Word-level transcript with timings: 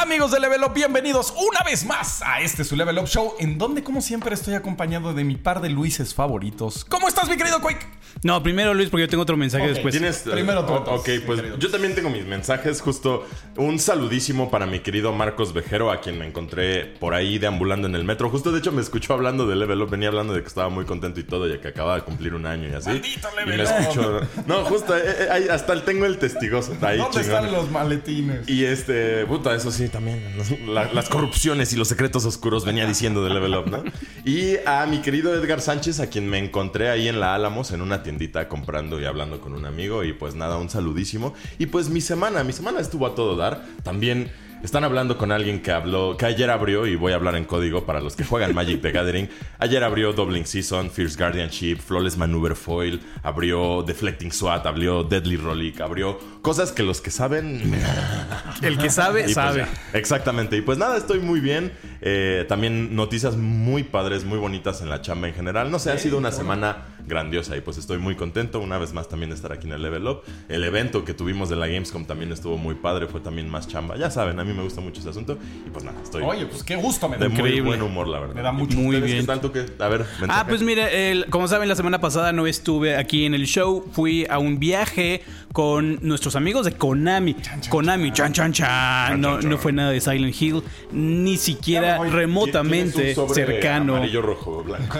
Amigos 0.00 0.30
de 0.30 0.38
Level 0.38 0.62
Up, 0.62 0.74
bienvenidos 0.74 1.34
una 1.36 1.64
vez 1.64 1.84
más 1.84 2.22
a 2.22 2.40
este 2.40 2.62
su 2.62 2.76
Level 2.76 3.00
Up 3.00 3.08
Show, 3.08 3.34
en 3.40 3.58
donde 3.58 3.82
como 3.82 4.00
siempre 4.00 4.32
estoy 4.32 4.54
acompañado 4.54 5.12
de 5.12 5.24
mi 5.24 5.34
par 5.34 5.60
de 5.60 5.70
Luises 5.70 6.14
favoritos. 6.14 6.84
¿Cómo 6.84 7.08
estás, 7.08 7.28
mi 7.28 7.36
querido 7.36 7.60
Quake? 7.60 7.84
No, 8.22 8.42
primero 8.42 8.74
Luis, 8.74 8.88
porque 8.90 9.02
yo 9.02 9.08
tengo 9.08 9.22
otro 9.22 9.36
mensaje 9.36 9.68
después. 9.68 9.92
¿Tienes, 9.92 10.18
Primero 10.18 10.64
tú. 10.64 10.72
Ok, 10.72 11.08
pues 11.26 11.42
yo 11.58 11.70
también 11.70 11.94
tengo 11.94 12.10
mis 12.10 12.24
mensajes. 12.26 12.80
Justo 12.80 13.26
un 13.56 13.78
saludísimo 13.78 14.50
para 14.50 14.66
mi 14.66 14.80
querido 14.80 15.12
Marcos 15.12 15.52
Vejero, 15.52 15.90
a 15.90 16.00
quien 16.00 16.18
me 16.18 16.26
encontré 16.26 16.84
por 16.98 17.14
ahí 17.14 17.38
deambulando 17.38 17.86
en 17.86 17.94
el 17.94 18.04
metro. 18.04 18.28
Justo 18.30 18.50
de 18.52 18.58
hecho 18.58 18.72
me 18.72 18.82
escuchó 18.82 19.14
hablando 19.14 19.46
de 19.46 19.54
Level 19.56 19.82
Up. 19.82 19.90
Venía 19.90 20.08
hablando 20.08 20.32
de 20.34 20.42
que 20.42 20.48
estaba 20.48 20.68
muy 20.68 20.84
contento 20.84 21.20
y 21.20 21.24
todo, 21.24 21.52
y 21.52 21.58
que 21.58 21.68
acaba 21.68 21.94
de 21.96 22.02
cumplir 22.02 22.34
un 22.34 22.46
año 22.46 22.68
y 22.68 22.72
así. 22.74 22.88
Maldito 22.90 23.28
y 23.32 23.36
Level 23.46 23.56
me 23.58 23.62
escuchó. 23.80 24.20
No, 24.46 24.64
justo, 24.64 24.96
eh, 24.96 25.02
eh, 25.06 25.48
hasta 25.50 25.72
el- 25.72 25.82
tengo 25.82 26.04
el 26.06 26.18
testigoso. 26.18 26.72
Está 26.72 26.88
ahí, 26.88 26.98
¿Dónde 26.98 27.20
chingón. 27.22 27.44
están 27.44 27.52
los 27.52 27.70
maletines? 27.70 28.48
Y 28.48 28.64
este, 28.64 29.24
puta, 29.26 29.54
eso 29.54 29.70
sí, 29.70 29.88
también. 29.88 30.22
la- 30.66 30.92
las 30.92 31.08
corrupciones 31.08 31.72
y 31.72 31.76
los 31.76 31.88
secretos 31.88 32.24
oscuros 32.24 32.64
venía 32.64 32.86
diciendo 32.86 33.24
de 33.24 33.30
Level 33.30 33.54
Up, 33.54 33.66
¿no? 33.70 33.84
Y 34.24 34.56
a 34.66 34.84
mi 34.86 34.98
querido 34.98 35.34
Edgar 35.34 35.60
Sánchez, 35.60 36.00
a 36.00 36.08
quien 36.08 36.28
me 36.28 36.38
encontré 36.38 36.88
ahí 36.90 37.08
en 37.08 37.20
la 37.20 37.34
Álamos, 37.34 37.70
en 37.70 37.80
una 37.82 37.97
tiendita 38.02 38.48
comprando 38.48 39.00
y 39.00 39.04
hablando 39.04 39.40
con 39.40 39.52
un 39.54 39.64
amigo. 39.64 40.04
Y 40.04 40.12
pues 40.12 40.34
nada, 40.34 40.56
un 40.58 40.70
saludísimo. 40.70 41.34
Y 41.58 41.66
pues 41.66 41.88
mi 41.88 42.00
semana, 42.00 42.44
mi 42.44 42.52
semana 42.52 42.80
estuvo 42.80 43.06
a 43.06 43.14
todo 43.14 43.36
dar. 43.36 43.64
También. 43.82 44.30
Están 44.60 44.82
hablando 44.82 45.16
con 45.16 45.30
alguien 45.30 45.62
que 45.62 45.70
habló, 45.70 46.16
que 46.16 46.26
ayer 46.26 46.50
abrió, 46.50 46.84
y 46.84 46.96
voy 46.96 47.12
a 47.12 47.14
hablar 47.14 47.36
en 47.36 47.44
código 47.44 47.86
para 47.86 48.00
los 48.00 48.16
que 48.16 48.24
juegan 48.24 48.56
Magic 48.56 48.82
the 48.82 48.90
Gathering. 48.90 49.28
Ayer 49.60 49.84
abrió 49.84 50.12
Doubling 50.12 50.46
Season, 50.46 50.90
Fierce 50.90 51.16
Guardianship, 51.16 51.76
Flawless 51.76 52.16
Maneuver 52.16 52.56
Foil, 52.56 53.00
abrió 53.22 53.84
Deflecting 53.84 54.32
SWAT, 54.32 54.66
abrió 54.66 55.04
Deadly 55.04 55.36
Rollick, 55.36 55.80
abrió 55.80 56.18
cosas 56.42 56.72
que 56.72 56.82
los 56.82 57.00
que 57.00 57.12
saben 57.12 57.72
El 58.62 58.78
que 58.78 58.90
sabe, 58.90 59.20
y 59.20 59.24
pues 59.24 59.34
sabe. 59.34 59.64
exactamente. 59.92 60.56
Y 60.56 60.62
pues 60.62 60.76
nada, 60.76 60.96
estoy 60.96 61.20
muy 61.20 61.38
bien. 61.38 61.72
Eh, 62.00 62.44
también 62.48 62.96
noticias 62.96 63.36
muy 63.36 63.84
padres, 63.84 64.24
muy 64.24 64.38
bonitas 64.38 64.80
en 64.82 64.88
la 64.88 65.00
chamba 65.02 65.28
en 65.28 65.34
general. 65.34 65.70
No 65.70 65.78
sé, 65.78 65.92
ha 65.92 65.98
sido 65.98 66.18
una 66.18 66.32
semana 66.32 66.84
grandiosa 67.08 67.56
y 67.56 67.60
pues 67.60 67.78
estoy 67.78 67.98
muy 67.98 68.14
contento. 68.14 68.60
Una 68.60 68.78
vez 68.78 68.92
más 68.92 69.08
también 69.08 69.32
estar 69.32 69.52
aquí 69.52 69.66
en 69.66 69.72
el 69.72 69.82
Level 69.82 70.06
Up. 70.06 70.20
El 70.48 70.62
evento 70.64 71.04
que 71.04 71.14
tuvimos 71.14 71.48
de 71.48 71.56
la 71.56 71.66
Gamescom 71.66 72.04
también 72.04 72.30
estuvo 72.32 72.56
muy 72.58 72.74
padre, 72.76 73.06
fue 73.06 73.20
también 73.20 73.48
más 73.48 73.66
chamba. 73.66 73.96
Ya 73.96 74.10
saben, 74.10 74.38
a 74.38 74.44
mí 74.44 74.52
me 74.52 74.62
gusta 74.62 74.80
mucho 74.80 75.00
ese 75.00 75.10
asunto. 75.10 75.38
Y 75.66 75.70
pues 75.70 75.84
nada, 75.84 76.00
estoy 76.02 76.22
Oye, 76.22 76.46
pues 76.46 76.62
qué 76.62 76.76
gusto 76.76 77.08
me 77.08 77.16
da. 77.16 77.24
de 77.24 77.28
muy 77.30 77.60
buen 77.60 77.82
humor, 77.82 78.06
la 78.08 78.20
verdad. 78.20 78.34
Me 78.34 78.42
da 78.42 78.52
mucho 78.52 78.76
Muy 78.76 78.96
¿Ustedes 78.96 79.04
bien. 79.04 79.20
¿Qué 79.22 79.26
tal 79.26 79.40
tú 79.40 79.50
que? 79.52 79.66
A 79.82 79.88
ver, 79.88 80.04
Ah, 80.28 80.44
pues 80.48 80.62
mire, 80.62 81.10
el- 81.10 81.26
como 81.30 81.48
saben, 81.48 81.68
la 81.68 81.74
semana 81.74 82.00
pasada 82.00 82.32
no 82.32 82.46
estuve 82.46 82.96
aquí 82.96 83.24
en 83.24 83.34
el 83.34 83.46
show. 83.46 83.84
Fui 83.92 84.26
a 84.28 84.38
un 84.38 84.58
viaje 84.58 85.22
con 85.52 85.98
nuestros 86.02 86.36
amigos 86.36 86.64
de 86.64 86.72
Konami. 86.72 87.36
Konami, 87.68 88.12
chan, 88.12 88.32
chan, 88.32 88.52
chan. 88.52 89.20
No, 89.20 89.40
no 89.40 89.58
fue 89.58 89.72
nada 89.72 89.90
de 89.90 90.00
Silent 90.00 90.40
Hill. 90.40 90.62
Ni 90.92 91.36
siquiera 91.36 91.98
remotamente 91.98 93.14
cercano. 93.32 93.96
Amarillo, 93.96 94.22
rojo, 94.22 94.62
blanco. 94.62 94.98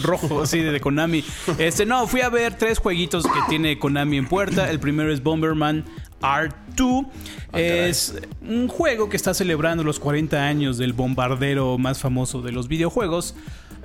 rojo, 0.02 0.46
sí, 0.46 0.60
de 0.60 0.80
Konami. 0.80 1.24
Este, 1.58 1.86
no, 1.86 2.06
fui 2.06 2.20
a 2.20 2.28
ver 2.28 2.54
tres 2.54 2.78
jueguitos 2.78 3.24
que 3.24 3.40
tiene 3.48 3.78
Konami 3.78 4.18
en 4.18 4.26
puerta. 4.26 4.70
El 4.70 4.80
primero 4.80 5.12
es 5.12 5.22
Bomberman 5.22 5.84
R2. 6.20 7.06
es 7.52 8.16
un 8.42 8.68
juego 8.68 9.08
que 9.08 9.16
está 9.16 9.34
celebrando 9.34 9.84
los 9.84 10.00
40 10.00 10.42
años 10.42 10.78
del 10.78 10.92
bombardero 10.92 11.78
más 11.78 12.00
famoso 12.00 12.42
de 12.42 12.52
los 12.52 12.68
videojuegos. 12.68 13.34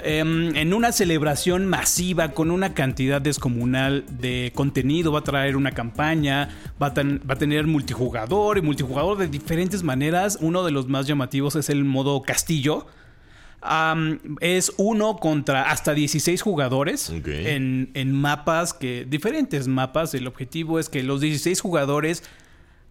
Em, 0.03 0.55
en 0.55 0.73
una 0.73 0.92
celebración 0.92 1.66
masiva 1.66 2.30
con 2.30 2.52
una 2.52 2.73
cantidad 2.73 3.22
descomunal 3.22 4.05
de 4.09 4.52
contenido, 4.55 5.11
va 5.11 5.19
a 5.19 5.23
traer 5.23 5.55
una 5.55 5.72
campaña, 5.72 6.50
va 6.81 6.88
a, 6.88 6.94
ten- 6.94 7.22
va 7.30 7.33
a 7.33 7.38
tener 7.38 7.67
multijugador 7.67 8.58
y 8.58 8.61
multijugador 8.61 9.17
de 9.17 9.27
diferentes 9.27 9.83
maneras. 9.83 10.38
Uno 10.42 10.64
de 10.64 10.72
los 10.72 10.88
más 10.88 11.08
llamativos 11.08 11.55
es 11.55 11.70
el 11.70 11.83
modo 11.86 12.22
castillo, 12.22 12.88
es 14.39 14.72
uno 14.77 15.17
contra 15.17 15.70
hasta 15.70 15.94
16 15.94 16.42
jugadores 16.42 17.09
en, 17.55 17.92
en 17.93 18.14
mapas 18.14 18.73
que. 18.73 19.05
diferentes 19.09 19.67
mapas. 19.67 20.14
El 20.14 20.27
objetivo 20.27 20.80
es 20.80 20.88
que 20.89 21.04
los 21.04 21.20
16 21.21 21.59
jugadores 21.59 22.23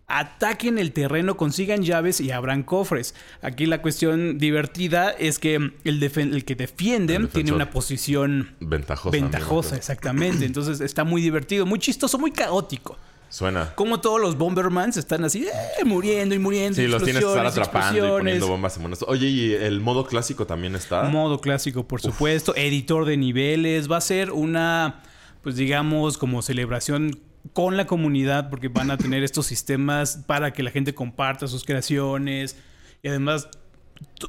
ataquen 0.09 0.79
el 0.79 0.93
terreno, 0.93 1.37
consigan 1.37 1.83
llaves 1.83 2.21
y 2.21 2.31
abran 2.31 2.63
cofres. 2.63 3.15
Aquí 3.43 3.67
la 3.67 3.83
cuestión 3.83 4.39
divertida 4.39 5.11
es 5.11 5.39
que 5.39 5.55
el, 5.57 6.01
defen- 6.01 6.33
el 6.35 6.45
que 6.45 6.55
defiende 6.57 7.15
El 7.17 7.29
tiene 7.29 7.53
una 7.53 7.71
posición 7.71 8.57
Ventajosa. 8.61 9.11
ventajosa, 9.11 9.77
exactamente. 9.77 10.47
Entonces 10.47 10.81
está 10.81 11.05
muy 11.05 11.21
divertido, 11.21 11.67
muy 11.67 11.79
chistoso, 11.79 12.19
muy 12.19 12.33
caótico. 12.33 12.97
Suena. 13.31 13.75
Como 13.75 14.01
todos 14.01 14.19
los 14.19 14.39
Bombermans 14.39 14.97
están 14.97 15.23
así, 15.23 15.45
eh, 15.47 15.85
muriendo 15.85 16.35
y 16.35 16.39
muriendo. 16.39 16.77
Sí, 16.77 16.87
los 16.89 17.05
tienes 17.05 17.23
que 17.23 17.29
estar 17.29 17.45
atrapando 17.45 17.99
y 18.07 18.09
poniendo 18.09 18.49
bombas 18.49 18.77
en 18.79 18.83
monos. 18.85 19.05
Oye, 19.07 19.27
¿y 19.29 19.53
el 19.53 19.81
modo 19.83 20.07
clásico 20.07 20.47
también 20.47 20.75
está? 20.75 21.03
Modo 21.03 21.39
clásico, 21.43 21.87
por 21.87 22.01
supuesto. 22.01 22.55
Editor 22.57 23.05
de 23.05 23.19
niveles. 23.19 23.91
Va 23.93 23.99
a 23.99 24.01
ser 24.01 24.31
una, 24.31 25.03
pues 25.43 25.57
digamos, 25.57 26.17
como 26.17 26.41
celebración 26.41 27.21
con 27.53 27.77
la 27.77 27.87
comunidad, 27.87 28.51
porque 28.51 28.69
van 28.69 28.91
a 28.91 28.97
tener 28.99 29.23
estos 29.23 29.47
sistemas 29.47 30.25
para 30.27 30.53
que 30.53 30.63
la 30.63 30.71
gente 30.71 30.95
comparta 30.95 31.47
sus 31.47 31.65
creaciones. 31.65 32.57
Y 33.03 33.09
además, 33.09 33.49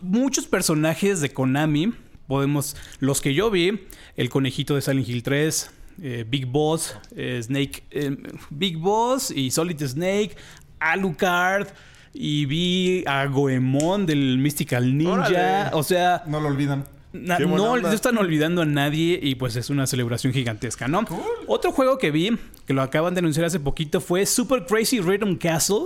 muchos 0.02 0.48
personajes 0.48 1.22
de 1.22 1.32
Konami. 1.32 1.94
Podemos, 2.28 2.76
los 3.00 3.22
que 3.22 3.34
yo 3.34 3.50
vi, 3.50 3.88
el 4.16 4.30
conejito 4.30 4.76
de 4.76 4.82
Silent 4.82 5.10
Hill 5.10 5.24
3, 5.24 5.72
eh, 6.02 6.26
Big 6.30 6.46
Boss, 6.46 6.96
eh, 7.16 7.40
Snake, 7.42 7.84
eh, 7.90 8.16
Big 8.52 8.78
Boss 8.78 9.32
y 9.32 9.50
Solid 9.50 9.82
Snake, 9.84 10.36
Alucard, 10.80 11.70
y 12.14 12.46
vi 12.46 13.04
a 13.08 13.26
Goemon 13.26 14.06
del 14.06 14.38
Mystical 14.38 14.96
Ninja. 14.96 15.14
Órale. 15.14 15.70
O 15.74 15.84
sea, 15.84 16.24
No 16.28 16.40
lo 16.40 16.50
olvidan. 16.50 16.86
Na- 17.12 17.40
no, 17.40 17.72
onda. 17.72 17.90
no 17.90 17.96
están 17.96 18.18
olvidando 18.18 18.62
a 18.62 18.66
nadie 18.66 19.20
y 19.22 19.36
pues 19.36 19.56
es 19.56 19.70
una 19.70 19.88
celebración 19.88 20.32
gigantesca, 20.32 20.88
¿no? 20.88 21.06
Otro 21.48 21.72
juego 21.72 21.98
que 21.98 22.12
vi, 22.12 22.38
que 22.68 22.74
lo 22.74 22.82
acaban 22.84 23.16
de 23.16 23.20
anunciar 23.20 23.46
hace 23.46 23.60
poquito, 23.60 24.00
fue 24.00 24.26
Super 24.26 24.66
Crazy 24.66 25.00
Rhythm 25.02 25.36
Castle. 25.38 25.86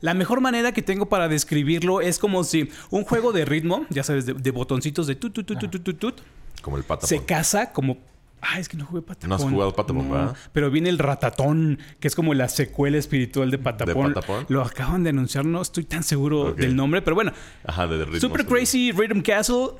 La 0.00 0.14
mejor 0.14 0.40
manera 0.40 0.72
que 0.72 0.82
tengo 0.82 1.08
para 1.08 1.26
describirlo 1.28 2.00
es 2.00 2.18
como 2.18 2.44
si 2.44 2.68
un 2.90 3.02
juego 3.02 3.32
de 3.32 3.44
ritmo, 3.44 3.86
ya 3.90 4.02
sabes, 4.04 4.26
de, 4.26 4.34
de 4.34 4.50
botoncitos 4.52 5.06
de 5.06 5.16
tut, 5.16 5.32
tut, 5.32 5.46
tut, 5.46 5.58
tut, 5.58 5.70
tut, 5.70 5.82
tut, 5.82 5.98
tut, 5.98 6.14
Como 6.62 6.76
el 6.76 6.84
patapón. 6.84 7.08
se 7.08 7.24
casa 7.24 7.72
como... 7.72 7.98
Ah, 8.42 8.60
es 8.60 8.68
que 8.68 8.76
no 8.76 8.84
jugué 8.84 9.00
Patapón. 9.02 9.30
¿No 9.30 9.34
has 9.34 9.42
jugado 9.42 9.74
Patapón, 9.74 10.08
No, 10.08 10.14
verdad? 10.14 10.36
Pero 10.52 10.70
viene 10.70 10.90
el 10.90 10.98
Ratatón, 10.98 11.80
que 11.98 12.06
es 12.06 12.14
como 12.14 12.34
la 12.34 12.48
secuela 12.48 12.98
espiritual 12.98 13.50
de 13.50 13.58
Patapón. 13.58 14.12
Patapón? 14.12 14.44
Lo 14.48 14.62
acaban 14.62 15.02
de 15.02 15.10
anunciar, 15.10 15.46
no 15.46 15.60
estoy 15.62 15.84
tan 15.84 16.02
seguro 16.04 16.52
del 16.52 16.76
nombre, 16.76 17.00
pero 17.02 17.14
bueno. 17.16 17.32
Ajá, 17.64 17.88
de 17.88 18.04
ritmo. 18.04 18.20
Super 18.20 18.46
Crazy 18.46 18.92
Rhythm 18.92 19.22
Castle. 19.22 19.70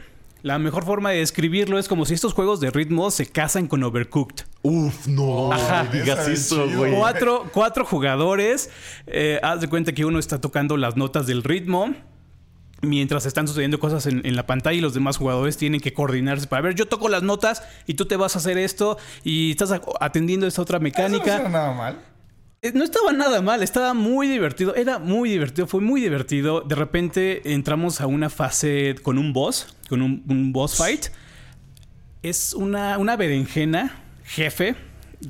La 0.47 0.61
mejor 0.61 0.85
forma 0.85 1.11
de 1.11 1.19
describirlo 1.19 1.77
es 1.77 1.89
como 1.89 2.07
si 2.07 2.15
estos 2.15 2.33
juegos 2.33 2.61
de 2.61 2.71
ritmo 2.71 3.11
se 3.11 3.27
casan 3.27 3.67
con 3.67 3.83
Overcooked. 3.83 4.45
Uf, 4.63 5.09
no. 5.09 5.53
Ajá. 5.53 5.83
no 5.83 5.91
digas 5.91 6.29
eso, 6.29 6.69
güey. 6.73 6.95
Cuatro, 6.95 7.47
cuatro 7.53 7.85
jugadores. 7.85 8.71
eh, 9.09 9.41
haz 9.43 9.61
de 9.61 9.67
cuenta 9.69 9.91
que 9.93 10.05
uno 10.05 10.21
está 10.21 10.41
tocando 10.41 10.77
las 10.77 10.97
notas 10.97 11.27
del 11.27 11.43
ritmo. 11.43 11.93
Mientras 12.81 13.27
están 13.27 13.49
sucediendo 13.49 13.81
cosas 13.81 14.07
en, 14.07 14.25
en 14.25 14.37
la 14.37 14.47
pantalla 14.47 14.77
y 14.77 14.81
los 14.81 14.95
demás 14.95 15.17
jugadores 15.17 15.57
tienen 15.57 15.81
que 15.81 15.93
coordinarse 15.93 16.47
para 16.47 16.63
ver, 16.63 16.75
yo 16.77 16.87
toco 16.87 17.09
las 17.09 17.25
notas 17.25 17.65
y 17.87 17.95
tú 17.95 18.05
te 18.07 18.15
vas 18.17 18.37
a 18.37 18.39
hacer 18.39 18.57
esto 18.59 18.99
y 19.25 19.51
estás 19.51 19.73
a- 19.73 19.81
atendiendo 19.99 20.47
esta 20.47 20.63
otra 20.63 20.77
Eso 20.77 20.81
no 20.83 20.85
mecánica. 20.85 21.35
suena 21.39 21.49
nada 21.49 21.73
mal. 21.73 21.99
Eh, 22.67 22.73
No 22.75 22.85
estaba 22.85 23.13
nada 23.13 23.41
mal, 23.43 23.63
estaba 23.63 23.95
muy 23.95 24.29
divertido. 24.29 24.75
Era 24.75 24.99
muy 24.99 25.31
divertido, 25.31 25.67
fue 25.67 25.81
muy 25.81 26.01
divertido. 26.01 26.63
De 26.63 26.75
repente 26.75 27.53
entramos 27.53 28.01
a 28.01 28.07
una 28.07 28.29
fase 28.31 28.97
con 29.03 29.19
un 29.19 29.33
boss, 29.33 29.77
con 29.89 30.03
un, 30.03 30.25
un 30.29 30.53
boss 30.53 30.77
fight. 30.77 31.07
Es 32.23 32.55
una, 32.55 32.99
una 32.99 33.17
berenjena, 33.17 34.03
jefe, 34.25 34.75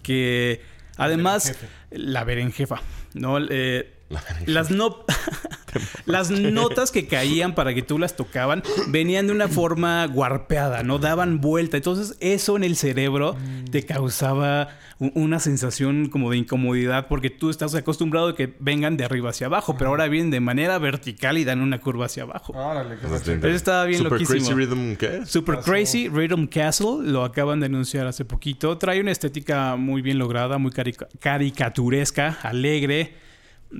que 0.02 0.62
además. 0.96 1.54
La 1.90 2.24
berenjefa, 2.24 2.80
¿no? 3.14 3.38
Eh, 3.38 3.92
La 4.08 4.22
las 4.46 4.70
no. 4.70 5.04
las 6.06 6.30
notas 6.30 6.90
que 6.90 7.06
caían 7.06 7.54
para 7.54 7.74
que 7.74 7.82
tú 7.82 7.98
las 7.98 8.16
tocaban 8.16 8.62
venían 8.88 9.26
de 9.26 9.32
una 9.32 9.48
forma 9.48 10.06
guarpeada, 10.06 10.82
¿no? 10.82 10.98
Daban 10.98 11.40
vuelta. 11.40 11.76
Entonces, 11.76 12.16
eso 12.20 12.56
en 12.56 12.64
el 12.64 12.76
cerebro 12.76 13.36
te 13.70 13.84
causaba 13.84 14.68
una 14.98 15.40
sensación 15.40 16.08
como 16.08 16.30
de 16.30 16.38
incomodidad 16.38 17.08
porque 17.08 17.28
tú 17.28 17.50
estás 17.50 17.74
acostumbrado 17.74 18.28
a 18.28 18.34
que 18.36 18.54
vengan 18.60 18.96
de 18.96 19.04
arriba 19.04 19.28
hacia 19.30 19.48
abajo, 19.48 19.76
pero 19.76 19.90
ahora 19.90 20.08
vienen 20.08 20.30
de 20.30 20.40
manera 20.40 20.78
vertical 20.78 21.36
y 21.36 21.44
dan 21.44 21.60
una 21.60 21.80
curva 21.80 22.06
hacia 22.06 22.22
abajo. 22.22 22.54
Órale, 22.54 22.96
que 22.96 23.06
Eso 23.06 23.46
estaba 23.48 23.84
bien 23.84 23.98
Super 23.98 24.12
loquísimo. 24.12 24.38
Crazy 24.38 24.54
Rhythm, 24.54 24.96
¿qué? 24.96 25.26
Super 25.26 25.58
Crazy 25.58 26.08
Rhythm 26.08 26.46
Castle 26.46 26.98
lo 27.02 27.24
acaban 27.24 27.60
de 27.60 27.66
anunciar 27.66 28.06
hace 28.06 28.24
poquito. 28.24 28.78
Trae 28.78 29.00
una 29.00 29.10
estética 29.10 29.76
muy 29.76 30.00
bien 30.00 30.18
lograda, 30.18 30.56
muy 30.56 30.70
carica- 30.70 31.08
caricaturesca, 31.20 32.38
alegre, 32.42 33.25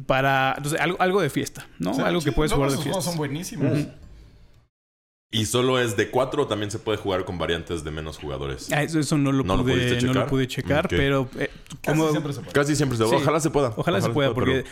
para 0.07 0.55
entonces, 0.57 0.81
algo, 0.81 0.97
algo 1.01 1.21
de 1.21 1.31
fiesta, 1.31 1.67
¿no? 1.79 1.93
Algo 2.05 2.21
que 2.21 2.33
puedes 2.33 2.53
jugar 2.53 2.71
de 2.71 2.79
fiesta. 2.79 3.01
son 3.03 3.17
buenísimos. 3.17 3.79
¿Y 5.33 5.45
solo 5.47 5.79
es 5.81 5.97
de 5.97 6.09
4 6.11 6.45
o 6.45 6.47
también 6.47 6.71
se 6.71 6.79
puede 6.79 6.99
jugar 6.99 7.25
con 7.25 7.37
variantes 7.37 7.83
de 7.85 7.91
menos 7.91 8.17
jugadores? 8.17 8.73
Ah, 8.73 8.83
eso, 8.83 9.01
eso 9.01 9.19
no 9.19 9.33
lo 9.33 9.43
¿No 9.43 9.57
lo 9.57 9.63
pude, 9.65 9.73
pudiste 9.75 9.95
no 10.07 10.07
lo 10.09 10.13
checar? 10.13 10.29
pude 10.31 10.47
checar, 10.49 10.89
pero 10.89 11.29
eh, 11.39 11.51
Casi 11.83 11.99
como 11.99 12.11
siempre 12.11 12.33
se 12.33 12.41
puede. 12.41 12.53
Casi 12.53 12.77
siempre 12.77 12.97
se 12.97 13.07
Sí. 13.09 13.15
Ojalá 13.15 13.41
se 13.41 13.51
pueda. 13.51 13.73
ojalá 13.77 14.01
se 14.01 14.11
pueda 14.11 14.33
porque 14.33 14.65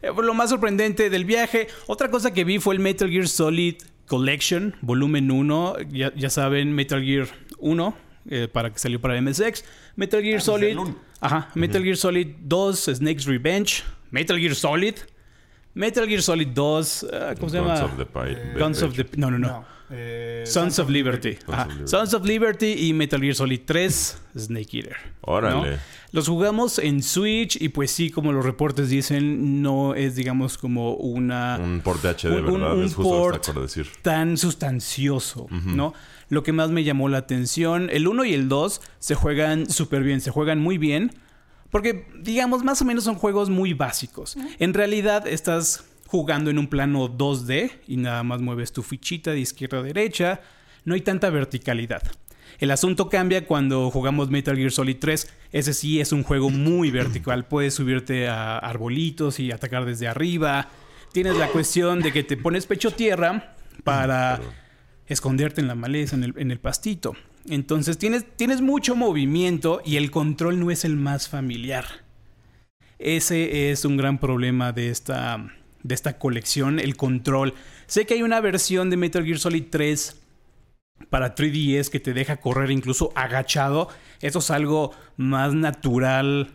pero- 0.00 0.14
eh, 0.20 0.22
lo 0.26 0.34
más 0.34 0.50
sorprendente 0.50 1.10
del 1.10 1.24
viaje. 1.24 1.68
Otra 1.86 2.10
cosa 2.10 2.32
que 2.32 2.44
vi 2.44 2.58
fue 2.58 2.74
el 2.74 2.80
Metal 2.80 3.08
Gear 3.08 3.28
Solid 3.28 3.76
Collection, 4.06 4.74
volumen 4.80 5.30
1. 5.30 5.76
Ya, 5.90 6.12
ya 6.14 6.30
saben, 6.30 6.72
Metal 6.72 7.02
Gear 7.04 7.28
1, 7.58 7.94
eh, 8.30 8.48
para 8.50 8.72
que 8.72 8.78
salió 8.78 9.00
para 9.00 9.20
MSX. 9.20 9.64
Metal 9.94 10.22
Gear 10.22 10.38
Ah, 10.38 10.40
Solid. 10.40 10.68
el 10.68 10.78
uno. 10.78 10.96
Ajá. 11.20 11.50
Metal 11.54 11.82
Gear 11.82 11.96
Solid 11.96 12.28
2, 12.40 12.84
Snake's 12.94 13.26
Revenge. 13.26 13.82
Metal 14.10 14.38
Gear 14.38 14.54
Solid. 14.54 14.94
Metal 15.74 16.06
Gear 16.08 16.22
Solid 16.22 16.48
2. 16.48 17.06
ah, 17.12 17.34
¿Cómo 17.38 17.50
se 17.50 17.58
Guns 17.60 17.68
llama? 17.80 17.84
of 17.84 17.96
the 17.98 18.06
Pi- 18.06 18.58
Guns 18.58 18.82
of 18.82 18.94
the. 18.96 19.06
No, 19.16 19.30
no, 19.30 19.38
no. 19.38 19.48
No. 19.48 19.64
eh, 19.90 20.42
Sons 20.46 20.78
of 20.78 20.90
Liberty. 20.90 21.38
Ajá. 21.46 21.62
of 21.62 21.68
Liberty. 21.68 21.88
Sons 21.90 22.14
of 22.14 22.24
Liberty 22.26 22.72
y 22.88 22.92
Metal 22.92 23.20
Gear 23.20 23.34
Solid 23.34 23.60
3, 23.64 24.18
Snake 24.36 24.68
Eater. 24.76 24.96
Órale. 25.22 25.70
¿no? 25.72 25.76
Los 26.10 26.26
jugamos 26.26 26.78
en 26.78 27.02
Switch 27.02 27.60
y 27.60 27.68
pues 27.68 27.90
sí, 27.90 28.10
como 28.10 28.32
los 28.32 28.44
reportes 28.44 28.88
dicen, 28.88 29.62
no 29.62 29.94
es 29.94 30.14
digamos 30.16 30.56
como 30.58 30.94
una... 30.94 31.58
Un 31.62 31.80
port 31.82 32.02
de 32.02 32.08
HD, 32.10 32.40
un- 32.40 32.60
¿verdad? 32.60 32.74
un 32.76 32.84
es 32.84 32.94
justo 32.94 33.10
lo 33.10 33.16
que 33.16 33.20
port 33.22 33.36
está 33.36 33.52
por 33.52 33.62
decir. 33.62 33.86
tan 34.02 34.36
sustancioso, 34.38 35.46
¿no? 35.50 35.92
Lo 36.30 36.42
que 36.42 36.52
más 36.52 36.70
me 36.70 36.82
llamó 36.84 37.08
la 37.08 37.18
atención, 37.18 37.88
el 37.92 38.08
1 38.08 38.24
y 38.24 38.34
el 38.34 38.48
2 38.48 38.80
se 38.98 39.14
juegan 39.14 39.70
súper 39.70 40.02
bien, 40.02 40.20
se 40.20 40.30
juegan 40.30 40.60
muy 40.60 40.76
bien, 40.78 41.12
porque 41.70 42.06
digamos 42.20 42.64
más 42.64 42.80
o 42.82 42.84
menos 42.84 43.04
son 43.04 43.16
juegos 43.16 43.50
muy 43.50 43.74
básicos. 43.74 44.36
En 44.58 44.74
realidad 44.74 45.26
estás 45.26 45.84
jugando 46.06 46.50
en 46.50 46.58
un 46.58 46.68
plano 46.68 47.08
2D 47.08 47.70
y 47.86 47.96
nada 47.98 48.22
más 48.22 48.40
mueves 48.40 48.72
tu 48.72 48.82
fichita 48.82 49.32
de 49.32 49.40
izquierda 49.40 49.78
a 49.78 49.82
derecha, 49.82 50.40
no 50.84 50.94
hay 50.94 51.02
tanta 51.02 51.28
verticalidad. 51.30 52.02
El 52.58 52.70
asunto 52.70 53.08
cambia 53.08 53.46
cuando 53.46 53.90
jugamos 53.90 54.30
Metal 54.30 54.56
Gear 54.56 54.72
Solid 54.72 54.96
3. 54.98 55.32
Ese 55.52 55.74
sí 55.74 56.00
es 56.00 56.12
un 56.12 56.24
juego 56.24 56.50
muy 56.50 56.90
vertical. 56.90 57.46
Puedes 57.46 57.74
subirte 57.74 58.26
a 58.26 58.58
arbolitos 58.58 59.38
y 59.38 59.52
atacar 59.52 59.84
desde 59.84 60.08
arriba. 60.08 60.68
Tienes 61.12 61.36
la 61.36 61.48
cuestión 61.48 62.00
de 62.00 62.12
que 62.12 62.24
te 62.24 62.36
pones 62.36 62.66
pecho 62.66 62.90
tierra 62.90 63.54
para 63.84 64.40
esconderte 65.08 65.60
en 65.60 65.68
la 65.68 65.74
maleza, 65.74 66.16
en 66.16 66.24
el, 66.24 66.34
en 66.36 66.50
el 66.50 66.60
pastito. 66.60 67.14
Entonces 67.48 67.98
tienes, 67.98 68.24
tienes 68.36 68.60
mucho 68.60 68.94
movimiento 68.96 69.80
y 69.84 69.96
el 69.96 70.10
control 70.10 70.60
no 70.60 70.70
es 70.70 70.84
el 70.84 70.96
más 70.96 71.28
familiar. 71.28 71.84
Ese 72.98 73.70
es 73.70 73.84
un 73.84 73.96
gran 73.96 74.18
problema 74.18 74.72
de 74.72 74.90
esta, 74.90 75.52
de 75.82 75.94
esta 75.94 76.18
colección, 76.18 76.78
el 76.80 76.96
control. 76.96 77.54
Sé 77.86 78.06
que 78.06 78.14
hay 78.14 78.22
una 78.22 78.40
versión 78.40 78.90
de 78.90 78.96
Metal 78.96 79.24
Gear 79.24 79.38
Solid 79.38 79.64
3 79.70 80.20
para 81.10 81.34
3DS 81.36 81.90
que 81.90 82.00
te 82.00 82.12
deja 82.12 82.38
correr 82.38 82.70
incluso 82.72 83.12
agachado. 83.14 83.88
Eso 84.20 84.40
es 84.40 84.50
algo 84.50 84.90
más 85.16 85.54
natural, 85.54 86.50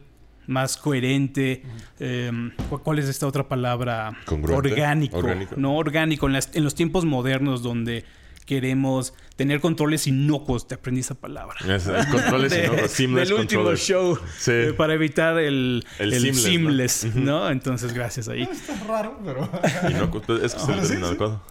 más 0.48 0.76
coherente. 0.76 1.64
Eh, 2.00 2.30
¿cu- 2.70 2.80
¿Cuál 2.80 3.00
es 3.00 3.06
esta 3.08 3.26
otra 3.26 3.48
palabra? 3.48 4.12
Orgánico. 4.58 5.18
Orgánico. 5.18 5.56
No 5.58 5.78
orgánico. 5.78 6.28
En, 6.28 6.34
las- 6.34 6.54
en 6.54 6.66
los 6.66 6.76
tiempos 6.76 7.06
modernos 7.06 7.64
donde 7.64 8.04
queremos 8.46 9.14
tener 9.36 9.60
controles 9.62 10.08
inocuos. 10.08 10.68
Te 10.68 10.76
aprendí 10.76 11.02
esa 11.02 11.16
palabra. 11.16 11.56
Es, 11.76 11.88
el 11.88 12.08
control 12.10 12.46
es 12.46 12.52
De- 12.54 12.66
inocuo, 12.66 12.88
seamless 12.88 13.30
del 13.30 13.38
último 13.40 13.64
controller. 13.64 13.78
show 13.80 14.20
Sí. 14.38 14.52
eh, 14.52 14.74
para 14.78 14.94
evitar 14.94 15.38
el, 15.40 15.86
El 16.00 16.14
el 16.14 16.22
seamless, 16.36 16.92
seamless, 16.92 17.16
¿no? 17.16 17.22
¿no? 17.46 17.50
Entonces, 17.50 17.94
gracias 17.94 18.28
ahí. 18.30 18.44
Está 18.44 18.76
raro, 18.88 19.20
pero. 19.24 19.50
Inocuo, 19.90 20.22
pues, 20.22 20.44
es 20.44 20.56
que 20.56 20.62
es 20.62 20.70
el 20.70 20.74
Ah, 20.76 20.82
sí, 20.82 20.88
término 20.88 21.06
sí. 21.08 21.10
adecuado. 21.12 21.42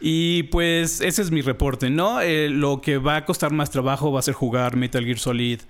Y 0.00 0.42
pues 0.44 1.00
ese 1.00 1.22
es 1.22 1.30
mi 1.30 1.40
reporte, 1.40 1.88
¿no? 1.88 2.20
Eh, 2.20 2.50
lo 2.50 2.80
que 2.82 2.98
va 2.98 3.16
a 3.16 3.24
costar 3.24 3.50
más 3.52 3.70
trabajo 3.70 4.12
va 4.12 4.18
a 4.18 4.22
ser 4.22 4.34
jugar 4.34 4.76
Metal 4.76 5.02
Gear 5.04 5.18
Solid 5.18 5.60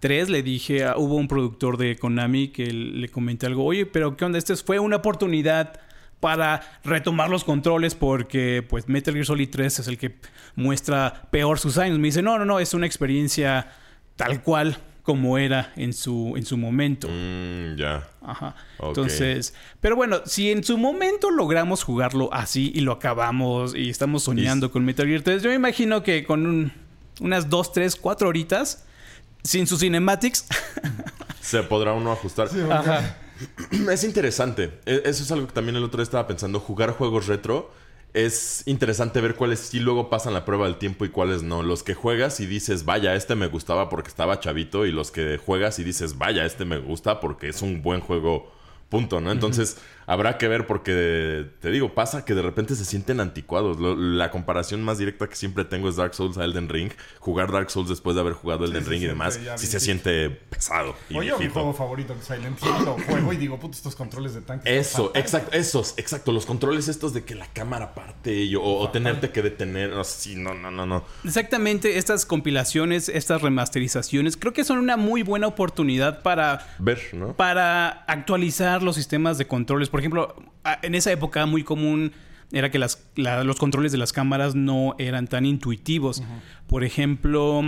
3. 0.00 0.30
Le 0.30 0.42
dije, 0.42 0.84
a- 0.84 0.96
hubo 0.96 1.16
un 1.16 1.28
productor 1.28 1.76
de 1.76 1.96
Konami 1.96 2.48
que 2.48 2.66
le 2.72 3.08
comenté 3.10 3.46
algo, 3.46 3.62
oye, 3.64 3.84
pero 3.84 4.16
¿qué 4.16 4.24
onda? 4.24 4.38
Este 4.38 4.56
fue 4.56 4.78
una 4.78 4.96
oportunidad 4.96 5.80
para 6.24 6.62
retomar 6.84 7.28
los 7.28 7.44
controles 7.44 7.94
porque 7.94 8.64
pues 8.66 8.88
Metal 8.88 9.12
Gear 9.12 9.26
Solid 9.26 9.50
3 9.50 9.80
es 9.80 9.88
el 9.88 9.98
que 9.98 10.16
muestra 10.56 11.28
peor 11.30 11.58
sus 11.58 11.76
años. 11.76 11.98
Me 11.98 12.08
dice, 12.08 12.22
no, 12.22 12.38
no, 12.38 12.46
no, 12.46 12.60
es 12.60 12.72
una 12.72 12.86
experiencia 12.86 13.70
tal 14.16 14.40
cual 14.42 14.78
como 15.02 15.36
era 15.36 15.74
en 15.76 15.92
su, 15.92 16.32
en 16.38 16.46
su 16.46 16.56
momento. 16.56 17.08
Mm, 17.10 17.76
ya. 17.76 18.08
Ajá. 18.22 18.54
Entonces, 18.82 19.52
pero 19.82 19.96
bueno, 19.96 20.22
si 20.24 20.50
en 20.50 20.64
su 20.64 20.78
momento 20.78 21.30
logramos 21.30 21.82
jugarlo 21.84 22.32
así 22.32 22.72
y 22.74 22.80
lo 22.80 22.92
acabamos 22.92 23.74
y 23.74 23.90
estamos 23.90 24.22
soñando 24.22 24.70
con 24.70 24.82
Metal 24.82 25.06
Gear 25.06 25.20
3, 25.20 25.42
yo 25.42 25.50
me 25.50 25.56
imagino 25.56 26.02
que 26.02 26.24
con 26.24 26.46
un- 26.46 26.72
unas 27.20 27.50
2, 27.50 27.72
3, 27.74 27.96
4 27.96 28.26
horitas, 28.30 28.86
sin 29.42 29.66
sus 29.66 29.80
cinematics, 29.80 30.46
Se 31.42 31.62
podrá 31.62 31.92
uno 31.92 32.10
ajustar. 32.12 32.48
Ajá. 32.70 33.18
Es 33.90 34.04
interesante. 34.04 34.80
E- 34.86 35.02
Eso 35.04 35.22
es 35.22 35.32
algo 35.32 35.46
que 35.46 35.52
también 35.52 35.76
el 35.76 35.84
otro 35.84 35.98
día 35.98 36.04
estaba 36.04 36.26
pensando. 36.26 36.60
Jugar 36.60 36.90
juegos 36.92 37.26
retro 37.26 37.70
es 38.12 38.62
interesante 38.66 39.20
ver 39.20 39.34
cuáles 39.34 39.58
sí 39.60 39.80
luego 39.80 40.08
pasan 40.08 40.34
la 40.34 40.44
prueba 40.44 40.66
del 40.66 40.76
tiempo 40.76 41.04
y 41.04 41.08
cuáles 41.08 41.42
no. 41.42 41.62
Los 41.62 41.82
que 41.82 41.94
juegas 41.94 42.38
y 42.40 42.46
dices, 42.46 42.84
vaya, 42.84 43.14
este 43.14 43.34
me 43.34 43.48
gustaba 43.48 43.88
porque 43.88 44.08
estaba 44.08 44.40
chavito. 44.40 44.86
Y 44.86 44.92
los 44.92 45.10
que 45.10 45.38
juegas 45.38 45.78
y 45.78 45.84
dices, 45.84 46.16
vaya, 46.18 46.44
este 46.44 46.64
me 46.64 46.78
gusta 46.78 47.20
porque 47.20 47.48
es 47.48 47.62
un 47.62 47.82
buen 47.82 48.00
juego. 48.00 48.52
Punto, 48.88 49.20
¿no? 49.20 49.32
Entonces 49.32 49.78
habrá 50.06 50.38
que 50.38 50.48
ver 50.48 50.66
porque 50.66 51.46
te 51.60 51.70
digo, 51.70 51.94
pasa 51.94 52.24
que 52.24 52.34
de 52.34 52.42
repente 52.42 52.74
se 52.74 52.84
sienten 52.84 53.20
anticuados. 53.20 53.78
Lo- 53.78 53.96
la 53.96 54.30
comparación 54.30 54.82
más 54.82 54.98
directa 54.98 55.28
que 55.28 55.36
siempre 55.36 55.64
tengo 55.64 55.88
es 55.88 55.96
Dark 55.96 56.14
Souls 56.14 56.38
a 56.38 56.44
Elden 56.44 56.68
Ring. 56.68 56.90
Jugar 57.18 57.52
Dark 57.52 57.70
Souls 57.70 57.88
después 57.88 58.14
de 58.14 58.20
haber 58.20 58.34
jugado 58.34 58.64
Elden 58.64 58.86
Ring 58.86 59.02
y 59.02 59.06
demás, 59.06 59.38
sí 59.56 59.66
se 59.66 59.80
siente 59.80 60.30
pesado. 60.30 60.94
Y 61.10 61.16
Oye, 61.16 61.32
mi 61.38 61.48
juego 61.48 61.72
favorito, 61.72 62.14
Silent 62.20 62.58
Hill, 62.62 62.84
lo 62.84 62.94
juego 62.98 63.32
y 63.32 63.36
digo, 63.36 63.58
puta, 63.58 63.76
estos 63.76 63.94
controles 63.96 64.34
de 64.34 64.40
tanque. 64.40 64.78
Eso, 64.78 65.12
exacto, 65.14 65.52
esos, 65.56 65.94
exacto. 65.96 66.32
Los 66.32 66.46
controles 66.46 66.88
estos 66.88 67.12
de 67.14 67.24
que 67.24 67.34
la 67.34 67.46
cámara 67.46 67.94
parte 67.94 68.54
o, 68.56 68.62
o 68.78 68.90
tenerte 68.90 69.30
que 69.30 69.42
detener. 69.42 69.90
No, 69.90 70.04
sí, 70.04 70.36
no, 70.36 70.54
no, 70.54 70.70
no, 70.70 70.86
no. 70.86 71.04
exactamente 71.24 71.98
estas 71.98 72.26
compilaciones, 72.26 73.08
estas 73.08 73.42
remasterizaciones, 73.42 74.36
creo 74.36 74.52
que 74.52 74.64
son 74.64 74.78
una 74.78 74.96
muy 74.96 75.22
buena 75.22 75.46
oportunidad 75.46 76.22
para 76.22 76.66
Ver, 76.78 77.00
¿no? 77.12 77.34
para 77.34 77.88
actualizar 78.06 78.82
los 78.82 78.96
sistemas 78.96 79.38
de 79.38 79.46
controles. 79.46 79.88
Por 79.94 80.00
ejemplo, 80.00 80.34
en 80.82 80.96
esa 80.96 81.12
época 81.12 81.46
muy 81.46 81.62
común 81.62 82.10
era 82.50 82.68
que 82.68 82.80
las, 82.80 83.06
la- 83.14 83.44
los 83.44 83.54
controles 83.60 83.92
de 83.92 83.98
las 83.98 84.12
cámaras 84.12 84.56
no 84.56 84.96
eran 84.98 85.28
tan 85.28 85.46
intuitivos. 85.46 86.20
Por 86.66 86.82
ejemplo, 86.82 87.60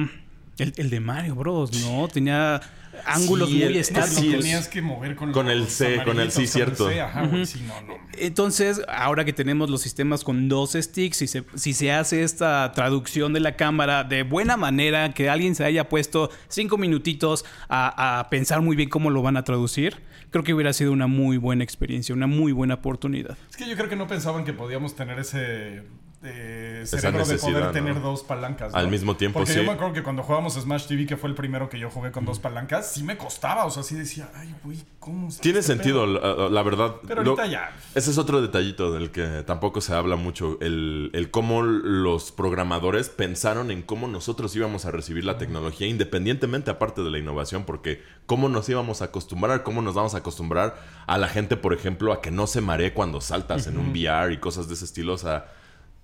el, 0.59 0.73
el 0.77 0.91
de 0.91 0.99
Mario 0.99 1.37
Bros, 1.37 1.71
¿no? 1.83 2.09
Tenía 2.09 2.61
ángulos 3.05 3.49
Sí, 3.49 3.55
muy 3.59 3.63
el- 3.63 3.77
estáticos. 3.77 4.19
sí, 4.19 4.35
el- 4.35 4.41
tenías 4.41 4.67
que 4.67 4.83
mover 4.83 5.15
con, 5.15 5.31
con 5.31 5.49
el 5.49 5.69
C, 5.69 6.03
con 6.05 6.19
el 6.19 6.33
sí, 6.33 6.49
cierto. 6.49 6.89
C, 6.89 7.01
ajá, 7.01 7.27
güey, 7.27 7.47
sí, 7.47 7.63
no, 7.65 7.81
no. 7.83 7.95
Entonces, 8.19 8.83
ahora 8.89 9.25
que 9.25 9.33
tenemos 9.33 9.71
los 9.71 9.83
sistemas 9.83 10.25
con 10.25 10.49
dos 10.49 10.73
sticks, 10.73 11.19
si 11.19 11.29
se, 11.29 11.45
si 11.55 11.75
se 11.75 11.93
hace 11.93 12.25
esta 12.25 12.73
traducción 12.73 13.35
de 13.35 13.39
la 13.41 13.55
cámara 13.55 14.03
de 14.03 14.25
buena 14.25 14.57
manera, 14.57 15.15
que 15.15 15.31
alguien 15.31 15.55
se 15.55 15.65
haya 15.65 15.89
puesto 15.89 16.31
cinco 16.49 16.77
minutitos 16.77 17.45
a, 17.69 18.19
a 18.19 18.31
pensar 18.31 18.63
muy 18.63 18.75
bien 18.75 18.89
cómo 18.89 19.11
lo 19.11 19.23
van 19.23 19.37
a 19.37 19.45
traducir, 19.45 19.99
creo 20.31 20.45
que 20.45 20.55
hubiera 20.55 20.73
sido 20.73 20.93
una 20.93 21.07
muy 21.07 21.37
buena 21.37 21.65
experiencia, 21.65 22.15
una 22.15 22.27
muy 22.27 22.53
buena 22.53 22.75
oportunidad. 22.75 23.37
Es 23.51 23.57
que 23.57 23.69
yo 23.69 23.77
creo 23.77 23.89
que 23.89 23.97
no 23.97 24.07
pensaban 24.07 24.45
que 24.45 24.53
podíamos 24.53 24.97
tener 24.97 25.19
ese 25.19 25.83
eh, 26.27 26.81
Esa 26.83 26.99
cerebro 26.99 27.25
de 27.25 27.39
poder 27.39 27.65
¿no? 27.65 27.71
tener 27.73 28.01
dos 28.03 28.23
palancas. 28.23 28.73
¿no? 28.73 28.79
Al 28.79 28.89
mismo 28.89 29.17
tiempo, 29.17 29.39
Porque 29.39 29.53
sí. 29.53 29.59
yo 29.59 29.65
me 29.65 29.73
acuerdo 29.73 29.93
que 29.95 30.03
cuando 30.03 30.23
jugábamos 30.23 30.55
Smash 30.55 30.87
TV, 30.87 31.07
que 31.07 31.17
fue 31.17 31.29
el 31.31 31.35
primero 31.35 31.69
que 31.69 31.79
yo 31.79 31.91
jugué 31.91 32.13
con 32.13 32.25
dos 32.25 32.39
palancas, 32.39 32.91
sí 32.93 33.03
me 33.03 33.17
costaba. 33.17 33.65
O 33.65 33.71
sea, 33.71 33.83
sí 33.83 33.95
decía, 33.95 34.29
ay, 34.35 34.55
güey, 34.65 34.79
¿cómo 35.01 35.31
se 35.31 35.41
Tiene 35.41 35.61
este 35.61 35.73
sentido, 35.75 36.05
pedo?" 36.05 36.47
la, 36.47 36.51
la 36.51 36.63
verdad. 36.63 36.97
Pero 37.07 37.23
Lo- 37.23 37.31
ahorita 37.33 37.47
ya. 37.47 37.71
Ese 37.95 38.11
es 38.11 38.19
otro 38.19 38.41
detallito 38.43 38.93
del 38.93 39.11
que 39.11 39.43
tampoco 39.47 39.81
se 39.81 39.95
habla 39.95 40.17
mucho. 40.17 40.59
El, 40.61 41.11
el 41.15 41.31
cómo 41.31 41.63
los 41.63 42.33
programadores 42.33 43.09
pensaron 43.09 43.71
en 43.71 43.83
cómo 43.83 44.09
nosotros 44.09 44.55
íbamos 44.57 44.85
a 44.87 44.91
recibir 44.91 45.25
la 45.25 45.39
tecnología, 45.39 45.87
independientemente 45.87 46.71
aparte 46.71 47.03
de 47.03 47.11
la 47.11 47.19
innovación, 47.19 47.65
porque 47.65 48.03
cómo 48.27 48.49
nos 48.49 48.69
íbamos 48.69 49.03
a 49.03 49.07
acostumbrar, 49.07 49.63
cómo 49.63 49.83
nos 49.83 49.95
vamos 49.95 50.15
a 50.15 50.19
acostumbrar 50.19 50.77
a 51.07 51.19
la 51.19 51.29
gente, 51.29 51.57
por 51.57 51.73
ejemplo, 51.73 52.13
a 52.13 52.21
que 52.21 52.31
no 52.31 52.47
se 52.47 52.61
maree 52.61 52.93
cuando 52.93 53.21
saltas 53.21 53.67
en 53.67 53.79
un 53.79 53.91
VR 53.91 54.33
y 54.33 54.39
cosas 54.39 54.69
de 54.69 54.75
ese 54.75 54.85
estilo. 54.85 55.15
O 55.15 55.19
sea, 55.19 55.53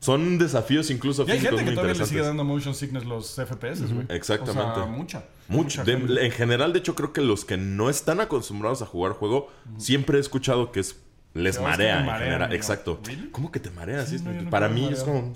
son 0.02 0.36
desafíos 0.36 0.90
incluso 0.90 1.22
Y 1.26 1.30
hay 1.30 1.38
físicos 1.38 1.60
gente 1.60 1.64
que 1.64 1.70
muy 1.70 1.74
todavía 1.76 2.00
le 2.02 2.06
sigue 2.06 2.22
dando 2.22 2.42
motion 2.42 2.74
sickness 2.74 3.04
los 3.04 3.34
FPS, 3.36 3.82
güey. 3.92 4.06
Exactamente. 4.08 4.70
O 4.72 4.74
sea, 4.74 4.86
mucha. 4.86 5.24
Mucha 5.46 5.84
De- 5.84 5.94
en 6.26 6.30
general, 6.32 6.72
de 6.72 6.80
hecho, 6.80 6.94
creo 6.96 7.12
que 7.12 7.20
los 7.20 7.44
que 7.44 7.56
no 7.56 7.88
están 7.88 8.20
acostumbrados 8.20 8.82
a 8.82 8.86
jugar 8.86 9.12
juego, 9.12 9.48
siempre 9.78 10.18
he 10.18 10.20
escuchado 10.20 10.72
que 10.72 10.80
es 10.80 10.96
les 11.34 11.54
es 11.54 11.58
que 11.58 11.64
marea 11.64 12.00
en 12.00 12.18
general. 12.24 12.52
Exacto. 12.52 13.00
¿really? 13.04 13.28
¿Cómo 13.30 13.50
que 13.52 13.60
te 13.60 13.70
mareas? 13.70 14.08
Sí, 14.08 14.18
no, 14.22 14.50
Para 14.50 14.68
mí 14.68 14.88
es 14.90 15.02
como 15.04 15.32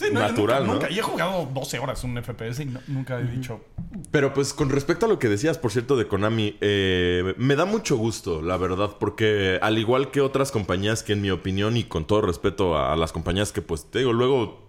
Sí, 0.00 0.06
no, 0.12 0.20
yo 0.20 0.28
natural, 0.28 0.60
nunca, 0.62 0.66
¿no? 0.66 0.72
nunca- 0.80 0.90
Y 0.90 0.98
he 0.98 1.02
jugado 1.02 1.48
12 1.52 1.78
horas 1.78 2.02
un 2.04 2.16
FPS 2.16 2.62
y 2.62 2.66
no- 2.66 2.80
nunca 2.88 3.20
he 3.20 3.24
dicho. 3.24 3.60
Pero 4.10 4.32
pues 4.32 4.54
con 4.54 4.70
respecto 4.70 5.06
a 5.06 5.08
lo 5.08 5.18
que 5.18 5.28
decías, 5.28 5.58
por 5.58 5.70
cierto, 5.72 5.96
de 5.96 6.06
Konami, 6.08 6.56
eh, 6.60 7.34
me 7.36 7.54
da 7.56 7.64
mucho 7.66 7.96
gusto, 7.96 8.40
la 8.42 8.56
verdad, 8.56 8.90
porque 8.98 9.58
al 9.60 9.78
igual 9.78 10.10
que 10.10 10.20
otras 10.20 10.50
compañías 10.52 11.02
que 11.02 11.12
en 11.12 11.20
mi 11.22 11.30
opinión 11.30 11.76
y 11.76 11.84
con 11.84 12.06
todo 12.06 12.22
respeto 12.22 12.76
a, 12.76 12.92
a 12.92 12.96
las 12.96 13.12
compañías 13.12 13.52
que 13.52 13.62
pues 13.62 13.90
te 13.90 13.98
digo, 14.00 14.12
luego 14.12 14.68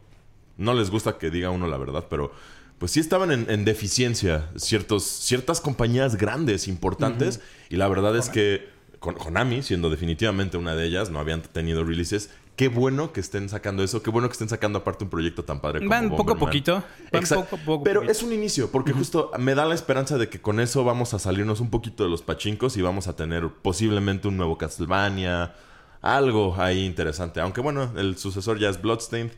no 0.57 0.73
les 0.73 0.89
gusta 0.91 1.17
que 1.17 1.29
diga 1.31 1.49
uno 1.49 1.65
la 1.67 1.77
verdad, 1.77 2.05
pero 2.09 2.31
pues 2.77 2.91
sí 2.91 2.99
estaban 2.99 3.31
en, 3.31 3.49
en 3.49 3.63
deficiencia 3.63 4.49
ciertos, 4.55 5.03
ciertas 5.05 5.61
compañías 5.61 6.15
grandes, 6.17 6.67
importantes, 6.67 7.39
y 7.69 7.75
la 7.77 7.87
verdad 7.87 8.17
es 8.17 8.27
que 8.29 8.69
con 8.99 9.15
Konami, 9.15 9.63
siendo 9.63 9.89
definitivamente 9.89 10.57
una 10.57 10.75
de 10.75 10.85
ellas, 10.87 11.09
no 11.09 11.19
habían 11.19 11.41
tenido 11.41 11.83
releases. 11.83 12.29
Qué 12.55 12.67
bueno 12.67 13.11
que 13.11 13.19
estén 13.21 13.49
sacando 13.49 13.81
eso, 13.83 14.03
qué 14.03 14.09
bueno 14.09 14.27
que 14.27 14.33
estén 14.33 14.49
sacando 14.49 14.79
aparte 14.79 15.03
un 15.03 15.09
proyecto 15.09 15.43
tan 15.43 15.61
padre 15.61 15.79
como 15.79 15.89
Van 15.89 16.09
poco 16.09 16.33
a 16.33 16.37
poquito. 16.37 16.83
Van 17.11 17.23
poco 17.23 17.57
poco. 17.57 17.83
Pero 17.83 18.01
poquito. 18.01 18.11
es 18.11 18.23
un 18.23 18.33
inicio, 18.33 18.69
porque 18.71 18.91
justo 18.91 19.31
me 19.39 19.55
da 19.55 19.65
la 19.65 19.73
esperanza 19.73 20.17
de 20.17 20.29
que 20.29 20.41
con 20.41 20.59
eso 20.59 20.83
vamos 20.83 21.13
a 21.13 21.19
salirnos 21.19 21.59
un 21.59 21.69
poquito 21.69 22.03
de 22.03 22.09
los 22.09 22.21
pachincos 22.21 22.77
y 22.77 22.81
vamos 22.81 23.07
a 23.07 23.15
tener 23.15 23.47
posiblemente 23.49 24.27
un 24.27 24.37
nuevo 24.37 24.57
Castlevania, 24.57 25.55
algo 26.01 26.55
ahí 26.57 26.85
interesante. 26.85 27.39
Aunque 27.39 27.61
bueno, 27.61 27.91
el 27.95 28.17
sucesor 28.17 28.59
ya 28.59 28.69
es 28.69 28.81
Bloodstained. 28.81 29.31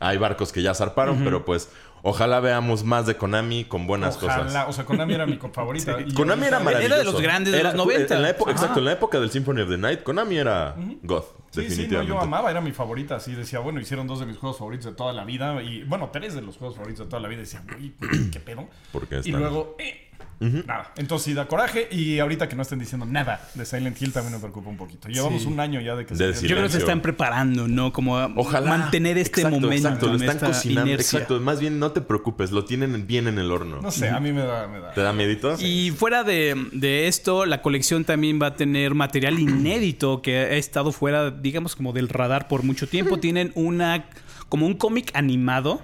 Hay 0.00 0.18
barcos 0.18 0.52
que 0.52 0.62
ya 0.62 0.74
zarparon, 0.74 1.22
pero 1.22 1.44
pues 1.44 1.68
ojalá 2.02 2.40
veamos 2.40 2.84
más 2.84 3.06
de 3.06 3.16
Konami 3.16 3.64
con 3.64 3.86
buenas 3.86 4.16
Ojalá, 4.16 4.44
cosas. 4.44 4.64
o 4.68 4.72
sea, 4.72 4.84
Konami 4.84 5.14
era 5.14 5.26
mi 5.26 5.36
favorita. 5.52 5.98
Y 6.00 6.12
Konami 6.14 6.46
era 6.46 6.58
maravilloso. 6.60 6.94
Era 6.94 6.98
de 7.04 7.04
los 7.10 7.20
grandes 7.20 7.52
de 7.52 7.62
los 7.62 7.74
90. 7.74 8.14
en 8.16 8.22
la 8.22 8.30
época- 8.30 8.50
Ajá. 8.50 8.60
exacto, 8.60 8.78
en 8.80 8.84
la 8.86 8.92
época 8.92 9.20
del 9.20 9.30
Symphony 9.30 9.62
of 9.62 9.68
the 9.70 9.78
Night, 9.78 10.02
Konami 10.02 10.36
era 10.36 10.74
God, 11.02 11.22
Sí, 11.50 11.68
sí, 11.68 11.86
no, 11.90 12.02
yo 12.02 12.18
amaba, 12.18 12.50
era 12.50 12.62
mi 12.62 12.72
favorita. 12.72 13.16
Así 13.16 13.34
decía, 13.34 13.58
bueno, 13.58 13.78
hicieron 13.78 14.06
dos 14.06 14.20
de 14.20 14.24
mis 14.26 14.38
juegos 14.38 14.58
favoritos 14.58 14.86
de 14.86 14.92
toda 14.92 15.12
la 15.12 15.24
vida. 15.24 15.62
Y 15.62 15.82
bueno, 15.84 16.08
tres 16.10 16.34
de 16.34 16.40
los 16.40 16.56
juegos 16.56 16.76
favoritos 16.76 17.04
de 17.06 17.10
toda 17.10 17.20
la 17.20 17.28
vida. 17.28 17.40
Decía, 17.40 17.62
güey, 17.68 17.92
¿qué 18.30 18.40
pedo? 18.40 18.68
Porque 18.90 19.20
Y 19.22 19.32
luego, 19.32 19.76
eh, 19.78 20.11
nada. 20.40 20.92
Entonces 20.96 21.24
sí 21.26 21.34
da 21.34 21.46
coraje. 21.48 21.88
Y 21.90 22.18
ahorita 22.18 22.48
que 22.48 22.56
no 22.56 22.62
estén 22.62 22.78
diciendo 22.78 23.06
nada 23.06 23.48
de 23.54 23.64
Silent 23.64 24.00
Hill 24.00 24.12
también 24.12 24.34
me 24.34 24.38
preocupa 24.40 24.68
un 24.70 24.76
poquito. 24.76 25.08
Llevamos 25.08 25.42
Sí. 25.42 25.48
un 25.48 25.60
año 25.60 25.80
ya 25.80 25.94
de 25.96 26.06
que 26.06 26.14
De 26.14 26.28
decir- 26.28 26.48
Yo 26.48 26.56
creo 26.56 26.66
que 26.66 26.72
se 26.72 26.78
están 26.78 27.00
preparando, 27.00 27.68
¿no? 27.68 27.92
Como 27.92 28.16
Ojalá. 28.36 28.66
mantener 28.68 29.18
este 29.18 29.40
Exacto, 29.42 29.60
momento, 29.60 29.88
Exacto, 29.88 30.06
lo 30.08 30.16
están 30.16 30.38
cocinando. 30.38 30.90
inercia. 30.90 31.18
Exacto, 31.20 31.40
más 31.40 31.60
bien 31.60 31.78
no 31.78 31.92
te 31.92 32.00
preocupes, 32.00 32.50
lo 32.50 32.64
tienen 32.64 33.06
bien 33.06 33.28
en 33.28 33.38
el 33.38 33.50
horno. 33.50 33.80
No 33.80 33.90
sé, 33.90 34.08
a 34.08 34.20
mí 34.20 34.32
me 34.32 34.42
da, 34.42 34.66
me 34.68 34.80
da. 34.80 34.92
¿Te 34.92 35.00
da 35.00 35.12
miedito? 35.12 35.54
Y 35.60 35.90
fuera 35.92 36.24
de, 36.24 36.54
de 36.72 37.08
esto, 37.08 37.46
la 37.46 37.62
colección 37.62 38.04
también 38.04 38.40
va 38.40 38.48
a 38.48 38.54
tener 38.56 38.94
material 38.94 39.38
inédito 39.38 40.22
que 40.22 40.38
ha 40.38 40.50
estado 40.52 40.92
fuera, 40.92 41.30
digamos, 41.30 41.76
como 41.76 41.92
del 41.92 42.08
radar 42.08 42.48
por 42.48 42.62
mucho 42.62 42.88
tiempo. 42.88 43.16
Tienen 43.20 43.52
una, 43.54 44.06
como 44.48 44.66
un 44.66 44.74
cómic 44.74 45.10
animado 45.14 45.80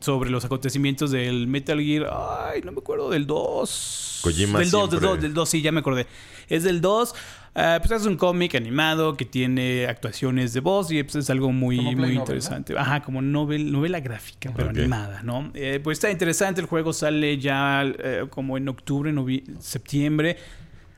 sobre 0.00 0.30
los 0.30 0.44
acontecimientos 0.44 1.10
del 1.10 1.46
Metal 1.46 1.80
Gear. 1.80 2.08
Ay, 2.52 2.60
no 2.62 2.72
me 2.72 2.78
acuerdo, 2.78 3.10
del 3.10 3.26
2. 3.26 4.20
Kojima 4.22 4.58
Del 4.58 4.70
2, 4.70 4.90
del 4.90 4.98
siempre- 5.00 5.08
2, 5.16 5.22
del 5.22 5.34
2, 5.34 5.48
sí, 5.48 5.62
ya 5.62 5.72
me 5.72 5.80
acordé. 5.80 6.06
Es 6.48 6.62
del 6.64 6.80
2. 6.80 7.14
Ah, 7.54 7.78
pues 7.84 7.90
es 8.00 8.06
un 8.06 8.16
cómic 8.16 8.54
animado 8.54 9.16
que 9.16 9.24
tiene 9.24 9.86
actuaciones 9.88 10.52
de 10.52 10.60
voz 10.60 10.90
y 10.92 11.02
pues 11.02 11.16
es 11.16 11.30
algo 11.30 11.50
muy, 11.52 11.80
muy 11.80 11.94
Novel, 11.96 12.14
¿no? 12.14 12.20
interesante. 12.20 12.78
Ajá, 12.78 13.02
como 13.02 13.22
novel, 13.22 13.72
novela 13.72 13.98
gráfica, 14.00 14.52
pero 14.54 14.70
Ok. 14.70 14.76
animada, 14.78 15.22
¿no? 15.24 15.50
Eh, 15.54 15.80
pues 15.82 15.98
está 15.98 16.10
interesante. 16.12 16.60
El 16.60 16.68
juego 16.68 16.92
sale 16.92 17.38
ya 17.38 17.82
eh, 17.84 18.26
como 18.30 18.56
en 18.56 18.68
octubre, 18.68 19.12
septiembre. 19.58 20.36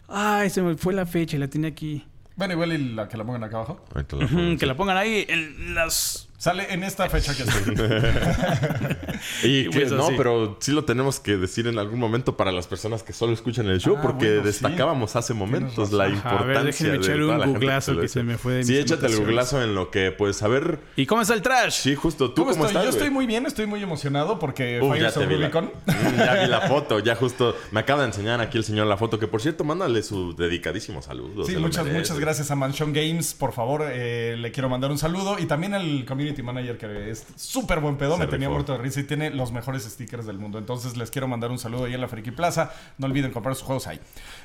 Ay, 0.09 0.51
se 0.51 0.61
me 0.61 0.77
fue 0.77 0.93
la 0.93 1.07
fecha, 1.07 1.39
la 1.39 1.49
tenía 1.49 1.69
aquí. 1.71 2.05
Bueno, 2.37 2.53
igual 2.55 2.73
y 2.73 2.79
la 2.95 3.09
que 3.09 3.17
la 3.17 3.25
pongan 3.25 3.45
acá 3.45 3.57
abajo. 3.57 3.85
Ahorita 3.95 4.17
la 4.17 4.25
Ujú, 4.27 4.35
pongo. 4.37 4.59
que 4.59 4.67
la 4.67 4.77
pongan 4.77 4.97
ahí 4.99 5.25
en 5.29 5.75
las. 5.75 6.29
Sale 6.43 6.67
en 6.75 6.83
esta 6.83 7.09
fecha 7.09 7.37
que 7.37 7.45
estoy. 7.45 7.77
Y 9.45 9.69
que- 9.71 9.81
Pues 9.83 9.93
no, 9.93 10.07
así. 10.07 10.15
pero 10.17 10.57
sí 10.61 10.73
lo 10.73 10.85
tenemos 10.85 11.21
que 11.21 11.37
decir 11.37 11.69
en 11.69 11.79
algún 11.79 12.01
momento 12.01 12.37
para 12.37 12.51
las 12.51 12.67
personas 12.67 13.05
que 13.05 13.13
solo 13.13 13.33
escuchan 13.33 13.69
el 13.69 13.79
show, 13.79 13.95
Ah, 13.97 14.03
porque 14.03 14.27
bueno, 14.27 14.41
sí. 14.43 14.47
destacábamos 14.49 15.15
hace 15.15 15.35
momentos 15.35 15.93
la 15.93 16.05
Ajá, 16.07 16.13
a 16.13 16.17
importancia 16.17 16.47
ver, 16.55 16.65
déjenme 16.65 16.93
de 16.93 16.97
echar 16.99 17.23
un 17.23 17.29
la 17.29 17.35
gente 17.45 17.53
googlazo 17.61 18.01
que 18.01 18.09
se 18.09 18.23
me 18.25 18.39
fue 18.39 18.55
de 18.55 18.65
Sí, 18.65 18.77
échate 18.77 19.07
el 19.07 19.17
googlazo 19.19 19.63
en 19.63 19.77
lo 19.77 19.93
que, 19.93 20.11
pues, 20.11 20.43
a 20.43 20.49
ver. 20.49 20.81
¿Y 20.97 21.07
cómo 21.07 21.23
está 21.23 21.35
el 21.35 21.43
trash? 21.43 21.75
Sí, 21.75 21.95
justo. 21.95 22.33
¿Tú 22.33 22.43
¿Cómo 22.43 22.51
cómo, 22.55 22.65
estoy? 22.67 22.81
estás? 22.81 22.85
Yo 22.85 22.91
estoy 22.99 23.11
muy 23.15 23.27
bien, 23.27 23.47
estoy 23.47 23.67
muy 23.67 23.81
emocionado 23.81 24.41
porque 24.41 24.81
Uf, 24.83 24.95
Fires 24.95 25.15
ya 25.15 25.21
te 25.21 25.25
of 25.25 25.31
vi 25.31 25.39
la. 25.39 25.51
Mm, 25.53 26.17
ya 26.19 26.35
vi 26.43 26.47
la 26.49 26.61
foto, 26.69 26.99
ya 26.99 27.15
justo 27.15 27.55
me 27.71 27.79
acaba 27.79 28.01
de 28.03 28.09
enseñar 28.09 28.41
aquí 28.41 28.59
el 28.59 28.65
señor 28.65 28.89
la 28.89 28.97
foto, 28.97 29.21
que 29.21 29.29
por 29.29 29.41
cierto, 29.41 29.63
mándale 29.63 30.03
su 30.03 30.35
dedicadísimo 30.35 31.03
saludo. 31.03 31.45
Sí, 31.45 31.57
muchas, 31.57 31.85
merece. 31.85 32.01
muchas 32.01 32.19
gracias 32.19 32.51
a 32.51 32.57
Mansion 32.57 32.93
Games. 32.93 33.33
Por 33.35 33.53
favor, 33.53 33.85
eh, 33.89 34.35
le 34.37 34.51
quiero 34.51 34.69
mandar 34.69 34.91
un 34.91 34.99
saludo. 34.99 35.39
Y 35.39 35.45
también 35.47 35.75
al 35.75 36.05
community 36.05 36.32
manager, 36.41 36.79
que 36.79 37.11
es 37.11 37.27
súper 37.35 37.81
buen 37.81 37.97
pedo. 37.97 38.17
Me 38.17 38.29
tenía 38.29 38.49
muerto 38.49 38.73
de 38.73 38.79
risa 38.79 39.01
y 39.01 39.03
tiene 39.03 39.31
los 39.31 39.51
mejores 39.51 39.83
stickers 39.83 40.25
del 40.25 40.39
mundo. 40.39 40.59
Entonces, 40.59 40.97
les 40.97 41.11
quiero 41.11 41.27
mandar 41.27 41.51
un 41.51 41.59
saludo 41.59 41.87
ahí 41.87 41.95
en 41.95 42.01
la 42.01 42.07
Friki 42.07 42.31
Plaza. 42.31 42.73
No 42.99 43.07
olviden 43.07 43.33
comprar 43.33 43.57
sus 43.57 43.65
juegos 43.65 43.89
ahí. 43.89 43.99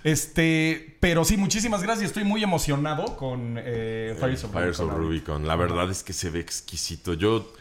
Este, 0.03 0.97
pero 0.99 1.23
sí, 1.23 1.37
muchísimas 1.37 1.83
gracias. 1.83 2.07
Estoy 2.07 2.23
muy 2.23 2.43
emocionado 2.43 3.15
con 3.15 3.55
eh, 3.59 4.15
Fires 4.19 4.43
of 4.43 4.51
Fires 4.51 4.79
of 4.79 4.89
Rubicon. 4.89 4.97
Rubicon. 4.97 5.47
La 5.47 5.55
verdad 5.55 5.89
es 5.91 6.01
que 6.03 6.13
se 6.13 6.29
ve 6.31 6.39
exquisito. 6.39 7.13
Yo 7.13 7.53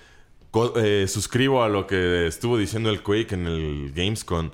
eh, 0.76 1.06
suscribo 1.06 1.62
a 1.62 1.68
lo 1.68 1.86
que 1.86 2.26
estuvo 2.26 2.56
diciendo 2.56 2.88
el 2.88 3.02
Quake 3.02 3.34
en 3.34 3.46
el 3.46 3.92
Gamescom. 3.94 4.50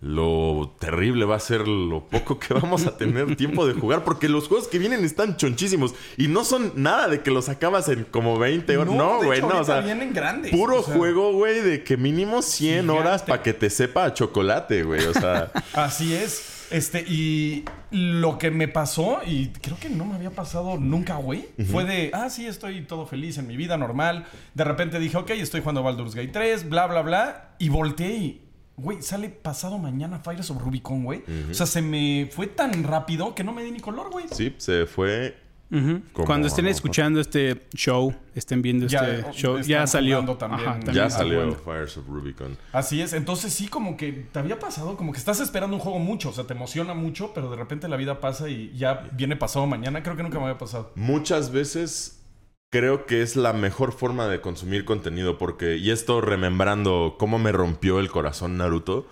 Lo 0.00 0.74
terrible 0.78 1.26
va 1.26 1.36
a 1.36 1.40
ser 1.40 1.68
lo 1.68 2.06
poco 2.06 2.38
que 2.38 2.54
vamos 2.54 2.86
a 2.86 2.96
tener 2.96 3.36
tiempo 3.36 3.66
de 3.66 3.74
jugar, 3.74 4.02
porque 4.02 4.30
los 4.30 4.48
juegos 4.48 4.66
que 4.66 4.78
vienen 4.78 5.04
están 5.04 5.36
chonchísimos 5.36 5.94
y 6.16 6.28
no 6.28 6.44
son 6.44 6.72
nada 6.76 7.08
de 7.08 7.20
que 7.20 7.30
los 7.30 7.50
acabas 7.50 7.88
en 7.88 8.04
como 8.04 8.38
20 8.38 8.78
horas. 8.78 8.94
No, 8.94 9.22
güey, 9.22 9.40
hecho, 9.40 9.48
no, 9.48 9.60
o 9.60 9.64
sea, 9.64 9.80
vienen 9.80 10.14
grandes. 10.14 10.52
puro 10.52 10.80
o 10.80 10.82
sea, 10.82 10.94
juego, 10.94 11.32
güey, 11.34 11.60
de 11.60 11.84
que 11.84 11.98
mínimo 11.98 12.40
100 12.40 12.88
horas 12.88 13.22
para 13.22 13.42
que 13.42 13.52
te 13.52 13.68
sepa 13.68 14.06
a 14.06 14.14
chocolate, 14.14 14.84
güey. 14.84 15.04
O 15.04 15.12
sea, 15.12 15.52
Así 15.74 16.14
es. 16.14 16.68
Este, 16.70 17.00
y 17.00 17.64
lo 17.90 18.38
que 18.38 18.50
me 18.52 18.68
pasó, 18.68 19.18
y 19.26 19.48
creo 19.48 19.76
que 19.78 19.90
no 19.90 20.04
me 20.04 20.14
había 20.14 20.30
pasado 20.30 20.78
nunca, 20.78 21.16
güey, 21.16 21.48
fue 21.70 21.84
de, 21.84 22.10
ah, 22.14 22.30
sí, 22.30 22.46
estoy 22.46 22.82
todo 22.82 23.06
feliz 23.06 23.38
en 23.38 23.48
mi 23.48 23.56
vida 23.56 23.76
normal. 23.76 24.24
De 24.54 24.64
repente 24.64 25.00
dije, 25.00 25.16
ok, 25.16 25.30
estoy 25.30 25.60
jugando 25.60 25.82
Baldur's 25.82 26.14
Gate 26.14 26.28
3, 26.28 26.68
bla, 26.70 26.86
bla, 26.86 27.02
bla. 27.02 27.54
Y 27.58 27.70
volteé 27.70 28.10
y, 28.10 28.49
güey, 28.80 29.02
sale 29.02 29.28
pasado 29.28 29.78
mañana 29.78 30.18
Fires 30.20 30.50
of 30.50 30.60
Rubicon, 30.62 31.04
güey. 31.04 31.22
O 31.50 31.54
sea, 31.54 31.66
se 31.66 31.82
me 31.82 32.28
fue 32.32 32.46
tan 32.46 32.82
rápido 32.84 33.34
que 33.34 33.44
no 33.44 33.52
me 33.52 33.62
di 33.64 33.70
ni 33.70 33.80
color, 33.80 34.10
güey. 34.10 34.26
sí, 34.30 34.54
se 34.58 34.86
fue. 34.86 35.36
Como 35.70 36.26
Cuando 36.26 36.48
estén 36.48 36.66
escuchando 36.66 37.20
este 37.20 37.60
show, 37.76 38.12
estén 38.34 38.60
viendo 38.60 38.88
Ya, 38.88 39.08
este 39.08 39.28
o- 39.28 39.32
show, 39.32 39.60
ya 39.60 39.86
salió. 39.86 40.18
también. 40.36 40.62
Ajá, 40.68 40.72
también 40.80 40.94
Ya 40.96 41.08
salió 41.10 41.34
jugando. 41.44 41.56
Fires 41.64 41.96
of 41.96 42.08
Rubicon. 42.08 42.58
Así 42.72 43.00
es. 43.00 43.12
Entonces 43.12 43.52
sí, 43.52 43.68
como 43.68 43.96
que 43.96 44.10
te 44.32 44.38
había 44.40 44.58
pasado, 44.58 44.96
como 44.96 45.12
que 45.12 45.18
estás 45.18 45.38
esperando 45.38 45.76
un 45.76 45.80
juego 45.80 46.00
mucho, 46.00 46.30
o 46.30 46.32
sea, 46.32 46.42
te 46.42 46.54
emociona 46.54 46.92
mucho, 46.94 47.30
pero 47.32 47.48
de 47.52 47.56
repente 47.56 47.86
la 47.86 47.96
vida 47.96 48.18
pasa 48.20 48.48
y 48.48 48.72
ya 48.76 49.08
viene 49.12 49.36
pasado 49.36 49.64
mañana. 49.68 50.02
Creo 50.02 50.16
que 50.16 50.24
nunca 50.24 50.38
me 50.40 50.46
había 50.46 50.58
pasado. 50.58 50.90
Muchas 50.96 51.52
veces 51.52 52.19
creo 52.70 53.04
que 53.04 53.22
es 53.22 53.36
la 53.36 53.52
mejor 53.52 53.92
forma 53.92 54.28
de 54.28 54.40
consumir 54.40 54.84
contenido 54.84 55.38
porque, 55.38 55.76
y 55.76 55.90
esto 55.90 56.20
remembrando 56.20 57.16
cómo 57.18 57.38
me 57.38 57.52
rompió 57.52 57.98
el 57.98 58.10
corazón 58.10 58.56
Naruto, 58.56 59.08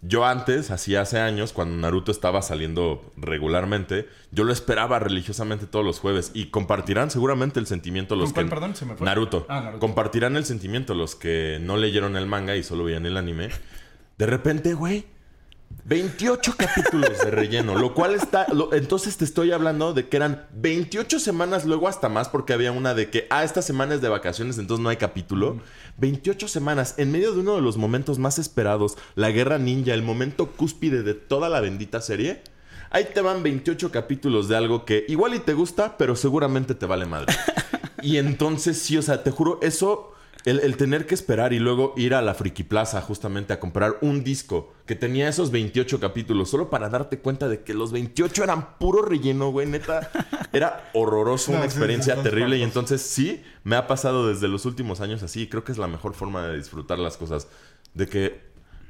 yo 0.00 0.24
antes, 0.24 0.70
así 0.70 0.94
hace 0.94 1.18
años, 1.18 1.52
cuando 1.52 1.76
Naruto 1.76 2.12
estaba 2.12 2.40
saliendo 2.40 3.12
regularmente, 3.16 4.08
yo 4.30 4.44
lo 4.44 4.52
esperaba 4.52 5.00
religiosamente 5.00 5.66
todos 5.66 5.84
los 5.84 5.98
jueves 5.98 6.30
y 6.34 6.46
compartirán 6.50 7.10
seguramente 7.10 7.58
el 7.58 7.66
sentimiento 7.66 8.14
los 8.14 8.26
¿Con 8.26 8.34
cuál, 8.34 8.46
que... 8.46 8.50
perdón? 8.50 8.76
Se 8.76 8.84
me 8.86 8.94
fue. 8.94 9.04
Naruto. 9.04 9.44
Ah, 9.48 9.60
Naruto. 9.60 9.80
Compartirán 9.80 10.36
el 10.36 10.44
sentimiento 10.44 10.94
los 10.94 11.16
que 11.16 11.58
no 11.60 11.76
leyeron 11.76 12.16
el 12.16 12.26
manga 12.26 12.54
y 12.54 12.62
solo 12.62 12.84
veían 12.84 13.06
el 13.06 13.16
anime. 13.16 13.48
De 14.18 14.26
repente, 14.26 14.74
güey, 14.74 15.06
28 15.88 16.52
capítulos 16.58 17.18
de 17.18 17.30
relleno, 17.30 17.74
lo 17.74 17.94
cual 17.94 18.14
está... 18.14 18.46
lo- 18.52 18.74
entonces 18.74 19.16
te 19.16 19.24
estoy 19.24 19.52
hablando 19.52 19.94
de 19.94 20.06
que 20.06 20.18
eran 20.18 20.46
28 20.52 21.18
semanas, 21.18 21.64
luego 21.64 21.88
hasta 21.88 22.10
más, 22.10 22.28
porque 22.28 22.52
había 22.52 22.72
una 22.72 22.92
de 22.92 23.08
que, 23.08 23.26
ah, 23.30 23.42
esta 23.42 23.62
semana 23.62 23.94
es 23.94 24.02
de 24.02 24.10
vacaciones, 24.10 24.58
entonces 24.58 24.82
no 24.82 24.90
hay 24.90 24.98
capítulo. 24.98 25.60
28 25.96 26.46
semanas, 26.46 26.94
en 26.98 27.10
medio 27.10 27.32
de 27.32 27.40
uno 27.40 27.54
de 27.54 27.62
los 27.62 27.78
momentos 27.78 28.18
más 28.18 28.38
esperados, 28.38 28.98
la 29.14 29.30
guerra 29.30 29.56
ninja, 29.56 29.94
el 29.94 30.02
momento 30.02 30.48
cúspide 30.48 31.02
de 31.02 31.14
toda 31.14 31.48
la 31.48 31.60
bendita 31.60 32.02
serie. 32.02 32.42
Ahí 32.90 33.08
te 33.14 33.22
van 33.22 33.42
28 33.42 33.90
capítulos 33.90 34.46
de 34.48 34.56
algo 34.58 34.84
que 34.84 35.06
igual 35.08 35.34
y 35.34 35.38
te 35.38 35.54
gusta, 35.54 35.96
pero 35.96 36.16
seguramente 36.16 36.74
te 36.74 36.84
vale 36.86 37.06
madre. 37.06 37.34
Y 38.00 38.18
entonces 38.18 38.78
sí, 38.78 38.96
o 38.96 39.02
sea, 39.02 39.24
te 39.24 39.32
juro, 39.32 39.58
eso, 39.60 40.12
el, 40.48 40.60
el 40.60 40.76
tener 40.76 41.06
que 41.06 41.14
esperar 41.14 41.52
y 41.52 41.58
luego 41.58 41.94
ir 41.96 42.14
a 42.14 42.22
la 42.22 42.34
Friki 42.34 42.62
Plaza 42.64 43.00
justamente 43.00 43.52
a 43.52 43.60
comprar 43.60 43.98
un 44.00 44.24
disco 44.24 44.72
que 44.86 44.94
tenía 44.94 45.28
esos 45.28 45.50
28 45.50 46.00
capítulos, 46.00 46.50
solo 46.50 46.70
para 46.70 46.88
darte 46.88 47.18
cuenta 47.18 47.48
de 47.48 47.62
que 47.62 47.74
los 47.74 47.92
28 47.92 48.44
eran 48.44 48.78
puro 48.78 49.02
relleno, 49.02 49.50
güey, 49.50 49.66
neta. 49.66 50.10
Era 50.52 50.90
horroroso, 50.94 51.52
No, 51.52 51.58
una 51.58 51.66
sí, 51.68 51.74
experiencia 51.76 52.16
sí, 52.16 52.22
terrible. 52.22 52.56
Y 52.56 52.62
entonces 52.62 53.02
sí, 53.02 53.42
me 53.64 53.76
ha 53.76 53.86
pasado 53.86 54.26
desde 54.28 54.48
los 54.48 54.64
últimos 54.64 55.00
años 55.00 55.22
así. 55.22 55.42
y 55.42 55.46
Creo 55.48 55.64
que 55.64 55.72
es 55.72 55.78
la 55.78 55.88
mejor 55.88 56.14
forma 56.14 56.46
de 56.46 56.56
disfrutar 56.56 56.98
las 56.98 57.16
cosas. 57.16 57.48
De 57.94 58.06
que 58.06 58.40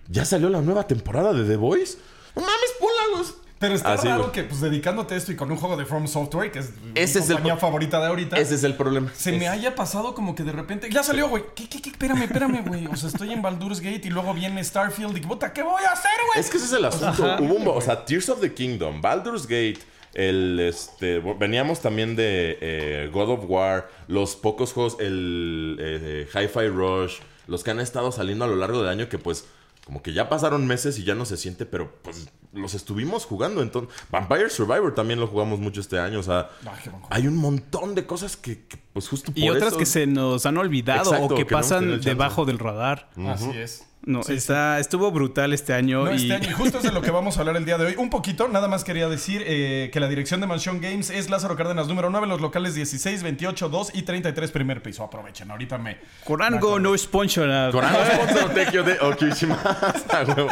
ya 0.09 0.25
salió 0.25 0.49
la 0.51 0.61
nueva 0.63 0.87
temporada 0.87 1.33
de 1.33 1.45
The 1.45 1.57
Voice. 1.57 1.99
No 2.37 2.43
mames, 2.43 2.71
ponla, 2.79 3.17
güey. 3.17 3.48
Pero 3.59 3.75
está 3.75 3.95
Así, 3.95 4.07
raro 4.07 4.31
que, 4.31 4.45
pues, 4.45 4.61
dedicándote 4.61 5.15
a 5.15 5.17
esto 5.17 5.33
y 5.33 5.37
con 5.37 5.51
un 5.51 5.59
juego 5.59 5.77
de 5.77 5.85
From 5.85 6.07
Software, 6.07 6.53
que 6.53 6.61
es 6.61 6.71
Ese 6.95 7.19
mi 7.19 7.25
es 7.25 7.31
compañía 7.31 7.57
favorita 7.57 8.01
de 8.01 8.07
ahorita, 8.07 8.37
Ese 8.37 8.55
es 8.55 8.63
el 8.65 8.75
problema. 8.75 9.11
se 9.17 9.33
me 9.33 9.49
haya 9.49 9.75
pasado 9.75 10.15
como 10.15 10.35
que 10.35 10.45
de 10.45 10.53
repente... 10.53 10.89
Ya 10.91 11.03
salió, 11.03 11.29
güey. 11.29 11.43
¿Qué, 11.57 11.69
qué, 11.69 11.83
qué? 11.83 11.91
Espérame, 11.91 12.23
espérame, 12.23 12.65
güey. 12.65 12.87
O 12.87 12.97
sea, 12.97 13.09
estoy 13.09 13.33
en 13.33 13.43
Baldur's 13.43 13.81
Gate 13.81 14.03
y 14.05 14.11
luego 14.11 14.33
viene 14.33 14.63
Starfield 14.63 15.17
y... 15.17 15.21
Puta, 15.23 15.53
¿qué 15.53 15.63
voy 15.63 15.83
a 15.83 15.93
hacer, 15.93 16.11
güey? 16.29 16.41
Es 16.41 16.51
que 16.51 16.57
ese 16.59 16.67
es 16.67 16.73
el 16.73 16.85
asunto. 16.85 17.37
Hubo 17.41 17.55
un, 17.55 17.69
o 17.69 17.81
sea, 17.81 18.05
Tears 18.05 18.29
of 18.29 18.41
the 18.41 18.55
Kingdom, 18.55 19.01
Baldur's 19.01 19.47
Gate, 19.47 19.79
el 20.15 20.59
este 20.61 21.21
veníamos 21.21 21.81
también 21.81 22.17
de 22.17 22.59
eh, 22.61 23.11
God 23.13 23.31
of 23.31 23.41
War, 23.47 23.89
los 24.09 24.37
pocos 24.37 24.73
juegos, 24.73 24.97
el 25.01 25.77
eh, 25.81 26.29
Hi-Fi 26.33 26.69
Rush, 26.69 27.19
los 27.47 27.63
que 27.63 27.71
han 27.71 27.81
estado 27.81 28.11
saliendo 28.11 28.45
a 28.45 28.49
lo 28.49 28.57
largo 28.57 28.81
del 28.81 28.89
año 28.89 29.09
que 29.09 29.19
pues 29.19 29.47
como 29.89 30.03
que 30.03 30.13
ya 30.13 30.29
pasaron 30.29 30.67
meses 30.67 30.99
y 30.99 31.05
ya 31.05 31.15
no 31.15 31.25
se 31.25 31.39
siente, 31.39 31.65
pero 31.65 31.91
pues 32.03 32.29
los 32.53 32.75
estuvimos 32.75 33.25
jugando. 33.25 33.63
Entonces, 33.63 33.91
Vampire 34.11 34.51
Survivor 34.51 34.95
también 34.95 35.19
lo 35.19 35.27
jugamos 35.27 35.61
mucho 35.61 35.81
este 35.81 35.99
año. 35.99 36.21
O 36.21 36.23
sea, 36.23 36.51
Ay, 36.67 36.93
hay 37.09 37.27
un 37.27 37.39
montón 37.39 37.95
de 37.95 38.05
cosas 38.05 38.37
que, 38.37 38.67
que, 38.67 38.77
pues 38.93 39.09
justo 39.09 39.33
por 39.33 39.43
Y 39.43 39.49
otras 39.49 39.69
eso- 39.69 39.79
que 39.79 39.87
se 39.87 40.07
nos 40.07 40.45
han 40.45 40.59
olvidado 40.59 41.15
Exacto, 41.15 41.35
o 41.35 41.39
que, 41.39 41.47
pasan 41.47 42.03
debajo 42.03 42.45
del 42.45 42.59
radar. 42.59 43.09
Así 43.29 43.49
es. 43.57 43.87
No, 44.09 44.23
está, 44.23 44.79
estuvo 44.79 45.11
brutal 45.11 45.53
este 45.53 45.75
año. 45.75 46.07
No, 46.07 46.13
y... 46.13 46.17
este 46.17 46.33
año, 46.33 46.49
y 46.49 46.55
justo 46.55 46.79
es 46.79 46.85
de 46.85 46.93
lo 46.93 47.03
que 47.03 47.11
vamos 47.11 47.37
a 47.37 47.41
hablar 47.41 47.59
el 47.59 47.67
día 47.67 47.77
de 47.77 47.85
hoy. 47.85 47.95
Un 47.99 48.09
poquito, 48.09 48.49
nada 48.49 48.67
más 48.67 48.83
quería 48.83 49.07
decir 49.07 49.45
eh, 49.47 49.91
que 49.93 50.01
la 50.01 50.09
dirección 50.09 50.41
de 50.41 50.47
Mansión 50.47 50.81
Games 50.81 51.11
es 51.11 51.29
Lázaro 51.29 51.57
Cárdenas 51.57 51.89
número 51.89 52.09
9, 52.09 52.27
los 52.27 52.41
locales 52.41 52.75
16, 52.75 53.23
28, 53.23 53.69
2 53.69 53.91
y 53.93 54.03
33 54.03 54.51
primer 54.51 54.83
piso. 54.83 55.05
Aprovechen, 55.05 55.51
ahorita 55.51 55.77
me... 55.77 55.99
Corango 56.25 56.81
no 56.81 56.97
sponsor. 56.97 57.71
Corano 57.71 57.99
sponsor 58.03 58.49
Tekio 58.55 58.83
de 58.83 58.99
Okishimasu. 58.99 59.69
A 60.09 60.25
huevo. 60.25 60.49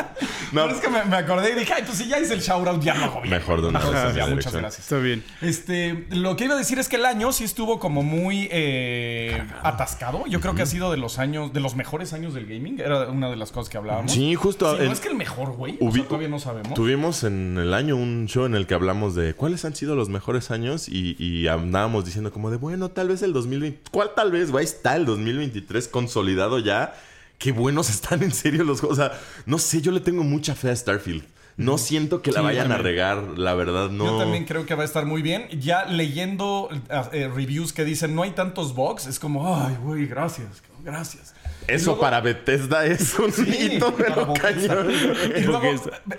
No, 0.53 0.63
Pero 0.67 0.71
es 0.73 0.81
que 0.83 0.91
me, 0.91 1.05
me 1.07 1.17
acordé 1.17 1.53
y 1.53 1.55
dije, 1.55 1.73
ay, 1.73 1.83
pues 1.87 1.97
si 1.97 2.09
ya 2.09 2.19
hice 2.19 2.35
el 2.35 2.41
shoutout, 2.41 2.83
ya 2.83 2.95
lo 2.95 3.05
hago 3.07 3.23
bien. 3.23 3.37
Mejor 3.37 3.63
de 3.63 3.69
una 3.69 3.81
Entonces, 3.81 4.15
ya, 4.15 4.27
muchas 4.27 4.55
gracias. 4.55 4.81
Está 4.81 4.99
bien. 4.99 5.25
Este, 5.41 6.07
lo 6.11 6.37
que 6.37 6.45
iba 6.45 6.57
a 6.57 6.59
decir 6.59 6.79
es 6.79 6.91
que 6.91 6.97
el 6.97 7.07
año 7.07 7.33
sí 7.33 7.45
estuvo 7.45 7.79
como 7.79 8.03
muy 8.03 8.51
eh, 8.53 9.43
atascado. 9.63 10.27
Yo 10.27 10.43
creo 10.43 10.55
que 10.55 10.61
ha 10.61 10.67
sido 10.67 10.91
de 10.91 10.99
los 10.99 11.19
años, 11.19 11.55
de 11.55 11.61
los 11.61 11.75
mejores 11.75 12.13
años 12.13 12.35
del 12.35 12.45
gaming. 12.45 12.81
Era 12.81 13.09
una 13.09 13.31
de 13.31 13.37
las 13.37 13.46
cosas 13.53 13.69
que 13.71 13.79
hablábamos. 13.79 14.13
Sí, 14.13 14.35
justo. 14.35 14.79
En- 14.79 14.87
no 14.87 14.93
es 14.93 15.01
que 15.01 15.09
el 15.09 15.15
mejor, 15.17 15.53
güey. 15.53 15.77
O 15.81 15.87
Hubi- 15.87 15.95
sea, 16.01 16.05
todavía 16.09 16.29
no 16.29 16.39
sabemos. 16.39 16.75
Tuvimos 16.75 17.25
en 17.25 17.59
el 17.59 17.75
año 17.75 17.97
un 17.97 18.27
show 18.27 18.45
en 18.47 18.55
el 18.55 18.67
que 18.67 18.75
hablamos 18.75 19.15
de 19.15 19.35
cuáles 19.35 19.65
han 19.65 19.75
sido 19.75 19.97
los 19.97 20.09
mejores 20.09 20.51
años 20.51 20.89
y, 20.89 21.17
y 21.23 21.47
andábamos 21.49 22.05
diciendo 22.05 22.33
como 22.33 22.51
de, 22.51 22.57
bueno, 22.57 22.91
tal 22.91 23.09
vez 23.09 23.23
el 23.23 23.33
2020... 23.33 23.81
¿Cuál 23.91 24.11
tal 24.15 24.31
vez? 24.33 24.51
Güey, 24.51 24.65
está 24.65 24.97
el 24.97 25.07
2023 25.07 25.89
consolidado 25.89 26.59
ya. 26.59 26.95
Qué 27.39 27.53
buenos 27.53 27.91
están 27.91 28.23
en 28.23 28.33
serio 28.33 28.65
los 28.65 28.81
juegos. 28.81 28.99
O 28.99 29.03
sea, 29.03 29.13
no 29.47 29.59
sé, 29.59 29.83
yo 29.83 29.93
le 29.93 30.01
tengo 30.01 30.23
mucha 30.25 30.55
fe 30.55 30.71
a 30.71 30.77
Starfield. 30.77 31.23
No 31.59 31.79
siento 31.79 32.21
que 32.21 32.33
la 32.33 32.41
Sí, 32.41 32.45
vayan 32.45 32.71
a 32.71 32.77
regar, 32.77 33.17
la 33.39 33.55
verdad, 33.55 33.89
no. 33.89 34.05
Yo 34.05 34.19
también 34.19 34.45
creo 34.45 34.67
que 34.67 34.75
va 34.75 34.83
a 34.83 34.85
estar 34.85 35.07
muy 35.07 35.23
bien. 35.23 35.49
Ya 35.59 35.87
leyendo 35.87 36.69
eh, 37.13 37.31
reviews 37.35 37.73
que 37.73 37.83
dicen 37.87 38.15
no 38.15 38.25
hay 38.25 38.33
tantos 38.33 38.75
bugs, 38.75 39.07
es 39.07 39.19
como, 39.19 39.57
ay, 39.57 39.75
güey, 39.83 40.05
gracias, 40.07 40.63
gracias. 40.85 41.35
Eso 41.69 41.87
luego- 41.87 42.01
para 42.01 42.21
Bethesda 42.21 42.87
es 42.87 43.15
un 43.19 43.33
Sí, 43.33 43.43
hito, 43.77 43.93
para 43.95 44.15
pero 44.15 44.27
Bethesda. 44.35 44.75
cañón. 44.77 44.91
Y 45.37 45.41
luego, 45.43 45.63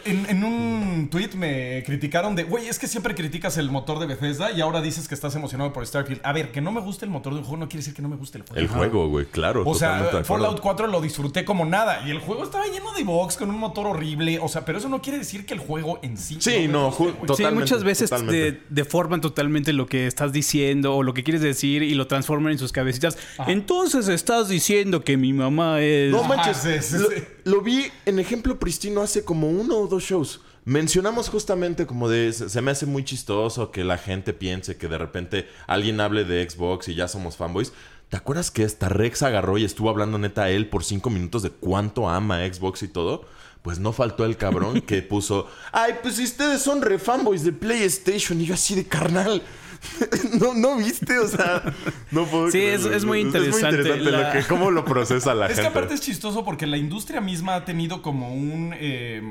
en, 0.05 0.25
en 0.29 0.43
un 0.43 1.07
tweet 1.09 1.29
me 1.35 1.83
criticaron 1.85 2.35
de, 2.35 2.43
güey, 2.43 2.67
es 2.67 2.79
que 2.79 2.87
siempre 2.87 3.15
criticas 3.15 3.57
el 3.57 3.69
motor 3.71 3.99
de 3.99 4.05
Bethesda 4.07 4.51
y 4.51 4.61
ahora 4.61 4.81
dices 4.81 5.07
que 5.07 5.15
estás 5.15 5.35
emocionado 5.35 5.73
por 5.73 5.85
Starfield. 5.85 6.21
A 6.23 6.33
ver, 6.33 6.51
que 6.51 6.61
no 6.61 6.71
me 6.71 6.81
guste 6.81 7.05
el 7.05 7.11
motor 7.11 7.33
de 7.33 7.39
un 7.39 7.45
juego 7.45 7.57
no 7.57 7.67
quiere 7.69 7.79
decir 7.79 7.93
que 7.93 8.01
no 8.01 8.09
me 8.09 8.15
guste 8.15 8.37
el 8.39 8.43
juego. 8.43 8.59
El 8.61 8.67
juego, 8.67 9.07
güey, 9.09 9.25
claro. 9.25 9.63
O 9.65 9.73
sea, 9.75 9.89
totalmente 9.99 10.17
de. 10.17 10.23
Fallout 10.23 10.59
4 10.59 10.87
lo 10.87 11.01
disfruté 11.01 11.45
como 11.45 11.65
nada 11.65 12.03
y 12.05 12.11
el 12.11 12.19
juego 12.19 12.43
estaba 12.43 12.65
lleno 12.65 12.91
de 12.93 13.03
bugs 13.03 13.37
con 13.37 13.49
un 13.49 13.57
motor 13.59 13.87
horrible. 13.87 14.39
O 14.41 14.47
sea, 14.47 14.65
pero 14.65 14.77
eso 14.77 14.89
no 14.89 15.01
quiere 15.01 15.19
decir 15.19 15.45
que 15.45 15.53
el 15.53 15.59
juego 15.59 15.99
en 16.01 16.17
sí. 16.17 16.37
Sí, 16.39 16.51
me 16.51 16.67
no, 16.67 16.87
guste, 16.87 17.03
ju- 17.03 17.05
güey. 17.15 17.27
to- 17.27 17.35
Sí, 17.37 17.43
Totalmente, 17.43 17.61
muchas 17.71 17.83
veces 17.83 18.09
totalmente. 18.09 18.51
te 18.53 18.61
deforman 18.69 19.21
totalmente 19.21 19.73
lo 19.73 19.85
que 19.85 20.07
estás 20.07 20.31
diciendo 20.33 20.95
o 20.95 21.03
lo 21.03 21.13
que 21.13 21.23
quieres 21.23 21.41
decir 21.41 21.83
y 21.83 21.93
lo 21.93 22.07
transforman 22.07 22.51
en 22.53 22.59
sus 22.59 22.71
cabecitas. 22.71 23.17
Entonces 23.47 24.07
estás 24.07 24.49
diciendo 24.49 25.03
que 25.03 25.17
mi 25.17 25.33
mamá 25.37 25.81
es... 25.81 26.11
No 26.11 26.23
manches, 26.23 26.57
sí, 26.57 26.69
sí, 26.81 26.97
lo, 26.97 27.09
sí. 27.09 27.23
lo 27.45 27.61
vi 27.61 27.85
en 28.05 28.19
ejemplo 28.19 28.59
pristino 28.59 29.01
hace 29.01 29.23
como 29.23 29.49
uno 29.49 29.77
o 29.77 29.87
dos 29.87 30.03
shows. 30.03 30.41
Mencionamos 30.65 31.29
justamente 31.29 31.87
como 31.87 32.09
de 32.09 32.33
se 32.33 32.49
se 32.49 32.61
me 32.61 32.71
hace 32.71 32.85
muy 32.85 33.05
chistoso 33.05 33.71
que 33.71 33.85
la 33.85 33.97
gente 33.97 34.33
piense 34.33 34.75
que 34.75 34.89
de 34.89 34.97
repente 34.97 35.47
alguien 35.65 36.01
hable 36.01 36.25
de 36.25 36.47
Xbox 36.49 36.89
y 36.89 36.95
ya 36.95 37.07
somos 37.07 37.37
fanboys. 37.37 37.71
¿Te 38.09 38.17
acuerdas 38.17 38.51
que 38.51 38.63
hasta 38.63 38.89
Rex 38.89 39.23
agarró 39.23 39.57
y 39.57 39.65
estuvo 39.65 39.89
hablando 39.89 40.17
neta 40.17 40.43
a 40.43 40.49
él 40.49 40.67
por 40.67 40.83
cinco 40.83 41.09
minutos 41.09 41.43
de 41.43 41.51
cuánto 41.51 42.09
ama 42.09 42.39
Xbox 42.39 42.83
y 42.83 42.89
todo? 42.89 43.25
Pues 43.61 43.79
no 43.79 43.93
faltó 43.93 44.25
el 44.25 44.37
cabrón 44.37 44.81
que 44.81 45.01
puso, 45.03 45.47
ay, 45.71 45.95
pues 46.01 46.15
si 46.15 46.23
ustedes 46.23 46.61
son 46.61 46.81
re 46.81 46.99
fanboys 46.99 47.43
de 47.43 47.53
PlayStation 47.53 48.39
y 48.41 48.45
yo 48.45 48.53
así 48.53 48.75
de 48.75 48.85
carnal. 48.85 49.41
no, 50.39 50.53
no 50.53 50.75
viste, 50.77 51.17
o 51.19 51.27
sea, 51.27 51.63
no 52.11 52.25
puedo. 52.25 52.51
Sí, 52.51 52.61
es- 52.61 52.85
es 52.85 53.05
muy 53.05 53.19
interesante 53.21 53.77
interesante 53.77 54.11
la- 54.11 54.27
lo 54.27 54.31
que, 54.33 54.47
cómo 54.47 54.71
lo 54.71 54.85
procesa 54.85 55.33
la 55.33 55.45
Es 55.47 55.51
que 55.55 55.63
gente. 55.63 55.69
aparte 55.69 55.93
es 55.93 56.01
chistoso 56.01 56.43
porque 56.45 56.67
la 56.67 56.77
industria 56.77 57.21
misma 57.21 57.55
ha 57.55 57.65
tenido 57.65 58.01
como 58.01 58.33
un. 58.33 58.73
eh, 58.77 59.21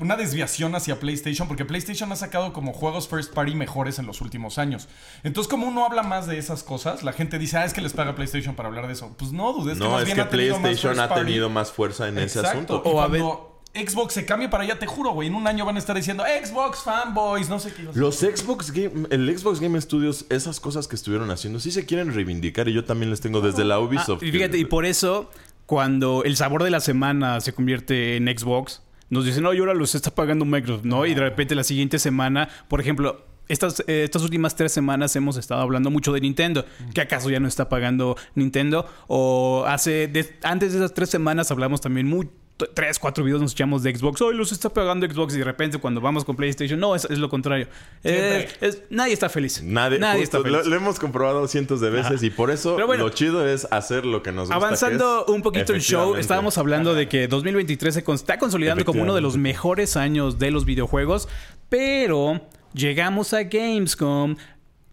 una 0.00 0.16
desviación 0.16 0.76
hacia 0.76 1.00
PlayStation, 1.00 1.48
porque 1.48 1.64
PlayStation 1.64 2.12
ha 2.12 2.14
sacado 2.14 2.52
como 2.52 2.72
juegos 2.72 3.08
first 3.08 3.34
party 3.34 3.56
mejores 3.56 3.98
en 3.98 4.06
los 4.06 4.20
últimos 4.20 4.56
años. 4.56 4.88
Entonces, 5.24 5.50
como 5.50 5.66
uno 5.66 5.84
habla 5.84 6.04
más 6.04 6.28
de 6.28 6.38
esas 6.38 6.62
cosas, 6.62 7.02
la 7.02 7.12
gente 7.12 7.36
dice, 7.36 7.56
ah, 7.56 7.64
es 7.64 7.72
que 7.74 7.80
les 7.80 7.94
paga 7.94 8.14
PlayStation 8.14 8.54
para 8.54 8.68
hablar 8.68 8.86
de 8.86 8.92
eso. 8.92 9.16
Pues 9.18 9.32
no, 9.32 9.52
dudes 9.52 9.76
que 9.76 9.82
No, 9.82 9.90
más 9.90 10.02
es 10.02 10.04
bien 10.06 10.14
que 10.14 10.20
ha 10.22 10.28
tenido 10.28 10.52
más 10.54 10.60
PlayStation 10.62 10.92
first 10.94 11.04
ha 11.04 11.08
party. 11.08 11.24
tenido 11.24 11.50
más 11.50 11.72
fuerza 11.72 12.06
en 12.06 12.18
ese 12.18 12.38
asunto. 12.38 12.80
Y 12.84 12.88
O 12.88 13.02
a 13.02 13.08
cuando 13.08 13.57
Xbox 13.74 14.14
se 14.14 14.24
cambie 14.26 14.48
para 14.48 14.64
allá, 14.64 14.78
te 14.78 14.86
juro, 14.86 15.12
güey, 15.12 15.28
en 15.28 15.34
un 15.34 15.46
año 15.46 15.64
van 15.64 15.76
a 15.76 15.78
estar 15.78 15.94
diciendo 15.94 16.24
Xbox 16.44 16.78
fanboys, 16.82 17.48
no 17.48 17.58
sé 17.60 17.72
qué. 17.72 17.82
Los 17.94 18.16
Xbox 18.18 18.72
Game, 18.72 19.06
el 19.10 19.38
Xbox 19.38 19.60
Game 19.60 19.80
Studios, 19.80 20.24
esas 20.30 20.58
cosas 20.58 20.88
que 20.88 20.96
estuvieron 20.96 21.30
haciendo, 21.30 21.60
sí 21.60 21.70
se 21.70 21.86
quieren 21.86 22.12
reivindicar 22.12 22.68
y 22.68 22.72
yo 22.72 22.84
también 22.84 23.10
les 23.10 23.20
tengo 23.20 23.40
desde 23.40 23.64
la 23.64 23.76
Ah, 23.76 23.80
Ubisoft. 23.80 24.22
y 24.22 24.32
fíjate, 24.32 24.58
y 24.58 24.64
por 24.64 24.84
eso, 24.84 25.30
cuando 25.66 26.24
el 26.24 26.36
sabor 26.36 26.64
de 26.64 26.70
la 26.70 26.80
semana 26.80 27.40
se 27.40 27.52
convierte 27.52 28.16
en 28.16 28.26
Xbox, 28.26 28.82
nos 29.10 29.24
dicen, 29.24 29.42
no, 29.44 29.54
y 29.54 29.58
ahora 29.58 29.74
los 29.74 29.94
está 29.94 30.14
pagando 30.14 30.44
Microsoft, 30.44 30.84
¿no? 30.84 31.06
Y 31.06 31.14
de 31.14 31.20
repente 31.20 31.54
la 31.54 31.64
siguiente 31.64 31.98
semana, 31.98 32.48
por 32.68 32.80
ejemplo, 32.80 33.24
estas, 33.48 33.80
eh, 33.86 34.02
estas 34.04 34.22
últimas 34.22 34.56
tres 34.56 34.72
semanas 34.72 35.14
hemos 35.16 35.36
estado 35.36 35.60
hablando 35.62 35.90
mucho 35.90 36.12
de 36.12 36.20
Nintendo. 36.20 36.66
¿Que 36.94 37.00
acaso 37.00 37.30
ya 37.30 37.40
no 37.40 37.48
está 37.48 37.68
pagando 37.70 38.16
Nintendo? 38.34 38.86
O 39.06 39.64
hace, 39.66 40.08
de- 40.08 40.36
antes 40.42 40.72
de 40.72 40.78
esas 40.78 40.92
tres 40.92 41.08
semanas 41.10 41.50
hablamos 41.50 41.80
también 41.80 42.06
mucho. 42.08 42.30
Tres, 42.74 42.98
cuatro 42.98 43.22
videos 43.22 43.40
nos 43.40 43.52
echamos 43.52 43.84
de 43.84 43.94
Xbox. 43.94 44.20
Hoy 44.20 44.34
los 44.34 44.50
está 44.50 44.68
pagando 44.68 45.06
Xbox. 45.06 45.34
Y 45.34 45.38
de 45.38 45.44
repente, 45.44 45.78
cuando 45.78 46.00
vamos 46.00 46.24
con 46.24 46.34
PlayStation, 46.34 46.80
no, 46.80 46.96
es, 46.96 47.04
es 47.04 47.18
lo 47.18 47.28
contrario. 47.28 47.68
Eh, 48.02 48.48
es- 48.60 48.82
nadie 48.90 49.12
está 49.12 49.28
feliz. 49.28 49.62
Nadie, 49.62 49.98
nadie 50.00 50.22
justo, 50.22 50.38
está 50.38 50.48
lo, 50.50 50.56
feliz. 50.58 50.66
lo 50.70 50.76
hemos 50.76 50.98
comprobado 50.98 51.46
cientos 51.46 51.80
de 51.80 51.90
veces 51.90 52.22
y 52.24 52.30
por 52.30 52.50
eso 52.50 52.74
Pero 52.74 52.88
bueno, 52.88 53.04
lo 53.04 53.10
chido 53.10 53.46
es 53.46 53.66
hacer 53.70 54.04
lo 54.04 54.22
que 54.24 54.32
nos 54.32 54.48
gusta. 54.48 54.56
Avanzando 54.56 55.24
un 55.26 55.42
poquito 55.42 55.72
el 55.72 55.80
show, 55.80 56.16
estábamos 56.16 56.58
hablando 56.58 56.94
de 56.94 57.08
que 57.08 57.28
2023 57.28 57.94
se 57.94 58.02
con- 58.02 58.16
está 58.16 58.38
consolidando 58.38 58.84
como 58.84 59.02
uno 59.02 59.14
de 59.14 59.20
los 59.20 59.36
mejores 59.36 59.96
años 59.96 60.38
de 60.40 60.50
los 60.50 60.64
videojuegos, 60.64 61.28
pero 61.68 62.40
llegamos 62.74 63.34
a 63.34 63.44
Gamescom, 63.44 64.36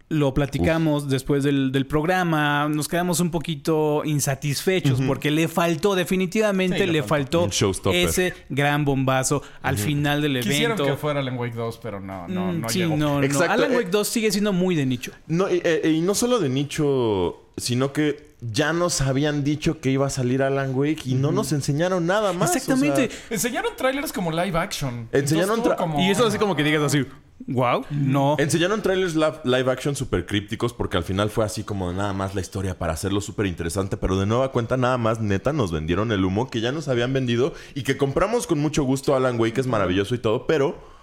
lo 0.08 0.32
platicamos 0.34 1.08
después 1.08 1.42
del, 1.42 1.72
del 1.72 1.84
programa, 1.86 2.68
nos 2.68 2.86
quedamos 2.86 3.18
un 3.18 3.30
poquito 3.32 4.02
insatisfechos 4.04 5.00
porque 5.04 5.30
le 5.32 5.48
faltó, 5.48 5.94
definitivamente 5.96 6.78
Sí, 6.78 6.86
le 6.86 6.92
le 6.92 7.02
faltó. 7.02 7.48
ese 7.92 8.32
gran 8.48 8.84
bombazo 8.84 9.42
al 9.62 9.78
final 9.78 10.22
del 10.22 10.40
Quisieron 10.40 10.76
evento. 10.78 10.84
que 10.84 10.96
fuera 10.96 11.20
Alan 11.20 11.36
Wake 11.36 11.54
2, 11.56 11.78
pero 11.82 11.98
no, 12.00 12.28
no, 12.28 12.52
Mm, 12.52 12.60
no 12.60 12.68
sí, 12.68 12.78
llegó. 12.80 12.96
no, 12.96 13.18
no. 13.18 13.22
Exacto, 13.24 13.52
Alan 13.52 13.72
eh, 13.72 13.76
Wake 13.78 13.90
2 13.90 14.06
sigue 14.08 14.30
siendo 14.30 14.52
muy 14.52 14.76
de 14.76 14.86
nicho. 14.86 15.10
No, 15.26 15.50
y, 15.52 15.60
eh, 15.64 15.92
y 15.96 16.00
no 16.02 16.14
solo 16.14 16.38
de 16.38 16.48
nicho, 16.50 17.50
sino 17.56 17.92
que 17.92 18.26
ya 18.40 18.72
nos 18.72 19.00
habían 19.00 19.42
dicho 19.42 19.80
que 19.80 19.90
iba 19.90 20.06
a 20.06 20.10
salir 20.10 20.42
Alan 20.42 20.72
Wake 20.74 21.02
y 21.06 21.14
no 21.14 21.32
nos 21.32 21.50
enseñaron 21.52 22.06
nada 22.06 22.32
más. 22.32 22.50
o 22.50 22.52
sea, 22.52 22.62
Exactamente. 22.62 23.10
Enseñaron 23.30 23.72
trailers 23.76 24.12
como 24.12 24.30
live 24.30 24.56
action. 24.58 25.08
Enseñaron 25.10 25.62
como- 25.62 26.00
Y 26.00 26.10
eso 26.10 26.26
así 26.26 26.38
como 26.38 26.54
que 26.54 26.62
digas 26.62 26.82
así, 26.82 27.04
wow, 27.46 27.84
no. 27.90 28.36
Enseñaron 28.38 28.82
trailers 28.82 29.14
live 29.14 29.70
action 29.70 29.96
súper 29.96 30.26
crípticos 30.26 30.72
porque 30.72 30.96
al 30.96 31.04
final 31.04 31.30
fue 31.30 31.44
así 31.44 31.64
como 31.64 31.92
nada 31.92 32.12
más 32.12 32.34
la 32.34 32.40
historia 32.40 32.78
para 32.78 32.92
hacerlo 32.92 33.20
súper 33.20 33.46
interesante, 33.46 33.96
pero 33.96 34.18
de 34.18 34.26
nueva 34.26 34.52
cuenta 34.52 34.76
nada 34.76 34.98
más 34.98 35.20
neta 35.20 35.52
nos 35.52 35.72
vendieron 35.72 36.12
el 36.12 36.24
humo 36.24 36.50
que 36.50 36.60
ya 36.60 36.72
nos 36.72 36.88
habían 36.88 37.12
vendido 37.12 37.52
y 37.74 37.82
que 37.82 37.96
compramos 37.96 38.46
con 38.46 38.58
mucho 38.58 38.84
gusto 38.84 39.14
Alan 39.14 39.38
Wake, 39.38 39.60
es 39.60 39.66
maravilloso 39.66 40.14
y 40.14 40.18
todo, 40.18 40.46
pero... 40.46 40.95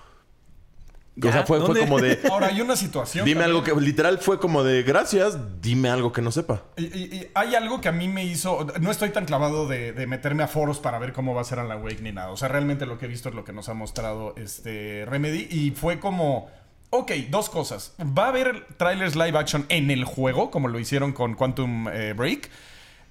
O 1.22 1.32
sea, 1.32 1.46
fue, 1.46 1.60
fue 1.64 1.80
como 1.80 2.00
de... 2.00 2.20
Ahora 2.32 2.48
hay 2.48 2.60
una 2.62 2.76
situación. 2.76 3.24
Dime 3.26 3.42
también. 3.42 3.58
algo 3.64 3.64
que 3.80 3.86
literal 3.86 4.18
fue 4.18 4.40
como 4.40 4.64
de 4.64 4.82
gracias, 4.82 5.38
dime 5.62 5.90
algo 5.90 6.12
que 6.12 6.22
no 6.24 6.32
sepa. 6.32 6.64
Y, 6.76 6.86
y- 6.86 7.04
y 7.16 7.28
hay 7.36 7.54
algo 7.54 7.82
que 7.82 7.90
a 7.90 7.92
mí 7.92 8.08
me 8.08 8.26
hizo. 8.26 8.66
No 8.82 8.90
estoy 8.90 9.10
tan 9.12 9.26
clavado 9.26 9.68
de, 9.68 9.94
de 9.94 10.08
meterme 10.08 10.42
a 10.44 10.48
foros 10.48 10.80
para 10.80 10.98
ver 10.98 11.14
cómo 11.14 11.36
va 11.36 11.42
a 11.42 11.44
ser 11.44 11.60
Alan 11.60 11.84
Wake 11.84 12.02
ni 12.02 12.12
nada. 12.12 12.32
O 12.32 12.38
sea, 12.38 12.48
realmente 12.48 12.86
lo 12.88 12.98
que 12.98 13.06
he 13.06 13.08
visto 13.10 13.30
es 13.30 13.36
lo 13.36 13.44
que 13.44 13.54
nos 13.54 13.70
ha 13.70 13.76
mostrado 13.76 14.34
este 14.38 15.06
Remedy. 15.08 15.48
Y 15.52 15.72
fue 15.72 16.00
como. 16.00 16.50
Ok, 16.90 17.12
dos 17.30 17.50
cosas. 17.50 17.94
Va 18.02 18.26
a 18.26 18.28
haber 18.30 18.66
trailers 18.78 19.16
live 19.16 19.38
action 19.38 19.66
en 19.70 19.90
el 19.92 20.06
juego, 20.06 20.50
como 20.52 20.68
lo 20.68 20.80
hicieron 20.80 21.12
con 21.14 21.36
Quantum 21.36 21.88
eh, 21.90 22.14
Break. 22.14 22.50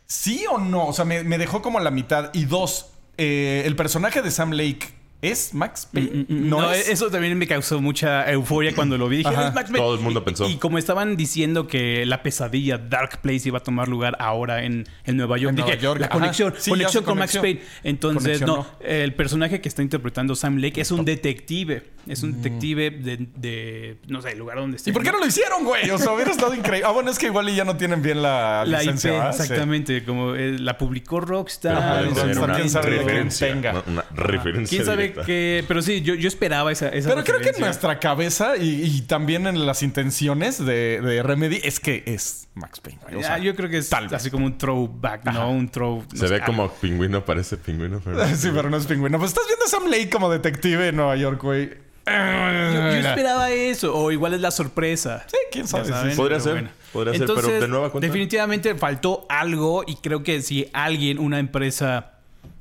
¿Sí 0.06 0.44
o 0.50 0.58
no? 0.58 0.86
O 0.88 0.92
sea, 0.92 1.04
me, 1.04 1.22
me 1.24 1.38
dejó 1.38 1.62
como 1.62 1.78
a 1.78 1.82
la 1.82 1.90
mitad. 1.90 2.30
Y 2.34 2.44
dos, 2.44 2.90
eh, 3.16 3.62
el 3.64 3.74
personaje 3.76 4.22
de 4.22 4.30
Sam 4.30 4.50
Lake 4.52 4.88
es 5.22 5.54
Max 5.54 5.88
Payne. 5.90 6.26
No, 6.28 6.72
eso 6.72 7.08
también 7.10 7.38
me 7.38 7.46
causó 7.46 7.80
mucha 7.80 8.30
euforia 8.30 8.72
cuando 8.76 8.98
lo 8.98 9.08
vi. 9.08 9.18
Dije, 9.18 9.28
Ajá. 9.30 9.48
"Es 9.48 9.54
Max 9.54 9.70
Payne". 9.70 9.78
Todo 9.78 9.94
el 9.94 10.00
mundo 10.00 10.20
Y- 10.20 10.24
pensó. 10.24 10.48
Y, 10.48 10.56
como 10.56 10.78
estaban 10.78 11.16
diciendo 11.16 11.66
que 11.68 12.04
la 12.06 12.22
pesadilla 12.22 12.76
Dark 12.76 13.20
Place 13.22 13.48
iba 13.48 13.58
a 13.58 13.62
tomar 13.62 13.88
lugar 13.88 14.16
ahora 14.18 14.64
en, 14.64 14.84
en 15.04 15.16
Nueva 15.16 15.38
York, 15.38 15.50
En 15.50 15.56
dije, 15.56 15.68
Nueva 15.68 15.82
York, 15.82 16.00
la 16.00 16.06
ajá. 16.06 16.14
conexión, 16.18 16.54
Sí, 16.58 16.70
conexión 16.70 17.04
con 17.04 17.18
Max. 17.18 17.38
Payne. 17.38 17.60
Entonces, 17.84 18.40
no, 18.42 18.66
el 18.80 19.14
personaje 19.14 19.60
que 19.60 19.68
está 19.68 19.80
interpretando 19.82 20.34
Sam 20.34 20.56
Lake 20.58 20.80
es 20.80 20.90
un 20.90 21.04
detective. 21.04 21.84
Es 22.08 22.24
un 22.24 22.42
detective 22.42 22.90
de, 22.90 23.28
de, 23.36 23.96
no 24.08 24.20
sé, 24.22 24.32
el 24.32 24.38
lugar 24.40 24.56
donde 24.58 24.76
esté. 24.76 24.90
¿Y 24.90 24.92
por 24.92 25.04
qué 25.04 25.12
no 25.12 25.20
lo 25.20 25.26
hicieron, 25.26 25.62
güey? 25.64 25.88
O 25.90 25.98
sea, 25.98 26.12
hubiera 26.12 26.30
estado 26.32 26.52
increíble. 26.52 26.84
Ah, 26.84 26.90
bueno, 26.90 27.12
es 27.12 27.18
que 27.18 27.26
igual 27.26 27.48
y 27.48 27.54
ya 27.54 27.64
no 27.64 27.76
tienen 27.76 28.02
bien 28.02 28.20
la, 28.22 28.64
La 28.66 28.82
IP, 28.82 28.90
licencia. 28.92 29.32
Sí. 29.32 29.42
exactamente, 29.42 30.04
como 30.04 30.34
eh, 30.34 30.58
la 30.58 30.76
publicó 30.78 31.20
Rockstar. 31.20 32.12
también 32.12 32.38
una 32.38 32.58
referencia. 32.82 33.46
tenga. 33.52 33.70
Una, 33.70 33.82
una 33.86 34.04
referencia 34.16 34.76
¿Quién 34.76 34.84
sabe 34.86 35.11
que, 35.14 35.64
pero 35.68 35.82
sí, 35.82 36.02
yo, 36.02 36.14
yo 36.14 36.28
esperaba 36.28 36.70
esa, 36.72 36.88
esa 36.88 37.08
Pero 37.10 37.24
creo 37.24 37.40
que 37.40 37.50
en 37.50 37.60
nuestra 37.60 37.98
cabeza 37.98 38.56
y, 38.56 38.82
y 38.82 39.00
también 39.02 39.46
en 39.46 39.64
las 39.66 39.82
intenciones 39.82 40.64
de, 40.64 41.00
de 41.00 41.22
Remedy 41.22 41.60
es 41.62 41.80
que 41.80 42.02
es 42.06 42.48
Max 42.54 42.80
Payne. 42.80 42.98
O 43.16 43.20
Ya, 43.20 43.26
sea, 43.26 43.38
yo 43.38 43.54
creo 43.56 43.68
que 43.70 43.78
es 43.78 43.88
tal 43.90 44.04
vez. 44.04 44.14
así 44.14 44.30
como 44.30 44.46
un 44.46 44.58
throwback, 44.58 45.24
¿no? 45.26 45.50
Un 45.50 45.68
throw. 45.68 46.04
Se 46.14 46.26
ve 46.28 46.40
como 46.40 46.70
pingüino, 46.74 47.24
parece 47.24 47.56
pingüino, 47.56 48.00
pero... 48.04 48.24
Sí, 48.36 48.50
pero 48.54 48.68
no 48.70 48.76
es 48.76 48.86
pingüino. 48.86 49.18
Pues 49.18 49.30
estás 49.30 49.44
viendo 49.46 49.64
a 49.64 49.68
Sam 49.68 49.86
Lake 49.90 50.10
como 50.10 50.30
detective 50.30 50.88
en 50.88 50.96
Nueva 50.96 51.16
York, 51.16 51.42
güey. 51.42 51.70
Yo, 52.04 52.12
yo 52.12 53.08
esperaba 53.08 53.50
eso, 53.52 53.94
o 53.96 54.10
igual 54.10 54.34
es 54.34 54.40
la 54.40 54.50
sorpresa. 54.50 55.24
Sí, 55.28 55.36
quién 55.52 55.68
sabe. 55.68 55.84
Sí, 55.84 56.16
Podría 56.16 56.40
ser, 56.40 56.68
podría 56.92 57.14
ser, 57.16 57.26
pero 57.32 57.48
de 57.60 57.68
nueva 57.68 57.90
cuenta. 57.92 58.06
Definitivamente 58.06 58.74
faltó 58.74 59.24
algo 59.28 59.84
y 59.86 59.94
creo 59.96 60.24
que 60.24 60.42
si 60.42 60.68
alguien, 60.72 61.20
una 61.20 61.38
empresa, 61.38 62.14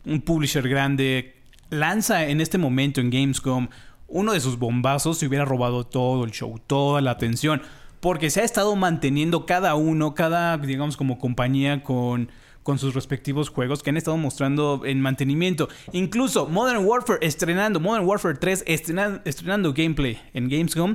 un 0.05 0.21
publisher 0.21 0.67
grande, 0.69 1.35
lanza 1.71 2.27
en 2.27 2.39
este 2.41 2.59
momento 2.59 3.01
en 3.01 3.09
Gamescom 3.09 3.69
uno 4.07 4.33
de 4.33 4.39
sus 4.41 4.59
bombazos, 4.59 5.17
se 5.17 5.25
hubiera 5.27 5.45
robado 5.45 5.85
todo 5.85 6.25
el 6.25 6.31
show, 6.31 6.59
toda 6.67 7.01
la 7.01 7.11
atención. 7.11 7.61
Porque 8.01 8.29
se 8.29 8.41
ha 8.41 8.43
estado 8.43 8.75
manteniendo 8.75 9.45
cada 9.45 9.75
uno, 9.75 10.15
cada, 10.15 10.57
digamos, 10.57 10.97
como 10.97 11.17
compañía 11.17 11.81
con, 11.83 12.29
con 12.63 12.77
sus 12.77 12.93
respectivos 12.93 13.49
juegos 13.49 13.83
que 13.83 13.91
han 13.91 13.97
estado 13.97 14.17
mostrando 14.17 14.81
en 14.85 14.99
mantenimiento. 15.01 15.69
Incluso 15.93 16.47
Modern 16.47 16.83
Warfare 16.85 17.19
estrenando, 17.25 17.79
Modern 17.79 18.05
Warfare 18.05 18.35
3 18.37 18.65
estrenan- 18.67 19.21
estrenando 19.23 19.71
gameplay 19.73 20.19
en 20.33 20.49
Gamescom. 20.49 20.93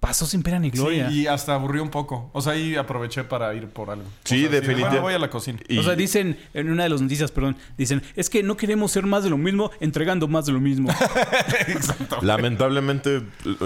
Pasó 0.00 0.26
sin 0.26 0.42
pena 0.42 0.58
ni 0.58 0.70
gloria. 0.70 1.08
Sí, 1.08 1.22
y 1.22 1.26
hasta 1.26 1.54
aburrió 1.54 1.82
un 1.82 1.88
poco. 1.90 2.30
O 2.34 2.40
sea, 2.42 2.52
ahí 2.52 2.76
aproveché 2.76 3.24
para 3.24 3.52
ir 3.54 3.66
por 3.68 3.90
algo. 3.90 4.04
Sí, 4.24 4.36
O 4.36 4.40
sea, 4.42 4.60
definitivamente. 4.60 4.88
bueno, 4.88 5.02
voy 5.02 5.14
a 5.14 5.18
la 5.18 5.30
cocina. 5.30 5.58
Y- 5.68 5.78
O 5.78 5.82
sea, 5.82 5.96
dicen 5.96 6.38
en 6.54 6.70
una 6.70 6.82
de 6.84 6.90
las 6.90 7.00
noticias, 7.00 7.32
perdón, 7.32 7.56
dicen, 7.78 8.02
es 8.14 8.28
que 8.30 8.42
no 8.42 8.56
queremos 8.56 8.92
ser 8.92 9.04
más 9.06 9.24
de 9.24 9.30
lo 9.30 9.38
mismo 9.38 9.70
entregando 9.80 10.28
más 10.28 10.46
de 10.46 10.52
lo 10.52 10.60
mismo. 10.60 10.90
Exacto. 11.68 12.18
Lamentablemente, 12.22 13.22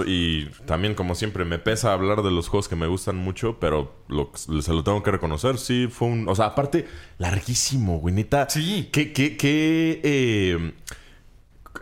y 0.07 0.45
también 0.65 0.95
como 0.95 1.15
siempre, 1.15 1.45
me 1.45 1.59
pesa 1.59 1.93
hablar 1.93 2.23
de 2.23 2.31
los 2.31 2.47
juegos 2.47 2.67
que 2.67 2.75
me 2.75 2.87
gustan 2.87 3.17
mucho, 3.17 3.59
pero 3.59 3.93
lo, 4.07 4.31
se 4.35 4.71
lo 4.73 4.83
tengo 4.83 5.03
que 5.03 5.11
reconocer. 5.11 5.57
Sí, 5.57 5.87
fue 5.91 6.07
un... 6.07 6.27
O 6.29 6.35
sea, 6.35 6.45
aparte, 6.47 6.87
larguísimo, 7.17 7.99
güey. 7.99 8.15
Neta. 8.15 8.49
Sí. 8.49 8.89
¿Qué, 8.91 9.11
qué, 9.13 9.37
qué, 9.37 10.01
eh, 10.03 10.73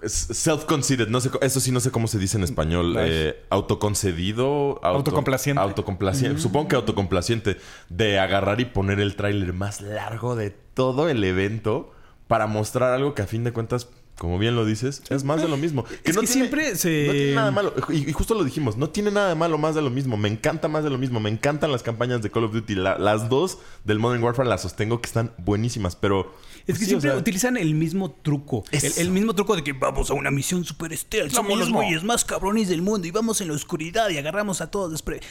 Self-conceded, 0.04 1.08
no 1.08 1.20
sé, 1.22 1.30
eso 1.42 1.60
sí 1.60 1.72
no 1.72 1.80
sé 1.80 1.92
cómo 1.92 2.08
se 2.08 2.18
dice 2.20 2.38
en 2.38 2.44
español. 2.44 2.90
Nice. 2.94 3.30
Eh, 3.30 3.44
autoconcedido. 3.50 4.76
auto- 4.84 4.88
Autocomplaciente. 4.98 5.62
Autocomplaciente. 5.62 6.42
Supongo 6.42 6.68
que 6.70 6.76
autocomplaciente. 6.76 7.58
De 7.90 8.20
agarrar 8.20 8.60
y 8.62 8.66
poner 8.66 9.00
el 9.00 9.16
tráiler 9.16 9.54
más 9.54 9.82
largo 9.82 10.36
de 10.36 10.52
todo 10.52 11.10
el 11.10 11.24
evento 11.24 11.92
para 12.28 12.48
mostrar 12.48 12.94
algo 12.94 13.16
que 13.16 13.24
a 13.24 13.28
fin 13.28 13.44
de 13.44 13.52
cuentas, 13.52 13.88
como 14.20 14.38
bien 14.38 14.56
lo 14.56 14.66
dices, 14.66 15.02
es 15.10 15.24
más 15.24 15.42
de 15.42 15.48
lo 15.48 15.58
mismo. 15.58 15.86
Es 16.04 16.16
que 16.18 16.28
siempre 16.28 16.76
se- 16.76 17.06
No 17.08 17.14
tiene 17.14 17.34
nada 17.36 17.46
de 17.48 17.52
malo. 17.56 17.74
Y, 17.90 18.10
y 18.10 18.14
justo 18.14 18.36
lo 18.36 18.44
dijimos, 18.44 18.78
no 18.78 18.90
tiene 18.90 19.10
nada 19.10 19.30
de 19.30 19.36
malo 19.36 19.58
más 19.58 19.74
de 19.74 19.82
lo 19.82 19.90
mismo. 19.90 20.18
Me 20.18 20.28
encanta 20.30 20.68
más 20.68 20.84
de 20.84 20.90
lo 20.92 20.98
mismo. 20.98 21.20
Me 21.20 21.30
encantan 21.30 21.72
las 21.72 21.82
campañas 21.82 22.22
de 22.22 22.30
Call 22.30 22.44
of 22.44 22.54
Duty. 22.54 22.76
La- 22.76 22.98
las 23.00 23.30
dos 23.30 23.58
del 23.86 23.98
Modern 23.98 24.22
Warfare 24.22 24.48
las 24.48 24.62
sostengo 24.62 25.02
que 25.02 25.08
están 25.08 25.32
buenísimas, 25.40 25.96
pero... 25.96 26.36
Es 26.68 26.78
que 26.78 26.84
sí, 26.84 26.90
siempre 26.92 27.10
o 27.10 27.14
sea, 27.14 27.20
utilizan 27.20 27.58
el 27.58 27.74
mismo 27.74 28.12
truco. 28.12 28.64
El, 28.72 29.10
mismo 29.10 29.34
truco 29.34 29.56
de 29.56 29.64
que 29.64 29.74
vamos 29.74 30.12
a 30.12 30.14
una 30.14 30.30
misión 30.30 30.64
super 30.66 30.96
stealth. 30.96 31.32
Somos 31.32 31.58
los 31.58 31.72
güeyes 31.72 32.04
más 32.04 32.26
cabrones 32.26 32.68
del 32.68 32.84
mundo 32.84 33.08
y 33.08 33.12
vamos 33.12 33.42
en 33.42 33.48
la 33.48 33.56
oscuridad 33.56 34.10
y 34.10 34.18
agarramos 34.18 34.62
a 34.62 34.70
todos 34.70 34.92
despre. 34.92 35.22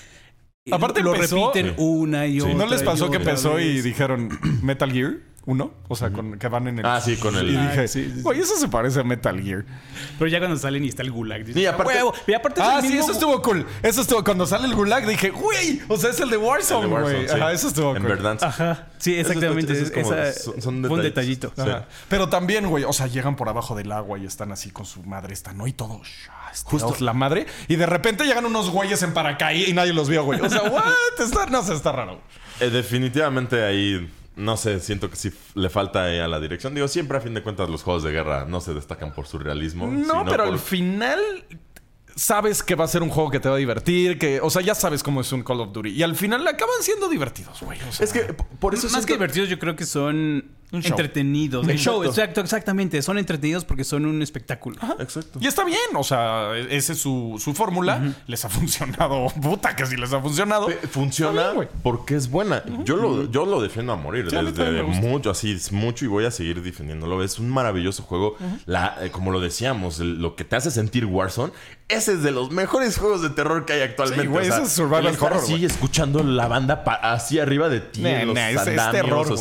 Aparte 0.71 1.03
lo 1.03 1.15
empezó- 1.15 1.53
repiten 1.53 1.75
Sí. 1.77 1.83
una 1.83 2.27
y 2.27 2.35
Sí. 2.35 2.41
otra. 2.41 2.55
¿No 2.55 2.67
les 2.67 2.83
y 2.83 2.85
pasó 2.85 3.11
que 3.11 3.17
empezó 3.19 3.61
y 3.61 3.75
vez. 3.75 3.85
dijeron 3.85 4.29
Metal 4.63 4.91
Gear 4.93 5.19
1? 5.49 5.71
O 5.89 5.97
sea, 5.97 6.11
con, 6.11 6.39
que 6.39 6.47
van 6.49 6.69
en 6.69 6.79
el... 6.81 6.85
Ah, 6.87 7.01
sí, 7.01 7.17
con 7.17 7.35
el- 7.35 7.49
Y 7.49 7.57
dije, 7.57 7.89
sí, 7.89 8.13
sí, 8.15 8.23
eso 8.39 8.57
se 8.57 8.69
parece 8.69 9.01
a 9.01 9.03
Metal 9.05 9.41
Gear. 9.43 9.65
Pero 10.19 10.31
ya 10.31 10.39
cuando 10.39 10.59
salen 10.59 10.85
y 10.85 10.89
está 10.89 11.03
el 11.03 11.11
gulag. 11.11 11.43
dices, 11.45 11.63
Y 11.63 11.65
"Ah, 11.67 11.71
aparte- 11.71 11.95
huevo". 11.95 12.13
Y 12.27 12.35
aparte 12.35 12.61
es 12.61 12.67
Ah, 12.67 12.77
el 12.77 12.83
sí, 12.83 12.89
mismo- 12.89 13.05
eso 13.05 13.13
estuvo 13.13 13.41
cool. 13.43 13.67
Eso 13.83 14.03
estuvo... 14.03 14.23
Cuando 14.23 14.47
sale 14.47 14.67
el 14.67 14.75
Gulag 14.75 15.07
dije, 15.07 15.31
güey, 15.31 15.81
o 15.89 15.97
sea, 15.97 16.11
es 16.11 16.21
el 16.21 16.29
de 16.29 16.37
Warzone, 16.37 16.83
El 16.85 16.89
de 16.91 16.95
Warzone, 16.95 17.17
güey. 17.17 17.29
sí. 17.29 17.35
Ajá, 17.35 17.53
eso 17.53 17.69
estuvo 17.69 17.97
En 17.97 18.03
cool. 18.03 18.09
verdad. 18.11 18.39
Ajá. 18.43 18.87
Sí, 18.99 19.15
Eso 19.15 19.33
exactamente. 19.33 19.73
eso 19.73 19.85
es 19.85 19.91
como- 19.91 20.13
Esa- 20.15 20.39
son- 20.39 20.61
son 20.63 20.85
fue 20.85 20.97
un 20.97 21.03
detallito. 21.03 21.53
Ajá. 21.57 21.87
Pero 22.11 22.29
también, 22.29 22.67
güey, 22.69 22.85
o 22.85 22.93
sea, 22.93 23.07
llegan 23.07 23.35
por 23.37 23.49
abajo 23.49 23.75
del 23.75 23.91
agua 23.93 24.19
y 24.19 24.27
están 24.27 24.53
así 24.53 24.71
con 24.71 24.85
su 24.85 25.03
madre, 25.05 25.33
están, 25.33 25.57
¿no? 25.57 25.67
Y 25.67 25.73
todo, 25.73 26.03
shh, 26.05 26.29
Justo. 26.65 26.89
Justo 26.89 27.05
la 27.05 27.13
madre. 27.13 27.47
Y 27.69 27.77
de 27.77 27.87
repente 27.87 28.25
llegan 28.25 28.45
unos 28.45 28.71
güeyes 28.71 29.03
en 29.03 29.13
paracaídas 29.15 29.69
y 29.69 29.73
nadie 29.73 29.93
los 29.93 30.09
vio, 30.09 30.25
güey. 30.25 30.41
O 30.41 30.49
sea, 30.51 30.63
what? 30.71 30.85
Está, 31.19 31.47
no 31.47 31.63
sé, 31.63 31.75
está 31.75 31.93
raro. 31.93 32.21
Eh, 32.61 32.71
definitivamente 32.71 33.63
ahí, 33.65 34.11
no 34.39 34.57
sé, 34.57 34.81
siento 34.81 35.11
que 35.11 35.17
sí 35.17 35.31
le 35.55 35.69
falta 35.69 36.05
ahí 36.05 36.19
a 36.19 36.29
la 36.29 36.41
dirección. 36.41 36.75
Digo, 36.75 36.89
siempre 36.89 37.19
a 37.19 37.21
fin 37.21 37.35
de 37.35 37.43
cuentas 37.43 37.69
los 37.69 37.83
juegos 37.83 38.03
de 38.05 38.13
guerra 38.13 38.47
no 38.49 38.61
se 38.61 38.73
destacan 38.73 39.13
por 39.13 39.27
su 39.27 39.39
realismo. 39.39 39.87
No, 39.87 39.99
sino 40.05 40.25
pero 40.25 40.45
por- 40.45 40.53
al 40.55 40.59
final 40.59 41.21
sabes 42.17 42.63
que 42.63 42.75
va 42.75 42.85
a 42.85 42.89
ser 42.89 43.03
un 43.03 43.11
juego 43.11 43.31
que 43.31 43.39
te 43.41 43.49
va 43.49 43.55
a 43.55 43.59
divertir, 43.59 44.19
que, 44.19 44.41
o 44.41 44.51
sea, 44.51 44.63
ya 44.63 44.75
sabes 44.75 45.03
cómo 45.03 45.21
es 45.21 45.31
un 45.33 45.43
Call 45.45 45.61
of 45.61 45.73
Duty. 45.73 45.91
Y 45.91 46.03
al 46.03 46.17
final 46.17 46.47
acaban 46.47 46.75
siendo 46.81 47.09
divertidos, 47.09 47.61
güey. 47.63 47.79
O 47.89 47.93
sea, 47.93 48.05
Es 48.05 48.13
que 48.13 48.35
por 48.59 48.75
eso 48.75 48.85
Más 48.85 48.93
siento- 48.93 49.07
que 49.07 49.13
divertidos, 49.15 49.49
yo 49.49 49.59
creo 49.59 49.77
que 49.77 49.87
son 49.87 50.51
Un 50.71 50.83
show. 50.83 50.91
entretenidos. 50.91 51.67
El 51.67 51.79
show, 51.79 52.05
Exacto. 52.05 52.41
exactamente. 52.43 53.01
Son 53.01 53.17
entretenidos 53.19 53.65
porque 53.65 53.85
son 53.85 54.05
un 54.05 54.21
espectáculo. 54.21 54.77
Exacto. 54.99 55.39
Y 55.41 55.47
está 55.47 55.65
bien, 55.65 55.79
o 55.95 56.05
sea, 56.05 56.51
esa 56.69 56.93
es 56.93 56.99
su, 56.99 57.41
su 57.43 57.55
fórmula. 57.55 58.15
Les 58.27 58.45
ha 58.45 58.49
funcionado. 58.51 59.29
Puta, 59.41 59.75
que 59.75 59.87
sí 59.87 59.97
les 59.97 60.13
ha 60.13 60.21
funcionado. 60.21 60.69
Funciona 60.91 61.53
bien, 61.53 61.69
porque 61.83 62.17
es 62.17 62.31
buena. 62.31 62.63
Yo, 62.85 62.97
lo, 62.97 63.31
yo 63.31 63.47
lo 63.47 63.63
defiendo 63.63 63.93
a 63.93 63.97
morir 63.97 64.29
Sí, 64.29 64.37
desde 64.37 64.83
mucho, 64.83 65.31
así, 65.31 65.53
es 65.53 65.73
mucho 65.73 66.05
y 66.05 66.09
voy 66.09 66.27
a 66.27 66.31
seguir 66.31 66.63
defendiéndolo. 66.63 67.23
Es 67.25 67.39
un 67.39 67.49
maravilloso 67.49 68.03
juego. 68.03 68.37
La, 68.67 68.97
eh, 69.01 69.11
como 69.11 69.31
lo 69.31 69.41
decíamos, 69.41 70.01
el- 70.01 70.21
lo 70.21 70.37
que 70.37 70.45
te 70.45 70.57
hace 70.57 70.71
sentir 70.71 71.07
Warzone, 71.07 71.53
ese 71.89 72.13
es 72.13 72.23
de 72.23 72.31
los 72.31 72.51
mejores 72.51 72.99
juegos 72.99 73.23
de 73.23 73.31
terror 73.31 73.65
que 73.65 73.73
hay 73.73 73.81
actualmente. 73.83 74.25
Sí, 74.25 74.29
güey, 74.29 74.47
ese 74.49 74.63
es 74.63 74.73
survival 74.73 75.17
horror, 75.19 75.41
güey. 75.47 75.65
escuchando 75.65 76.23
la 76.23 76.47
banda 76.47 76.83
así 77.03 77.39
arriba 77.39 77.69
de 77.71 77.81
ti, 77.81 78.03
Nah, 78.03 78.11
en 78.21 78.27
los 78.27 78.35
nah, 78.35 78.51
es- 78.51 78.57
es 78.61 78.69
andamios, 78.69 78.93
terror, 78.93 79.27
o 79.33 79.37
güey. 79.37 79.39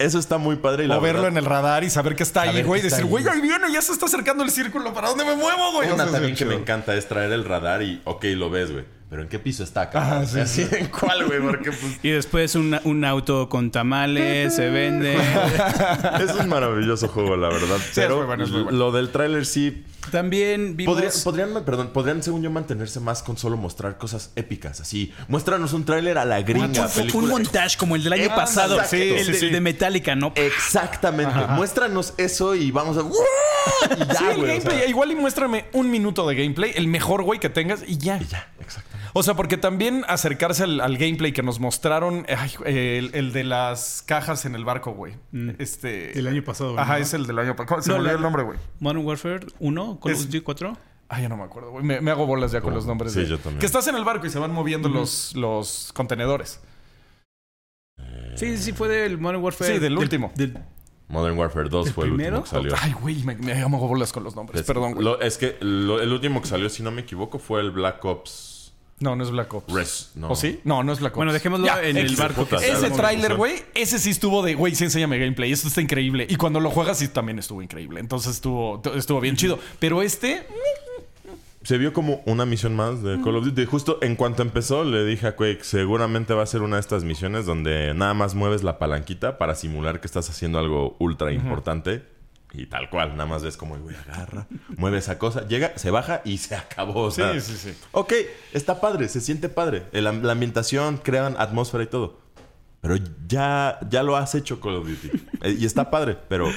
Eso 0.00 0.18
está 0.18 0.38
muy 0.38 0.56
padre. 0.56 0.84
Y 0.84 0.88
la 0.88 0.98
o 0.98 1.00
verlo 1.00 1.22
verdad- 1.22 1.38
en 1.38 1.44
el 1.44 1.44
radar 1.44 1.84
y 1.84 1.90
saber 1.90 2.16
que 2.16 2.22
está 2.24 2.42
ahí, 2.42 2.62
güey. 2.62 2.82
Decir, 2.82 3.04
ahí. 3.04 3.08
güey, 3.08 3.28
ahí 3.28 3.40
viene, 3.40 3.72
ya 3.72 3.80
se 3.82 3.92
está 3.92 4.06
acercando 4.06 4.42
el 4.42 4.50
círculo. 4.50 4.92
¿Para 4.92 5.08
dónde 5.08 5.24
me 5.24 5.36
muevo, 5.36 5.72
güey? 5.72 5.88
O 5.90 5.94
Una 5.94 6.04
sea, 6.04 6.12
también 6.14 6.34
que 6.34 6.44
me 6.44 6.54
encanta 6.54 6.94
es 6.96 7.06
traer 7.06 7.30
el 7.32 7.44
radar 7.44 7.82
y, 7.82 8.00
ok, 8.04 8.24
lo 8.36 8.50
ves, 8.50 8.72
güey. 8.72 8.84
Pero 9.10 9.22
¿en 9.22 9.28
qué 9.28 9.40
piso 9.40 9.64
está, 9.64 9.90
sí, 10.24 10.38
Así, 10.38 10.68
¿En 10.70 10.86
cuál, 10.86 11.26
güey? 11.26 11.40
Porque 11.40 11.72
pues 11.72 11.98
Y 12.00 12.10
después 12.10 12.54
una- 12.54 12.80
un 12.84 13.04
auto 13.04 13.48
con 13.48 13.72
tamales 13.72 14.54
se 14.54 14.70
vende. 14.70 15.16
Es 16.20 16.32
un 16.34 16.48
maravilloso 16.48 17.08
juego, 17.08 17.36
la 17.36 17.48
verdad. 17.48 17.76
es 17.78 17.90
Pero 17.94 18.18
muy 18.18 18.26
bueno, 18.26 18.44
es 18.44 18.50
muy 18.50 18.62
bueno. 18.62 18.78
lo 18.78 18.92
del 18.92 19.10
tráiler 19.10 19.46
sí... 19.46 19.84
También 20.10 20.76
vimos... 20.76 20.94
Podría- 20.94 21.10
podrían, 21.24 21.64
perdón, 21.64 21.90
podrían, 21.92 22.22
según 22.22 22.42
yo, 22.42 22.50
mantenerse 22.50 23.00
más 23.00 23.22
con 23.22 23.36
solo 23.36 23.56
mostrar 23.56 23.98
cosas 23.98 24.30
épicas. 24.36 24.80
Así, 24.80 25.12
muéstranos 25.28 25.72
un 25.72 25.84
tráiler 25.84 26.18
a 26.18 26.24
la 26.24 26.40
gringa. 26.42 26.84
Fue- 26.84 26.88
fue 26.88 27.02
película. 27.02 27.24
un 27.24 27.30
montaje 27.30 27.76
como 27.78 27.96
el 27.96 28.02
del 28.04 28.12
año 28.14 28.28
Ah, 28.32 28.34
pasado. 28.34 28.74
exacto. 28.76 28.96
el 28.96 29.02
Sí, 29.10 29.14
de, 29.14 29.24
sí, 29.24 29.40
sí. 29.46 29.50
de 29.50 29.60
Metallica, 29.60 30.16
¿no? 30.16 30.32
Exactamente. 30.34 31.34
Muéstranos 31.50 32.14
eso 32.16 32.54
y 32.54 32.70
vamos 32.70 32.96
a... 32.96 33.00
Y 33.96 33.98
ya, 33.98 34.14
Sí, 34.14 34.24
el 34.30 34.40
o 34.40 34.42
gameplay. 34.46 34.78
sea, 34.78 34.86
Igual 34.88 35.12
y 35.12 35.14
muéstrame 35.16 35.66
un 35.74 35.90
minuto 35.90 36.26
de 36.26 36.34
gameplay, 36.34 36.72
el 36.74 36.88
mejor, 36.88 37.22
güey, 37.22 37.38
que 37.38 37.50
tengas 37.50 37.80
y 37.86 37.98
ya. 37.98 38.16
y 38.20 38.26
ya, 38.26 38.48
exactamente. 38.58 38.99
O 39.12 39.22
sea, 39.22 39.34
porque 39.34 39.56
también 39.56 40.04
acercarse 40.08 40.62
al, 40.64 40.80
al 40.80 40.96
gameplay 40.96 41.32
que 41.32 41.42
nos 41.42 41.58
mostraron, 41.60 42.24
ay, 42.28 42.50
el, 42.64 43.10
el 43.14 43.32
de 43.32 43.44
las 43.44 44.02
cajas 44.06 44.44
en 44.44 44.54
el 44.54 44.64
barco, 44.64 44.92
güey. 44.92 45.14
Este. 45.58 46.12
Del 46.12 46.26
año 46.28 46.44
pasado, 46.44 46.78
Ajá, 46.78 46.94
¿no? 46.96 47.02
es 47.02 47.12
el 47.14 47.26
del 47.26 47.38
año 47.38 47.56
pasado. 47.56 47.82
Se 47.82 47.88
No, 47.90 47.96
me 47.96 48.00
olvidó 48.02 48.16
el 48.16 48.22
nombre, 48.22 48.42
güey. 48.44 48.58
Modern 48.78 49.04
Warfare 49.04 49.46
1, 49.58 50.00
Call 50.02 50.12
of 50.14 50.20
Duty 50.26 50.40
4. 50.42 50.76
Ay, 51.08 51.22
ya 51.22 51.28
no 51.28 51.36
me 51.36 51.42
acuerdo, 51.42 51.72
güey. 51.72 51.84
Me, 51.84 52.00
me 52.00 52.10
hago 52.12 52.24
bolas 52.26 52.52
ya 52.52 52.60
con 52.60 52.68
¿Cómo? 52.70 52.76
los 52.76 52.86
nombres. 52.86 53.12
Sí, 53.12 53.20
de- 53.22 53.26
yo 53.26 53.38
también. 53.38 53.58
Que 53.58 53.66
estás 53.66 53.86
en 53.88 53.96
el 53.96 54.04
barco 54.04 54.26
y 54.26 54.30
se 54.30 54.38
van 54.38 54.52
moviendo 54.52 54.88
los, 54.88 55.34
los 55.34 55.92
contenedores. 55.92 56.60
Sí, 58.36 58.56
sí, 58.58 58.72
fue 58.72 58.88
del 58.88 59.18
Modern 59.18 59.42
Warfare. 59.42 59.72
Sí, 59.74 59.78
del 59.80 59.98
último. 59.98 60.32
del- 60.36 60.56
Modern 61.08 61.36
Warfare 61.36 61.68
2 61.68 61.88
¿El 61.88 61.92
fue 61.92 62.04
el 62.04 62.10
primero? 62.14 62.38
último 62.38 62.62
que 62.62 62.70
salió. 62.70 62.76
Ay, 62.80 62.92
güey, 62.92 63.24
me, 63.24 63.34
me 63.34 63.52
hago 63.52 63.78
bolas 63.88 64.12
con 64.12 64.22
los 64.22 64.36
nombres. 64.36 64.60
Es, 64.60 64.66
Perdón, 64.66 64.92
güey. 64.92 65.04
lo- 65.04 65.20
es 65.20 65.36
que 65.38 65.56
lo- 65.60 66.00
el 66.00 66.12
último 66.12 66.40
que 66.40 66.46
salió, 66.46 66.68
si 66.68 66.84
no 66.84 66.92
me 66.92 67.00
equivoco, 67.02 67.40
fue 67.40 67.60
el 67.60 67.72
Black 67.72 68.04
Ops 68.04 68.49
No, 69.00 69.16
no 69.16 69.24
es 69.24 69.30
Black 69.30 69.52
Ops. 69.54 69.72
Res. 69.72 70.10
No. 70.14 70.30
¿O 70.30 70.36
sí? 70.36 70.60
No, 70.64 70.82
no 70.82 70.92
es 70.92 71.00
Black 71.00 71.12
Ops. 71.12 71.16
Bueno, 71.16 71.32
dejémoslo 71.32 71.66
Ya, 71.66 71.82
en 71.82 71.96
el 71.96 72.14
barco. 72.16 72.46
que 72.46 72.56
Ese 72.56 72.90
tráiler, 72.90 73.34
güey, 73.34 73.54
ese 73.74 73.98
sí 73.98 74.10
estuvo 74.10 74.42
de, 74.42 74.54
güey, 74.54 74.74
sí 74.74 74.84
enséñame 74.84 75.18
gameplay. 75.18 75.50
Esto 75.52 75.68
está 75.68 75.80
increíble. 75.80 76.26
Y 76.28 76.36
cuando 76.36 76.60
lo 76.60 76.70
juegas, 76.70 76.98
sí 76.98 77.08
también 77.08 77.38
estuvo 77.38 77.62
increíble. 77.62 77.98
Entonces 78.00 78.34
estuvo, 78.34 78.82
estuvo 78.94 79.20
bien 79.20 79.36
chido. 79.36 79.58
Pero 79.78 80.02
este, 80.02 80.46
Se 81.62 81.78
vio 81.78 81.92
como 81.94 82.22
una 82.26 82.44
misión 82.46 82.76
más 82.76 83.02
de 83.02 83.20
Call 83.22 83.36
of 83.36 83.44
Duty. 83.44 83.64
Justo 83.64 83.98
en 84.02 84.16
cuanto 84.16 84.42
empezó, 84.42 84.84
le 84.84 85.04
dije 85.06 85.26
a 85.28 85.36
Quake, 85.36 85.64
seguramente 85.64 86.34
va 86.34 86.42
a 86.42 86.46
ser 86.46 86.60
una 86.62 86.76
de 86.76 86.80
estas 86.80 87.04
misiones 87.04 87.46
donde 87.46 87.94
nada 87.94 88.12
más 88.14 88.34
mueves 88.34 88.62
la 88.62 88.78
palanquita 88.78 89.38
para 89.38 89.54
simular 89.54 90.00
que 90.00 90.06
estás 90.06 90.28
haciendo 90.30 90.58
algo 90.58 90.96
ultra 90.98 91.32
importante. 91.32 92.02
Y 92.52 92.66
tal 92.66 92.90
cual, 92.90 93.12
nada 93.12 93.26
más 93.26 93.42
ves 93.42 93.56
como 93.56 93.76
el 93.76 93.82
güey 93.82 93.96
agarra, 93.96 94.46
mueve 94.76 94.98
esa 94.98 95.18
cosa, 95.18 95.46
llega, 95.46 95.76
se 95.76 95.90
baja 95.90 96.20
y 96.24 96.38
se 96.38 96.56
acabó. 96.56 97.02
o 97.02 97.10
sea, 97.10 97.38
sí, 97.40 97.56
sí. 97.56 97.74
Ok, 97.92 98.12
está 98.52 98.80
padre, 98.80 99.08
se 99.08 99.20
siente 99.20 99.48
padre. 99.48 99.86
El 99.92 100.04
la 100.04 100.32
ambientación, 100.32 100.98
crean 100.98 101.36
atmósfera 101.38 101.84
y 101.84 101.86
todo. 101.86 102.18
Pero 102.80 102.96
ya, 103.28 103.78
ya 103.88 104.02
lo 104.02 104.16
has 104.16 104.34
hecho 104.34 104.60
Call 104.60 104.76
of 104.76 104.88
Duty. 104.88 105.10
Eh, 105.42 105.56
y 105.58 105.64
está 105.64 105.90
padre, 105.90 106.18
pero 106.28 106.48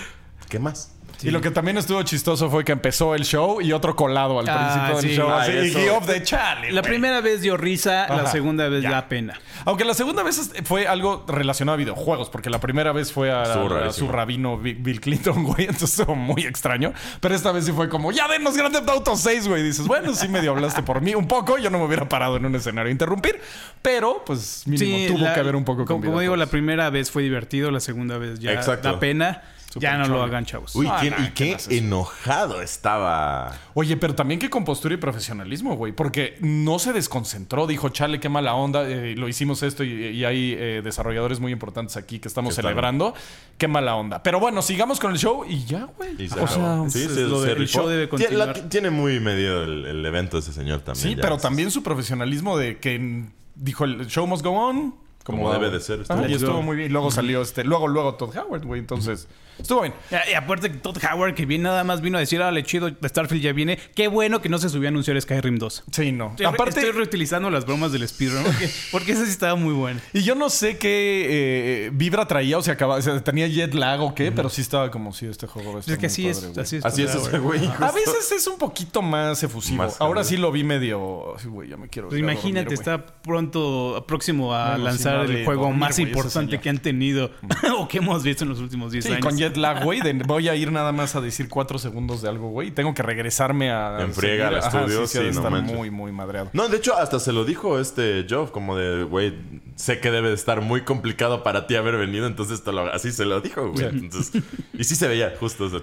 ¿qué 0.49 0.59
más? 0.59 0.93
Y 1.21 1.31
lo 1.31 1.39
que 1.41 1.51
también 1.51 1.77
estuvo 1.77 2.01
chistoso 2.03 2.49
fue 2.49 2.65
que 2.65 2.71
empezó 2.73 3.15
el 3.15 3.23
show 3.23 3.61
y 3.61 3.71
otro 3.71 3.95
colado 3.95 4.39
al 4.39 4.49
Ah, 4.49 4.57
principio 4.91 5.01
del 5.01 5.09
sí. 5.09 5.15
show. 5.15 5.29
Ah, 5.29 5.41
así, 5.43 5.51
y 5.51 5.55
eso. 5.69 5.79
Guy 5.79 5.89
of 5.89 6.05
the 6.07 6.23
Chale. 6.23 6.71
La 6.71 6.81
primera 6.81 7.21
vez 7.21 7.41
dio 7.41 7.55
risa, 7.55 8.07
la 8.09 8.25
segunda 8.27 8.67
vez 8.67 8.83
Ya. 8.83 8.91
da 8.91 9.07
pena. 9.07 9.39
Aunque 9.65 9.85
la 9.85 9.93
segunda 9.93 10.23
vez 10.23 10.51
fue 10.65 10.85
algo 10.87 11.23
relacionado 11.27 11.75
a 11.75 11.77
videojuegos, 11.77 12.29
porque 12.29 12.49
la 12.49 12.59
primera 12.59 12.91
vez 12.91 13.13
fue 13.13 13.31
a, 13.31 13.45
su 13.93 14.07
rabino 14.09 14.57
Bi- 14.57 14.73
Bill 14.73 14.99
Clinton, 14.99 15.43
güey. 15.45 15.61
Entonces 15.67 15.97
estuvo 15.99 16.15
muy 16.15 16.41
extraño. 16.43 16.93
Pero 17.21 17.35
esta 17.35 17.51
vez 17.53 17.65
sí 17.65 17.71
fue 17.71 17.87
como, 17.87 18.11
ya 18.11 18.27
denos 18.27 18.57
Grand 18.57 18.73
Theft 18.75 18.89
Auto 18.89 19.15
6, 19.15 19.47
güey. 19.47 19.63
Dices, 19.63 19.87
bueno, 19.87 20.13
sí 20.13 20.27
medio 20.27 20.51
hablaste 20.51 20.83
por 20.83 20.99
mí 21.01 21.15
un 21.15 21.27
poco. 21.27 21.57
Yo 21.57 21.69
no 21.69 21.79
me 21.79 21.85
hubiera 21.85 22.09
parado 22.09 22.35
en 22.35 22.45
un 22.45 22.55
escenario 22.55 22.89
a 22.89 22.91
interrumpir. 22.91 23.39
Pero, 23.81 24.23
pues, 24.25 24.63
mínimo 24.65 24.97
Sí, 24.97 25.07
tuvo 25.07 25.19
la- 25.25 25.33
que 25.33 25.39
haber 25.39 25.55
un 25.55 25.63
poco 25.63 25.85
con 25.85 26.01
Como, 26.01 26.19
digo, 26.19 26.35
la 26.35 26.47
primera 26.47 26.89
vez 26.89 27.11
fue 27.11 27.23
divertido, 27.23 27.71
la 27.71 27.79
segunda 27.79 28.17
vez 28.17 28.39
ya 28.39 28.51
Exacto. 28.51 28.91
da 28.91 28.99
pena. 28.99 29.41
Ya 29.75 29.97
no 29.97 30.07
lo 30.07 30.21
hagan, 30.21 30.45
chavos. 30.45 30.75
Uy, 30.75 30.87
Ah, 30.89 30.99
qué- 31.01 31.09
nah, 31.09 31.25
y 31.25 31.31
¿qué 31.31 31.57
enojado 31.69 32.61
estaba. 32.61 33.57
Oye, 33.73 33.97
pero 33.97 34.13
también 34.15 34.39
qué 34.39 34.49
compostura 34.49 34.93
y 34.93 34.97
profesionalismo, 34.97 35.75
güey. 35.75 35.93
Porque 35.93 36.37
no 36.41 36.79
se 36.79 36.93
desconcentró. 36.93 37.65
Dijo, 37.67 37.89
chale, 37.89 38.19
qué 38.19 38.29
mala 38.29 38.53
onda. 38.55 38.87
eh, 38.87 39.15
lo 39.17 39.27
hicimos 39.27 39.63
esto 39.63 39.83
y, 39.83 39.91
y 40.07 40.25
hay 40.25 40.55
eh, 40.57 40.81
desarrolladores 40.83 41.39
muy 41.39 41.51
importantes 41.51 41.97
aquí 41.97 42.19
que 42.19 42.27
estamos 42.27 42.55
celebrando. 42.55 43.13
Qué 43.57 43.67
mala 43.67 43.95
onda. 43.95 44.21
Pero 44.23 44.39
bueno, 44.39 44.61
sigamos 44.61 44.99
con 44.99 45.11
el 45.11 45.17
show 45.17 45.45
y 45.47 45.63
ya, 45.65 45.85
güey. 45.97 46.15
Y 46.19 46.27
O 46.27 46.47
sea, 46.47 46.83
Sí, 46.89 47.03
es 47.03 47.11
se- 47.13 47.21
lo 47.21 47.41
se 47.41 47.47
del 47.47 47.57
rifó. 47.59 47.79
show 47.79 47.87
debe 47.87 48.03
la- 48.03 48.09
continuar. 48.09 48.53
tiene 48.69 48.89
muy 48.89 49.19
medido 49.19 49.63
el, 49.63 49.85
el 49.85 50.05
evento 50.05 50.37
ese 50.37 50.53
señor 50.53 50.81
también. 50.81 51.03
Sí, 51.09 51.15
ya. 51.15 51.21
pero 51.21 51.37
también 51.37 51.71
su 51.71 51.81
profesionalismo 51.83 52.57
de 52.57 52.77
que 52.79 53.25
dijo 53.55 53.85
el 53.85 54.07
show 54.07 54.27
must 54.27 54.43
go 54.43 54.51
on. 54.51 54.95
Como 55.23 55.53
debe 55.53 55.69
de 55.69 55.79
ser, 55.79 56.01
Ajá, 56.09 56.27
y 56.27 56.33
estuvo 56.33 56.61
muy 56.61 56.75
bien. 56.75 56.91
Luego 56.91 57.09
salió 57.09 57.41
este, 57.41 57.63
luego, 57.63 57.87
luego 57.87 58.15
Todd 58.15 58.35
Howard, 58.37 58.65
güey. 58.65 58.81
Entonces, 58.81 59.29
estuvo 59.59 59.81
bien. 59.81 59.93
Y 60.29 60.33
aparte 60.33 60.71
que 60.71 60.77
Todd 60.77 60.97
Howard, 61.11 61.33
que 61.35 61.45
bien 61.45 61.61
nada 61.61 61.83
más 61.83 62.01
vino 62.01 62.17
a 62.17 62.19
decir, 62.19 62.41
ah, 62.41 62.51
chido, 62.63 62.89
Starfield 63.03 63.43
ya 63.43 63.53
viene. 63.53 63.77
Qué 63.95 64.07
bueno 64.07 64.41
que 64.41 64.49
no 64.49 64.57
se 64.57 64.69
subió 64.69 64.87
a 64.87 64.89
anunciar 64.89 65.19
Skyrim 65.21 65.57
2. 65.57 65.83
Sí, 65.91 66.11
no. 66.11 66.31
Estoy, 66.31 66.45
Aparte, 66.45 66.79
estoy 66.79 66.91
reutilizando 66.91 67.49
las 67.49 67.65
bromas 67.65 67.91
del 67.91 68.07
speedrun 68.07 68.43
porque, 68.43 68.69
porque 68.91 69.11
esa 69.13 69.25
sí 69.25 69.31
estaba 69.31 69.55
muy 69.55 69.73
buena. 69.73 69.99
y 70.13 70.23
yo 70.23 70.35
no 70.35 70.49
sé 70.49 70.77
qué 70.77 71.85
eh, 71.87 71.89
vibra 71.93 72.27
traía 72.27 72.57
o 72.57 72.61
se 72.61 72.71
acababa, 72.71 72.99
o 72.99 73.01
sea, 73.01 73.23
tenía 73.23 73.47
jet 73.47 73.73
lag 73.73 74.01
o 74.01 74.15
qué, 74.15 74.31
pero 74.31 74.49
sí 74.49 74.61
estaba 74.61 74.91
como 74.91 75.13
si 75.13 75.25
este 75.25 75.47
juego 75.47 75.79
Es 75.79 75.97
que 75.97 76.05
así 76.07 76.23
padre, 76.23 76.51
es, 76.51 76.57
así 76.57 76.75
es. 76.77 76.85
Así 76.85 77.37
güey. 77.37 77.65
A 77.79 77.91
veces 77.91 78.31
es 78.31 78.47
un 78.47 78.57
poquito 78.57 79.01
más 79.01 79.41
efusivo. 79.43 79.77
Más 79.77 79.99
Ahora 79.99 80.23
sí 80.23 80.37
lo 80.37 80.51
vi 80.51 80.63
medio. 80.63 81.35
Güey, 81.45 81.69
ya 81.69 81.77
me 81.77 81.87
quiero. 81.89 82.09
Pues 82.09 82.19
imagínate, 82.19 82.75
dormir, 82.75 82.79
está 82.79 83.05
pronto, 83.05 84.05
próximo 84.07 84.53
a 84.53 84.75
sí, 84.75 84.81
lanzar 84.81 85.25
el 85.29 85.45
juego 85.45 85.63
dormir, 85.63 85.79
más 85.79 85.99
importante 85.99 86.59
que 86.59 86.69
han 86.69 86.79
tenido 86.79 87.31
o 87.77 87.87
que 87.87 87.97
hemos 87.97 88.23
visto 88.23 88.43
en 88.43 88.49
los 88.49 88.59
últimos 88.59 88.91
10 88.91 89.03
Sí, 89.05 89.11
años. 89.11 89.25
con 89.25 89.37
jet 89.47 89.57
lag, 89.57 89.83
güey. 89.83 90.01
voy 90.25 90.49
a 90.49 90.55
ir 90.55 90.71
nada 90.71 90.91
más 90.91 91.15
a 91.15 91.21
decir 91.21 91.49
cuatro 91.49 91.77
segundos 91.79 92.21
de 92.21 92.29
algo, 92.29 92.49
güey. 92.49 92.69
y 92.69 92.71
Tengo 92.71 92.93
que 92.93 93.03
regresarme 93.03 93.71
a. 93.71 93.97
En 94.01 94.13
friega 94.13 94.47
al 94.47 94.57
Ajá, 94.59 94.81
estudio, 94.81 95.07
sí, 95.07 95.19
sí, 95.31 95.39
no 95.39 95.49
manches. 95.49 95.75
muy, 95.75 95.89
muy 95.91 96.11
madreado. 96.11 96.49
No, 96.53 96.67
de 96.69 96.77
hecho, 96.77 96.95
hasta 96.97 97.19
se 97.19 97.31
lo 97.33 97.45
dijo 97.45 97.79
este 97.79 98.25
Joe, 98.29 98.49
como 98.51 98.75
de, 98.77 99.03
güey, 99.03 99.33
sé 99.75 99.99
que 99.99 100.11
debe 100.11 100.29
de 100.29 100.35
estar 100.35 100.61
muy 100.61 100.81
complicado 100.81 101.43
para 101.43 101.67
ti 101.67 101.75
haber 101.75 101.97
venido, 101.97 102.27
entonces 102.27 102.63
te 102.63 102.71
lo- 102.71 102.91
así 102.93 103.11
se 103.11 103.25
lo 103.25 103.41
dijo, 103.41 103.71
güey. 103.71 103.85
Entonces, 103.85 104.41
y 104.73 104.83
sí 104.83 104.95
se 104.95 105.07
veía 105.07 105.33
justo 105.39 105.65
o 105.65 105.69
sea, 105.69 105.79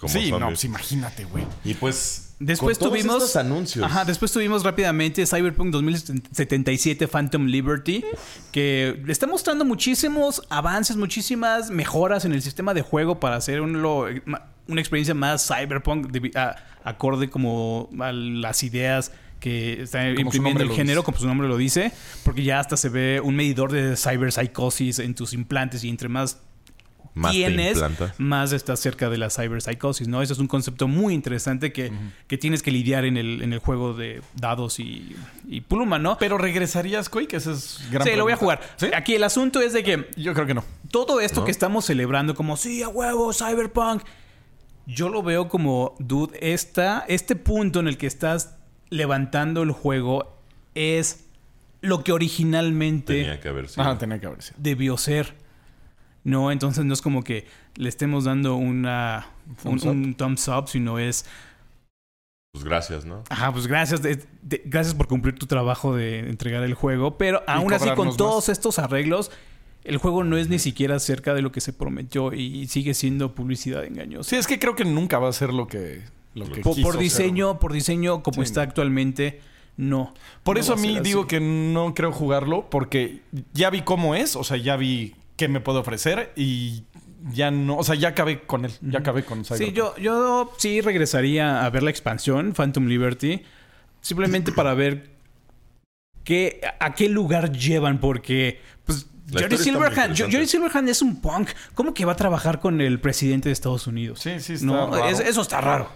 como 0.00 0.12
sí, 0.12 0.30
no, 0.30 0.38
zombies. 0.38 0.48
pues 0.48 0.64
imagínate, 0.64 1.24
güey. 1.24 1.44
Y 1.64 1.74
pues, 1.74 2.23
Después 2.40 2.78
con 2.78 2.88
todos 2.88 2.98
tuvimos 3.00 3.16
estos 3.22 3.36
anuncios. 3.36 3.84
Ajá, 3.84 4.04
después 4.04 4.32
tuvimos 4.32 4.64
rápidamente 4.64 5.24
Cyberpunk 5.26 5.70
2077 5.72 7.06
Phantom 7.08 7.46
Liberty, 7.46 8.04
que 8.52 9.02
está 9.08 9.26
mostrando 9.26 9.64
muchísimos 9.64 10.42
avances, 10.50 10.96
muchísimas 10.96 11.70
mejoras 11.70 12.24
en 12.24 12.32
el 12.32 12.42
sistema 12.42 12.74
de 12.74 12.82
juego 12.82 13.20
para 13.20 13.36
hacer 13.36 13.60
un 13.60 13.80
lo- 13.82 14.06
ma- 14.24 14.46
una 14.66 14.80
experiencia 14.80 15.14
más 15.14 15.46
cyberpunk, 15.46 16.08
a- 16.36 16.56
acorde 16.84 17.30
como 17.30 17.88
a 18.00 18.12
las 18.12 18.62
ideas 18.62 19.12
que 19.40 19.82
está 19.82 20.08
imprimiendo 20.08 20.62
el 20.62 20.70
género, 20.70 21.00
dice. 21.00 21.04
como 21.04 21.18
su 21.18 21.26
nombre 21.26 21.48
lo 21.48 21.56
dice, 21.58 21.92
porque 22.24 22.42
ya 22.42 22.60
hasta 22.60 22.76
se 22.78 22.88
ve 22.88 23.20
un 23.22 23.36
medidor 23.36 23.70
de 23.72 23.94
cyberpsicosis 23.96 24.98
en 25.00 25.14
tus 25.14 25.34
implantes 25.34 25.84
y 25.84 25.90
entre 25.90 26.08
más 26.08 26.38
Más 27.14 27.30
tienes, 27.30 27.80
más 28.18 28.52
estás 28.52 28.80
cerca 28.80 29.08
de 29.08 29.18
la 29.18 29.30
cyberpsicosis, 29.30 30.08
¿no? 30.08 30.20
Ese 30.20 30.32
es 30.32 30.40
un 30.40 30.48
concepto 30.48 30.88
muy 30.88 31.14
interesante 31.14 31.72
que, 31.72 31.92
que 32.26 32.38
tienes 32.38 32.60
que 32.60 32.72
lidiar 32.72 33.04
en 33.04 33.16
el, 33.16 33.40
en 33.40 33.52
el 33.52 33.60
juego 33.60 33.94
de 33.94 34.20
dados 34.34 34.80
y, 34.80 35.14
y 35.48 35.60
pluma, 35.60 36.00
¿no? 36.00 36.18
Pero 36.18 36.38
regresarías, 36.38 37.08
que 37.08 37.36
ese 37.36 37.52
es 37.52 37.78
gran 37.90 38.06
sí, 38.06 38.16
lo 38.16 38.24
voy 38.24 38.32
a 38.32 38.36
jugar. 38.36 38.60
¿Sí? 38.76 38.88
Aquí 38.92 39.14
el 39.14 39.22
asunto 39.22 39.60
es 39.60 39.72
de 39.72 39.84
que 39.84 40.10
Yo 40.16 40.34
creo 40.34 40.46
que 40.46 40.54
no. 40.54 40.64
todo 40.90 41.20
esto 41.20 41.40
¿No? 41.40 41.46
que 41.46 41.52
estamos 41.52 41.84
celebrando 41.84 42.34
como, 42.34 42.56
sí, 42.56 42.82
a 42.82 42.88
huevo, 42.88 43.32
cyberpunk, 43.32 44.02
yo 44.86 45.08
lo 45.08 45.22
veo 45.22 45.48
como, 45.48 45.94
dude, 46.00 46.36
esta, 46.40 47.04
este 47.06 47.36
punto 47.36 47.78
en 47.78 47.86
el 47.86 47.96
que 47.96 48.08
estás 48.08 48.56
levantando 48.90 49.62
el 49.62 49.70
juego 49.70 50.36
es 50.74 51.26
lo 51.80 52.02
que 52.02 52.12
originalmente 52.12 53.14
tenía 53.14 53.40
que 53.40 53.48
haber 53.48 53.68
sido. 53.68 53.82
Ajá, 53.82 53.98
tenía 53.98 54.18
que 54.18 54.26
haber 54.26 54.42
sido. 54.42 54.56
debió 54.58 54.96
ser. 54.96 55.43
No, 56.24 56.50
entonces 56.50 56.84
no 56.84 56.94
es 56.94 57.02
como 57.02 57.22
que 57.22 57.46
le 57.76 57.88
estemos 57.88 58.24
dando 58.24 58.56
una, 58.56 59.26
un, 59.64 59.78
Thumbs 59.78 59.84
up. 59.84 59.90
un 59.90 60.14
thumbs 60.14 60.48
up, 60.48 60.68
sino 60.68 60.98
es, 60.98 61.26
Pues 62.52 62.64
gracias, 62.64 63.04
¿no? 63.04 63.24
ajá, 63.28 63.52
pues 63.52 63.66
gracias, 63.66 64.00
de- 64.02 64.24
de- 64.42 64.62
gracias 64.64 64.94
por 64.94 65.06
cumplir 65.06 65.38
tu 65.38 65.46
trabajo 65.46 65.94
de 65.94 66.20
entregar 66.20 66.62
el 66.62 66.74
juego, 66.74 67.18
pero 67.18 67.42
aún 67.46 67.72
así 67.72 67.90
con 67.90 68.16
todos 68.16 68.48
estos 68.48 68.78
arreglos, 68.78 69.30
el 69.82 69.98
juego 69.98 70.24
no 70.24 70.38
es 70.38 70.48
ni 70.48 70.58
siquiera 70.58 70.98
cerca 70.98 71.34
de 71.34 71.42
lo 71.42 71.52
que 71.52 71.60
se 71.60 71.72
prometió 71.74 72.32
y 72.32 72.68
sigue 72.68 72.94
siendo 72.94 73.34
publicidad 73.34 73.84
engañosa. 73.84 74.30
Sí, 74.30 74.36
es 74.36 74.46
que 74.46 74.58
creo 74.58 74.74
que 74.76 74.84
nunca 74.86 75.18
va 75.18 75.28
a 75.28 75.32
ser 75.34 75.52
lo 75.52 75.66
que, 75.66 76.04
lo 76.34 76.46
que 76.50 76.62
por, 76.62 76.74
quiso 76.74 76.86
por 76.86 76.94
ser, 76.94 77.02
diseño, 77.02 77.58
por 77.58 77.72
diseño 77.72 78.22
como 78.22 78.36
Sí, 78.36 78.42
está 78.44 78.62
no. 78.64 78.68
actualmente, 78.70 79.40
no. 79.76 80.14
Por 80.42 80.56
No 80.56 80.60
eso 80.62 80.72
a 80.72 80.76
mí 80.76 81.00
digo 81.00 81.22
así. 81.22 81.28
que 81.28 81.40
no 81.40 81.92
creo 81.92 82.12
jugarlo 82.12 82.70
porque 82.70 83.20
ya 83.52 83.68
vi 83.68 83.82
cómo 83.82 84.14
es, 84.14 84.36
o 84.36 84.44
sea, 84.44 84.56
ya 84.56 84.76
vi 84.76 85.16
qué 85.36 85.48
me 85.48 85.60
puede 85.60 85.78
ofrecer 85.78 86.32
y 86.36 86.84
ya 87.32 87.50
no, 87.50 87.76
o 87.78 87.84
sea, 87.84 87.94
ya 87.94 88.08
acabé 88.08 88.42
con 88.42 88.64
él, 88.64 88.72
ya 88.82 88.98
acabé 89.00 89.24
con 89.24 89.44
Sí, 89.44 89.54
Cyberpunk. 89.54 89.74
yo, 89.76 89.96
yo 89.98 90.52
sí 90.58 90.80
regresaría 90.80 91.64
a 91.64 91.70
ver 91.70 91.82
la 91.82 91.90
expansión, 91.90 92.52
Phantom 92.52 92.86
Liberty, 92.86 93.42
simplemente 94.00 94.52
para 94.52 94.74
ver 94.74 95.10
qué, 96.22 96.60
a 96.80 96.94
qué 96.94 97.08
lugar 97.08 97.52
llevan, 97.52 97.98
porque 98.00 98.60
pues, 98.84 99.06
Silverhand. 99.58 100.14
Jerry 100.16 100.46
Silverhand 100.46 100.88
es 100.88 101.00
un 101.02 101.20
punk. 101.20 101.48
¿Cómo 101.74 101.94
que 101.94 102.04
va 102.04 102.12
a 102.12 102.16
trabajar 102.16 102.60
con 102.60 102.80
el 102.82 103.00
presidente 103.00 103.48
de 103.48 103.54
Estados 103.54 103.86
Unidos? 103.86 104.20
Sí, 104.20 104.38
sí, 104.40 104.52
está 104.54 104.66
No, 104.66 104.90
raro. 104.90 105.08
es- 105.08 105.20
eso 105.20 105.40
está 105.40 105.60
raro. 105.60 105.88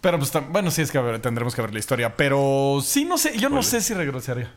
Pero 0.00 0.18
pues 0.18 0.30
bueno, 0.50 0.70
sí 0.70 0.82
es 0.82 0.90
que 0.90 0.98
ver, 0.98 1.20
tendremos 1.22 1.54
que 1.54 1.62
ver 1.62 1.72
la 1.72 1.78
historia, 1.78 2.14
pero 2.16 2.80
sí 2.82 3.04
no 3.06 3.16
sé, 3.16 3.38
yo 3.38 3.48
no 3.48 3.62
sé 3.62 3.80
si 3.80 3.94
regresaría. 3.94 4.52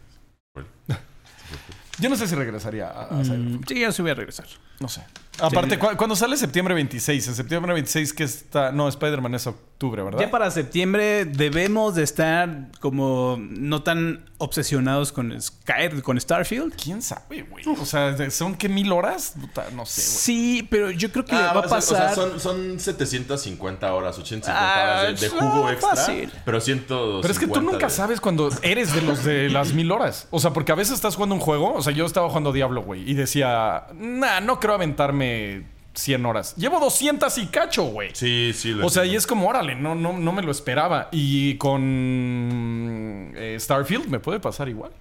Yo 1.99 2.09
no 2.09 2.15
sé 2.15 2.27
si 2.27 2.35
regresaría 2.35 2.87
a, 2.89 3.03
a 3.19 3.23
Cyberpunk. 3.23 3.61
Mm, 3.61 3.67
sí, 3.67 3.79
yo 3.79 3.91
sí 3.91 4.01
voy 4.01 4.11
a 4.11 4.15
regresar. 4.15 4.45
No 4.79 4.87
sé. 4.87 5.03
Aparte, 5.39 5.77
cu- 5.77 5.95
cuando 5.97 6.15
sale 6.15 6.35
septiembre 6.35 6.73
26, 6.73 7.27
en 7.27 7.35
septiembre 7.35 7.71
26 7.73 8.13
que 8.13 8.23
está... 8.23 8.71
No, 8.71 8.87
Spider-Man 8.87 9.35
es 9.35 9.45
octubre, 9.45 10.01
¿verdad? 10.01 10.19
Ya 10.19 10.31
para 10.31 10.49
septiembre 10.49 11.25
debemos 11.25 11.93
de 11.93 12.01
estar 12.03 12.69
como 12.79 13.37
no 13.39 13.83
tan 13.83 14.25
obsesionados 14.39 15.11
con 15.11 15.39
Sky, 15.39 16.01
con 16.03 16.19
Starfield. 16.19 16.73
¿Quién 16.75 17.03
sabe, 17.03 17.43
güey? 17.43 17.63
O 17.79 17.85
sea, 17.85 18.11
¿de- 18.13 18.31
¿son 18.31 18.55
qué 18.55 18.67
mil 18.67 18.91
horas? 18.91 19.33
Puta, 19.39 19.65
no 19.75 19.85
sé, 19.85 20.01
güey. 20.01 20.17
Sí, 20.17 20.67
pero 20.71 20.89
yo 20.89 21.11
creo 21.11 21.25
que 21.25 21.35
Ah, 21.35 21.53
va 21.53 21.61
a 21.61 21.69
ser- 21.69 21.77
o 21.77 21.81
sea, 21.81 22.07
pasar. 22.09 22.15
son, 22.15 22.39
son 22.39 22.79
750 22.79 23.93
horas, 23.93 24.17
850 24.17 24.51
Ah, 24.57 25.01
horas 25.01 25.19
de, 25.21 25.29
de 25.29 25.35
ah, 25.35 25.39
jugo 25.39 25.69
extra. 25.69 25.89
fácil. 25.95 26.31
Pero 26.45 26.61
150 26.61 27.21
Pero 27.21 27.31
es 27.31 27.39
que 27.39 27.47
tú 27.47 27.61
nunca 27.61 27.87
de- 27.87 27.93
sabes 27.93 28.21
cuando 28.21 28.49
eres 28.63 28.93
de 28.93 29.01
los 29.01 29.23
de 29.23 29.49
las 29.49 29.73
mil 29.73 29.91
horas. 29.91 30.27
O 30.31 30.39
sea, 30.39 30.51
porque 30.51 30.71
a 30.71 30.75
veces 30.75 30.95
estás 30.95 31.15
jugando 31.15 31.35
un 31.35 31.41
juego. 31.41 31.73
O 31.75 31.81
sea, 31.83 31.86
yo 31.91 32.05
estaba 32.05 32.27
jugando 32.27 32.51
Diablo, 32.53 32.81
güey. 32.83 33.09
Y 33.09 33.13
decía, 33.13 33.87
nah, 33.95 34.39
no 34.39 34.59
creo 34.59 34.75
aventarme 34.75 35.63
100 35.93 36.25
horas. 36.25 36.55
Llevo 36.55 36.79
200 36.79 37.37
y 37.37 37.47
cacho, 37.47 37.83
güey. 37.85 38.11
Sí, 38.13 38.51
sí. 38.53 38.71
lo 38.71 38.85
O 38.85 38.89
sea, 38.89 39.05
y 39.05 39.15
es 39.15 39.25
como, 39.27 39.47
órale, 39.47 39.75
no, 39.75 39.95
no, 39.95 40.13
no 40.17 40.31
me 40.31 40.41
lo 40.43 40.51
esperaba. 40.51 41.09
Y 41.11 41.55
con 41.55 43.31
eh, 43.35 43.57
Starfield 43.59 44.07
me 44.07 44.19
puede 44.19 44.39
pasar 44.39 44.69
igual. 44.69 44.91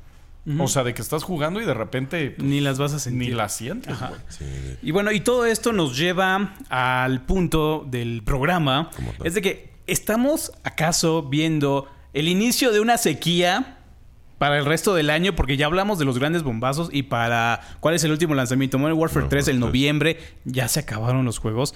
O 0.60 0.68
sea, 0.68 0.84
de 0.84 0.94
que 0.94 1.02
estás 1.02 1.24
jugando 1.24 1.60
y 1.60 1.64
de 1.64 1.74
repente 1.74 2.30
pues, 2.30 2.46
Ni 2.48 2.60
las 2.60 2.78
vas 2.78 2.92
a 2.92 3.00
sentir. 3.00 3.30
ni 3.30 3.34
la 3.34 3.48
sientes, 3.48 3.98
güey. 3.98 4.12
Sí, 4.28 4.44
Y 4.80 4.92
bueno, 4.92 5.10
y 5.10 5.18
todo 5.18 5.44
esto 5.44 5.72
nos 5.72 5.98
lleva 5.98 6.54
al 6.68 7.22
punto 7.22 7.84
del 7.84 8.22
programa. 8.22 8.90
Es 9.24 9.34
de 9.34 9.42
que 9.42 9.72
estamos 9.88 10.52
acaso 10.62 11.24
viendo 11.24 11.88
el 12.12 12.28
inicio 12.28 12.70
de 12.70 12.78
una 12.78 12.96
sequía 12.96 13.78
para 14.38 14.58
el 14.58 14.64
resto 14.64 14.94
del 14.94 15.10
año, 15.10 15.34
porque 15.34 15.56
ya 15.56 15.66
hablamos 15.66 15.98
de 15.98 16.04
los 16.04 16.18
grandes 16.18 16.42
bombazos 16.42 16.88
y 16.92 17.04
para 17.04 17.60
cuál 17.80 17.94
es 17.94 18.04
el 18.04 18.10
último 18.10 18.34
lanzamiento. 18.34 18.78
Modern 18.78 18.98
Warfare 18.98 19.24
Warfare 19.24 19.42
3 19.42 19.48
en 19.48 19.54
3. 19.56 19.60
noviembre, 19.60 20.18
ya 20.44 20.68
se 20.68 20.80
acabaron 20.80 21.24
los 21.24 21.38
juegos. 21.38 21.74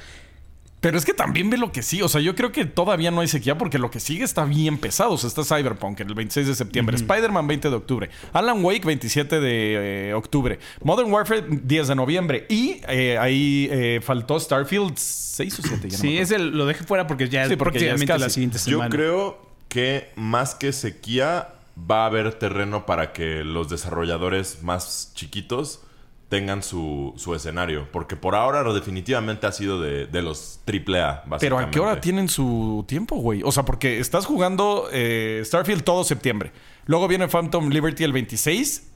Pero 0.80 0.96
es 0.96 1.04
que 1.04 1.12
también 1.12 1.50
ve 1.50 1.58
lo 1.58 1.72
que 1.72 1.82
sí. 1.82 2.00
O 2.00 2.08
sea, 2.08 2.22
yo 2.22 2.34
creo 2.34 2.52
que 2.52 2.64
todavía 2.64 3.10
no 3.10 3.20
hay 3.20 3.28
sequía 3.28 3.58
porque 3.58 3.78
lo 3.78 3.90
que 3.90 4.00
sigue 4.00 4.24
está 4.24 4.46
bien 4.46 4.78
pesado. 4.78 5.12
O 5.12 5.18
sea, 5.18 5.28
está 5.28 5.44
Cyberpunk 5.44 6.00
en 6.00 6.08
el 6.08 6.14
26 6.14 6.46
de 6.46 6.54
septiembre, 6.54 6.96
Spider-Man 6.96 7.46
20 7.46 7.68
de 7.68 7.76
octubre, 7.76 8.10
Alan 8.32 8.64
Wake 8.64 8.86
27 8.86 9.40
de 9.40 10.08
eh, 10.08 10.14
octubre, 10.14 10.58
Modern 10.82 11.12
Warfare 11.12 11.44
10 11.50 11.88
de 11.88 11.94
noviembre 11.94 12.46
y 12.48 12.80
eh, 12.88 13.18
ahí 13.18 13.68
eh, 13.70 14.00
faltó 14.02 14.40
Starfield 14.40 14.96
6 14.96 15.58
o 15.58 15.62
7. 15.62 15.90
Sí, 15.90 16.16
ese 16.16 16.38
lo 16.38 16.64
dejé 16.64 16.84
fuera 16.84 17.06
porque 17.06 17.28
ya 17.28 17.44
Sí, 17.46 17.52
es 17.52 17.58
porque 17.58 17.78
ya 17.78 17.86
es 17.86 17.90
prácticamente 17.92 18.18
la 18.18 18.30
siguiente 18.30 18.58
Yo 18.58 18.64
semana. 18.64 18.88
creo 18.88 19.50
que 19.68 20.10
más 20.16 20.54
que 20.54 20.72
sequía 20.72 21.48
va 21.88 22.04
a 22.04 22.06
haber 22.06 22.34
terreno 22.34 22.86
para 22.86 23.12
que 23.12 23.44
los 23.44 23.68
desarrolladores 23.68 24.62
más 24.62 25.12
chiquitos 25.14 25.82
tengan 26.30 26.62
su, 26.62 27.12
su 27.16 27.34
escenario. 27.34 27.88
Porque 27.92 28.16
por 28.16 28.34
ahora 28.34 28.62
definitivamente 28.72 29.46
ha 29.46 29.52
sido 29.52 29.80
de, 29.80 30.06
de 30.06 30.22
los 30.22 30.60
AAA, 30.66 31.24
básicamente. 31.26 31.40
Pero 31.40 31.58
¿a 31.58 31.70
qué 31.70 31.80
hora 31.80 32.00
tienen 32.00 32.28
su 32.28 32.84
tiempo, 32.88 33.16
güey? 33.16 33.42
O 33.44 33.52
sea, 33.52 33.64
porque 33.64 33.98
estás 33.98 34.24
jugando 34.24 34.88
eh, 34.92 35.42
Starfield 35.44 35.82
todo 35.82 36.04
septiembre. 36.04 36.52
Luego 36.86 37.08
viene 37.08 37.28
Phantom 37.28 37.68
Liberty 37.68 38.04
el 38.04 38.12
26. 38.12 38.86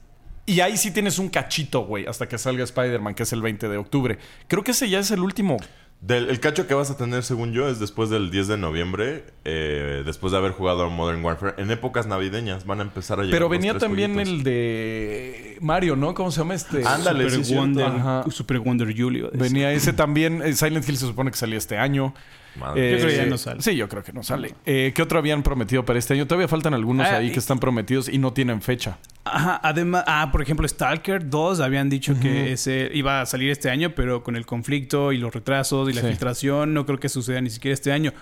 Y 0.47 0.61
ahí 0.61 0.77
sí 0.77 0.91
tienes 0.91 1.19
un 1.19 1.31
cachito, 1.31 1.87
güey, 1.87 2.07
hasta 2.07 2.29
que 2.29 2.37
salga 2.37 2.65
Spider-Man, 2.65 3.15
que 3.15 3.23
es 3.23 3.33
el 3.33 3.41
20 3.41 3.69
de 3.69 3.79
octubre. 3.79 4.19
Creo 4.47 4.63
que 4.63 4.73
ese 4.73 4.91
ya 4.91 4.99
es 4.99 5.11
el 5.11 5.21
último. 5.21 5.57
Del, 6.01 6.29
el 6.29 6.39
cacho 6.39 6.67
que 6.67 6.75
vas 6.75 6.91
a 6.91 6.97
tener, 6.97 7.23
según 7.23 7.53
yo, 7.53 7.69
es 7.69 7.79
después 7.79 8.11
del 8.11 8.31
10 8.31 8.49
de 8.49 8.57
noviembre, 8.59 9.25
eh, 9.45 10.03
después 10.05 10.33
de 10.33 10.39
haber 10.39 10.53
jugado 10.53 10.85
a 10.85 10.89
Modern 10.91 11.25
Warfare. 11.25 11.55
En 11.57 11.71
épocas 11.71 12.07
navideñas 12.07 12.67
van 12.67 12.81
a 12.81 12.83
empezar 12.83 13.21
a 13.21 13.23
llegar 13.23 13.39
Pero 13.39 13.49
venía 13.49 13.79
también 13.79 14.13
jueguitos. 14.13 14.39
el 14.39 14.45
de 14.45 15.44
Mario, 15.65 15.97
¿no? 15.97 16.15
¿Cómo 16.15 16.31
se 16.31 16.39
llama 16.41 16.55
este? 16.55 16.87
Ándale, 16.87 17.29
Super. 17.31 17.57
Wonder, 17.57 17.87
Ajá. 17.87 18.25
Super 18.31 18.59
Wonder 18.61 18.95
Julio. 18.97 19.31
Venía 19.33 19.73
ese 19.73 19.93
también. 19.93 20.43
eh, 20.43 20.53
Silent 20.55 20.89
Hill 20.89 20.97
se 20.99 21.07
supone 21.07 21.31
que 21.31 21.37
salía 21.37 21.59
este 21.59 21.77
año. 21.79 22.15
Madre. 22.61 22.93
Yo 22.93 22.97
creo 22.99 23.09
que 23.11 23.17
ya 23.17 23.27
no 23.27 23.37
sale. 23.39 23.63
Sí, 23.63 23.75
yo 23.75 23.89
creo 23.89 24.05
que 24.05 24.13
no 24.13 24.23
sale. 24.23 24.55
Eh, 24.65 24.93
¿Qué 24.95 25.03
otro 25.03 25.19
habían 25.19 25.43
prometido 25.43 25.85
para 25.85 25.99
este 25.99 26.15
año? 26.15 26.27
Todavía 26.29 26.47
faltan 26.47 26.73
algunos 26.73 27.05
Ah, 27.09 27.17
ahí 27.17 27.29
y- 27.29 27.33
que 27.33 27.41
están 27.41 27.59
prometidos 27.59 28.09
y 28.09 28.19
no 28.19 28.33
tienen 28.33 28.63
fecha. 28.63 28.99
Ajá, 29.25 29.59
además, 29.65 30.05
ah, 30.07 30.29
por 30.31 30.41
ejemplo, 30.43 30.69
Stalker 30.69 31.29
2 31.29 31.59
habían 31.61 31.89
dicho 31.91 32.15
que 32.21 32.53
ese 32.53 32.91
iba 32.95 33.23
a 33.23 33.27
salir 33.27 33.51
este 33.51 33.71
año, 33.71 33.91
pero 33.97 34.23
con 34.23 34.37
el 34.37 34.47
conflicto 34.47 35.11
y 35.13 35.19
los 35.19 35.35
retrasos 35.35 35.89
y 35.91 35.95
la 35.95 36.03
Sí. 36.03 36.09
filtración, 36.09 36.75
no 36.75 36.87
creo 36.87 37.01
que 37.01 37.09
suceda 37.09 37.41
ni 37.41 37.51
siquiera 37.51 37.73
este 37.75 37.91
año. 37.91 38.13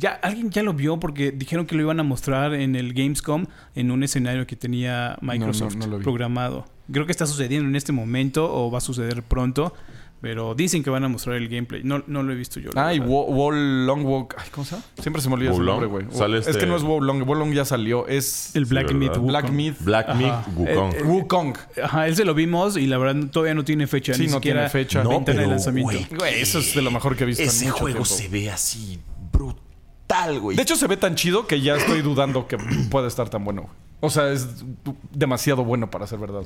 Ya, 0.00 0.12
alguien 0.22 0.50
ya 0.50 0.62
lo 0.62 0.72
vio 0.72 0.98
porque 0.98 1.30
dijeron 1.30 1.66
que 1.66 1.74
lo 1.74 1.82
iban 1.82 2.00
a 2.00 2.02
mostrar 2.02 2.54
en 2.54 2.74
el 2.74 2.94
Gamescom 2.94 3.44
en 3.74 3.90
un 3.90 4.02
escenario 4.02 4.46
que 4.46 4.56
tenía 4.56 5.18
Microsoft 5.20 5.76
no 5.76 5.86
lo 5.86 5.98
vi. 5.98 6.02
programado. 6.04 6.64
Creo 6.90 7.04
que 7.06 7.12
está 7.12 7.26
sucediendo 7.26 7.68
en 7.68 7.76
este 7.76 7.92
momento 7.92 8.50
o 8.52 8.70
va 8.70 8.78
a 8.78 8.80
suceder 8.80 9.22
pronto, 9.22 9.74
pero 10.22 10.54
dicen 10.54 10.82
que 10.82 10.90
van 10.90 11.04
a 11.04 11.08
mostrar 11.08 11.36
el 11.36 11.48
gameplay. 11.48 11.82
No, 11.84 12.02
no 12.06 12.22
lo 12.22 12.32
he 12.32 12.36
visto 12.36 12.60
yo. 12.60 12.70
Ah, 12.76 12.92
y 12.94 12.98
Wall 12.98 13.86
Long 13.86 14.04
Walk. 14.04 14.34
Ay, 14.38 14.48
¿cómo 14.50 14.64
se 14.64 14.72
llama? 14.72 14.84
Siempre 15.00 15.22
se 15.22 15.28
me 15.28 15.34
olvida 15.34 15.50
ese 15.50 15.58
Wolong. 15.60 15.80
nombre, 15.82 16.04
güey. 16.08 16.38
Es 16.38 16.46
este- 16.48 16.60
que 16.60 16.66
no 16.66 16.76
es 16.76 16.82
Wall 16.82 17.06
Long. 17.06 17.26
Wall 17.28 17.38
Long 17.38 17.52
ya 17.52 17.64
salió. 17.64 18.06
Es 18.08 18.54
el 18.56 18.64
Black 18.64 18.88
Sí, 18.88 18.94
Myth. 18.94 19.16
Black 19.18 19.44
Wukong. 19.44 19.56
Myth. 19.56 19.76
Black. 19.80 20.14
Myth 20.16 20.32
Wukong. 20.56 20.94
Eh, 20.94 21.02
Wukong. 21.04 21.54
Ajá, 21.82 22.08
ese 22.08 22.24
lo 22.24 22.34
vimos 22.34 22.76
y 22.76 22.86
la 22.86 22.98
verdad 22.98 23.28
todavía 23.30 23.54
no 23.54 23.64
tiene 23.64 23.86
fecha. 23.86 24.14
Sí, 24.14 24.22
ni 24.22 24.26
no 24.28 24.34
siquiera 24.34 24.68
tiene 24.68 24.70
fecha. 24.70 25.02
No, 25.04 25.10
ventana 25.10 25.38
de 25.40 25.44
pero, 25.44 25.50
lanzamiento. 25.50 25.92
güey, 25.92 26.06
Güey, 26.18 26.40
eso 26.40 26.58
es 26.58 26.74
de 26.74 26.82
lo 26.82 26.90
mejor 26.90 27.16
que 27.16 27.24
he 27.24 27.26
visto 27.26 27.42
Ese 27.42 27.64
en 27.66 27.70
mucho 27.70 27.80
juego 27.82 27.98
tiempo. 28.04 28.04
se 28.16 28.28
ve 28.28 28.50
así 28.50 28.98
brutal, 30.10 30.40
güey. 30.40 30.56
De 30.56 30.62
hecho, 30.62 30.76
se 30.76 30.86
ve 30.86 30.96
tan 30.96 31.14
chido 31.14 31.46
que 31.46 31.60
ya 31.60 31.76
estoy 31.76 32.02
dudando 32.02 32.46
que 32.46 32.58
pueda 32.90 33.08
estar 33.08 33.28
tan 33.28 33.44
bueno. 33.44 33.62
güey. 33.62 33.74
O 34.00 34.10
sea, 34.10 34.32
es 34.32 34.64
demasiado 35.12 35.64
bueno 35.64 35.90
para 35.90 36.06
ser 36.06 36.18
verdad. 36.18 36.42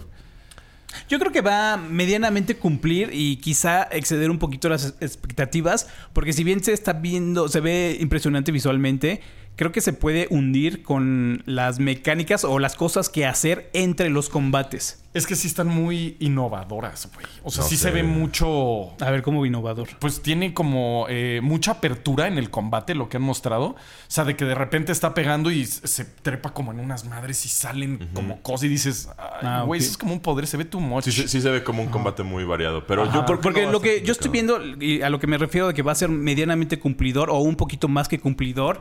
Yo 1.09 1.19
creo 1.19 1.33
que 1.33 1.41
va 1.41 1.75
a 1.75 1.77
medianamente 1.77 2.57
cumplir 2.57 3.11
y 3.13 3.37
quizá 3.37 3.83
exceder 3.91 4.31
un 4.31 4.39
poquito 4.39 4.69
las 4.69 4.95
expectativas, 5.01 5.89
porque 6.13 6.33
si 6.33 6.45
bien 6.45 6.63
se 6.63 6.73
está 6.73 6.93
viendo, 6.93 7.49
se 7.49 7.61
ve 7.61 7.97
impresionante 8.01 8.53
visualmente, 8.53 9.21
creo 9.57 9.73
que 9.73 9.81
se 9.81 9.93
puede 9.93 10.27
hundir 10.31 10.83
con 10.83 11.43
las 11.47 11.79
mecánicas 11.79 12.45
o 12.45 12.59
las 12.59 12.75
cosas 12.77 13.09
que 13.09 13.27
hacer 13.27 13.71
entre 13.73 14.11
los 14.11 14.29
combates. 14.29 15.01
Es 15.15 15.29
que 15.29 15.37
sí 15.37 15.47
están 15.47 15.69
muy 15.69 16.17
innovadoras, 16.19 17.09
güey. 17.15 17.25
O 17.45 17.51
sea, 17.53 17.63
No 17.63 17.69
sí 17.69 17.77
sé. 17.77 17.85
se 17.85 17.91
ve 17.93 18.03
mucho. 18.03 18.97
A 19.01 19.11
ver 19.13 19.23
cómo 19.23 19.47
innovador. 19.47 19.89
Pues 20.01 20.21
tiene 20.23 20.53
como 20.53 21.07
eh, 21.09 21.39
mucha 21.41 21.71
apertura 21.73 22.27
en 22.27 22.37
el 22.37 22.51
combate, 22.51 22.97
lo 22.97 23.09
que 23.09 23.19
han 23.19 23.23
mostrado. 23.23 23.67
O 23.67 23.77
sea, 24.09 24.25
de 24.25 24.35
que 24.35 24.45
de 24.45 24.57
repente 24.57 24.91
está 24.91 25.15
pegando 25.15 25.53
y 25.53 25.67
se 25.67 26.05
trepa 26.05 26.53
como 26.53 26.73
en 26.73 26.81
unas 26.81 27.05
madres 27.05 27.47
y 27.47 27.49
salen 27.49 28.09
como 28.13 28.43
cosas 28.43 28.65
y 28.65 28.69
dices, 28.69 29.09
"Ay, 29.17 29.39
Ah, 29.43 29.63
güey, 29.65 29.81
eso 29.81 29.91
es 29.93 29.97
como 29.99 30.13
un 30.15 30.21
poder, 30.21 30.49
se 30.49 30.57
ve 30.57 30.65
too 30.65 30.81
much. 30.81 31.05
Sí, 31.05 31.13
sí, 31.13 31.29
sí 31.29 31.41
se 31.41 31.49
ve 31.51 31.63
como 31.63 31.81
un 31.83 31.91
combate 31.91 32.25
muy 32.25 32.43
variado. 32.43 32.85
Pero 32.85 33.05
yo 33.05 33.13
Por- 33.13 33.25
creo 33.25 33.37
que 33.39 33.43
porque 33.43 33.67
no 33.67 33.71
lo 33.73 33.81
que 33.81 34.03
yo 34.03 34.11
estoy 34.11 34.33
viendo 34.33 34.61
y 34.81 35.03
a 35.03 35.11
lo 35.11 35.21
que 35.21 35.29
me 35.29 35.39
refiero 35.39 35.69
de 35.69 35.75
que 35.75 35.83
va 35.83 35.93
a 35.93 35.95
ser 35.95 36.09
medianamente 36.09 36.81
cumplidor 36.81 37.31
o 37.31 37.39
un 37.39 37.55
poquito 37.55 37.87
más 37.87 38.09
que 38.09 38.19
cumplidor 38.19 38.81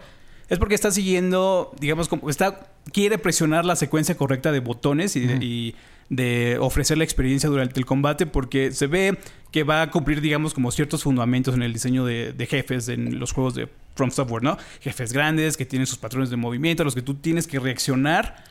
es 0.53 0.59
porque 0.59 0.75
está 0.75 0.91
siguiendo, 0.91 1.71
digamos, 1.79 2.07
como 2.07 2.29
está 2.29 2.67
quiere 2.91 3.17
presionar 3.17 3.65
la 3.65 3.75
secuencia 3.75 4.15
correcta 4.15 4.51
de 4.51 4.59
botones 4.59 5.15
y, 5.15 5.21
de, 5.21 5.43
y 5.43 5.75
de 6.09 6.57
ofrecer 6.59 6.97
la 6.97 7.03
experiencia 7.03 7.49
durante 7.49 7.79
el 7.79 7.85
combate 7.85 8.25
porque 8.25 8.71
se 8.71 8.87
ve 8.87 9.17
que 9.51 9.63
va 9.63 9.81
a 9.81 9.89
cumplir, 9.89 10.21
digamos, 10.21 10.53
como 10.53 10.71
ciertos 10.71 11.03
fundamentos 11.03 11.55
en 11.55 11.63
el 11.63 11.73
diseño 11.73 12.05
de, 12.05 12.33
de 12.33 12.45
jefes 12.45 12.87
en 12.89 13.19
los 13.19 13.31
juegos 13.31 13.55
de 13.55 13.67
From 13.95 14.11
Software, 14.11 14.43
¿no? 14.43 14.57
Jefes 14.81 15.11
grandes 15.11 15.57
que 15.57 15.65
tienen 15.65 15.87
sus 15.87 15.97
patrones 15.97 16.29
de 16.29 16.37
movimiento 16.37 16.83
a 16.83 16.85
los 16.85 16.95
que 16.95 17.01
tú 17.01 17.15
tienes 17.15 17.47
que 17.47 17.59
reaccionar 17.59 18.43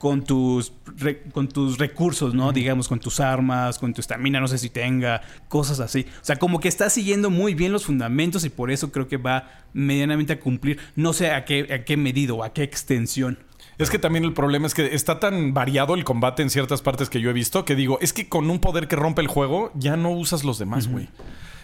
con 0.00 0.24
tus, 0.24 0.72
re- 0.96 1.24
con 1.30 1.46
tus 1.46 1.76
recursos, 1.76 2.32
¿no? 2.32 2.52
Digamos, 2.52 2.88
con 2.88 3.00
tus 3.00 3.20
armas, 3.20 3.78
con 3.78 3.92
tu 3.92 4.00
estamina, 4.00 4.40
no 4.40 4.48
sé 4.48 4.56
si 4.56 4.70
tenga, 4.70 5.20
cosas 5.48 5.78
así. 5.78 6.06
O 6.22 6.24
sea, 6.24 6.36
como 6.36 6.58
que 6.58 6.68
está 6.68 6.88
siguiendo 6.88 7.28
muy 7.28 7.52
bien 7.52 7.70
los 7.70 7.84
fundamentos 7.84 8.46
y 8.46 8.48
por 8.48 8.70
eso 8.70 8.92
creo 8.92 9.08
que 9.08 9.18
va 9.18 9.50
medianamente 9.74 10.32
a 10.32 10.40
cumplir, 10.40 10.78
no 10.96 11.12
sé 11.12 11.32
a 11.32 11.44
qué, 11.44 11.70
a 11.74 11.84
qué 11.84 11.98
medido 11.98 12.36
o 12.36 12.44
a 12.44 12.54
qué 12.54 12.62
extensión. 12.62 13.40
Es 13.76 13.90
que 13.90 13.98
también 13.98 14.24
el 14.24 14.32
problema 14.32 14.66
es 14.66 14.72
que 14.72 14.94
está 14.94 15.20
tan 15.20 15.52
variado 15.52 15.94
el 15.94 16.04
combate 16.04 16.40
en 16.40 16.48
ciertas 16.48 16.80
partes 16.80 17.10
que 17.10 17.20
yo 17.20 17.28
he 17.28 17.34
visto 17.34 17.66
que 17.66 17.74
digo, 17.74 17.98
es 18.00 18.14
que 18.14 18.26
con 18.26 18.48
un 18.48 18.58
poder 18.58 18.88
que 18.88 18.96
rompe 18.96 19.20
el 19.20 19.28
juego 19.28 19.70
ya 19.74 19.98
no 19.98 20.12
usas 20.12 20.44
los 20.44 20.58
demás, 20.58 20.88
güey. 20.88 21.10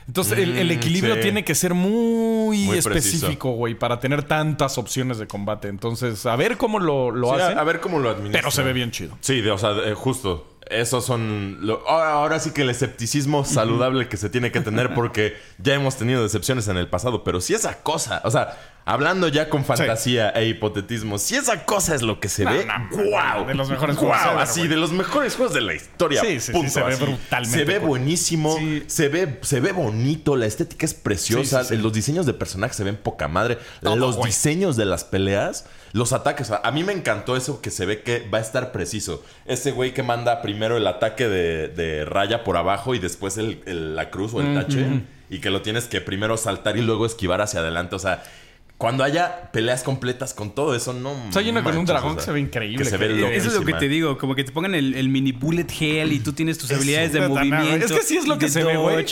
Entonces 0.07 0.38
el, 0.38 0.57
el 0.57 0.69
Mm, 0.69 0.71
equilibrio 0.71 1.14
sí. 1.16 1.21
tiene 1.21 1.45
que 1.45 1.55
ser 1.55 1.75
muy, 1.75 2.64
Muy 2.66 2.79
específico, 2.79 3.51
güey, 3.53 3.75
para 3.75 3.99
tener 3.99 4.23
tantas 4.23 4.79
opciones 4.79 5.19
de 5.19 5.27
combate. 5.27 5.69
Entonces, 5.69 6.25
a 6.27 6.37
ver 6.37 6.57
cómo 6.57 6.79
lo, 6.79 7.11
lo 7.11 7.35
Sí, 7.35 7.40
hacen. 7.42 7.59
a, 7.59 7.64
ver 7.64 7.81
cómo 7.81 7.99
lo 7.99 8.11
administran. 8.11 8.40
pero 8.42 8.51
se 8.51 8.62
ve 8.62 8.73
bien 8.73 8.90
chido. 8.92 9.16
Sí, 9.21 9.40
de- 9.40 9.51
o 9.51 9.59
sea, 9.59 9.73
eh, 9.85 9.95
justo. 9.95 10.47
Esos 10.70 11.05
son. 11.05 11.59
lo- 11.61 11.88
ahora, 11.88 12.40
sí 12.40 12.50
que 12.50 12.62
el 12.62 12.70
escepticismo 12.70 13.44
saludable 13.44 14.09
que 14.09 14.16
se 14.16 14.29
tiene 14.31 14.50
que 14.50 14.61
tener 14.61 14.94
porque 14.94 15.37
ya 15.59 15.74
hemos 15.74 15.96
tenido 15.96 16.22
decepciones 16.22 16.66
en 16.68 16.76
el 16.76 16.88
pasado. 16.88 17.22
Pero 17.24 17.40
si 17.40 17.55
esa 17.55 17.83
cosa, 17.83 18.20
o 18.24 18.31
sea, 18.33 18.59
hablando 18.85 19.29
ya 19.29 19.48
con 19.48 19.64
fantasía 19.64 20.31
e 20.31 20.46
hipotetismo, 20.48 21.18
si 21.18 21.37
esa 21.37 21.64
cosa 21.64 21.94
es 21.94 22.02
lo 22.02 22.18
que 22.18 22.29
se 22.29 22.44
No, 22.44 22.50
ve, 22.52 22.66
no, 22.66 23.05
¡guau! 23.11 23.46
de 23.46 23.55
los 23.55 23.70
mejores 23.70 23.96
juegos 23.96 24.16
Así, 24.38 24.66
de 24.66 24.76
los 24.76 24.90
mejores 24.92 25.37
juegos 25.37 25.55
de 25.55 25.61
la 25.61 25.74
historia. 25.74 26.20
Sí, 26.20 26.40
sí, 26.40 26.46
sí, 26.46 26.52
punto, 26.52 26.70
se 26.70 26.83
ve 26.83 26.96
brutalmente 26.96 27.59
Se 27.59 27.64
ve 27.64 27.79
cool. 27.79 27.88
buenísimo, 27.88 28.57
se, 28.88 29.09
ve, 29.09 29.38
se 29.42 29.61
ve 29.61 29.70
bonito, 29.72 30.35
la 30.37 30.46
estética 30.46 30.85
es 30.87 30.94
preciosa, 30.94 31.62
los 31.76 31.92
diseños 31.92 32.26
de 32.26 32.35
personajes 32.35 32.76
se 32.76 32.83
ven 32.85 32.96
poca 32.96 33.29
madre, 33.29 33.59
Todo, 33.83 33.94
los 33.96 34.22
diseños 34.22 34.76
de 34.76 34.85
las 34.85 35.05
peleas, 35.05 35.66
los 35.96 36.12
ataques. 36.12 36.50
A 36.50 36.56
a 36.62 36.70
mí 36.72 36.85
me 36.85 36.92
encantó 36.92 37.37
eso 37.37 37.61
que 37.62 37.70
se 37.70 37.87
ve 37.87 38.02
que 38.02 38.26
va 38.32 38.38
a 38.38 38.40
estar 38.42 38.70
preciso. 38.72 39.24
Ese 39.46 39.70
güey 39.72 39.94
que 39.94 40.02
manda 40.02 40.42
primero 40.42 40.76
el 40.76 40.87
ataque 40.87 41.26
de, 41.28 41.68
de 41.68 42.04
raya 42.04 42.44
por 42.44 42.56
abajo 42.56 42.94
y 42.94 42.98
después 42.98 43.38
el- 43.38 43.61
el- 43.66 43.96
la 43.96 44.11
cruz 44.11 44.35
o 44.35 44.40
el 44.40 44.54
tache. 44.54 44.87
Y 45.30 45.38
que 45.40 45.50
lo 45.50 45.62
tienes 45.62 45.85
que 45.87 46.00
primero 46.00 46.37
saltar 46.37 46.76
y 46.76 46.82
luego 46.82 47.06
esquivar 47.06 47.40
hacia 47.40 47.61
adelante. 47.61 47.96
O 47.96 47.98
sea, 47.98 48.22
cuando 48.78 49.04
haya 49.04 49.50
peleas 49.52 49.82
completas 49.82 50.35
con 50.35 50.54
todo 50.54 50.74
eso, 50.76 50.92
no. 50.92 51.12
O 51.12 51.32
sea, 51.32 51.40
una 51.50 51.62
con 51.64 51.78
un 51.78 51.87
dragón 51.87 52.11
o 52.11 52.14
sea, 52.14 52.18
que 52.20 52.24
se 52.26 52.32
ve 52.32 52.40
increíble, 52.40 52.85
Que 52.85 52.90
se 52.90 52.96
ve 52.98 53.09
que- 53.09 53.37
Eso 53.37 53.48
es 53.48 53.54
lo 53.54 53.61
que 53.64 53.72
te 53.72 53.88
digo, 53.88 54.18
como 54.18 54.35
que 54.35 54.44
te 54.44 54.52
pongan 54.52 54.74
el, 54.74 54.94
el 54.94 55.09
mini 55.09 55.32
bullet 55.32 55.66
hell 55.80 56.12
y 56.12 56.20
tú 56.20 56.32
tienes 56.35 56.59
tus 56.59 56.70
habilidades 56.70 57.12
de 57.14 57.20
movimiento. 57.26 57.87
es 57.87 57.92
que 57.92 58.02
sí 58.02 58.18
es 58.18 58.26
lo 58.28 58.38
que 58.38 58.48
se 58.50 58.62
ve, 58.64 58.76
güey. 58.76 59.06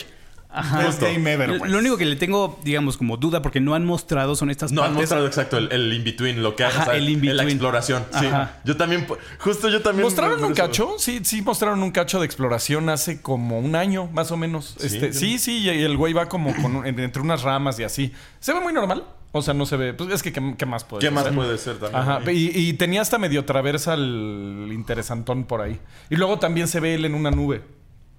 Ajá. 0.54 0.86
Es 0.88 1.00
game 1.00 1.32
ever, 1.32 1.48
Lo- 1.68 1.78
único 1.78 1.96
que 1.96 2.04
le 2.06 2.16
tengo, 2.16 2.58
digamos, 2.62 2.96
como 2.96 3.16
duda, 3.16 3.42
porque 3.42 3.60
no 3.60 3.74
han 3.74 3.84
mostrado, 3.84 4.36
son 4.36 4.50
estas 4.50 4.70
No 4.72 4.82
han 4.82 4.88
partes. 4.90 5.02
mostrado 5.02 5.26
exacto 5.26 5.58
el, 5.58 5.70
el 5.72 5.92
in-between, 5.92 6.42
lo 6.42 6.54
que. 6.56 6.64
Ajá, 6.64 6.82
o 6.82 6.84
sea, 6.86 6.94
el 6.96 7.36
la 7.36 7.42
exploración. 7.42 8.04
Sí. 8.18 8.26
Ajá. 8.26 8.60
Yo 8.64 8.76
también, 8.76 9.06
justo 9.38 9.68
yo 9.68 9.82
también. 9.82 10.04
¿Mostraron 10.04 10.42
un 10.44 10.54
cacho? 10.54 10.94
Sí, 10.98 11.20
sí, 11.24 11.42
mostraron 11.42 11.82
un 11.82 11.90
cacho 11.90 12.20
de 12.20 12.26
exploración 12.26 12.88
hace 12.88 13.20
como 13.20 13.58
un 13.58 13.74
año, 13.76 14.08
más 14.12 14.30
o 14.30 14.36
menos. 14.36 14.76
Sí, 14.78 14.86
Este, 14.86 15.12
sí. 15.12 15.38
sí, 15.38 15.58
y 15.58 15.68
el 15.68 15.96
güey 15.96 16.12
va 16.12 16.28
como 16.28 16.54
con 16.62 16.76
un- 16.76 16.86
en- 16.86 16.98
entre 17.00 17.20
unas 17.22 17.42
ramas 17.42 17.78
y 17.80 17.84
así. 17.84 18.12
Se 18.40 18.52
ve 18.52 18.60
muy 18.60 18.72
normal. 18.72 19.04
O 19.36 19.42
sea, 19.42 19.52
no 19.52 19.66
se 19.66 19.76
ve. 19.76 19.94
Pues 19.94 20.10
es 20.12 20.22
que, 20.22 20.32
¿qué, 20.32 20.54
qué 20.56 20.64
más 20.64 20.84
puede 20.84 21.00
¿Qué 21.00 21.10
más 21.10 21.24
hacer? 21.24 21.34
puede 21.34 21.58
ser 21.58 21.78
también? 21.80 22.00
Ajá, 22.00 22.20
y, 22.30 22.56
y 22.56 22.72
tenía 22.74 23.00
hasta 23.02 23.18
medio 23.18 23.44
traversa 23.44 23.94
el 23.94 24.70
interesantón 24.72 25.42
por 25.42 25.60
ahí. 25.60 25.80
Y 26.08 26.14
luego 26.14 26.38
también 26.38 26.68
se 26.68 26.78
ve 26.78 26.94
él 26.94 27.04
en 27.04 27.14
una 27.14 27.32
nube. 27.32 27.62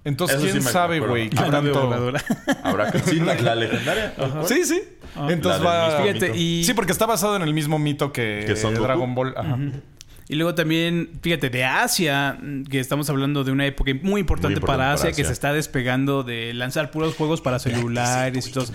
Entonces, 0.06 0.36
Eso 0.36 0.46
sí 0.46 0.52
¿quién 0.52 0.64
me 0.64 0.70
sabe, 0.70 1.00
güey? 1.00 1.28
qué 1.30 1.36
tanto- 1.36 1.82
voladora. 1.86 2.22
Habrá 2.62 2.92
que. 2.92 3.00
Sí, 3.00 3.18
la, 3.20 3.34
la 3.34 3.54
legendaria. 3.56 4.14
Sí, 4.46 4.64
sí. 4.64 4.80
Entonces 5.28 5.64
va. 5.66 6.00
Fíjate, 6.02 6.36
y 6.36 6.62
Sí, 6.64 6.74
porque 6.74 6.92
está 6.92 7.06
basado 7.06 7.34
en 7.36 7.42
el 7.42 7.52
mismo 7.52 7.78
mito 7.78 8.12
que, 8.12 8.44
¿Que 8.46 8.54
Son 8.56 8.72
Goku? 8.72 8.84
Dragon 8.84 9.14
Ball. 9.14 9.34
Ajá. 9.36 9.58
Y 10.28 10.34
luego 10.34 10.54
también, 10.56 11.10
fíjate, 11.22 11.50
de 11.50 11.64
Asia, 11.64 12.36
mm, 12.42 12.64
que 12.64 12.80
estamos 12.80 13.08
hablando 13.10 13.44
de 13.44 13.52
una 13.52 13.64
época 13.64 13.92
muy 14.02 14.20
importante, 14.20 14.54
importante 14.54 14.60
para 14.60 14.76
para 14.78 14.92
Asia, 14.94 15.06
que 15.10 15.22
Asia. 15.22 15.26
se 15.26 15.32
está 15.32 15.52
despegando 15.52 16.24
de 16.24 16.52
lanzar 16.52 16.90
puros 16.90 17.14
juegos 17.14 17.40
para 17.40 17.58
celulares 17.60 18.48
y 18.48 18.50
todo. 18.50 18.66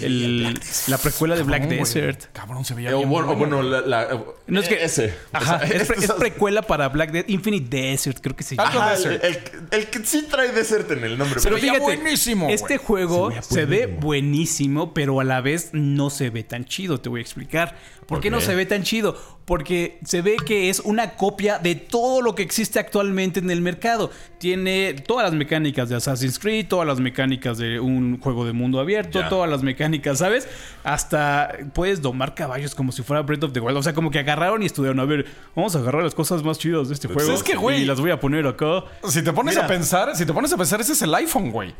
El- 0.00 0.58
la 0.86 0.98
precuela 0.98 1.34
de 1.36 1.42
Black 1.42 1.62
Cabrón. 1.62 1.78
Desert. 1.80 2.24
Cabrón, 2.32 2.64
se 2.64 2.74
veía 2.74 2.90
Eh, 2.90 2.94
o 2.94 2.98
bien 2.98 3.08
bueno, 3.10 3.32
o 3.32 3.36
bueno. 3.36 3.56
bueno, 3.56 3.70
la, 3.70 3.80
la- 4.06 4.24
No 4.46 4.60
es 4.60 4.68
que- 4.68 4.84
ese. 4.84 5.14
Ajá, 5.32 5.56
O 5.56 5.58
sea, 5.66 5.68
es, 5.80 5.88
pre- 5.88 5.98
es 5.98 6.12
precuela 6.18 6.62
para 6.62 6.88
Black 6.88 7.10
Desert. 7.10 7.30
Infinite 7.30 7.76
Desert, 7.76 8.18
creo 8.20 8.36
que 8.36 8.44
se 8.44 8.54
llama. 8.56 8.68
Ajá, 8.68 8.94
el, 8.94 9.02
Desert. 9.02 9.24
el- 9.24 9.78
el 9.80 9.86
que 9.88 10.04
sí 10.04 10.26
trae 10.30 10.52
Desert 10.52 10.90
en 10.92 11.02
el 11.04 11.18
nombre. 11.18 11.40
Pero 11.42 11.56
veía 11.56 11.74
fíjate, 11.74 11.96
buenísimo, 11.96 12.48
este 12.50 12.78
juego 12.78 13.32
Se 13.42 13.42
se, 13.42 13.64
ve 13.64 13.86
buenísimo, 13.86 14.94
pero 14.94 15.18
a 15.20 15.24
la 15.24 15.40
vez 15.40 15.70
no 15.72 16.10
se 16.10 16.30
ve 16.30 16.44
tan 16.44 16.64
chido. 16.66 17.00
Te 17.00 17.08
voy 17.08 17.18
a 17.20 17.22
explicar. 17.22 17.76
¿Por, 18.10 18.18
¿Por 18.18 18.20
qué 18.20 18.30
no 18.30 18.40
se 18.42 18.54
ve 18.54 18.66
tan 18.66 18.82
chido? 18.82 19.16
Porque 19.44 19.98
se 20.04 20.20
ve 20.20 20.36
que 20.44 20.68
es 20.68 20.80
una 20.80 21.12
copia 21.12 21.58
de 21.58 21.74
todo 21.76 22.20
lo 22.22 22.34
que 22.34 22.42
existe 22.42 22.78
actualmente 22.78 23.38
en 23.40 23.50
el 23.50 23.60
mercado. 23.62 24.10
Tiene 24.38 24.94
todas 24.94 25.24
las 25.24 25.32
mecánicas 25.32 25.88
de 25.88 25.96
Assassin's 25.96 26.38
Creed, 26.38 26.66
todas 26.68 26.86
las 26.86 27.00
mecánicas 27.00 27.56
de 27.58 27.80
un 27.80 28.20
juego 28.20 28.44
de 28.44 28.52
mundo 28.52 28.78
abierto, 28.80 29.22
todas 29.28 29.48
las 29.48 29.62
mecánicas, 29.62 30.18
¿sabes? 30.18 30.48
Hasta 30.84 31.56
puedes 31.72 32.02
domar 32.02 32.34
caballos 32.34 32.74
como 32.74 32.92
si 32.92 33.02
fuera 33.02 33.22
Breath 33.22 33.44
of 33.44 33.52
the 33.52 33.60
Wild. 33.60 33.78
O 33.78 33.82
sea, 33.82 33.94
como 33.94 34.10
que 34.10 34.18
agarraron 34.18 34.62
y 34.62 34.66
estudiaron. 34.66 35.00
A 35.00 35.04
ver, 35.04 35.26
vamos 35.54 35.74
a 35.76 35.78
agarrar 35.78 36.02
las 36.02 36.14
cosas 36.14 36.42
más 36.42 36.58
chidas 36.58 36.88
de 36.88 36.94
este 36.94 37.08
Pues 37.08 37.24
juego. 37.24 37.32
es 37.38 37.42
que, 37.42 37.56
güey, 37.56 37.82
Y 37.82 37.84
las 37.84 38.00
voy 38.00 38.10
a 38.10 38.20
poner 38.20 38.46
acá. 38.46 38.84
Si 39.08 39.22
te 39.22 39.32
pones 39.32 39.54
Mira. 39.54 39.66
a 39.66 39.68
pensar, 39.68 40.16
si 40.16 40.26
te 40.26 40.32
pones 40.32 40.52
a 40.52 40.56
pensar, 40.56 40.80
ese 40.80 40.92
es 40.92 41.02
el 41.02 41.14
iPhone, 41.14 41.50
güey. 41.50 41.72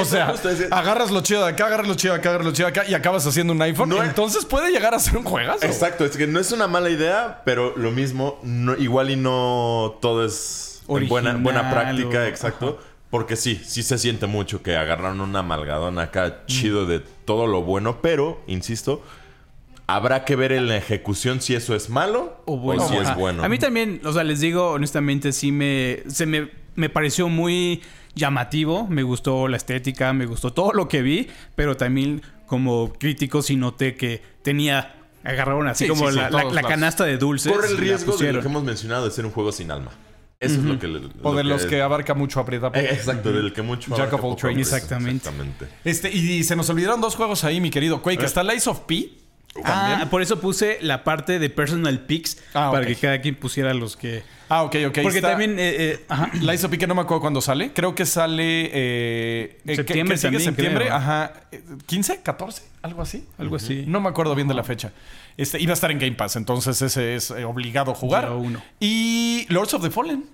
O 0.00 0.04
sea, 0.04 0.34
agarras 0.70 1.10
lo 1.10 1.20
chido 1.22 1.42
de 1.44 1.50
acá, 1.52 1.66
agarras 1.66 1.86
lo 1.88 1.94
chido 1.94 2.14
de 2.14 2.20
acá, 2.20 2.28
agarras 2.30 2.46
lo 2.46 2.52
chido 2.52 2.66
de 2.70 2.80
acá 2.80 2.88
y 2.90 2.94
acabas 2.94 3.26
haciendo 3.26 3.52
un 3.52 3.62
iPhone. 3.62 3.88
No 3.88 4.02
es- 4.02 4.08
Entonces 4.08 4.44
puede 4.44 4.70
llegar 4.70 4.94
a 4.94 4.98
ser 4.98 5.16
un 5.16 5.24
juegazo. 5.24 5.64
Exacto, 5.64 6.04
es 6.04 6.16
que 6.16 6.26
no 6.26 6.40
es 6.40 6.52
una 6.52 6.66
mala 6.66 6.90
idea, 6.90 7.42
pero 7.44 7.76
lo 7.76 7.90
mismo, 7.90 8.38
no- 8.42 8.76
igual 8.76 9.10
y 9.10 9.16
no 9.16 9.96
todo 10.00 10.24
es 10.24 10.82
en 10.88 11.08
buena, 11.08 11.34
buena 11.34 11.70
práctica, 11.70 12.18
o- 12.20 12.24
exacto. 12.24 12.78
Porque 13.10 13.36
sí, 13.36 13.60
sí 13.64 13.82
se 13.84 13.96
siente 13.98 14.26
mucho 14.26 14.62
que 14.62 14.76
agarraron 14.76 15.20
una 15.20 15.42
malgadona 15.42 16.02
acá 16.02 16.44
chido 16.46 16.84
de 16.86 16.98
todo 17.00 17.46
lo 17.46 17.62
bueno, 17.62 17.98
pero, 18.02 18.40
insisto, 18.48 19.02
habrá 19.86 20.24
que 20.24 20.34
ver 20.34 20.52
en 20.52 20.66
la 20.66 20.76
ejecución 20.76 21.40
si 21.40 21.54
eso 21.54 21.74
es 21.76 21.90
malo 21.90 22.40
o, 22.46 22.56
bueno. 22.56 22.86
si 22.88 22.96
Ajá. 22.96 23.12
es 23.12 23.16
bueno. 23.16 23.44
A 23.44 23.48
mí 23.48 23.58
también, 23.58 24.00
o 24.04 24.12
sea, 24.12 24.24
les 24.24 24.40
digo 24.40 24.70
honestamente, 24.72 25.32
sí 25.32 25.52
me, 25.52 26.02
se 26.08 26.26
me, 26.26 26.50
me 26.74 26.88
pareció 26.88 27.28
muy 27.28 27.82
llamativo, 28.14 28.86
me 28.88 29.02
gustó 29.02 29.48
la 29.48 29.56
estética, 29.56 30.12
me 30.12 30.26
gustó 30.26 30.52
todo 30.52 30.72
lo 30.72 30.88
que 30.88 31.02
vi, 31.02 31.28
pero 31.54 31.76
también 31.76 32.22
como 32.46 32.92
crítico 32.92 33.42
sí 33.42 33.56
noté 33.56 33.96
que 33.96 34.22
tenía, 34.42 34.94
agarraron 35.24 35.68
así 35.68 35.84
Sí, 35.84 35.90
como 35.90 36.10
sí, 36.10 36.18
sí, 36.18 36.52
la, 36.52 36.62
canasta 36.62 37.04
de 37.04 37.18
dulces. 37.18 37.52
Corre 37.52 37.68
el 37.68 37.78
riesgo 37.78 38.16
de 38.16 38.32
lo 38.32 38.40
que 38.40 38.48
hemos 38.48 38.64
mencionado 38.64 39.04
de 39.04 39.10
ser 39.10 39.26
un 39.26 39.32
juego 39.32 39.52
sin 39.52 39.70
alma. 39.70 39.90
Eso 40.40 40.56
es 40.56 40.64
lo 40.64 40.78
que... 40.78 40.88
le- 40.88 40.98
O 41.22 41.32
lo 41.32 41.38
de 41.38 41.44
los 41.44 41.64
que 41.64 41.80
abarca 41.80 42.12
mucho 42.12 42.38
aprieta. 42.40 42.70
Eh, 42.74 42.90
exacto, 42.92 43.32
del 43.32 43.52
que 43.52 43.62
mucho... 43.62 43.90
Jack 43.90 43.98
abarca 44.00 44.16
of 44.16 44.24
all 44.24 44.30
poco 44.30 44.40
trades. 44.40 44.58
Exactamente. 44.58 45.28
Exactamente. 45.28 45.68
Este, 45.84 46.10
y, 46.10 46.44
se 46.44 46.54
nos 46.54 46.68
olvidaron 46.68 47.00
dos 47.00 47.14
juegos 47.16 47.44
ahí, 47.44 47.60
mi 47.60 47.70
querido 47.70 48.02
Quake. 48.02 48.24
Está 48.24 48.42
Lies 48.42 48.66
of 48.66 48.80
P. 48.80 49.10
Ah, 49.62 49.88
también. 49.90 50.08
por 50.08 50.20
eso 50.22 50.40
puse 50.40 50.78
la 50.80 51.04
parte 51.04 51.38
de 51.38 51.48
personal 51.50 52.00
picks 52.00 52.38
Ah, 52.54 52.70
para 52.72 52.86
que 52.86 52.96
cada 52.96 53.20
quien 53.20 53.36
pusiera 53.36 53.72
los 53.74 53.96
que... 53.96 54.22
Ah, 54.48 54.62
ok, 54.64 54.76
ok. 54.88 54.98
Porque 55.02 55.18
está- 55.18 55.30
también... 55.30 55.58
eh, 55.58 55.76
eh, 55.78 56.04
ajá. 56.08 56.30
Lies 56.34 56.64
of 56.64 56.70
P 56.70 56.78
que 56.78 56.86
no 56.86 56.94
me 56.94 57.02
acuerdo 57.02 57.20
cuándo 57.20 57.40
sale. 57.40 57.72
Creo 57.72 57.94
que 57.94 58.04
sale... 58.04 58.66
Eh, 58.72 59.60
eh, 59.64 59.76
Septiembre 59.76 60.16
que, 60.16 60.20
que 60.22 60.26
sigue 60.28 60.30
también, 60.32 60.42
septiembre. 60.42 60.84
creo. 60.86 60.96
Ajá. 60.96 61.32
Eh, 61.52 61.62
¿15? 61.86 62.22
¿14? 62.22 62.62
¿Algo 62.82 63.02
así? 63.02 63.26
Algo 63.38 63.56
así. 63.56 63.84
No 63.86 64.00
me 64.00 64.08
acuerdo 64.08 64.34
bien 64.34 64.48
de 64.48 64.54
la 64.54 64.64
fecha. 64.64 64.92
Este, 65.36 65.60
iba 65.60 65.70
a 65.72 65.74
estar 65.74 65.90
en 65.90 65.98
Game 65.98 66.12
Pass, 66.14 66.36
entonces 66.36 66.80
ese 66.82 67.14
es 67.16 67.30
eh, 67.30 67.44
obligado 67.44 67.92
a 67.92 67.94
jugar. 67.94 68.30
Uno. 68.32 68.62
Y 68.80 69.46
Lords 69.48 69.74
of 69.74 69.82
the 69.82 69.90
Fallen. 69.90 70.24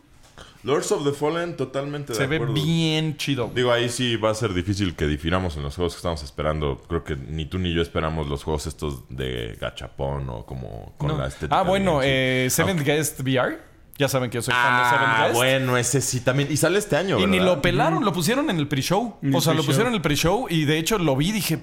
Lords 0.63 0.93
of 0.93 1.05
the 1.05 1.13
Fallen, 1.13 1.57
totalmente 1.57 2.13
de 2.13 2.19
Se 2.19 2.27
ve 2.27 2.37
acuerdo. 2.37 2.55
bien 2.55 3.17
chido. 3.17 3.51
Digo, 3.55 3.73
ahí 3.73 3.89
sí 3.89 4.17
va 4.17 4.31
a 4.31 4.35
ser 4.35 4.53
difícil 4.53 4.95
que 4.95 5.07
difiramos 5.07 5.57
en 5.57 5.63
los 5.63 5.75
juegos 5.77 5.95
que 5.95 5.99
estamos 5.99 6.23
esperando. 6.23 6.81
Creo 6.89 7.03
que 7.03 7.17
ni 7.17 7.47
tú 7.47 7.59
ni 7.59 7.73
yo 7.73 7.81
esperamos 7.83 8.27
los 8.29 8.45
juegos 8.45 8.67
estos 8.67 9.05
de 9.09 9.57
gachapón 9.61 10.29
o 10.29 10.45
como 10.45 10.95
con 10.99 11.09
No. 11.09 11.19
la 11.19 11.29
estética. 11.29 11.59
Ah, 11.59 11.63
bueno, 11.63 12.01
de- 12.01 12.47
eh, 12.47 12.51
Seventh 12.51 12.83
Guest 12.83 13.21
VR. 13.21 13.59
Ya 13.99 14.09
saben 14.09 14.31
que 14.31 14.37
yo 14.37 14.43
soy 14.43 14.55
fan 14.55 14.77
de 14.77 14.83
Ah, 14.83 14.91
Seventh 14.91 15.19
Guest. 15.23 15.35
bueno, 15.35 15.77
ese 15.77 16.01
sí 16.01 16.21
también. 16.21 16.49
Y 16.51 16.57
sale 16.57 16.79
este 16.79 16.97
año, 16.97 17.19
Y 17.21 17.27
ni 17.27 17.39
lo 17.39 17.61
pelaron, 17.61 18.05
lo 18.05 18.13
pusieron 18.13 18.49
en 18.51 18.57
el 18.59 18.67
pre-show. 18.67 19.17
O 19.35 19.41
sea, 19.41 19.53
lo 19.55 19.63
pusieron 19.63 19.89
en 19.89 19.95
el 19.97 20.01
pre-show 20.03 20.47
y 20.49 20.65
de 20.65 20.79
hecho 20.79 20.99
lo 20.99 21.17
vi 21.17 21.29
y 21.29 21.33
dije, 21.33 21.59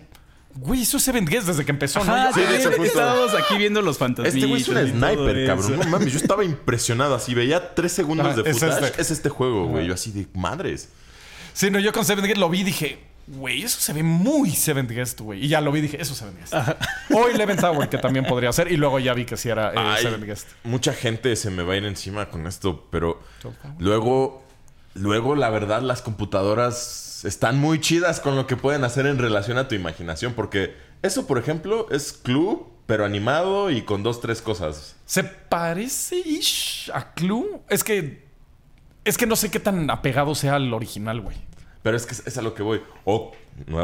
güey, 0.60 0.82
eso 0.82 0.98
es 0.98 1.04
Seventh 1.04 1.30
Guest 1.30 1.48
desde 1.48 1.64
que 1.66 1.72
empezó, 1.72 2.00
Ajá, 2.02 2.26
¿no? 2.26 2.34
sí, 2.34 2.42
de 2.42 2.58
hecho, 2.58 2.70
justo- 2.78 2.84
estábamos 2.84 3.34
aquí 3.34 3.58
viendo 3.58 3.82
los 3.82 3.98
fantasmas. 3.98 4.34
Este 4.36 4.48
güey 4.48 4.62
es 4.62 4.68
un 4.68 4.78
sniper, 4.78 5.48
cabrón. 5.48 5.80
No 5.80 5.84
mames, 5.90 6.14
yo 6.14 6.20
estaba 6.20 6.44
impresionado. 6.44 7.16
Así 7.16 7.34
veía 7.34 7.74
tres 7.76 7.92
segundos 7.94 8.28
Ajá, 8.28 8.42
de 8.42 8.50
es 8.50 8.60
footage. 8.60 8.86
este. 8.86 9.02
Es 9.02 9.12
este 9.12 9.30
juego, 9.30 9.68
güey. 9.68 9.88
Yo 9.88 9.94
así 9.94 10.12
de 10.12 10.28
madres. 10.34 10.90
Sí, 11.54 11.70
no, 11.72 11.80
yo 11.80 11.92
con 11.94 12.06
Seventh 12.06 12.28
Guest 12.28 12.40
lo 12.40 12.50
vi 12.50 12.60
y 12.60 12.64
dije, 12.64 13.00
güey, 13.28 13.64
eso 13.64 13.80
se 13.82 13.92
ve 13.94 14.04
muy 14.04 14.52
Seventh 14.52 14.92
Guest, 14.92 15.20
güey. 15.22 15.44
Y 15.44 15.48
ya 15.48 15.60
lo 15.60 15.72
vi 15.72 15.80
y 15.80 15.82
dije, 15.84 16.02
eso 16.02 16.14
es 16.14 16.20
Seventh 16.20 16.38
Guest. 16.40 16.54
O 17.12 17.28
Eleven 17.28 17.58
Tower, 17.58 17.90
que 17.90 17.98
también 17.98 18.26
podría 18.26 18.52
ser. 18.54 18.72
Y 18.72 18.78
luego 18.78 19.00
ya 19.00 19.14
vi 19.14 19.26
que 19.26 19.38
sí 19.38 19.50
era 19.50 19.70
eh, 19.72 19.76
Ay, 19.76 20.04
Seventh 20.04 20.24
Guest. 20.26 20.48
mucha 20.64 20.94
gente 20.94 21.36
se 21.36 21.50
me 21.50 21.64
va 21.64 21.74
a 21.74 21.78
ir 21.78 21.86
encima 21.86 22.30
con 22.30 22.46
esto, 22.48 22.86
pero 22.92 23.22
luego, 23.80 24.44
luego 24.94 25.36
la 25.36 25.50
verdad, 25.50 25.82
las 25.82 26.02
computadoras 26.04 27.04
están 27.26 27.58
muy 27.58 27.80
chidas 27.80 28.20
con 28.20 28.36
lo 28.36 28.48
que 28.48 28.58
pueden 28.58 28.84
hacer 28.84 29.06
en 29.06 29.18
relación 29.18 29.58
a 29.58 29.68
tu 29.68 29.76
imaginación, 29.76 30.34
porque 30.34 30.76
eso, 31.02 31.28
por 31.28 31.38
ejemplo, 31.38 31.88
es 31.92 32.14
Clue, 32.14 32.66
pero 32.86 33.06
animado 33.06 33.70
y 33.70 33.82
con 33.82 34.02
dos, 34.02 34.22
tres 34.22 34.42
cosas. 34.42 34.96
Se 35.06 35.24
parece 35.24 36.18
ish 36.18 36.90
a 36.94 37.14
Clue. 37.14 37.62
Es 37.70 37.84
que. 37.84 38.26
Es 39.04 39.18
que 39.18 39.26
no 39.26 39.36
sé 39.36 39.52
qué 39.52 39.60
tan 39.60 39.90
apegado 39.90 40.36
sea 40.36 40.56
al 40.56 40.74
original, 40.74 41.22
güey. 41.22 41.38
Pero 41.84 41.96
es 41.96 42.06
que 42.06 42.14
es, 42.14 42.38
a 42.38 42.42
lo 42.42 42.54
que 42.54 42.64
voy. 42.64 42.82
O. 43.06 43.32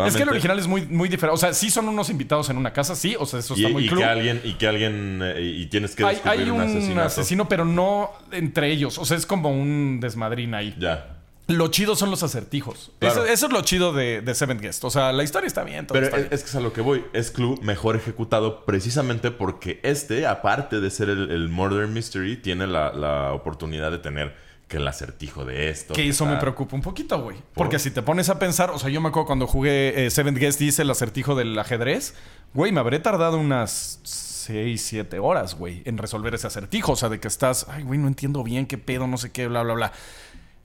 Es 0.06 0.16
que 0.16 0.24
el 0.24 0.30
original 0.30 0.60
es 0.60 0.68
muy, 0.68 0.86
muy 0.86 1.10
diferente. 1.10 1.34
O 1.34 1.38
sea, 1.38 1.54
sí 1.54 1.70
son 1.70 1.88
unos 1.88 2.10
invitados 2.10 2.50
en 2.50 2.58
una 2.58 2.74
casa, 2.74 2.96
sí. 2.96 3.16
O 3.18 3.26
sea, 3.26 3.40
eso 3.40 3.56
Y, 3.56 3.62
está 3.62 3.74
muy 3.74 3.86
y 3.86 3.90
que 3.90 4.04
alguien, 4.04 4.42
y 4.44 4.54
que 4.54 4.68
alguien, 4.68 5.22
eh, 5.24 5.42
y 5.42 5.66
tienes 5.68 5.96
que 5.96 6.04
Hay, 6.04 6.16
descubrir 6.16 6.42
hay 6.42 6.50
un, 6.50 6.92
un 6.92 7.00
asesino, 7.00 7.48
pero 7.48 7.66
no 7.66 8.12
entre 8.32 8.72
ellos. 8.72 8.98
O 8.98 9.06
sea, 9.06 9.18
es 9.18 9.26
como 9.26 9.50
un 9.50 10.00
desmadrín 10.02 10.54
ahí. 10.54 10.76
Ya. 10.78 11.13
Lo 11.58 11.68
chido 11.70 11.96
son 11.96 12.12
los 12.12 12.24
acertijos. 12.24 12.92
Claro. 13.00 13.24
Eso, 13.24 13.34
eso 13.34 13.46
es 13.48 13.52
lo 13.54 13.62
chido 13.62 13.94
de, 13.94 14.22
de 14.22 14.36
Seventh 14.36 14.62
Guest. 14.62 14.84
O 14.84 14.90
sea, 14.90 15.12
la 15.12 15.24
historia 15.24 15.48
está 15.48 15.64
bien. 15.64 15.88
todo 15.88 15.94
Pero 15.94 16.06
está 16.08 16.18
es, 16.18 16.24
bien. 16.24 16.34
es 16.34 16.42
que 16.44 16.50
es 16.50 16.56
a 16.56 16.60
lo 16.60 16.74
que 16.74 16.82
voy. 16.82 17.04
Es 17.14 17.32
Clue 17.32 17.58
mejor 17.62 17.96
ejecutado 17.96 18.66
precisamente 18.66 19.32
porque 19.32 19.80
este, 19.84 20.26
aparte 20.28 20.80
de 20.80 20.90
ser 20.90 21.10
el, 21.10 21.32
el 21.32 21.50
Murder 21.50 21.88
Mystery, 21.88 22.38
tiene 22.38 22.68
la, 22.68 22.94
la 22.94 23.34
oportunidad 23.34 23.92
de 23.92 24.00
tener 24.00 24.36
que 24.68 24.78
el 24.78 24.88
acertijo 24.88 25.46
de 25.46 25.70
esto. 25.70 25.94
Que 25.94 26.08
eso 26.08 26.26
me 26.26 26.38
preocupa 26.38 26.76
un 26.76 26.82
poquito, 26.82 27.22
güey. 27.22 27.38
Porque 27.54 27.78
si 27.78 27.92
te 27.92 28.02
pones 28.02 28.30
a 28.30 28.40
pensar, 28.40 28.72
o 28.72 28.80
sea, 28.80 28.90
yo 28.90 29.02
me 29.02 29.10
acuerdo 29.10 29.28
cuando 29.28 29.46
jugué 29.46 30.06
eh, 30.06 30.10
Seventh 30.10 30.38
Guest 30.38 30.62
y 30.62 30.68
hice 30.68 30.82
el 30.82 30.90
acertijo 30.90 31.36
del 31.36 31.58
ajedrez, 31.60 32.16
güey, 32.54 32.72
me 32.72 32.80
habré 32.80 33.00
tardado 33.00 33.38
unas 33.38 34.00
6, 34.04 34.82
7 34.82 35.20
horas, 35.20 35.56
güey, 35.56 35.84
en 35.86 35.98
resolver 35.98 36.34
ese 36.34 36.48
acertijo. 36.48 36.94
O 36.94 36.96
sea, 36.96 37.10
de 37.10 37.20
que 37.20 37.28
estás, 37.28 37.68
ay, 37.70 37.84
güey, 37.84 38.00
no 38.00 38.08
entiendo 38.08 38.44
bien 38.44 38.66
qué 38.66 38.78
pedo, 38.78 39.06
no 39.06 39.18
sé 39.18 39.32
qué, 39.32 39.48
bla, 39.48 39.64
bla, 39.64 39.74
bla. 39.74 39.92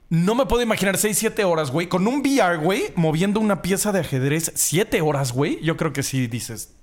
No 0.09 0.33
me 0.35 0.45
puedo 0.47 0.63
imaginar 0.63 0.97
6, 0.97 1.17
7 1.17 1.43
horas, 1.43 1.69
güey, 1.71 1.87
con 1.87 2.07
un 2.07 2.21
VR, 2.21 2.57
güey, 2.57 2.85
moviendo 2.95 3.39
una 3.39 3.61
pieza 3.61 3.91
de 3.91 3.99
ajedrez 3.99 4.51
7 4.55 5.01
horas, 5.01 5.31
güey. 5.33 5.59
Yo 5.61 5.77
creo 5.77 5.93
que 5.93 6.01
sí 6.01 6.25
dices, 6.27 6.73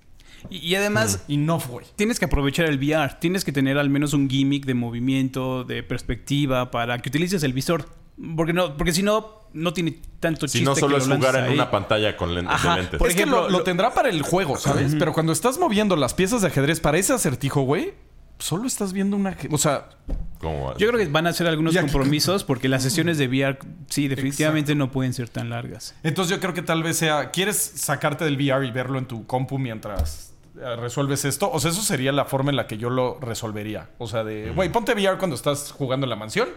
Y, 0.48 0.58
y 0.58 0.74
además, 0.76 1.24
enough, 1.28 1.66
güey. 1.68 1.86
tienes 1.96 2.20
que 2.20 2.26
aprovechar 2.26 2.66
el 2.66 2.78
VR. 2.78 3.14
Tienes 3.20 3.44
que 3.44 3.50
tener 3.50 3.78
al 3.78 3.90
menos 3.90 4.12
un 4.12 4.30
gimmick 4.30 4.64
de 4.64 4.74
movimiento, 4.74 5.64
de 5.64 5.82
perspectiva, 5.82 6.70
para 6.70 6.98
que 6.98 7.08
utilices 7.08 7.42
el 7.42 7.52
visor. 7.52 7.88
Porque 8.36 8.52
no, 8.52 8.76
porque 8.76 8.92
si 8.92 9.02
no, 9.02 9.42
no 9.52 9.72
tiene 9.72 9.98
tanto 10.20 10.46
chiste. 10.46 10.58
Si 10.60 10.64
no, 10.64 10.74
solo 10.76 10.96
que 10.96 11.02
es 11.02 11.08
lo 11.08 11.16
jugar 11.16 11.34
en 11.36 11.44
ahí. 11.46 11.52
una 11.54 11.70
pantalla 11.70 12.16
con 12.16 12.32
lentes 12.34 12.54
Ajá, 12.54 12.76
de 12.76 12.82
lentes. 12.82 12.98
Por 12.98 13.08
es 13.08 13.14
ejemplo, 13.16 13.38
que 13.38 13.42
lo, 13.42 13.50
lo 13.50 13.58
lo- 13.58 13.64
tendrá 13.64 13.92
para 13.92 14.08
el 14.08 14.22
juego, 14.22 14.56
¿sabes? 14.56 14.94
Pero 14.98 15.12
cuando 15.12 15.32
estás 15.32 15.58
moviendo 15.58 15.96
las 15.96 16.14
piezas 16.14 16.42
de 16.42 16.46
ajedrez 16.46 16.78
para 16.80 16.96
ese 16.96 17.12
acertijo, 17.12 17.62
güey, 17.62 17.92
solo 18.38 18.66
estás 18.68 18.92
viendo 18.92 19.16
una... 19.16 19.36
O 19.50 19.58
sea, 19.58 19.88
Yo 20.40 20.88
creo 20.88 20.98
que 20.98 21.06
van 21.06 21.26
a 21.26 21.30
hacer 21.30 21.46
algunos 21.46 21.76
compromisos 21.76 22.44
porque 22.44 22.68
las 22.68 22.82
sesiones 22.82 23.18
de 23.18 23.28
VR, 23.28 23.58
sí, 23.88 24.08
definitivamente 24.08 24.74
no 24.74 24.90
pueden 24.90 25.12
ser 25.12 25.28
tan 25.28 25.50
largas. 25.50 25.94
entonces 26.02 26.34
yo 26.34 26.40
creo 26.40 26.54
que 26.54 26.62
tal 26.62 26.82
vez 26.82 26.96
sea... 26.98 27.30
¿Quieres 27.30 27.56
sacarte 27.56 28.24
del 28.24 28.36
VR 28.36 28.66
y 28.66 28.70
verlo 28.70 28.98
en 28.98 29.06
tu 29.06 29.26
compu 29.26 29.58
mientras 29.58 30.34
eh, 30.60 30.76
resuelves 30.76 31.24
esto? 31.24 31.50
O 31.50 31.60
sea, 31.60 31.70
eso 31.70 31.82
sería 31.82 32.12
la 32.12 32.24
forma 32.24 32.50
en 32.50 32.56
la 32.56 32.66
que 32.66 32.78
yo 32.78 32.90
lo 32.90 33.18
resolvería. 33.20 33.90
O 33.98 34.06
sea, 34.06 34.24
de... 34.24 34.52
Güey, 34.54 34.70
ponte 34.70 34.92
VR 34.92 35.18
cuando 35.18 35.36
estás 35.36 35.72
jugando 35.72 36.06
en 36.06 36.10
la 36.10 36.16
mansión. 36.16 36.48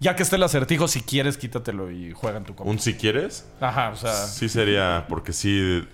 Ya 0.00 0.16
que 0.16 0.24
esté 0.24 0.36
el 0.36 0.42
acertijo, 0.42 0.88
si 0.88 1.02
quieres, 1.02 1.36
quítatelo 1.38 1.90
y 1.90 2.12
juega 2.12 2.38
en 2.38 2.44
tu 2.44 2.54
compu. 2.54 2.70
¿Un 2.70 2.78
si 2.78 2.94
quieres? 2.94 3.46
Ajá, 3.60 3.90
o 3.90 3.96
sea... 3.96 4.12
Sí 4.12 4.48
sería, 4.48 5.06
porque 5.08 5.32
sí, 5.32 5.84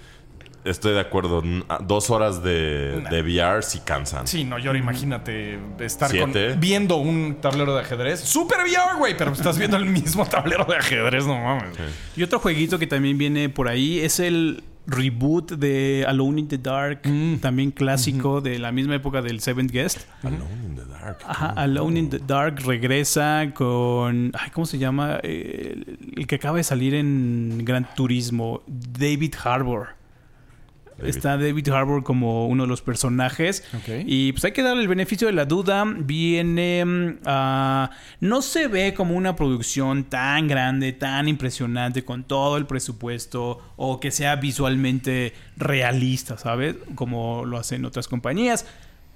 estoy 0.65 0.95
de 0.95 1.01
acuerdo. 1.01 1.43
Dos 1.87 2.11
horas 2.11 2.43
de, 2.43 3.03
de 3.11 3.23
VR 3.23 3.63
sí 3.63 3.81
cansan. 3.85 4.27
Sí, 4.27 4.45
no, 4.45 4.59
yo 4.59 4.71
ahora 4.71 4.79
imagínate 4.79 5.59
estar 5.81 6.11
con- 6.17 6.33
viendo 6.59 6.97
un 6.97 7.37
tablero 7.41 7.75
de 7.75 7.81
ajedrez. 7.81 8.21
Super 8.21 8.59
VR, 8.61 8.99
güey, 8.99 9.17
pero 9.17 9.33
estás 9.33 9.59
viendo 9.59 9.77
el 9.77 9.87
mismo 9.87 10.27
tablero 10.31 10.65
de 10.65 10.77
ajedrez, 10.77 11.27
no 11.27 11.39
mames. 11.39 11.77
Y 12.17 12.23
otro 12.23 12.39
jueguito 12.39 12.79
que 12.79 12.87
también 12.87 13.19
viene 13.19 13.49
por 13.49 13.69
ahí 13.69 14.01
es 14.01 14.21
el 14.21 14.63
reboot 14.87 15.53
de 15.53 16.05
Alone 16.09 16.41
in 16.41 16.49
the 16.49 16.59
Dark, 16.59 17.03
también 17.41 17.71
clásico 17.71 18.41
de 18.41 18.59
la 18.59 18.73
misma 18.73 18.97
época 18.97 19.23
del 19.23 19.41
Seventh 19.41 19.71
Guest. 19.71 20.01
Alone 20.23 20.41
in 20.67 20.75
the 20.75 20.85
Dark. 20.85 20.91
Dark. 21.01 21.19
Ajá, 21.27 21.47
Alone 21.51 21.99
in 21.99 22.11
the 22.11 22.19
Dark 22.19 22.61
regresa 22.67 23.51
con. 23.55 24.33
Ay, 24.39 24.51
¿Cómo 24.51 24.67
se 24.67 24.77
llama? 24.79 25.19
Eh, 25.23 25.73
El, 25.87 25.99
el 26.17 26.27
que 26.27 26.35
acaba 26.37 26.57
de 26.59 26.65
salir 26.65 26.95
en 26.95 27.63
Gran 27.65 27.89
Turismo, 27.95 28.63
David 28.67 29.35
Harbour. 29.43 29.89
Está 31.05 31.37
David 31.37 31.69
Harbour 31.69 32.03
como 32.03 32.47
uno 32.47 32.65
de 32.65 32.69
los 32.69 32.83
personajes. 32.83 33.65
Y 34.07 34.33
pues 34.33 34.45
hay 34.45 34.53
que 34.53 34.63
darle 34.63 34.83
el 34.83 34.89
beneficio 34.89 35.27
de 35.27 35.33
la 35.33 35.45
duda. 35.45 35.85
Viene. 35.87 36.85
mm, 36.85 37.19
ah, 37.27 37.91
no 38.21 38.43
se 38.43 38.69
ve 38.69 38.95
como 38.95 39.15
una 39.15 39.37
producción 39.37 40.05
tan 40.05 40.49
grande, 40.49 40.93
tan 40.93 41.29
impresionante, 41.29 42.05
con 42.05 42.25
todo 42.25 42.57
el 42.57 42.67
presupuesto. 42.67 43.61
O 43.77 44.01
que 44.01 44.11
sea 44.11 44.37
visualmente 44.37 45.35
realista, 45.57 46.39
¿sabes? 46.39 46.77
Como 46.95 47.45
lo 47.45 47.59
hacen 47.59 47.85
otras 47.85 48.09
compañías. 48.09 48.67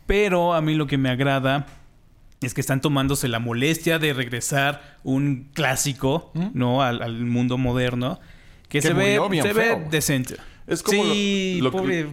Pero 0.07 0.55
a 0.55 0.61
mí 0.61 0.75
lo 0.75 0.87
que 0.87 0.99
me 0.99 1.11
agrada 1.11 1.67
es 2.41 2.55
que 2.55 2.61
están 2.61 2.81
tomándose 2.81 3.29
la 3.29 3.39
molestia 3.39 3.99
de 3.99 4.13
regresar 4.13 4.99
un 5.03 5.49
clásico, 5.55 6.31
¿no? 6.53 6.83
Al, 6.83 7.03
al 7.03 7.25
mundo 7.25 7.59
moderno. 7.59 8.21
Que, 8.69 8.81
Que 8.81 8.89
se 8.89 8.93
ve, 8.93 9.21
murió 9.21 9.43
se 9.43 9.55
feo, 9.55 9.79
ve 9.79 9.87
decente. 9.91 10.37
Es 10.67 10.83
como 10.83 11.03
sí, 11.03 11.59
lo- 11.59 11.65
lo 11.65 11.71
que- 11.71 11.77
pobre, 11.79 12.05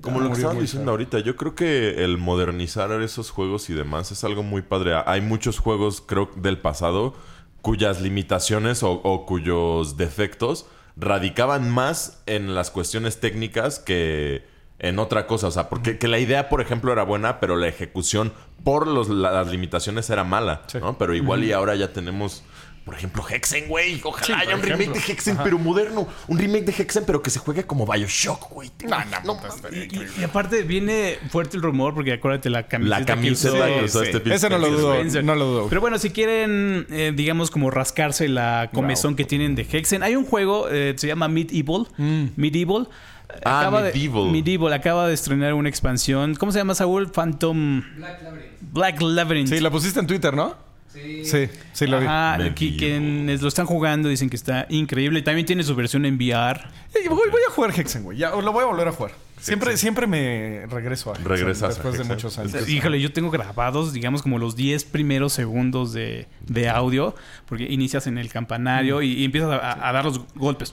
Como 0.00 0.18
lo 0.18 0.24
que 0.24 0.28
murió 0.30 0.32
estaban 0.32 0.60
diciendo 0.60 0.90
ahorita, 0.90 1.20
yo 1.20 1.36
creo 1.36 1.54
que 1.54 2.02
el 2.04 2.18
modernizar 2.18 2.90
esos 3.00 3.30
juegos 3.30 3.70
y 3.70 3.74
demás 3.74 4.10
es 4.10 4.24
algo 4.24 4.42
muy 4.42 4.62
padre. 4.62 4.94
Hay 5.06 5.20
muchos 5.20 5.58
juegos, 5.60 6.02
creo, 6.04 6.30
del 6.36 6.58
pasado 6.58 7.14
cuyas 7.62 8.00
limitaciones 8.00 8.82
o, 8.82 8.92
o 8.92 9.26
cuyos 9.26 9.96
defectos 9.96 10.66
radicaban 10.96 11.70
más 11.70 12.22
en 12.26 12.54
las 12.54 12.70
cuestiones 12.70 13.20
técnicas 13.20 13.78
que 13.78 14.44
en 14.78 14.98
otra 14.98 15.26
cosa. 15.26 15.46
O 15.46 15.50
sea, 15.50 15.68
porque 15.68 15.98
que 15.98 16.08
la 16.08 16.18
idea, 16.18 16.48
por 16.48 16.60
ejemplo, 16.60 16.92
era 16.92 17.02
buena, 17.04 17.38
pero 17.40 17.56
la 17.56 17.68
ejecución 17.68 18.32
por 18.64 18.86
los- 18.86 19.08
la- 19.08 19.30
las 19.32 19.48
limitaciones 19.48 20.08
era 20.10 20.24
mala. 20.24 20.62
Sí. 20.66 20.78
¿no? 20.80 20.98
Pero 20.98 21.14
igual 21.14 21.44
y 21.44 21.52
ahora 21.52 21.74
ya 21.76 21.92
tenemos... 21.92 22.42
Por 22.86 22.94
ejemplo, 22.94 23.24
Hexen, 23.28 23.66
güey. 23.66 24.00
Ojalá 24.04 24.24
Sí, 24.26 24.32
haya 24.32 24.54
un 24.54 24.62
remake 24.62 24.92
de 24.92 25.00
Hexen, 25.12 25.36
pero 25.42 25.58
moderno. 25.58 26.06
Un 26.28 26.38
remake 26.38 26.66
de 26.66 26.72
Hexen, 26.82 27.04
pero 27.04 27.20
que 27.20 27.30
se 27.30 27.40
juegue 27.40 27.64
como 27.66 27.84
Bioshock, 27.84 28.48
güey. 28.52 28.70
No, 28.88 28.96
no, 29.24 29.34
No, 29.34 29.40
Y, 29.72 30.20
y 30.20 30.24
aparte 30.24 30.62
viene 30.62 31.18
fuerte 31.30 31.56
el 31.56 31.64
rumor, 31.64 31.94
porque 31.94 32.12
acuérdate 32.12 32.48
la 32.48 32.68
camiseta. 32.68 33.00
La 33.00 33.04
que 33.04 33.12
camiseta 33.12 33.56
usó- 33.56 33.64
que 33.80 33.84
usó 33.86 34.00
Sí. 34.02 34.06
este 34.06 34.20
pinche 34.20 34.36
Ese 34.36 34.48
no 34.50 34.58
lo 34.58 34.70
dudo, 34.70 34.94
no 35.24 35.34
lo 35.34 35.44
dudo. 35.46 35.68
Pero 35.68 35.80
bueno, 35.80 35.98
si 35.98 36.10
quieren, 36.10 36.86
eh, 36.90 37.12
digamos, 37.12 37.50
como 37.50 37.72
rascarse 37.72 38.28
la 38.28 38.70
comezón 38.72 39.16
que 39.16 39.24
tienen 39.24 39.56
de 39.56 39.66
Hexen, 39.68 40.04
hay 40.04 40.14
un 40.14 40.24
juego, 40.24 40.68
eh, 40.70 40.94
se 40.96 41.08
llama 41.08 41.26
Medieval. 41.26 41.88
Medieval. 42.36 42.88
Eh, 43.28 43.40
Ah, 43.44 43.62
acaba 43.62 43.82
de- 43.82 43.92
Medieval. 43.92 44.30
Medieval 44.30 44.72
acaba 44.72 45.08
de 45.08 45.14
estrenar 45.14 45.54
una 45.54 45.68
expansión. 45.68 46.36
¿Cómo 46.36 46.52
se 46.52 46.58
llama, 46.58 46.76
Saúl? 46.76 47.10
Phantom. 47.10 47.82
Black 47.96 48.22
Labyrinth. 48.22 48.52
Black 48.60 49.02
Labyrinth. 49.02 49.48
Sí, 49.48 49.58
la 49.58 49.70
pusiste 49.72 49.98
en 49.98 50.06
Twitter, 50.06 50.32
¿no? 50.34 50.64
Sí. 50.96 51.24
Sí, 51.26 51.48
sí 51.74 51.86
lo 51.86 52.00
vi. 52.00 52.06
Ajá, 52.06 52.32
Medieval. 52.38 52.54
que- 52.54 52.76
quienes 52.76 53.42
lo 53.42 53.48
están 53.48 53.66
jugando 53.66 54.08
dicen 54.08 54.30
que 54.30 54.36
está 54.36 54.66
increíble. 54.70 55.20
También 55.22 55.46
tiene 55.46 55.62
su 55.62 55.74
versión 55.74 56.06
en 56.06 56.16
VR. 56.16 56.60
Eh, 56.94 57.08
Voy, 57.08 57.28
voy 57.30 57.42
a 57.46 57.50
jugar 57.52 57.78
Hexen, 57.78 58.02
güey. 58.02 58.16
Ya, 58.18 58.30
lo 58.30 58.52
voy 58.52 58.62
a 58.62 58.66
volver 58.66 58.88
a 58.88 58.92
jugar. 58.92 59.12
Siempre, 59.38 59.76
siempre 59.76 60.06
me 60.06 60.64
regreso 60.70 61.10
a 61.10 61.12
Hexen 61.12 61.28
Regresas 61.28 61.62
a 61.64 61.68
después 61.68 61.92
de 61.94 62.00
Hexen. 62.00 62.14
muchos 62.16 62.38
años. 62.38 62.68
Híjole, 62.68 62.98
yo 63.00 63.12
tengo 63.12 63.30
grabados, 63.30 63.92
digamos, 63.92 64.22
como 64.22 64.38
los 64.38 64.56
10 64.56 64.84
primeros 64.84 65.34
segundos 65.34 65.92
de, 65.92 66.26
de 66.46 66.68
audio, 66.70 67.14
porque 67.44 67.64
inicias 67.64 68.06
en 68.06 68.16
el 68.16 68.30
campanario 68.30 69.02
y, 69.02 69.12
y 69.12 69.24
empiezas 69.26 69.50
a, 69.62 69.88
a 69.88 69.92
dar 69.92 70.06
los 70.06 70.20
golpes. 70.34 70.72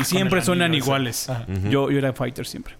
Y 0.00 0.04
siempre 0.04 0.42
suenan 0.42 0.74
iguales. 0.74 1.28
Yo, 1.70 1.90
yo 1.90 1.98
era 1.98 2.12
fighter 2.12 2.44
siempre. 2.46 2.74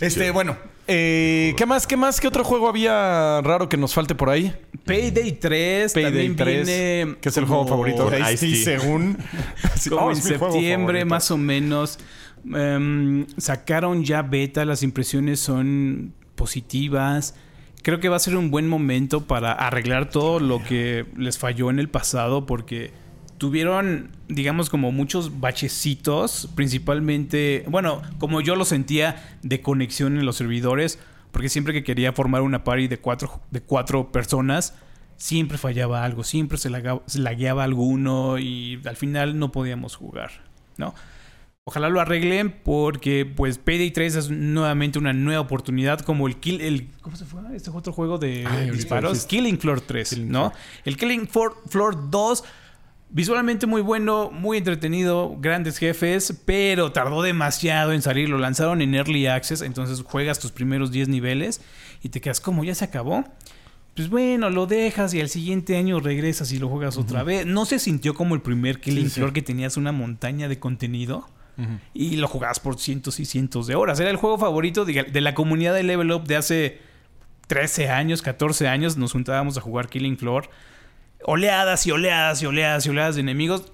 Este, 0.00 0.30
bueno. 0.30 0.56
Eh, 0.86 1.54
¿Qué 1.56 1.66
más? 1.66 1.86
¿Qué 1.86 1.96
más? 1.96 2.20
¿Qué 2.20 2.28
otro 2.28 2.44
juego 2.44 2.68
había 2.68 3.40
raro 3.42 3.68
que 3.68 3.76
nos 3.76 3.94
falte 3.94 4.14
por 4.14 4.30
ahí? 4.30 4.54
Payday 4.84 5.32
3 5.32 5.92
Payday 5.92 6.12
también 6.12 6.36
3, 6.36 6.66
viene 6.66 7.16
que 7.20 7.28
es 7.28 7.36
el 7.36 7.44
juego 7.44 7.66
favorito 7.66 8.10
de 8.10 8.36
según... 8.36 9.18
Sí, 9.76 9.90
como 9.90 10.06
oh, 10.06 10.10
en 10.10 10.16
septiembre 10.16 11.04
más 11.04 11.30
o 11.30 11.38
menos. 11.38 11.98
Em, 12.54 13.26
sacaron 13.36 14.04
ya 14.04 14.22
beta, 14.22 14.64
las 14.64 14.82
impresiones 14.82 15.40
son 15.40 16.14
positivas. 16.34 17.34
Creo 17.82 18.00
que 18.00 18.08
va 18.08 18.16
a 18.16 18.20
ser 18.20 18.36
un 18.36 18.50
buen 18.50 18.68
momento 18.68 19.26
para 19.26 19.52
arreglar 19.52 20.10
todo 20.10 20.40
lo 20.40 20.62
que 20.62 21.06
les 21.16 21.38
falló 21.38 21.70
en 21.70 21.78
el 21.78 21.88
pasado 21.88 22.46
porque 22.46 22.92
tuvieron, 23.42 24.10
digamos, 24.28 24.70
como 24.70 24.92
muchos 24.92 25.40
bachecitos, 25.40 26.48
principalmente, 26.54 27.64
bueno, 27.68 28.00
como 28.20 28.40
yo 28.40 28.54
lo 28.54 28.64
sentía 28.64 29.36
de 29.42 29.60
conexión 29.60 30.16
en 30.16 30.24
los 30.24 30.36
servidores, 30.36 31.00
porque 31.32 31.48
siempre 31.48 31.72
que 31.72 31.82
quería 31.82 32.12
formar 32.12 32.42
una 32.42 32.62
party 32.62 32.86
de 32.86 32.98
cuatro, 33.00 33.40
de 33.50 33.60
cuatro 33.60 34.12
personas, 34.12 34.74
siempre 35.16 35.58
fallaba 35.58 36.04
algo, 36.04 36.22
siempre 36.22 36.56
se, 36.56 36.70
laga- 36.70 37.02
se 37.06 37.18
lagueaba 37.18 37.64
alguno 37.64 38.38
y 38.38 38.80
al 38.84 38.94
final 38.94 39.36
no 39.36 39.50
podíamos 39.50 39.96
jugar, 39.96 40.30
¿no? 40.76 40.94
Ojalá 41.64 41.88
lo 41.88 42.00
arreglen 42.00 42.54
porque 42.64 43.24
pues 43.26 43.58
Payday 43.58 43.90
3 43.90 44.14
es 44.16 44.30
nuevamente 44.30 45.00
una 45.00 45.12
nueva 45.12 45.40
oportunidad 45.40 45.98
como 46.00 46.28
el 46.28 46.36
Kill 46.36 46.60
el 46.60 46.88
¿cómo 47.00 47.16
se 47.16 47.24
fue? 47.24 47.40
Este 47.56 47.70
otro 47.70 47.92
juego 47.92 48.18
de 48.18 48.44
Ay, 48.46 48.70
disparos. 48.70 49.26
Killing 49.26 49.58
Floor 49.58 49.80
3, 49.80 50.18
¿no? 50.20 50.52
El 50.84 50.96
Killing 50.96 51.26
Floor, 51.26 51.56
Floor 51.68 52.08
2 52.10 52.44
visualmente 53.12 53.66
muy 53.66 53.82
bueno, 53.82 54.30
muy 54.32 54.58
entretenido, 54.58 55.36
grandes 55.38 55.78
jefes, 55.78 56.40
pero 56.44 56.92
tardó 56.92 57.22
demasiado 57.22 57.92
en 57.92 58.02
salir, 58.02 58.28
lo 58.28 58.38
lanzaron 58.38 58.80
en 58.82 58.94
Early 58.94 59.26
Access, 59.26 59.62
entonces 59.62 60.02
juegas 60.04 60.40
tus 60.40 60.50
primeros 60.50 60.90
10 60.90 61.08
niveles 61.08 61.60
y 62.02 62.08
te 62.08 62.20
quedas 62.20 62.40
como 62.40 62.64
ya 62.64 62.74
se 62.74 62.84
acabó. 62.84 63.24
Pues 63.94 64.08
bueno, 64.08 64.48
lo 64.48 64.66
dejas 64.66 65.12
y 65.12 65.20
al 65.20 65.28
siguiente 65.28 65.76
año 65.76 66.00
regresas 66.00 66.50
y 66.52 66.58
lo 66.58 66.68
juegas 66.70 66.96
otra 66.96 67.22
vez. 67.22 67.44
No 67.44 67.66
se 67.66 67.78
sintió 67.78 68.14
como 68.14 68.34
el 68.34 68.40
primer 68.40 68.80
Killing 68.80 69.04
Sí, 69.04 69.10
sí. 69.10 69.14
Floor 69.16 69.34
que 69.34 69.42
tenías 69.42 69.76
una 69.76 69.92
montaña 69.92 70.48
de 70.48 70.58
contenido 70.58 71.28
y 71.92 72.16
lo 72.16 72.26
jugabas 72.26 72.58
por 72.58 72.78
cientos 72.78 73.20
y 73.20 73.26
cientos 73.26 73.66
de 73.66 73.74
horas. 73.74 74.00
Era 74.00 74.08
el 74.08 74.16
juego 74.16 74.38
favorito 74.38 74.86
de, 74.86 75.04
de 75.04 75.20
la 75.20 75.34
comunidad 75.34 75.74
de 75.74 75.82
Level 75.82 76.10
Up 76.10 76.24
de 76.24 76.36
hace 76.36 76.80
13 77.48 77.90
años, 77.90 78.22
14 78.22 78.66
años. 78.66 78.96
Nos 78.96 79.12
juntábamos 79.12 79.58
a 79.58 79.60
jugar 79.60 79.90
Killing 79.90 80.16
Floor. 80.16 80.48
Oleadas 81.24 81.86
y 81.86 81.90
oleadas 81.90 82.42
y 82.42 82.46
oleadas 82.46 82.86
y 82.86 82.90
oleadas 82.90 83.14
de 83.16 83.20
enemigos. 83.22 83.64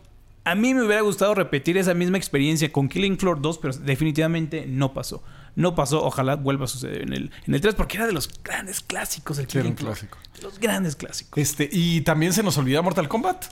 A 0.44 0.54
mí 0.54 0.72
me 0.72 0.82
hubiera 0.82 1.02
gustado 1.02 1.34
repetir 1.34 1.76
esa 1.76 1.92
misma 1.94 2.16
experiencia 2.16 2.72
con 2.72 2.88
Killing 2.88 3.18
Floor 3.18 3.40
2, 3.42 3.58
pero 3.58 3.74
definitivamente 3.74 4.64
no 4.66 4.94
pasó. 4.94 5.22
No 5.56 5.74
pasó, 5.74 6.02
ojalá 6.04 6.36
vuelva 6.36 6.64
a 6.64 6.68
suceder 6.68 7.02
en 7.02 7.12
el, 7.12 7.30
en 7.46 7.54
el 7.54 7.60
3, 7.60 7.74
porque 7.74 7.96
era 7.98 8.06
de 8.06 8.12
los 8.12 8.30
grandes 8.42 8.80
clásicos 8.80 9.38
el 9.38 9.46
Sí, 9.50 9.58
era 9.58 9.62
Killing 9.64 9.76
Floor. 9.76 9.92
clásico. 9.94 10.18
Los 10.42 10.58
grandes 10.58 10.96
clásicos. 10.96 11.36
Este, 11.36 11.68
y 11.70 12.00
también 12.02 12.32
se 12.32 12.42
nos 12.42 12.56
olvida 12.56 12.80
Mortal 12.80 13.08
Kombat. 13.08 13.46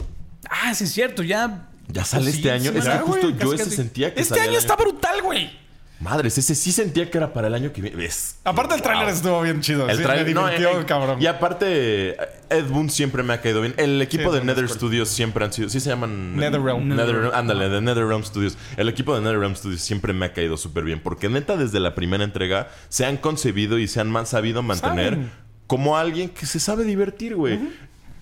Ah, 0.48 0.74
sí 0.74 0.84
es 0.84 0.92
cierto, 0.92 1.22
ya... 1.22 1.68
Ya 1.88 2.04
sale 2.04 2.30
Sí, 2.32 2.38
este 2.38 2.50
año. 2.50 2.72
sí, 2.72 2.78
Es 2.78 2.84
ya, 2.84 2.92
que 2.98 3.04
justo 3.04 3.20
güey, 3.28 3.32
yo 3.34 3.38
casi, 3.50 3.54
ese 3.54 3.64
casi. 3.64 3.76
sentía 3.76 4.14
que 4.14 4.20
Este 4.20 4.30
salía 4.34 4.44
año 4.44 4.52
el 4.52 4.58
está 4.58 4.76
brutal, 4.76 5.22
güey. 5.22 5.50
Madres, 5.98 6.36
ese 6.36 6.54
sí 6.54 6.72
sentía 6.72 7.10
que 7.10 7.16
era 7.16 7.32
para 7.32 7.48
el 7.48 7.54
año 7.54 7.72
que 7.72 7.80
viene. 7.80 7.96
¿Ves? 7.96 8.36
Aparte 8.44 8.74
el 8.74 8.82
tráiler 8.82 9.06
Wow. 9.06 9.14
estuvo 9.14 9.42
bien 9.42 9.60
chido. 9.62 9.88
El 9.88 9.96
sí, 9.96 10.02
trailer, 10.02 10.26
me 10.26 10.34
no, 10.34 10.44
divirtió, 10.46 10.80
eh, 10.80 10.84
cabrón. 10.84 11.22
Y 11.22 11.26
aparte, 11.26 12.16
Ed 12.50 12.66
Boon 12.68 12.90
siempre 12.90 13.22
me 13.22 13.32
ha 13.32 13.40
caído 13.40 13.62
bien. 13.62 13.72
El 13.78 14.02
equipo 14.02 14.30
Sí, 14.30 14.38
de 14.38 14.44
Nether. 14.44 14.68
Studios 14.68 15.08
siempre 15.08 15.44
han 15.44 15.52
sido. 15.54 15.70
Sí 15.70 15.80
se 15.80 15.88
llaman. 15.88 16.36
NetherRealm. 16.36 16.88
Nether, 16.88 17.30
ándale, 17.34 17.70
de 17.70 17.80
NetherRealm 17.80 18.24
Studios. 18.24 18.58
El 18.76 18.88
equipo 18.90 19.14
de 19.14 19.22
NetherRealm 19.22 19.56
Studios 19.56 19.80
siempre 19.80 20.12
me 20.12 20.26
ha 20.26 20.32
caído 20.34 20.58
súper 20.58 20.84
bien. 20.84 21.00
Porque 21.02 21.30
neta, 21.30 21.56
desde 21.56 21.80
la 21.80 21.94
primera 21.94 22.24
entrega 22.24 22.68
se 22.90 23.06
han 23.06 23.16
concebido 23.16 23.78
y 23.78 23.88
se 23.88 24.00
han 24.00 24.26
sabido 24.26 24.62
mantener 24.62 25.10
Saben. 25.14 25.30
como 25.66 25.96
alguien 25.96 26.28
que 26.28 26.44
se 26.44 26.60
sabe 26.60 26.84
divertir, 26.84 27.34
güey. 27.36 27.58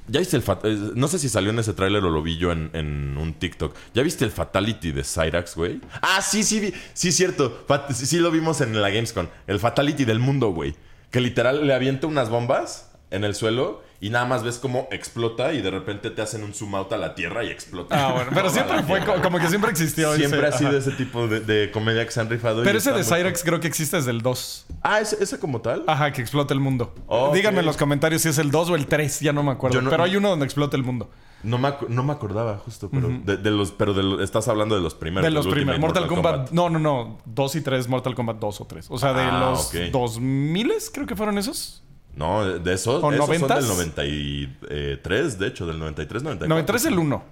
Ya 0.06 0.20
viste 0.20 0.36
el 0.36 0.42
eh, 0.64 0.90
No 0.94 1.08
sé 1.08 1.18
si 1.18 1.28
salió 1.28 1.50
en 1.50 1.58
ese 1.58 1.72
tráiler 1.72 2.04
o 2.04 2.10
lo 2.10 2.22
vi 2.22 2.36
yo 2.36 2.52
en, 2.52 3.16
un 3.18 3.34
TikTok. 3.34 3.74
¿Ya 3.94 4.02
viste 4.02 4.24
el 4.24 4.30
Fatality 4.30 4.92
de 4.92 5.02
Cyrax, 5.02 5.56
güey? 5.56 5.80
Ah, 6.02 6.20
sí, 6.22 6.42
sí, 6.42 6.60
vi- 6.60 6.74
sí, 6.92 7.10
cierto. 7.12 7.64
Sí 7.92 8.18
lo 8.18 8.30
vimos 8.30 8.60
en 8.60 8.80
la 8.80 8.90
Gamescom. 8.90 9.26
El 9.46 9.58
Fatality 9.60 10.04
del 10.04 10.18
mundo, 10.18 10.50
güey. 10.50 10.74
Que 11.10 11.20
literal 11.20 11.66
le 11.66 11.72
avienta 11.74 12.06
unas 12.06 12.28
bombas 12.28 12.90
en 13.10 13.24
el 13.24 13.34
suelo 13.34 13.82
y 14.06 14.10
nada 14.10 14.26
más 14.26 14.42
ves 14.42 14.58
cómo 14.58 14.86
explota 14.90 15.52
y 15.54 15.62
de 15.62 15.70
repente 15.70 16.10
te 16.10 16.20
hacen 16.20 16.42
un 16.44 16.52
zoom 16.52 16.74
out 16.74 16.92
a 16.92 16.98
la 16.98 17.14
tierra 17.14 17.42
y 17.42 17.48
explota. 17.48 18.08
Ah, 18.08 18.12
bueno. 18.12 18.30
Pero 18.34 18.50
siempre 18.56 18.82
fue 18.82 19.00
tierra. 19.00 19.22
como 19.22 19.38
que 19.38 19.48
siempre 19.48 19.70
existió. 19.70 20.14
Siempre 20.14 20.40
ese- 20.40 20.48
ha 20.48 20.58
sido 20.58 20.70
ajá. 20.70 20.78
ese 20.78 20.90
tipo 20.92 21.26
de, 21.26 21.40
de 21.40 21.70
comedia 21.70 22.04
que 22.04 22.10
se 22.12 22.20
han 22.20 22.28
rifado. 22.28 22.62
Pero 22.64 22.76
ese 22.76 22.90
de 22.92 22.96
muy- 23.02 23.04
Cyrex 23.04 23.42
creo 23.42 23.60
que 23.60 23.66
existe 23.68 23.96
desde 23.96 24.10
el 24.10 24.20
2. 24.20 24.66
Ah, 24.82 25.00
¿ese, 25.00 25.16
ese 25.22 25.38
como 25.38 25.60
tal. 25.62 25.84
Ajá, 25.86 26.12
que 26.12 26.20
explota 26.20 26.52
el 26.52 26.60
mundo. 26.60 26.94
Oh. 27.06 27.32
Díganme 27.32 27.60
en 27.60 27.66
los 27.66 27.76
comentarios 27.78 28.20
si 28.22 28.28
es 28.28 28.36
el 28.38 28.50
2 28.50 28.70
o 28.70 28.74
el 28.74 28.86
3, 28.86 29.20
ya 29.20 29.32
no 29.32 29.42
me 29.42 29.52
acuerdo. 29.52 29.80
No- 29.80 29.88
Pero 29.90 30.02
hay 30.04 30.16
uno 30.16 30.28
donde 30.28 30.44
explota 30.44 30.76
el 30.76 30.82
mundo. 30.84 31.10
No 31.42 31.58
me, 31.58 31.72
no 31.88 32.02
me 32.02 32.12
acordaba 32.12 32.56
justo, 32.56 32.88
pero 32.90 33.08
de, 33.08 33.36
de 33.36 33.50
los, 33.50 33.70
pero 33.70 33.92
de 33.92 34.02
los- 34.02 34.20
estás 34.22 34.48
hablando 34.48 34.74
de 34.76 34.80
los 34.80 34.94
primeros. 34.94 35.24
de 35.24 35.30
los 35.30 35.46
primeros. 35.46 35.78
Mortal, 35.80 36.06
Kombat. 36.06 36.50
No, 36.52 36.70
no, 36.70 36.78
no. 36.78 37.18
2 37.26 37.56
y 37.56 37.60
3, 37.60 37.86
Mortal 37.88 38.14
Kombat 38.14 38.38
2 38.38 38.60
o 38.62 38.66
3. 38.66 38.86
O 38.90 38.98
sea, 38.98 39.12
de 39.12 39.22
Ah, 39.22 39.50
los 39.50 39.66
ok. 39.68 39.90
2000 39.92 40.72
creo 40.92 41.06
que 41.06 41.16
fueron 41.16 41.36
esos. 41.38 41.83
No, 42.16 42.44
de- 42.44 42.72
esos, 42.74 43.02
¿O 43.02 43.12
esos 43.12 43.26
son 43.26 43.36
90s? 43.48 43.56
del 43.56 43.68
93, 43.68 45.38
de 45.38 45.46
hecho, 45.48 45.66
del 45.66 45.78
93, 45.78 46.22
94. 46.22 46.48
93 46.48 46.84
el 46.86 46.98
1. 46.98 47.24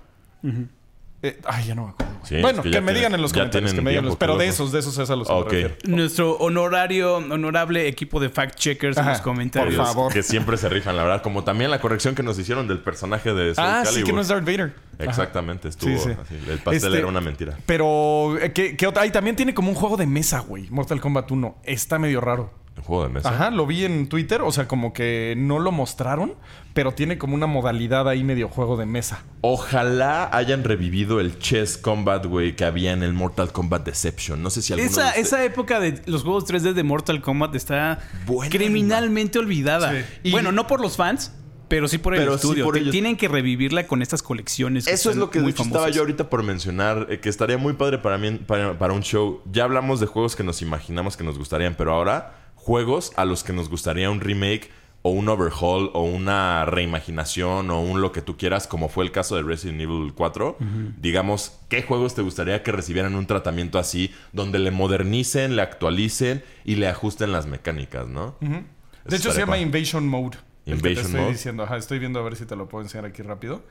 Eh, 1.24 1.38
ay, 1.44 1.66
ya 1.68 1.76
no 1.76 1.84
me 1.84 1.90
acuerdo. 1.90 2.12
Sí, 2.24 2.34
es 2.34 2.42
bueno, 2.42 2.62
que 2.64 2.70
que, 2.72 2.80
me 2.80 2.86
tienen- 2.86 2.94
digan 2.96 3.14
en 3.14 3.22
los 3.22 3.32
comentarios, 3.32 3.72
que 3.74 3.80
me 3.80 3.90
digan 3.90 4.04
los- 4.06 4.16
pero 4.16 4.36
de 4.36 4.48
esos, 4.48 4.72
de 4.72 4.80
esos 4.80 4.98
es 4.98 5.08
a 5.08 5.14
los 5.14 5.28
que 5.28 5.32
me 5.34 5.40
Ok. 5.40 5.52
refiero. 5.52 5.74
Nuestro 5.84 6.32
honorario, 6.38 7.16
honorable 7.18 7.86
equipo 7.86 8.18
de 8.18 8.28
fact-checkers 8.28 8.96
en 8.96 9.02
Ajá, 9.02 9.10
los 9.12 9.20
comentarios. 9.20 9.76
por 9.76 9.86
favor. 9.86 10.12
Que 10.12 10.24
siempre 10.24 10.56
se 10.56 10.68
rifan, 10.68 10.96
la 10.96 11.04
verdad. 11.04 11.22
Como 11.22 11.44
también 11.44 11.70
la 11.70 11.80
corrección 11.80 12.16
que 12.16 12.24
nos 12.24 12.36
hicieron 12.40 12.66
del 12.66 12.80
personaje 12.80 13.32
de 13.34 13.54
Soul 13.54 13.66
Ah, 13.68 13.82
sí, 13.84 13.90
Calibur. 13.90 14.06
que 14.06 14.12
no 14.14 14.20
es 14.20 14.28
Darth 14.28 14.44
Vader. 14.44 14.74
Ajá. 14.94 15.04
Exactamente, 15.04 15.68
estuvo 15.68 15.96
Sí, 15.96 15.98
sí. 16.04 16.10
así. 16.20 16.34
El 16.50 16.58
pastel 16.58 16.74
Este, 16.74 16.98
era 16.98 17.06
una 17.06 17.20
mentira. 17.20 17.56
Pero, 17.66 18.36
eh, 18.40 18.52
¿qué, 18.52 18.76
qué 18.76 18.86
otra? 18.88 19.02
Ahí 19.02 19.10
también 19.12 19.36
tiene 19.36 19.54
como 19.54 19.68
un 19.68 19.76
juego 19.76 19.96
de 19.96 20.06
mesa, 20.06 20.40
güey. 20.40 20.68
Mortal 20.70 21.00
Kombat 21.00 21.30
1. 21.30 21.56
Está 21.62 22.00
medio 22.00 22.20
raro. 22.20 22.52
Juego 22.82 23.04
de 23.04 23.08
mesa. 23.10 23.28
Ajá, 23.30 23.50
lo 23.50 23.66
vi 23.66 23.84
en 23.84 24.08
Twitter. 24.08 24.42
O 24.42 24.52
sea, 24.52 24.66
como 24.68 24.92
que 24.92 25.34
no 25.36 25.58
lo 25.58 25.72
mostraron, 25.72 26.34
pero 26.74 26.92
tiene 26.92 27.18
como 27.18 27.34
una 27.34 27.46
modalidad 27.46 28.08
ahí 28.08 28.24
medio 28.24 28.48
juego 28.48 28.76
de 28.76 28.86
mesa. 28.86 29.22
Ojalá 29.40 30.28
hayan 30.36 30.64
revivido 30.64 31.20
el 31.20 31.38
Chess 31.38 31.78
Combat, 31.78 32.24
güey, 32.26 32.56
que 32.56 32.64
había 32.64 32.92
en 32.92 33.02
el 33.02 33.12
Mortal 33.12 33.52
Kombat 33.52 33.84
Deception. 33.86 34.42
No 34.42 34.50
sé 34.50 34.62
si 34.62 34.72
alguno 34.72 34.90
Esa, 34.90 35.12
de 35.12 35.20
esa 35.20 35.44
época 35.44 35.78
de 35.80 36.02
los 36.06 36.22
juegos 36.22 36.44
3D 36.46 36.72
de 36.72 36.82
Mortal 36.82 37.20
Kombat 37.20 37.54
está 37.54 38.00
Buena 38.26 38.50
criminalmente 38.50 39.38
olvidada. 39.38 39.92
Sí. 39.92 40.04
Y- 40.24 40.30
Bueno, 40.32 40.50
no 40.52 40.66
por 40.66 40.80
los 40.80 40.96
fans, 40.96 41.32
pero 41.68 41.88
sí 41.88 41.98
por 41.98 42.14
el 42.14 42.20
Pero 42.20 42.32
sí 42.32 42.46
estudio. 42.46 42.64
por 42.64 42.76
ellos. 42.76 42.90
Tienen 42.90 43.16
que 43.16 43.28
revivirla 43.28 43.86
con 43.86 44.02
estas 44.02 44.22
colecciones. 44.22 44.84
que 44.86 44.92
Eso 44.92 45.10
es 45.10 45.16
lo 45.16 45.30
que 45.30 45.38
de 45.38 45.44
muy 45.44 45.52
hecho 45.52 45.62
estaba 45.62 45.88
yo 45.90 46.00
ahorita 46.02 46.28
por 46.28 46.42
mencionar, 46.42 47.06
eh, 47.10 47.20
que 47.20 47.28
estaría 47.28 47.56
muy 47.58 47.72
padre 47.74 47.98
para 47.98 48.18
mí 48.18 48.32
para, 48.46 48.78
para 48.78 48.92
un 48.92 49.02
show. 49.02 49.40
Ya 49.50 49.64
hablamos 49.64 49.98
de 50.00 50.06
juegos 50.06 50.36
que 50.36 50.42
nos 50.44 50.60
imaginamos 50.62 51.16
que 51.16 51.24
nos 51.24 51.38
gustarían, 51.38 51.74
pero 51.76 51.94
ahora 51.94 52.41
juegos 52.64 53.12
a 53.16 53.24
los 53.24 53.42
que 53.44 53.52
nos 53.52 53.68
gustaría 53.68 54.10
un 54.10 54.20
remake 54.20 54.70
o 55.02 55.10
un 55.10 55.28
overhaul 55.28 55.90
o 55.94 56.04
una 56.04 56.64
reimaginación 56.64 57.70
o 57.70 57.80
un 57.80 58.00
lo 58.00 58.12
que 58.12 58.22
tú 58.22 58.36
quieras, 58.36 58.68
como 58.68 58.88
fue 58.88 59.04
el 59.04 59.10
caso 59.10 59.34
de 59.34 59.42
Resident 59.42 59.80
Evil 59.80 60.12
4. 60.14 60.56
Digamos, 60.98 61.58
¿qué 61.68 61.82
juegos 61.82 62.14
te 62.14 62.22
gustaría 62.22 62.62
que 62.62 62.70
recibieran 62.70 63.16
un 63.16 63.26
tratamiento 63.26 63.80
así, 63.80 64.14
donde 64.32 64.60
le 64.60 64.70
modernicen, 64.70 65.56
le 65.56 65.62
actualicen 65.62 66.44
y 66.64 66.76
le 66.76 66.86
ajusten 66.86 67.32
las 67.32 67.46
mecánicas, 67.46 68.06
¿no? 68.06 68.36
De 68.40 69.16
hecho, 69.16 69.32
se 69.32 69.40
llama. 69.40 69.58
Invasion 69.58 70.06
Mode. 70.06 70.38
el 70.66 70.76
que 70.76 70.82
te 70.82 70.88
Invasion 70.90 71.06
estoy 71.06 71.20
Mode. 71.20 71.32
diciendo. 71.32 71.62
Ajá, 71.64 71.76
estoy 71.76 71.98
viendo 71.98 72.20
a 72.20 72.22
ver 72.22 72.36
si 72.36 72.46
te 72.46 72.54
lo 72.54 72.68
puedo 72.68 72.84
enseñar 72.84 73.04
aquí 73.06 73.22
rápido. 73.22 73.64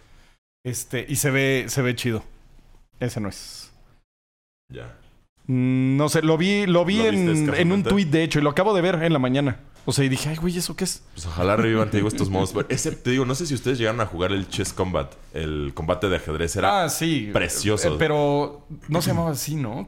Este, 0.66 1.06
y 1.08 1.16
se 1.16 1.32
ve, 1.32 1.66
se 1.70 1.82
ve 1.82 1.96
chido. 1.96 2.24
Ese 3.00 3.22
no 3.22 3.30
es. 3.30 3.72
Ya. 4.70 4.98
Mm, 5.52 5.98
No 5.98 6.08
sé, 6.10 6.22
lo 6.22 6.38
vi, 6.38 6.66
lo 6.66 6.86
vi 6.86 6.98
¿Lo 6.98 7.12
viste 7.12 7.32
en, 7.32 7.54
en 7.56 7.72
un 7.72 7.84
tweet, 7.84 8.06
de 8.06 8.24
hecho, 8.24 8.40
y 8.40 8.42
lo 8.42 8.50
acabo 8.52 8.74
de 8.74 8.82
ver 8.82 8.96
en 9.04 9.12
la 9.14 9.20
mañana. 9.20 9.60
O 9.86 9.92
sea, 9.92 10.06
y 10.06 10.10
dije, 10.10 10.30
ay, 10.30 10.36
güey, 10.38 10.56
¿eso 10.58 10.76
qué 10.76 10.84
es? 10.84 11.04
Pues 11.14 11.26
ojalá 11.26 11.56
revivan, 11.56 11.90
te 11.90 11.98
digo, 11.98 12.08
estos 12.08 12.30
modos. 12.30 12.54
Ese, 12.70 12.92
te 12.92 13.10
digo, 13.10 13.26
no 13.26 13.34
sé 13.36 13.48
si 13.48 13.56
ustedes 13.56 13.78
llegaron 13.80 14.00
a 14.00 14.06
jugar 14.06 14.32
el 14.32 14.48
Chess 14.48 14.74
Combat, 14.74 15.12
el 15.34 15.72
combate 15.74 16.08
de 16.08 16.16
ajedrez. 16.18 16.56
Era, 16.56 16.84
ah, 16.84 16.90
sí. 16.90 17.30
precioso. 17.34 17.90
Eh, 17.90 17.96
pero 17.98 18.66
no 18.88 19.02
se 19.02 19.10
llamaba 19.10 19.32
así, 19.32 19.56
¿no? 19.56 19.86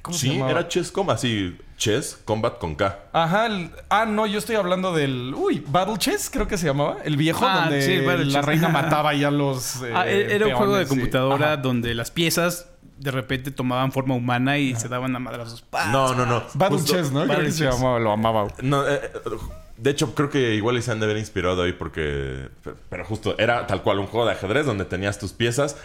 ¿Cómo 0.00 0.16
se 0.16 0.26
sí, 0.28 0.32
llamaba? 0.34 0.50
era 0.50 0.68
Chess 0.68 0.90
Combat, 0.90 1.18
sí. 1.18 1.56
Chess 1.76 2.18
Combat 2.24 2.58
con 2.58 2.74
K. 2.74 2.98
Ajá, 3.12 3.46
el- 3.46 3.70
ah, 3.90 4.06
no, 4.06 4.26
yo 4.26 4.38
estoy 4.38 4.56
hablando 4.56 4.92
del. 4.94 5.34
Uy, 5.36 5.62
Battle 5.68 5.98
Chess, 5.98 6.30
creo 6.32 6.46
que 6.48 6.56
se 6.56 6.66
llamaba. 6.66 6.98
El 7.04 7.16
viejo, 7.18 7.44
Ah, 7.46 7.62
donde 7.68 7.82
sí, 7.82 7.96
la 7.98 8.16
Chess. 8.40 8.44
reina 8.46 8.68
mataba 8.70 9.12
ya 9.14 9.30
los. 9.30 9.82
eh, 9.82 9.92
Ah, 9.94 10.08
e- 10.08 10.34
era 10.34 10.46
un 10.46 10.54
juego 10.54 10.76
de 10.76 10.86
computadora 10.86 11.56
donde 11.58 11.94
las 11.94 12.10
piezas 12.10 12.68
de 12.98 13.10
repente 13.10 13.50
tomaban 13.50 13.92
forma 13.92 14.14
humana 14.14 14.58
y 14.58 14.74
se 14.76 14.88
daban 14.88 15.14
a 15.16 15.18
madrazos. 15.18 15.62
¡Pah! 15.62 15.86
No, 15.90 16.14
no, 16.14 16.26
no. 16.26 16.42
Battle 16.54 16.82
Chess, 16.84 17.10
¿no? 17.12 17.24
Creo 17.26 17.40
que 17.40 17.50
se 17.52 17.64
llamaba, 17.64 17.98
lo 17.98 18.12
amaba. 18.12 18.46
No, 18.62 18.86
eh, 18.88 19.00
de 19.76 19.90
hecho, 19.90 20.14
creo 20.14 20.30
que 20.30 20.54
igual 20.54 20.76
y 20.78 20.82
se 20.82 20.92
han 20.92 21.00
de 21.00 21.06
haber 21.06 21.16
inspirado 21.18 21.62
ahí 21.62 21.72
porque... 21.72 22.48
Pero 22.88 23.04
justo, 23.04 23.36
era 23.38 23.66
tal 23.66 23.82
cual 23.82 23.98
un 23.98 24.06
juego 24.06 24.26
de 24.26 24.32
ajedrez 24.32 24.66
donde 24.66 24.84
tenías 24.84 25.18
tus 25.18 25.32
piezas. 25.32 25.76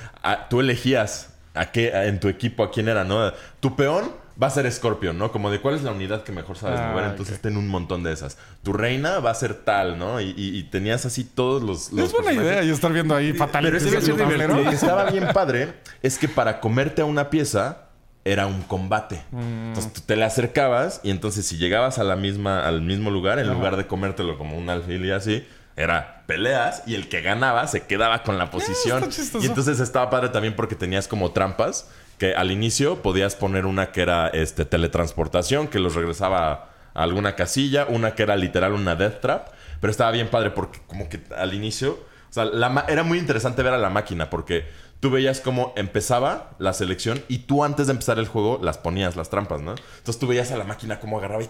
tú 0.50 0.60
elegías 0.60 1.34
a 1.56 1.72
qué, 1.72 1.94
a- 1.94 2.06
en 2.06 2.20
tu 2.20 2.28
equipo 2.28 2.64
a 2.64 2.72
quién 2.72 2.88
era, 2.88 3.04
¿no? 3.04 3.32
Tu 3.60 3.76
peón 3.76 4.12
va 4.42 4.48
a 4.48 4.50
ser 4.50 4.72
Scorpion, 4.72 5.18
¿no? 5.18 5.32
Como 5.32 5.52
de 5.52 5.60
cuál 5.60 5.76
es 5.76 5.84
la 5.84 5.92
unidad 5.92 6.24
que 6.24 6.32
mejor 6.32 6.58
sabes 6.58 6.80
Ah, 6.80 6.92
mover. 6.92 7.06
Entonces 7.10 7.36
ok. 7.36 7.42
ten 7.42 7.58
un 7.58 7.68
montón 7.68 8.04
de 8.04 8.14
esas. 8.14 8.38
Tu 8.64 8.72
reina 8.72 9.20
va 9.20 9.32
a 9.32 9.36
ser 9.36 9.54
tal, 9.54 9.98
¿no? 10.00 10.22
Y, 10.22 10.34
y- 10.38 10.58
y 10.58 10.64
tenías 10.64 11.06
así 11.06 11.24
todos 11.26 11.62
los... 11.62 11.92
los 11.92 12.06
Es 12.06 12.12
buena 12.14 12.28
personajes. 12.28 12.52
idea 12.54 12.64
y 12.64 12.70
estar 12.70 12.94
viendo 12.94 13.16
ahí 13.16 13.34
fatal. 13.34 13.64
Pero 13.66 13.80
divertido. 13.80 14.18
lo 14.48 14.70
que 14.70 14.76
estaba 14.76 15.10
bien 15.12 15.28
padre 15.34 15.74
es 16.02 16.18
que 16.18 16.28
para 16.30 16.60
comerte 16.62 17.02
a 17.02 17.06
una 17.06 17.30
pieza 17.30 17.90
era 18.24 18.48
un 18.48 18.62
combate. 18.62 19.22
Mm. 19.32 19.68
Entonces 19.70 19.92
tú 19.94 20.02
te 20.06 20.16
le 20.16 20.24
acercabas 20.26 21.02
y 21.04 21.10
entonces 21.10 21.46
si 21.46 21.58
llegabas 21.58 22.00
a 22.00 22.04
la 22.04 22.16
misma, 22.16 22.66
al 22.68 22.82
mismo 22.82 23.12
lugar, 23.12 23.40
en 23.40 23.50
lugar 23.50 23.76
de 23.76 23.88
comértelo 23.88 24.38
como 24.38 24.58
un 24.58 24.70
alfil 24.70 25.06
y 25.06 25.12
así, 25.12 25.46
era 25.76 26.24
peleas 26.28 26.84
y 26.86 26.96
el 26.96 27.08
que 27.10 27.22
ganaba 27.22 27.66
se 27.68 27.82
quedaba 27.88 28.24
con 28.24 28.38
la 28.38 28.52
posición. 28.52 29.04
Eh, 29.04 29.08
chistoso. 29.10 29.44
y 29.44 29.48
entonces 29.48 29.80
estaba 29.80 30.10
padre 30.10 30.30
también 30.30 30.56
porque 30.56 30.76
tenías 30.76 31.08
como 31.08 31.32
trampas 31.32 31.90
que 32.20 32.36
al 32.36 32.52
inicio 32.52 33.02
podías 33.02 33.36
poner 33.36 33.66
una 33.66 33.92
que 33.92 34.02
era 34.02 34.28
este 34.28 34.66
teletransportación 34.66 35.68
que 35.68 35.80
los 35.80 35.96
regresaba 35.96 36.70
a 36.94 37.04
alguna 37.04 37.36
casilla, 37.36 37.86
una 37.90 38.14
que 38.14 38.24
era 38.24 38.36
literal 38.36 38.74
una 38.74 38.96
death 38.96 39.22
trap, 39.22 39.48
pero 39.82 39.90
estaba 39.90 40.12
bien 40.12 40.28
padre 40.28 40.52
porque 40.52 40.80
como 40.86 41.10
que 41.10 41.22
al 41.36 41.54
inicio, 41.54 41.92
o 42.30 42.34
sea, 42.34 42.46
la 42.46 42.86
era 42.88 43.04
muy 43.04 43.18
interesante 43.18 43.64
ver 43.64 43.74
a 43.74 43.78
la 43.78 43.90
máquina 43.90 44.30
porque 44.30 44.68
tú 45.00 45.10
veías 45.10 45.40
cómo 45.40 45.74
empezaba 45.78 46.52
la 46.60 46.74
selección 46.74 47.24
y 47.30 47.40
tú 47.40 47.64
antes 47.64 47.88
de 47.88 47.94
empezar 47.94 48.20
el 48.20 48.28
juego 48.28 48.60
las 48.62 48.78
ponías 48.78 49.16
las 49.16 49.30
trampas, 49.30 49.62
¿no? 49.62 49.72
Entonces 49.98 50.20
tú 50.20 50.28
veías 50.28 50.52
a 50.52 50.58
la 50.58 50.66
máquina 50.66 51.00
cómo 51.00 51.18
agarraba 51.20 51.42
y 51.44 51.50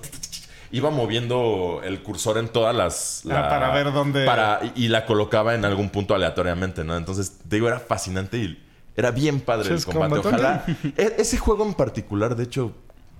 iba 0.72 0.92
moviendo 0.92 1.82
el 1.84 2.04
cursor 2.04 2.38
en 2.38 2.48
todas 2.48 2.76
las 2.76 3.24
Ah, 3.28 3.48
para 3.50 3.72
ver 3.74 3.92
dónde- 3.92 4.26
para 4.26 4.60
y, 4.76 4.86
y 4.86 4.88
la 4.90 5.08
colocaba 5.08 5.56
en 5.56 5.66
algún 5.66 5.90
punto 5.90 6.14
aleatoriamente, 6.14 6.84
¿no? 6.84 6.96
Entonces, 6.96 7.40
te 7.50 7.56
digo, 7.56 7.68
era 7.68 7.80
fascinante 7.80 8.38
y 8.38 8.64
era 9.00 9.12
bien 9.12 9.40
padre 9.40 9.74
el 9.74 9.84
combate. 9.84 10.22
Combat, 10.22 10.26
Ojalá. 10.26 10.66
E- 10.98 11.16
ese 11.18 11.38
juego 11.38 11.66
en 11.66 11.74
particular, 11.74 12.36
de 12.36 12.44
hecho, 12.44 12.74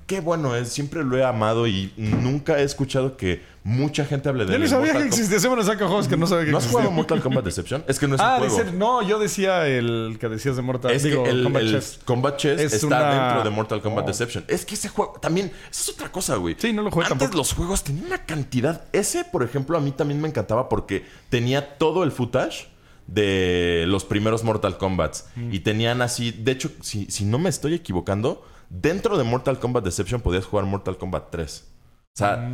qué 0.06 0.22
bueno 0.22 0.56
es. 0.56 0.70
Siempre 0.70 1.04
lo 1.04 1.18
he 1.18 1.24
amado 1.24 1.68
y 1.68 1.94
nunca 1.98 2.60
he 2.60 2.64
escuchado 2.64 3.16
que 3.16 3.44
mucha 3.64 4.04
gente 4.06 4.28
hable 4.28 4.46
de 4.46 4.50
Yo 4.50 4.56
él. 4.56 4.62
ni 4.62 4.66
en 4.66 4.70
sabía 4.72 4.86
Mortal 4.94 5.02
que 5.04 5.08
existía. 5.10 5.40
Siempre 5.40 5.64
saca 5.64 5.86
juegos 5.86 6.08
que 6.08 6.18
no 6.18 6.26
sabía 6.26 6.46
que 6.46 6.52
¿No 6.52 6.58
has 6.58 6.66
jugado. 6.66 6.90
Mortal 6.90 7.22
Kombat 7.22 7.46
Deception? 7.46 7.84
Es 7.88 8.00
que 8.00 8.08
no 8.08 8.16
es 8.16 8.22
Ah, 8.24 8.40
un 8.42 8.50
juego. 8.50 8.64
dice, 8.64 8.76
no, 8.76 9.02
yo 9.04 9.20
decía 9.20 9.68
el 9.68 10.18
que 10.20 10.28
decías 10.30 10.56
de 10.56 10.64
Mortal 10.64 10.92
Es 10.92 11.04
que 11.04 11.10
digo, 11.10 11.28
el, 11.28 11.44
Combat 11.44 11.62
el 11.62 11.72
Chess. 11.74 12.00
Combat 12.06 12.38
Chess 12.38 12.60
Es 12.60 12.74
está 12.74 12.88
una- 12.88 13.24
dentro 13.26 13.44
de 13.44 13.50
Mortal 13.56 13.82
Kombat 13.84 14.06
Oh. 14.06 14.08
Deception. 14.08 14.44
Es 14.48 14.66
que 14.66 14.74
ese 14.74 14.90
juego 14.90 15.14
también, 15.22 15.52
esa 15.70 15.84
es 15.84 15.90
otra 15.90 16.12
cosa, 16.12 16.36
güey. 16.38 16.56
Sí, 16.58 16.74
no 16.74 16.82
lo 16.82 16.90
jugué 16.90 17.06
Antes 17.06 17.20
tampoco. 17.20 17.38
los 17.38 17.54
juegos 17.54 17.84
tenían 17.84 18.08
una 18.08 18.26
cantidad. 18.26 18.86
Ese, 18.92 19.24
por 19.26 19.44
ejemplo, 19.44 19.78
a 19.78 19.82
mí 19.82 19.92
también 19.92 20.20
me 20.20 20.28
encantaba 20.28 20.68
porque 20.70 21.06
tenía 21.30 21.78
todo 21.78 22.04
el 22.04 22.12
footage 22.12 22.68
de 23.10 23.86
los 23.88 24.06
primeros 24.06 24.44
Mortal 24.44 24.78
Kombats. 24.78 25.30
Mm. 25.36 25.54
Y 25.54 25.60
tenían 25.60 26.02
así, 26.02 26.32
de 26.32 26.52
hecho, 26.52 26.72
si, 26.82 27.06
si 27.06 27.26
no 27.26 27.40
me 27.40 27.50
estoy 27.50 27.74
equivocando, 27.74 28.46
dentro 28.70 29.18
de 29.18 29.24
Mortal 29.24 29.60
Kombat 29.60 29.84
Deception 29.84 30.22
podías 30.22 30.46
jugar 30.46 30.66
Mortal 30.66 30.98
Kombat 30.98 31.32
3. 31.32 31.66
O 31.66 32.20
sea, 32.20 32.50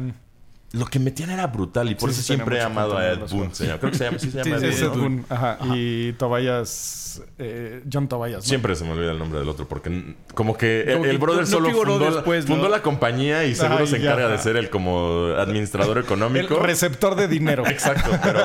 lo 0.76 0.86
que 0.86 1.00
metían 1.00 1.30
era 1.30 1.48
brutal 1.48 1.90
y 1.90 1.96
por. 1.96 2.12
Sí, 2.12 2.20
eso 2.20 2.28
siempre 2.34 2.58
he 2.58 2.62
amado 2.62 2.98
a 2.98 3.08
Ed 3.12 3.20
Boon. 3.32 3.54
señor. 3.56 3.80
Creo 3.80 3.92
que 3.92 3.98
se 3.98 4.04
llama, 4.06 4.20
sí 4.20 4.30
se 4.32 4.38
llama 4.44 4.60
Sí, 4.60 4.66
Ed 4.66 4.84
Ed. 4.84 4.90
Boon, 4.90 5.26
ajá. 5.30 5.58
Y 5.74 6.14
Tobias, 6.14 7.22
eh, 7.40 7.82
John 7.92 8.08
Tobias. 8.08 8.38
¿no? 8.38 8.42
Siempre 8.48 8.76
se 8.76 8.84
me 8.84 8.92
olvida 8.92 9.12
el 9.12 9.20
nombre 9.20 9.40
del 9.40 9.50
otro 9.50 9.68
porque 9.68 10.16
como 10.34 10.58
que 10.58 10.82
el, 10.84 11.06
el 11.06 11.18
brother 11.18 11.42
no 11.42 11.48
solo 11.48 11.70
fundó, 11.72 12.00
la- 12.10 12.16
después, 12.18 12.48
¿no? 12.48 12.56
fundó 12.56 12.70
la 12.70 12.82
compañía 12.82 13.46
y 13.46 13.56
seguro 13.56 13.80
Ay, 13.82 13.88
se 13.88 14.00
ya. 14.00 14.12
encarga 14.12 14.30
de 14.30 14.38
ser 14.38 14.58
el 14.58 14.70
como 14.70 15.28
administrador 15.38 15.98
El 15.98 16.04
económico. 16.04 16.60
receptor 16.60 17.16
de 17.16 17.28
dinero. 17.28 17.66
Exacto, 17.68 18.12
pero 18.24 18.40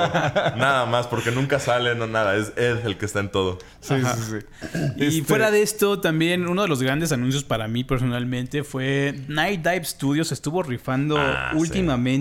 nada 0.56 0.86
más 0.86 1.06
porque 1.08 1.30
nunca 1.30 1.58
sale, 1.58 1.94
no 1.94 2.06
nada. 2.06 2.36
Es 2.36 2.52
Ed 2.56 2.86
el 2.86 2.96
que 2.96 3.06
está 3.06 3.20
en 3.20 3.30
todo. 3.30 3.58
Sí, 3.80 3.94
sí, 4.00 4.22
sí. 4.30 4.68
Y 4.98 5.06
Este, 5.06 5.24
fuera 5.24 5.50
de 5.50 5.62
esto, 5.62 6.00
también 6.00 6.46
uno 6.46 6.62
de 6.62 6.68
los 6.68 6.82
grandes 6.82 7.12
anuncios 7.12 7.44
para 7.44 7.66
mí 7.66 7.82
personalmente 7.82 8.62
fue 8.62 9.14
Night 9.28 9.62
Dive 9.66 9.84
Studios 9.84 10.32
estuvo 10.32 10.62
rifando 10.62 11.16
Ah, 11.18 11.52
últimamente. 11.54 12.19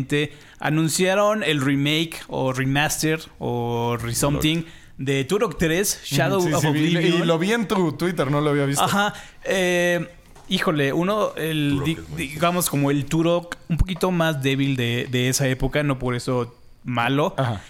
Anunciaron 0.60 1.44
el 1.44 1.62
remake 1.62 2.20
o 2.28 2.52
remaster 2.54 3.20
o 3.40 3.98
resomething 4.02 4.64
de 4.98 5.24
Turok 5.24 5.58
3, 5.58 6.02
Shadow 6.06 6.42
sí, 6.42 6.52
of 6.54 6.62
sí, 6.62 6.68
vi- 6.72 6.80
Oblivion. 6.98 7.24
Y 7.24 7.26
lo 7.26 7.40
vi 7.40 7.54
en 7.54 7.68
tu 7.68 7.94
Twitter, 7.94 8.30
no 8.30 8.42
lo 8.42 8.50
había 8.50 8.66
visto. 8.66 8.84
Ajá. 8.84 9.14
eh, 9.46 10.08
híjole, 10.50 10.92
uno, 10.92 11.34
el, 11.38 11.82
di- 11.86 11.98
digamos 12.18 12.70
como 12.70 12.92
el 12.92 13.06
Turok 13.06 13.56
un 13.70 13.78
poquito 13.78 14.12
más 14.12 14.42
débil 14.44 14.76
de, 14.76 15.08
de 15.10 15.30
esa 15.30 15.48
época, 15.48 15.84
no 15.84 15.98
por 16.00 16.16
eso 16.16 16.54
malo. 16.84 17.34
Ajá. 17.38 17.62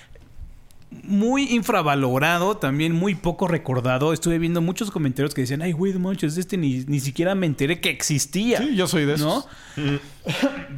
Muy 1.03 1.43
infravalorado, 1.53 2.57
también 2.57 2.93
muy 2.93 3.13
poco 3.13 3.47
recordado. 3.47 4.11
Estuve 4.11 4.39
viendo 4.39 4.59
muchos 4.59 4.89
comentarios 4.89 5.35
que 5.35 5.41
decían, 5.41 5.61
ay, 5.61 5.71
güey, 5.71 5.93
no 5.93 5.99
manches, 5.99 6.35
este 6.35 6.57
ni, 6.57 6.83
ni 6.87 6.99
siquiera 6.99 7.35
me 7.35 7.45
enteré 7.45 7.79
que 7.79 7.91
existía. 7.91 8.57
Sí, 8.57 8.75
yo 8.75 8.87
soy 8.87 9.05
de 9.05 9.13
esos. 9.13 9.45
¿No? 9.77 9.91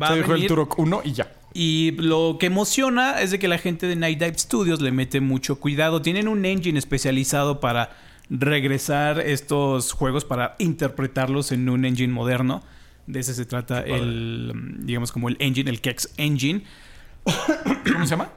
Va 0.02 0.08
Se 0.08 0.14
a 0.14 0.16
dijo 0.18 0.34
el 0.34 0.48
Turok 0.48 0.78
1 0.80 1.02
y 1.06 1.14
ya. 1.14 1.32
Y 1.54 1.92
lo 1.92 2.38
que 2.40 2.46
emociona 2.46 3.22
es 3.22 3.32
de 3.32 3.40
que 3.40 3.48
la 3.48 3.58
gente 3.58 3.88
de 3.88 3.96
Night 3.96 4.20
Dive 4.20 4.38
Studios 4.38 4.82
le 4.82 4.92
mete 4.92 5.20
mucho 5.20 5.60
cuidado. 5.60 6.02
Tienen 6.02 6.28
un 6.28 6.46
engine 6.46 6.80
especializado 6.80 7.60
para 7.60 7.96
regresar 8.30 9.20
estos 9.20 9.92
juegos, 9.92 10.24
para 10.24 10.56
interpretarlos 10.60 11.52
en 11.52 11.68
un 11.68 11.84
engine 11.84 12.14
moderno. 12.14 12.64
De 13.08 13.20
ese 13.20 13.34
se 13.34 13.46
trata 13.46 13.82
el, 13.82 14.54
digamos, 14.80 15.12
como 15.12 15.28
el 15.28 15.36
engine, 15.40 15.70
el 15.70 15.82
Kex 15.82 16.14
Engine. 16.18 16.64
¿Cómo 17.92 18.06
se 18.06 18.12
llama? 18.12 18.30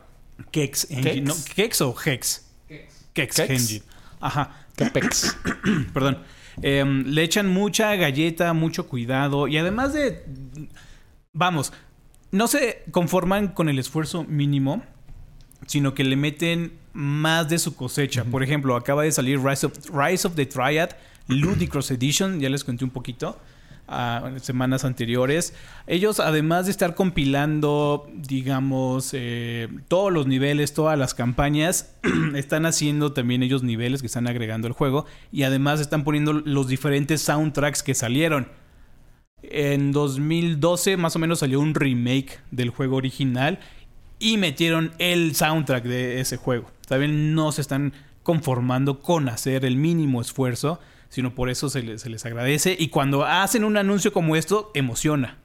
Kex 0.50 0.90
Engine. 0.90 1.20
¿no? 1.20 1.34
¿Kex 1.54 1.80
o 1.82 1.94
Hex? 2.04 2.50
Kex, 2.68 3.36
Kex. 3.36 3.38
Engine. 3.38 3.84
Ajá. 4.20 4.66
Capex. 4.74 5.36
Perdón. 5.94 6.18
Em, 6.62 7.04
le 7.06 7.22
echan 7.22 7.48
mucha 7.48 7.94
galleta, 7.96 8.52
mucho 8.52 8.86
cuidado 8.86 9.48
y 9.48 9.58
además 9.58 9.92
de... 9.92 10.24
Vamos, 11.32 11.72
no 12.34 12.48
se 12.48 12.82
conforman 12.90 13.48
con 13.48 13.68
el 13.68 13.78
esfuerzo 13.78 14.24
mínimo, 14.24 14.82
sino 15.66 15.94
que 15.94 16.02
le 16.02 16.16
meten 16.16 16.72
más 16.92 17.48
de 17.48 17.60
su 17.60 17.76
cosecha. 17.76 18.24
Por 18.24 18.42
ejemplo, 18.42 18.74
acaba 18.74 19.04
de 19.04 19.12
salir 19.12 19.38
Rise 19.38 19.66
of, 19.66 19.72
Rise 19.92 20.26
of 20.26 20.34
the 20.34 20.44
Triad 20.44 20.90
Ludicrous 21.28 21.92
Edition, 21.92 22.40
ya 22.40 22.48
les 22.50 22.64
conté 22.64 22.84
un 22.84 22.90
poquito. 22.90 23.38
ah, 23.86 24.32
semanas 24.40 24.84
anteriores. 24.84 25.54
Ellos, 25.86 26.18
además 26.18 26.64
de 26.64 26.72
estar 26.72 26.96
compilando, 26.96 28.10
digamos, 28.12 29.10
eh, 29.12 29.68
todos 29.86 30.12
los 30.12 30.26
niveles, 30.26 30.74
todas 30.74 30.98
las 30.98 31.14
campañas, 31.14 31.94
están 32.34 32.66
haciendo 32.66 33.12
también 33.12 33.44
ellos 33.44 33.62
niveles 33.62 34.00
que 34.00 34.08
están 34.08 34.26
agregando 34.26 34.66
al 34.66 34.72
juego 34.72 35.06
y 35.30 35.44
además 35.44 35.80
están 35.80 36.02
poniendo 36.02 36.32
los 36.32 36.66
diferentes 36.66 37.20
soundtracks 37.22 37.84
que 37.84 37.94
salieron. 37.94 38.48
En 39.50 39.92
2012 39.92 40.96
más 40.96 41.16
o 41.16 41.18
menos 41.18 41.40
salió 41.40 41.60
un 41.60 41.74
remake 41.74 42.40
del 42.50 42.70
juego 42.70 42.96
original 42.96 43.58
y 44.18 44.36
metieron 44.36 44.92
el 44.98 45.34
soundtrack 45.34 45.84
de 45.84 46.20
ese 46.20 46.36
juego. 46.36 46.70
También 46.86 47.34
no 47.34 47.52
se 47.52 47.60
están 47.60 47.92
conformando 48.22 49.00
con 49.00 49.28
hacer 49.28 49.64
el 49.64 49.76
mínimo 49.76 50.20
esfuerzo, 50.20 50.80
sino 51.08 51.34
por 51.34 51.50
eso 51.50 51.68
se 51.68 51.82
les, 51.82 52.02
se 52.02 52.10
les 52.10 52.24
agradece. 52.24 52.76
Y 52.78 52.88
cuando 52.88 53.24
hacen 53.24 53.64
un 53.64 53.76
anuncio 53.76 54.12
como 54.12 54.36
esto, 54.36 54.70
emociona. 54.74 55.38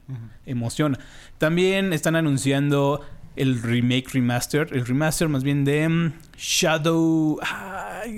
Emociona. 0.45 0.97
También 1.37 1.93
están 1.93 2.15
anunciando 2.15 3.01
el 3.35 3.61
remake 3.61 4.09
remaster, 4.13 4.67
el 4.71 4.85
remaster 4.85 5.29
más 5.29 5.43
bien 5.43 5.63
de 5.63 5.87
mm, 5.87 6.13
Shadow 6.37 7.39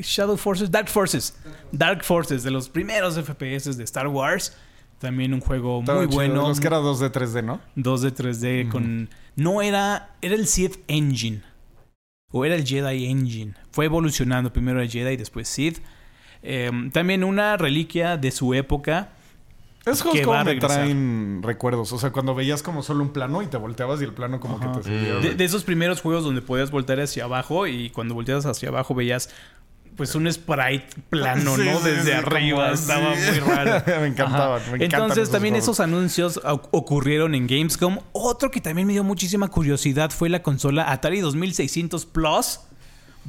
Shadow 0.02 0.38
Forces, 0.38 0.72
Dark 0.72 0.90
Forces. 0.90 1.36
Dark 1.72 2.04
Forces 2.04 2.44
de 2.44 2.52
los 2.52 2.70
primeros 2.70 3.16
FPS 3.20 3.78
de 3.78 3.84
Star 3.84 4.08
Wars. 4.08 4.56
También 5.02 5.34
un 5.34 5.42
juego 5.42 5.80
Estaba 5.80 6.00
muy 6.00 6.08
chido. 6.08 6.16
bueno. 6.16 6.48
Los 6.48 6.60
que 6.60 6.68
era 6.68 6.78
2 6.78 7.00
de 7.00 7.12
3D, 7.12 7.44
¿no? 7.44 7.60
2 7.76 8.02
de 8.04 8.14
3D 8.14 8.70
con... 8.70 9.10
No 9.36 9.62
era... 9.64 10.16
Era 10.22 10.36
el 10.36 10.46
Sith 10.48 10.78
Engine. 10.88 11.42
O 12.32 12.46
era 12.46 12.56
el 12.56 12.66
Jedi 12.66 13.08
Engine. 13.08 13.56
Fue 13.72 13.86
evolucionando. 13.86 14.54
Primero 14.54 14.80
el 14.80 14.90
Jedi 14.90 15.14
y 15.14 15.18
después 15.18 15.50
Sith. 15.50 15.80
Em, 16.44 16.92
también 16.92 17.24
una 17.24 17.58
reliquia 17.58 18.16
de 18.18 18.32
su 18.32 18.54
época. 18.54 19.10
Esos 19.86 20.14
Que 20.14 20.22
como 20.22 20.44
me 20.44 20.56
traen 20.58 21.42
recuerdos. 21.44 21.92
O 21.92 21.98
sea, 21.98 22.12
cuando 22.12 22.36
veías 22.36 22.62
como 22.62 22.84
solo 22.84 23.02
un 23.02 23.10
plano 23.10 23.42
y 23.42 23.48
te 23.48 23.58
volteabas 23.58 24.00
y 24.02 24.04
el 24.04 24.14
plano 24.14 24.40
como 24.40 24.58
Ajá. 24.58 24.72
que 24.74 24.78
te 24.78 24.84
subía. 24.84 25.16
De, 25.16 25.34
de 25.34 25.44
esos 25.44 25.64
primeros 25.64 26.00
juegos 26.02 26.24
donde 26.24 26.44
podías 26.44 26.70
voltear 26.70 27.00
hacia 27.00 27.24
abajo 27.24 27.66
y 27.66 27.90
cuando 27.90 28.14
volteabas 28.14 28.46
hacia 28.46 28.70
abajo 28.70 28.94
veías 28.94 29.30
pues 30.02 30.16
un 30.16 30.34
sprite 30.34 30.88
plano, 31.12 31.56
Sí, 31.56 31.62
¿no? 31.64 31.78
sí, 31.78 31.84
Desde 31.84 32.04
sí, 32.06 32.12
arriba. 32.12 32.72
Estaba 32.72 33.12
muy 33.14 33.40
raro. 33.48 33.84
Me 34.02 34.08
encantaban, 34.08 34.60
Ajá. 34.60 34.72
me 34.76 34.84
Entonces 34.84 35.30
también 35.30 35.54
juegos. 35.54 35.66
esos 35.66 35.80
anuncios 35.80 36.42
ocurrieron 36.72 37.36
en 37.36 37.46
Gamescom. 37.46 38.00
Otro 38.14 38.50
que 38.50 38.62
también 38.62 38.88
me 38.88 38.94
dio 38.94 39.04
muchísima 39.04 39.50
curiosidad 39.50 40.10
fue 40.10 40.28
la 40.30 40.42
consola 40.42 40.92
Atari 40.92 41.20
2600 41.20 42.08
Plus. 42.08 42.62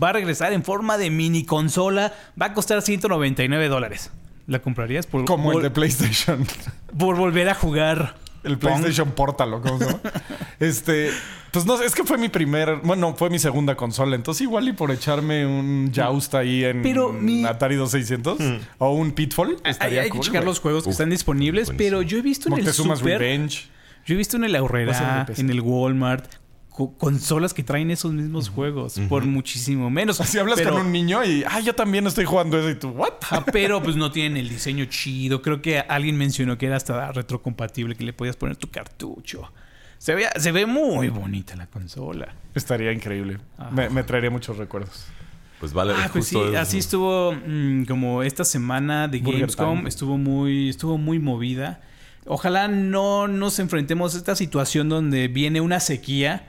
Va 0.03 0.09
a 0.09 0.13
regresar 0.15 0.55
en 0.55 0.65
forma 0.65 0.97
de 0.97 1.11
mini 1.11 1.45
consola. 1.45 2.15
Va 2.41 2.47
a 2.47 2.55
costar 2.55 2.81
199 2.81 3.69
dólares. 3.69 4.11
¿La 4.47 4.63
comprarías 4.63 5.07
por, 5.07 5.27
Como 5.27 5.53
el 5.53 5.61
de 5.63 5.69
PlayStation. 5.71 6.47
por 6.99 7.17
volver 7.17 7.51
a 7.51 7.55
jugar? 7.55 8.15
El 8.45 8.59
Pong? 8.59 8.73
PlayStation 8.73 9.11
Portal, 9.13 9.55
¿o 9.55 9.61
cómo 9.61 9.79
se 9.79 9.87
llama? 9.87 10.01
este, 10.61 11.11
pues 11.53 11.65
no 11.67 11.77
sé, 11.77 11.85
es 11.85 11.95
que 11.95 12.05
fue 12.05 12.19
mi 12.19 12.29
primer, 12.29 12.77
bueno, 12.83 13.15
fue 13.17 13.31
mi 13.31 13.39
segunda 13.39 13.75
consola, 13.77 14.17
entonces 14.17 14.43
igual 14.43 14.69
y 14.69 14.73
por 14.73 14.91
echarme 14.91 15.47
un 15.47 15.93
Joust 15.95 16.35
ahí 16.35 16.65
en 16.65 16.83
Pero 16.83 17.13
mi- 17.13 17.45
Atari 17.45 17.77
2600 17.77 18.39
o 18.79 18.93
un 18.93 19.13
Pitfall, 19.13 19.57
Hay, 19.65 19.71
estaría 19.71 20.01
hay 20.03 20.07
que 20.09 20.17
cool, 20.17 20.21
checar 20.21 20.45
los 20.45 20.59
juegos 20.61 20.83
que 20.85 20.89
Uf, 20.91 20.95
están 20.95 21.11
disponibles, 21.11 21.67
buenísimo. 21.69 21.79
pero 21.79 22.03
yo 22.03 22.19
he 22.19 22.23
visto 22.23 22.49
en 22.49 22.59
el 22.59 22.73
Super, 22.73 22.99
Revenge. 23.19 23.69
yo 24.07 24.15
he 24.15 24.19
visto 24.19 24.37
en 24.37 24.45
el 24.45 24.57
Aurrera, 24.57 25.27
en 25.37 25.51
el 25.51 25.61
Walmart, 25.61 26.27
co- 26.73 26.97
consolas 26.99 27.55
que 27.55 27.63
traen 27.63 27.91
esos 27.91 28.13
mismos 28.13 28.49
juegos 28.49 29.01
por 29.09 29.25
muchísimo 29.25 29.91
menos. 29.91 30.21
Así 30.21 30.39
hablas 30.39 30.59
pero, 30.59 30.73
con 30.73 30.87
un 30.87 30.93
niño 30.93 31.25
y, 31.25 31.45
ah, 31.47 31.61
yo 31.61 31.75
también 31.75 32.07
estoy 32.07 32.25
jugando 32.25 32.59
eso 32.59 32.71
y 32.71 32.75
tú, 32.75 32.89
¿what? 32.91 33.13
Ah, 33.31 33.45
pero 33.53 33.83
pues 33.83 33.97
no 33.97 34.11
tienen 34.11 34.37
el 34.37 34.49
diseño 34.49 34.85
chido. 34.87 35.43
Creo 35.43 35.63
que 35.63 35.79
alguien 35.81 36.17
mencionó 36.17 36.59
que 36.59 36.67
era 36.67 36.77
hasta 36.77 37.13
retrocompatible, 37.13 37.95
que 37.95 38.05
le 38.05 38.13
podías 38.13 38.37
poner 38.37 38.57
tu 38.57 38.69
cartucho. 38.71 39.53
Se 39.99 40.15
ve, 40.17 40.27
se 40.37 40.51
ve 40.51 40.67
muy 40.67 41.09
bonita 41.09 41.55
la 41.55 41.67
consola. 41.69 42.35
Estaría 42.55 42.91
increíble. 42.93 43.39
Ajá. 43.57 43.71
Me, 43.71 43.89
me 43.89 44.03
traería 44.03 44.31
muchos 44.31 44.57
recuerdos. 44.57 45.07
Pues 45.61 45.73
vale, 45.73 45.93
Ah, 45.97 46.11
pues 46.13 46.27
sí, 46.27 46.37
así 46.59 46.79
estuvo 46.79 47.33
mm, 47.33 47.85
como 47.85 48.25
esta 48.25 48.45
semana 48.45 49.07
de 49.07 49.19
Burger 49.21 49.43
Gamescom. 49.43 49.77
Time. 49.79 49.89
Estuvo 49.89 50.19
muy, 50.19 50.69
estuvo 50.71 50.99
muy 50.99 51.21
movida. 51.21 51.81
Ojalá 52.27 52.67
no 52.67 53.29
nos 53.29 53.61
enfrentemos 53.61 54.17
a 54.17 54.19
esta 54.19 54.35
situación 54.35 54.89
donde 54.89 55.29
viene 55.29 55.61
una 55.61 55.79
sequía. 55.79 56.49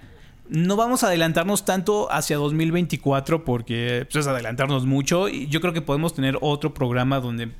No 0.50 0.76
vamos 0.76 1.04
a 1.04 1.08
adelantarnos 1.08 1.66
tanto 1.66 2.12
hacia 2.12 2.38
2024 2.38 3.46
porque 3.46 4.06
pues, 4.12 4.26
es 4.26 4.28
adelantarnos 4.28 4.86
mucho. 4.86 5.30
Y 5.30 5.48
yo 5.48 5.62
creo 5.62 5.74
que 5.74 5.82
podemos 5.82 6.14
tener 6.14 6.38
otro 6.42 6.74
programa 6.74 7.20
donde 7.20 7.52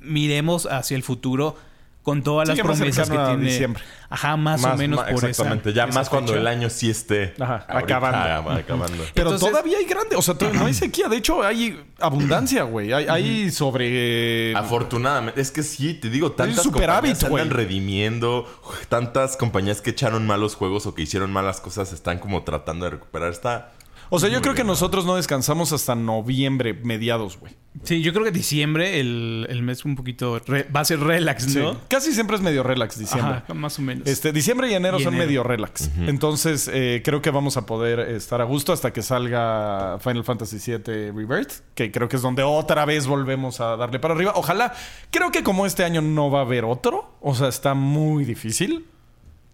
miremos 0.00 0.66
hacia 0.66 0.96
el 0.96 1.02
futuro 1.02 1.56
con 2.04 2.22
todas 2.22 2.46
Sí, 2.48 2.54
las 2.54 2.64
más 2.66 2.76
promesas 2.78 3.10
que 3.10 3.16
tiene. 3.16 3.44
diciembre. 3.44 3.82
Ajá, 4.10 4.36
más, 4.36 4.62
o 4.62 4.68
Más- 4.68 4.78
menos 4.78 5.00
ma- 5.00 5.06
por 5.06 5.14
esa. 5.16 5.28
Exactamente, 5.28 5.72
ya 5.72 5.84
esa 5.84 5.94
más 5.98 6.08
cuando 6.10 6.34
el 6.34 6.46
año 6.46 6.68
sí 6.70 6.88
esté 6.90 7.34
Ajá, 7.40 7.64
ahorita 7.68 7.96
acabando. 7.96 8.50
acabando. 8.52 9.04
Pero 9.14 9.30
Entonces- 9.30 9.50
todavía 9.50 9.78
hay 9.78 9.86
grande, 9.86 10.14
o 10.14 10.22
sea, 10.22 10.34
todavía 10.34 10.60
no 10.60 10.66
hay 10.66 10.74
sequía. 10.74 11.08
De 11.08 11.16
hecho, 11.16 11.42
hay 11.42 11.82
abundancia, 11.98 12.62
güey. 12.64 12.92
Hay, 12.92 13.06
hay 13.08 13.50
sobre. 13.50 14.54
Afortunadamente, 14.54 15.40
es 15.40 15.50
que 15.50 15.62
sí, 15.62 15.94
te 15.94 16.10
digo, 16.10 16.32
tantas 16.32 16.62
superávit, 16.62 17.12
compañías 17.12 17.18
se 17.18 17.26
andan 17.26 17.50
redimiendo, 17.50 18.46
tantas 18.88 19.36
compañías 19.36 19.80
que 19.80 19.90
echaron 19.90 20.26
malos 20.26 20.54
juegos 20.54 20.86
o 20.86 20.94
que 20.94 21.02
hicieron 21.02 21.32
malas 21.32 21.60
cosas 21.60 21.92
están 21.92 22.18
como 22.18 22.42
tratando 22.44 22.84
de 22.84 22.90
recuperar. 22.92 23.30
Está 23.32 23.72
O 24.10 24.18
sea, 24.20 24.28
yo 24.28 24.40
creo 24.42 24.54
que 24.54 24.64
nosotros 24.64 25.04
no 25.06 25.16
descansamos 25.16 25.72
hasta 25.72 25.94
noviembre, 25.94 26.74
mediados, 26.74 27.38
güey. 27.38 27.54
Sí, 27.82 28.02
yo 28.02 28.12
creo 28.12 28.24
que 28.24 28.30
diciembre, 28.30 29.00
el, 29.00 29.46
el 29.50 29.62
mes 29.62 29.84
un 29.84 29.96
poquito. 29.96 30.38
re- 30.46 30.68
va 30.74 30.80
a 30.80 30.84
ser 30.84 31.00
relax, 31.00 31.44
Sí. 31.44 31.58
¿no? 31.58 31.76
Casi 31.88 32.12
siempre 32.12 32.36
es 32.36 32.42
medio 32.42 32.62
relax 32.62 32.98
diciembre. 32.98 33.38
Ajá, 33.44 33.54
más 33.54 33.78
o 33.78 33.82
menos. 33.82 34.06
Este, 34.06 34.32
diciembre 34.32 34.70
y 34.70 34.74
enero 34.74 35.00
Y 35.00 35.02
son 35.02 35.16
medio 35.16 35.42
relax. 35.42 35.90
Entonces, 36.06 36.70
eh, 36.72 37.02
creo 37.04 37.20
que 37.20 37.30
vamos 37.30 37.56
a 37.56 37.66
poder 37.66 37.98
estar 38.00 38.40
a 38.40 38.44
gusto 38.44 38.72
hasta 38.72 38.92
que 38.92 39.02
salga 39.02 39.98
Final 40.00 40.22
Fantasy 40.24 40.58
VII 40.64 41.10
Rebirth, 41.10 41.62
que 41.74 41.90
creo 41.90 42.08
que 42.08 42.16
es 42.16 42.22
donde 42.22 42.42
otra 42.44 42.84
vez 42.84 43.06
volvemos 43.06 43.60
a 43.60 43.76
darle 43.76 43.98
para 43.98 44.14
arriba. 44.14 44.32
Ojalá, 44.36 44.72
creo 45.10 45.32
que 45.32 45.42
como 45.42 45.66
este 45.66 45.82
año 45.84 46.00
no 46.00 46.30
va 46.30 46.40
a 46.40 46.42
haber 46.42 46.64
otro, 46.64 47.16
o 47.20 47.34
sea, 47.34 47.48
está 47.48 47.74
muy 47.74 48.24
difícil, 48.24 48.86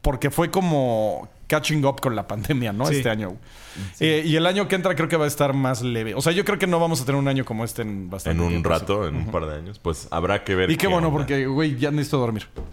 porque 0.02 0.30
fue 0.30 0.50
como 0.50 1.28
catching 1.46 1.84
up 1.84 2.00
con 2.00 2.14
la 2.14 2.26
pandemia, 2.26 2.72
¿no? 2.72 2.86
Sí. 2.86 2.96
Este 2.96 3.10
año. 3.10 3.36
Eh, 3.98 4.22
y 4.24 4.36
el 4.36 4.46
año 4.46 4.68
que 4.68 4.76
entra 4.76 4.94
creo 4.94 5.08
que 5.08 5.16
va 5.16 5.24
a 5.24 5.28
estar 5.28 5.52
más 5.52 5.82
leve. 5.82 6.14
O 6.14 6.22
sea, 6.22 6.32
yo 6.32 6.44
creo 6.44 6.58
que 6.58 6.66
no 6.66 6.78
vamos 6.78 7.00
a 7.00 7.04
tener 7.04 7.18
un 7.18 7.28
año 7.28 7.44
como 7.44 7.64
este 7.64 7.82
en 7.82 8.08
bastante 8.08 8.38
en 8.38 8.44
un 8.44 8.50
tiempo, 8.50 8.68
rato, 8.68 9.08
en 9.08 9.16
un 9.16 9.26
par 9.26 9.46
de 9.46 9.56
años, 9.56 9.78
pues 9.78 10.08
habrá 10.10 10.44
que 10.44 10.54
ver. 10.54 10.70
Y 10.70 10.76
qué 10.76 10.86
bueno, 10.86 11.08
onda. 11.08 11.18
porque, 11.18 11.46
güey, 11.46 11.76
ya 11.76 11.90
necesito 11.90 12.18
dormir. 12.18 12.46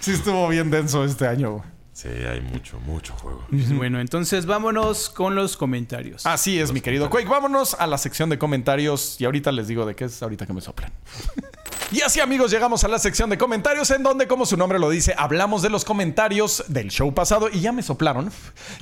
sí 0.00 0.12
estuvo 0.12 0.48
bien 0.48 0.70
denso 0.70 1.04
este 1.04 1.26
año. 1.26 1.62
Sí, 1.98 2.06
hay 2.06 2.40
mucho, 2.40 2.78
mucho 2.78 3.12
juego. 3.14 3.44
Bueno, 3.50 3.98
entonces 3.98 4.46
vámonos 4.46 5.10
con 5.10 5.34
los 5.34 5.56
comentarios. 5.56 6.24
Así 6.26 6.60
es, 6.60 6.70
mi 6.70 6.80
querido 6.80 7.10
Quake. 7.10 7.28
Vámonos 7.28 7.74
a 7.74 7.88
la 7.88 7.98
sección 7.98 8.30
de 8.30 8.38
comentarios 8.38 9.20
y 9.20 9.24
ahorita 9.24 9.50
les 9.50 9.66
digo 9.66 9.84
de 9.84 9.96
qué 9.96 10.04
es, 10.04 10.22
ahorita 10.22 10.46
que 10.46 10.52
me 10.52 10.60
soplen. 10.60 10.92
Y 11.90 12.02
así 12.02 12.20
amigos, 12.20 12.50
llegamos 12.50 12.84
a 12.84 12.88
la 12.88 12.98
sección 12.98 13.30
de 13.30 13.38
comentarios 13.38 13.90
en 13.92 14.02
donde, 14.02 14.26
como 14.26 14.44
su 14.44 14.58
nombre 14.58 14.78
lo 14.78 14.90
dice, 14.90 15.14
hablamos 15.16 15.62
de 15.62 15.70
los 15.70 15.86
comentarios 15.86 16.64
del 16.68 16.90
show 16.90 17.14
pasado 17.14 17.48
y 17.50 17.60
ya 17.60 17.72
me 17.72 17.82
soplaron, 17.82 18.30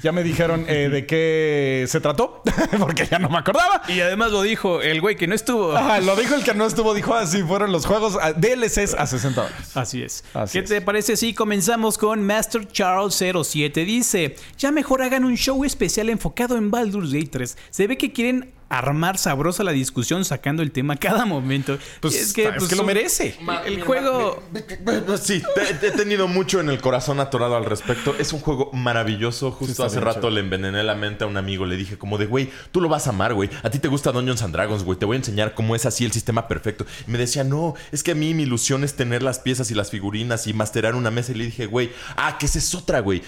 ya 0.03 0.11
me 0.11 0.25
dijeron 0.25 0.65
eh, 0.67 0.89
de 0.89 1.07
qué 1.07 1.85
se 1.87 2.01
trató, 2.01 2.43
porque 2.81 3.07
ya 3.07 3.21
no 3.21 3.29
me 3.29 3.39
acordaba. 3.39 3.83
Y 3.87 4.01
además 4.01 4.33
lo 4.33 4.43
dijo 4.43 4.83
el 4.83 5.01
güey 5.01 5.15
que 5.15 5.29
no 5.29 5.37
estuvo. 5.37 5.77
Ajá, 5.77 6.01
lo 6.01 6.17
dijo 6.17 6.35
el 6.35 6.43
que 6.43 6.53
no 6.55 6.67
estuvo, 6.67 6.95
dijo 6.95 7.15
así, 7.15 7.45
fueron 7.45 7.71
los 7.71 7.87
juegos 7.87 8.19
ah, 8.21 8.33
DLCs 8.33 8.95
a 8.95 9.07
60 9.07 9.41
dólares. 9.41 9.77
Así 9.77 10.03
es. 10.03 10.25
Así 10.35 10.59
¿Qué 10.59 10.65
es. 10.65 10.71
te 10.71 10.81
parece 10.81 11.17
si 11.17 11.33
comenzamos 11.33 11.99
con 11.99 12.27
Master 12.27 12.67
Charles 12.67 13.06
07? 13.11 13.85
Dice, 13.85 14.37
ya 14.59 14.73
mejor 14.73 15.03
hagan 15.03 15.25
un 15.25 15.37
show 15.37 15.65
especial 15.65 16.09
enfocado 16.09 16.57
en 16.57 16.71
Baldur's 16.71 17.13
Gate 17.13 17.29
3. 17.29 17.59
Se 17.71 17.87
ve 17.87 17.99
que 17.99 18.13
quieren 18.13 18.53
armar 18.69 19.17
sabrosa 19.19 19.63
la 19.65 19.73
discusión 19.73 20.25
sacando 20.25 20.63
el 20.63 20.73
tema 20.73 20.97
cada 20.97 21.25
momento. 21.25 21.79
Pues 22.01 22.15
Y 22.15 22.19
es 22.19 22.33
que, 22.33 22.53
pues, 22.53 22.73
lo 22.73 22.81
un- 22.81 22.87
merece. 22.87 23.37
El 23.65 23.83
juego... 23.83 24.43
Sí, 25.23 25.43
te- 25.81 25.87
he 25.87 25.91
tenido 25.93 26.27
mucho 26.29 26.61
en 26.61 26.69
el 26.69 26.81
corazón 26.81 27.21
atorado 27.21 27.57
al 27.57 27.65
respecto. 27.65 28.15
Es 28.19 28.33
un 28.33 28.41
juego 28.41 28.71
maravilloso. 28.73 29.51
Justo 29.53 29.85
hace 29.85 30.01
rato 30.01 30.21
chévere. 30.23 30.35
le 30.35 30.41
envenené 30.41 30.83
la 30.83 30.95
mente 30.95 31.25
a 31.25 31.27
un 31.27 31.37
amigo. 31.37 31.65
Le 31.67 31.77
dije 31.77 31.97
como 31.99 32.19
de, 32.19 32.27
güey, 32.27 32.51
tú 32.73 32.81
lo 32.81 32.89
vas 32.89 33.07
a 33.07 33.11
amar, 33.11 33.35
güey. 33.35 33.51
A 33.63 33.71
ti 33.71 33.79
te 33.79 33.89
gusta 33.89 34.13
Dungeons 34.13 34.43
and 34.43 34.53
Dragons, 34.53 34.83
güey. 34.85 34.99
Te 34.99 35.05
voy 35.07 35.15
a 35.17 35.19
enseñar 35.19 35.55
cómo 35.55 35.75
es 35.77 35.87
así 35.87 36.05
el 36.05 36.13
sistema 36.13 36.49
perfecto. 36.49 36.87
Y 37.07 37.11
me 37.11 37.19
decía, 37.19 37.45
no, 37.45 37.75
es 37.93 38.03
que 38.03 38.13
a 38.13 38.15
mí 38.15 38.35
mi 38.35 38.43
ilusión 38.45 38.83
es 38.85 38.95
tener 38.97 39.23
las 39.23 39.39
piezas 39.39 39.71
y 39.71 39.75
las 39.75 39.91
figurinas 39.91 40.47
y 40.47 40.53
masterar 40.55 40.95
una 40.95 41.11
mesa. 41.11 41.33
Y 41.33 41.37
le 41.37 41.45
dije, 41.47 41.67
güey, 41.67 41.91
ah, 42.17 42.37
que 42.39 42.47
esa 42.47 42.59
es 42.59 42.75
otra, 42.75 43.01
güey. 43.01 43.23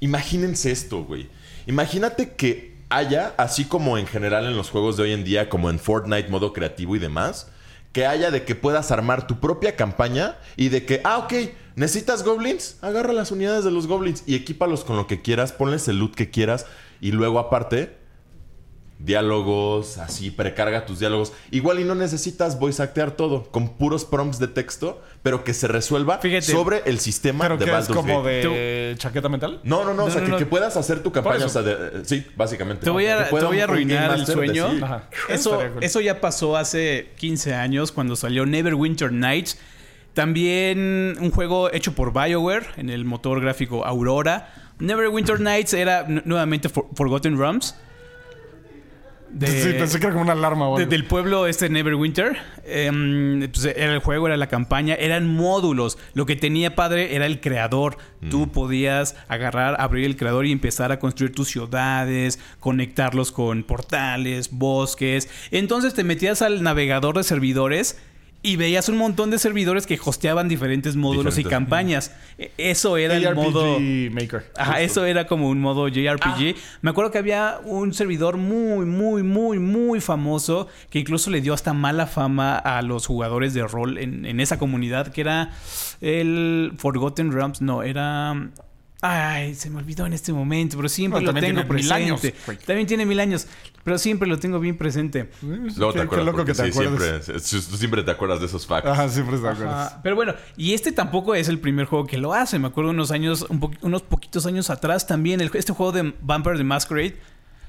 Imagínense 0.00 0.70
esto, 0.70 1.04
güey. 1.04 1.28
Imagínate 1.66 2.32
que 2.34 2.71
haya, 2.96 3.34
así 3.38 3.64
como 3.64 3.98
en 3.98 4.06
general 4.06 4.46
en 4.46 4.56
los 4.56 4.70
juegos 4.70 4.96
de 4.96 5.04
hoy 5.04 5.12
en 5.12 5.24
día, 5.24 5.48
como 5.48 5.70
en 5.70 5.78
Fortnite, 5.78 6.28
modo 6.28 6.52
creativo 6.52 6.94
y 6.96 6.98
demás, 6.98 7.48
que 7.92 8.06
haya 8.06 8.30
de 8.30 8.44
que 8.44 8.54
puedas 8.54 8.90
armar 8.90 9.26
tu 9.26 9.40
propia 9.40 9.76
campaña 9.76 10.38
y 10.56 10.68
de 10.68 10.84
que, 10.84 11.00
ah, 11.04 11.18
ok, 11.18 11.32
necesitas 11.76 12.22
goblins, 12.24 12.76
agarra 12.80 13.12
las 13.12 13.30
unidades 13.30 13.64
de 13.64 13.70
los 13.70 13.86
goblins 13.86 14.22
y 14.26 14.34
equípalos 14.34 14.84
con 14.84 14.96
lo 14.96 15.06
que 15.06 15.22
quieras, 15.22 15.52
ponles 15.52 15.88
el 15.88 15.98
loot 15.98 16.14
que 16.14 16.30
quieras 16.30 16.66
y 17.00 17.12
luego 17.12 17.38
aparte 17.38 18.01
diálogos, 19.04 19.98
así, 19.98 20.30
precarga 20.30 20.86
tus 20.86 20.98
diálogos. 21.00 21.32
Igual 21.50 21.80
y 21.80 21.84
no 21.84 21.94
necesitas 21.94 22.58
voice 22.58 22.82
actear 22.82 23.12
todo 23.12 23.44
con 23.50 23.76
puros 23.76 24.04
prompts 24.04 24.38
de 24.38 24.48
texto, 24.48 25.02
pero 25.22 25.44
que 25.44 25.54
se 25.54 25.68
resuelva 25.68 26.18
Fíjate. 26.18 26.42
sobre 26.42 26.82
el 26.86 26.98
sistema 26.98 27.44
Pero 27.44 27.56
de 27.56 27.64
que 27.66 27.78
es 27.78 27.86
como 27.88 28.22
Gate. 28.22 28.48
de 28.48 28.94
chaqueta 28.98 29.28
mental. 29.28 29.60
No, 29.64 29.84
no, 29.84 29.94
no, 29.94 30.04
o 30.04 30.10
sea, 30.10 30.20
No, 30.20 30.26
que, 30.26 30.30
no, 30.32 30.38
que 30.38 30.44
no. 30.44 30.50
puedas 30.50 30.76
hacer 30.76 31.02
tu 31.02 31.12
campaña, 31.12 31.38
Por 31.38 31.46
o 31.46 31.48
sea, 31.50 31.62
eso. 31.62 31.70
de- 31.70 31.98
eh, 32.00 32.02
sí, 32.04 32.26
básicamente. 32.36 32.84
Te 32.84 32.90
voy 32.90 33.06
a, 33.06 33.28
te 33.28 33.44
voy 33.44 33.60
arruinar 33.60 34.18
el 34.18 34.26
sueño. 34.26 34.68
Eso, 35.28 35.58
cool. 35.58 35.82
eso 35.82 36.00
ya 36.00 36.20
pasó 36.20 36.56
hace 36.56 37.10
15 37.16 37.54
años 37.54 37.92
cuando 37.92 38.16
salió 38.16 38.46
Neverwinter 38.46 39.12
Nights. 39.12 39.58
También 40.14 41.16
un 41.20 41.30
juego 41.30 41.72
hecho 41.72 41.92
por 41.94 42.12
BioWare 42.12 42.66
en 42.76 42.90
el 42.90 43.04
motor 43.04 43.40
gráfico 43.40 43.84
Aurora. 43.86 44.52
Neverwinter 44.78 45.40
Nights 45.40 45.72
era 45.72 46.04
nu- 46.06 46.20
nuevamente 46.24 46.68
For- 46.68 46.86
Forgotten 46.94 47.38
Realms. 47.38 47.74
De- 49.32 49.46
sí, 49.46 49.72
pensé 49.78 49.98
que 49.98 50.06
era 50.06 50.12
como 50.12 50.22
una 50.24 50.32
alarma 50.32 50.66
del 50.78 51.04
pueblo 51.04 51.46
este 51.46 51.68
Neverwinter. 51.70 52.36
Em, 52.64 53.48
pues, 53.50 53.64
era 53.64 53.92
el 53.94 54.00
juego, 54.00 54.26
era 54.26 54.36
la 54.36 54.46
campaña, 54.48 54.94
eran 54.94 55.26
módulos. 55.26 55.98
Lo 56.14 56.26
que 56.26 56.36
tenía 56.36 56.74
padre 56.74 57.16
era 57.16 57.26
el 57.26 57.40
creador. 57.40 57.96
Tú 58.30 58.52
podías 58.52 59.16
agarrar, 59.28 59.80
abrir 59.80 60.04
el 60.04 60.16
creador 60.16 60.46
y 60.46 60.52
empezar 60.52 60.92
a 60.92 60.98
construir 60.98 61.32
tus 61.32 61.48
ciudades, 61.48 62.38
conectarlos 62.60 63.32
con 63.32 63.64
portales, 63.64 64.50
bosques. 64.52 65.28
Entonces 65.50 65.94
te 65.94 66.04
metías 66.04 66.40
al 66.42 66.62
navegador 66.62 67.16
de 67.16 67.24
servidores. 67.24 67.98
Y 68.44 68.56
veías 68.56 68.88
un 68.88 68.96
montón 68.96 69.30
de 69.30 69.38
servidores 69.38 69.86
que 69.86 69.96
hosteaban 70.04 70.48
diferentes 70.48 70.96
módulos 70.96 71.38
y 71.38 71.44
campañas. 71.44 72.12
E- 72.38 72.50
Eso 72.58 72.96
era 72.96 73.16
el 73.16 73.34
modo. 73.36 73.78
Maker. 73.78 74.50
Ajá, 74.56 74.80
eso 74.80 75.04
era 75.04 75.28
como 75.28 75.48
un 75.48 75.60
modo 75.60 75.86
JRPG. 75.86 76.56
Ah. 76.56 76.60
Me 76.80 76.90
acuerdo 76.90 77.12
que 77.12 77.18
había 77.18 77.60
un 77.64 77.94
servidor 77.94 78.38
muy, 78.38 78.84
muy, 78.84 79.22
muy, 79.22 79.60
muy 79.60 80.00
famoso 80.00 80.66
que 80.90 80.98
incluso 80.98 81.30
le 81.30 81.40
dio 81.40 81.54
hasta 81.54 81.72
mala 81.72 82.06
fama 82.08 82.56
a 82.56 82.82
los 82.82 83.06
jugadores 83.06 83.54
de 83.54 83.64
rol 83.66 83.96
en, 83.98 84.26
en 84.26 84.40
esa 84.40 84.58
comunidad, 84.58 85.12
que 85.12 85.20
era 85.20 85.50
el 86.00 86.72
Forgotten 86.78 87.30
Realms. 87.30 87.62
No, 87.62 87.84
era. 87.84 88.50
Ay, 89.04 89.56
se 89.56 89.68
me 89.68 89.78
olvidó 89.78 90.06
en 90.06 90.12
este 90.12 90.32
momento, 90.32 90.76
pero 90.76 90.88
siempre 90.88 91.20
lo 91.20 91.34
tengo 91.34 91.40
tiene 91.40 91.58
mil 91.64 91.66
presente. 91.68 91.94
años. 91.94 92.22
También 92.64 92.86
tiene 92.86 93.04
mil 93.04 93.18
años, 93.18 93.48
pero 93.82 93.98
siempre 93.98 94.28
lo 94.28 94.38
tengo 94.38 94.60
bien 94.60 94.76
presente. 94.78 95.28
Luego 95.42 95.92
qué, 95.92 95.98
te 95.98 96.04
acuerdas. 96.04 96.08
qué 96.08 96.24
loco 96.24 96.44
que 96.44 96.54
te 96.54 96.62
sí, 96.62 96.68
acuerdes. 96.70 97.24
Siempre, 97.24 97.40
sí, 97.42 97.60
tú 97.68 97.76
siempre 97.76 98.02
te 98.04 98.10
acuerdas 98.12 98.38
de 98.38 98.46
esos 98.46 98.64
facts. 98.64 98.86
Ajá, 98.88 99.08
siempre 99.08 99.38
te 99.38 99.48
acuerdas. 99.48 99.88
Ajá, 99.90 100.00
Pero 100.04 100.14
bueno, 100.14 100.34
y 100.56 100.72
este 100.72 100.92
tampoco 100.92 101.34
es 101.34 101.48
el 101.48 101.58
primer 101.58 101.86
juego 101.86 102.06
que 102.06 102.16
lo 102.16 102.32
hace. 102.32 102.60
Me 102.60 102.68
acuerdo 102.68 102.90
unos 102.90 103.10
años, 103.10 103.44
un 103.48 103.58
po- 103.58 103.72
unos 103.82 104.02
poquitos 104.02 104.46
años 104.46 104.70
atrás 104.70 105.04
también, 105.04 105.40
el- 105.40 105.50
este 105.54 105.72
juego 105.72 105.90
de 105.90 106.14
Vampire 106.22 106.56
the 106.56 106.64
Masquerade, 106.64 107.16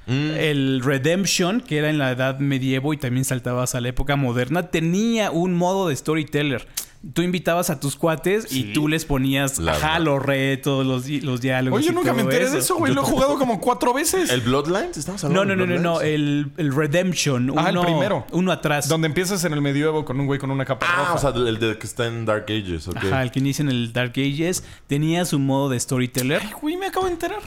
Mm. 0.06 0.32
el 0.38 0.82
Redemption, 0.84 1.62
que 1.62 1.78
era 1.78 1.90
en 1.90 1.98
la 1.98 2.12
edad 2.12 2.38
medievo 2.40 2.94
y 2.94 2.98
también 2.98 3.26
saltabas 3.26 3.74
a 3.74 3.82
la 3.82 3.88
época 3.88 4.16
moderna, 4.18 4.68
tenía 4.70 5.32
un 5.32 5.56
modo 5.56 5.88
de 5.88 5.96
storyteller. 5.96 6.68
Tú 7.12 7.22
invitabas 7.22 7.70
a 7.70 7.82
tus 7.82 7.98
cuates 7.98 8.48
y 8.56 8.72
tú 8.72 8.88
les 8.88 9.04
ponías 9.04 9.60
La- 9.60 9.74
ajá, 9.74 10.00
los 10.00 10.24
retos, 10.24 10.86
los, 10.86 11.10
los 11.10 11.42
diálogos. 11.42 11.80
Oye, 11.82 11.90
y 11.92 11.94
nunca 11.94 12.14
me 12.14 12.22
enteré 12.22 12.50
de 12.50 12.60
eso, 12.60 12.78
güey. 12.78 12.94
Lo 12.94 13.02
he 13.02 13.04
jugado 13.06 13.38
como 13.38 13.60
cuatro 13.60 13.94
veces. 13.94 14.30
¿El 14.30 14.40
Bloodlines? 14.40 14.96
¿Estamos 14.96 15.22
No, 15.24 15.42
hablando 15.42 15.56
no, 15.58 15.66
no, 15.66 15.74
de 15.74 15.80
no, 15.80 15.84
no, 15.84 15.92
Bloodlines? 16.00 16.16
el, 16.16 16.52
el 16.66 16.74
Redemption. 16.74 17.54
Ah, 17.58 17.70
el 17.70 17.78
uno- 17.78 17.86
primero. 17.86 18.26
Uno 18.32 18.52
atrás. 18.54 18.88
Donde 18.88 19.08
empiezas 19.08 19.44
en 19.44 19.52
el 19.52 19.60
medievo 19.62 20.06
con 20.06 20.18
un 20.18 20.28
güey 20.28 20.40
con 20.40 20.50
una 20.50 20.64
capa 20.64 20.86
Ah, 20.90 20.96
roja. 21.00 21.14
o 21.16 21.18
sea, 21.18 21.30
el 21.32 21.60
de 21.60 21.78
que 21.78 21.86
está 21.86 22.08
en 22.08 22.24
Dark 22.26 22.46
Ages, 22.48 22.88
ok. 22.88 22.96
Ajá, 22.96 23.22
el 23.24 23.32
que 23.32 23.40
inicia 23.40 23.64
en 23.64 23.70
el 23.70 23.92
Dark 23.92 24.14
Ages. 24.16 24.64
Tenía 24.88 25.26
su 25.26 25.40
modo 25.40 25.68
de 25.70 25.80
storyteller. 25.82 26.42
Ay, 26.42 26.52
güey, 26.62 26.78
me 26.78 26.86
acabo 26.86 27.08
de 27.08 27.12
enterar. 27.12 27.42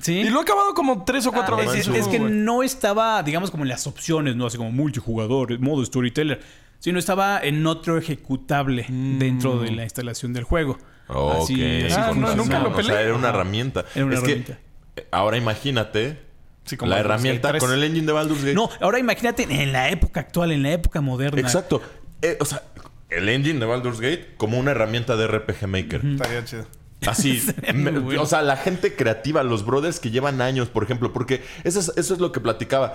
Sí. 0.00 0.12
Y 0.18 0.28
lo 0.30 0.38
he 0.40 0.42
acabado 0.42 0.74
como 0.74 1.04
tres 1.04 1.26
o 1.26 1.32
cuatro 1.32 1.56
Ah, 1.56 1.62
es, 1.62 1.72
veces. 1.72 1.88
es- 1.88 1.96
es 2.02 2.06
que 2.08 2.18
no 2.20 2.62
estaba, 2.62 3.22
digamos, 3.22 3.50
como 3.50 3.64
en 3.64 3.70
las 3.70 3.86
opciones, 3.86 4.36
¿no? 4.36 4.46
Así 4.46 4.56
como 4.58 4.70
multijugador, 4.70 5.58
modo 5.58 5.84
storyteller. 5.84 6.40
Sino 6.84 6.98
estaba 6.98 7.40
en 7.42 7.66
otro 7.66 7.96
ejecutable 7.96 8.84
dentro 8.90 9.58
de 9.58 9.70
la 9.70 9.84
instalación 9.84 10.34
del 10.34 10.44
juego. 10.44 10.76
Ok. 11.08 11.34
Así, 11.44 11.54
así 11.86 11.94
Ah, 11.96 12.12
no, 12.14 12.34
nunca 12.36 12.58
lo 12.58 12.68
O 12.68 12.74
sea, 12.74 12.82
peleé. 12.82 13.04
era 13.04 13.14
una 13.14 13.30
herramienta. 13.30 13.86
Era 13.94 14.04
una 14.04 14.14
es 14.16 14.20
herramienta. 14.20 14.58
que 14.94 15.06
ahora 15.10 15.38
imagínate 15.38 16.18
Sí, 16.66 16.76
como 16.76 16.90
la 16.90 17.00
herramienta 17.00 17.48
Gate 17.48 17.58
3. 17.60 17.64
con 17.64 17.72
el 17.72 17.84
engine 17.84 18.06
de 18.06 18.12
Baldur's 18.12 18.42
Gate. 18.42 18.54
No, 18.54 18.68
ahora 18.82 18.98
imagínate 18.98 19.44
en 19.48 19.72
la 19.72 19.88
época 19.88 20.20
actual, 20.20 20.52
en 20.52 20.62
la 20.62 20.72
época 20.72 21.00
moderna. 21.00 21.40
Exacto. 21.40 21.80
Eh, 22.20 22.36
o 22.38 22.44
sea, 22.44 22.62
el 23.08 23.30
engine 23.30 23.58
de 23.60 23.64
Baldur's 23.64 24.00
Gate 24.00 24.34
como 24.36 24.58
una 24.58 24.72
herramienta 24.72 25.16
de 25.16 25.26
RPG 25.26 25.66
Maker. 25.66 26.04
Estaría 26.04 26.44
chido. 26.44 26.66
Así, 27.10 27.42
me- 27.74 27.92
muy 27.92 28.00
bueno. 28.00 28.22
o 28.22 28.26
sea, 28.26 28.42
la 28.42 28.56
gente 28.56 28.94
creativa, 28.96 29.42
los 29.42 29.64
brothers 29.64 30.00
que 30.00 30.10
llevan 30.10 30.40
años, 30.40 30.68
por 30.68 30.82
ejemplo, 30.84 31.12
porque 31.12 31.42
eso 31.64 31.80
es, 31.80 31.92
eso 31.96 32.14
es 32.14 32.20
lo 32.20 32.32
que 32.32 32.40
platicaba. 32.40 32.94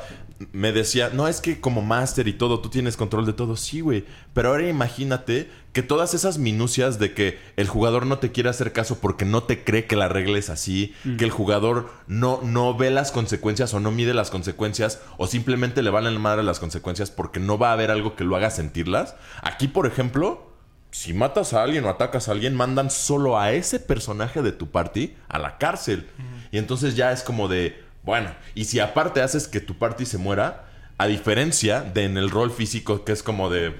Me 0.52 0.72
decía, 0.72 1.10
no 1.14 1.28
es 1.28 1.42
que 1.42 1.60
como 1.60 1.82
máster 1.82 2.28
y 2.28 2.34
todo, 2.34 2.60
tú 2.60 2.70
tienes 2.70 2.98
control 2.98 3.26
de 3.26 3.34
todo. 3.34 3.56
Sí, 3.58 3.82
güey. 3.82 4.06
Pero 4.34 4.50
ahora 4.50 4.68
imagínate 4.68 5.50
que 5.74 5.84
todas 5.84 6.14
esas 6.16 6.40
minucias 6.40 6.98
de 6.98 7.14
que 7.14 7.38
el 7.56 7.68
jugador 7.68 8.06
no 8.08 8.18
te 8.20 8.32
quiere 8.32 8.50
hacer 8.50 8.74
caso 8.74 9.00
porque 9.00 9.24
no 9.26 9.44
te 9.44 9.64
cree 9.64 9.86
que 9.86 9.96
la 9.96 10.08
regla 10.08 10.38
es 10.40 10.50
así, 10.50 10.94
que 11.20 11.24
el 11.26 11.30
jugador 11.32 11.90
no, 12.08 12.40
no 12.44 12.76
ve 12.76 12.90
las 12.90 13.12
consecuencias 13.12 13.74
o 13.76 13.80
no 13.80 13.92
mide 13.92 14.16
las 14.16 14.32
consecuencias, 14.32 15.00
o 15.18 15.28
simplemente 15.28 15.84
le 15.84 15.92
valen 15.92 16.20
madre 16.20 16.42
las 16.44 16.60
consecuencias 16.60 17.12
porque 17.12 17.40
no 17.40 17.60
va 17.60 17.70
a 17.70 17.74
haber 17.74 17.92
algo 17.92 18.16
que 18.16 18.24
lo 18.24 18.36
haga 18.36 18.50
sentirlas. 18.50 19.16
Aquí, 19.44 19.68
por 19.68 19.86
ejemplo, 19.86 20.49
si 20.92 21.14
matas 21.14 21.54
a 21.54 21.64
alguien 21.64 21.86
o 21.86 21.90
atacas 21.90 22.28
a 22.28 22.32
alguien, 22.32 22.56
mandan 22.56 22.90
solo 22.90 23.40
a 23.40 23.52
ese 23.52 23.80
personaje 23.80 24.42
de 24.42 24.52
tu 24.52 24.72
party 24.72 25.16
a 25.28 25.40
la 25.40 25.58
cárcel. 25.58 26.10
Y 26.52 26.58
entonces 26.58 26.96
ya 26.96 27.12
es 27.12 27.22
como 27.22 27.48
de, 27.48 27.84
bueno, 28.04 28.34
y 28.56 28.66
si 28.66 28.80
aparte 28.80 29.22
haces 29.22 29.48
que 29.48 29.60
tu 29.60 29.78
party 29.78 30.06
se 30.06 30.18
muera, 30.18 30.66
a 30.98 31.08
diferencia 31.08 31.82
de 31.82 32.06
en 32.06 32.18
el 32.18 32.30
rol 32.30 32.52
físico 32.52 33.06
que 33.06 33.14
es 33.14 33.24
como 33.24 33.50
de 33.50 33.74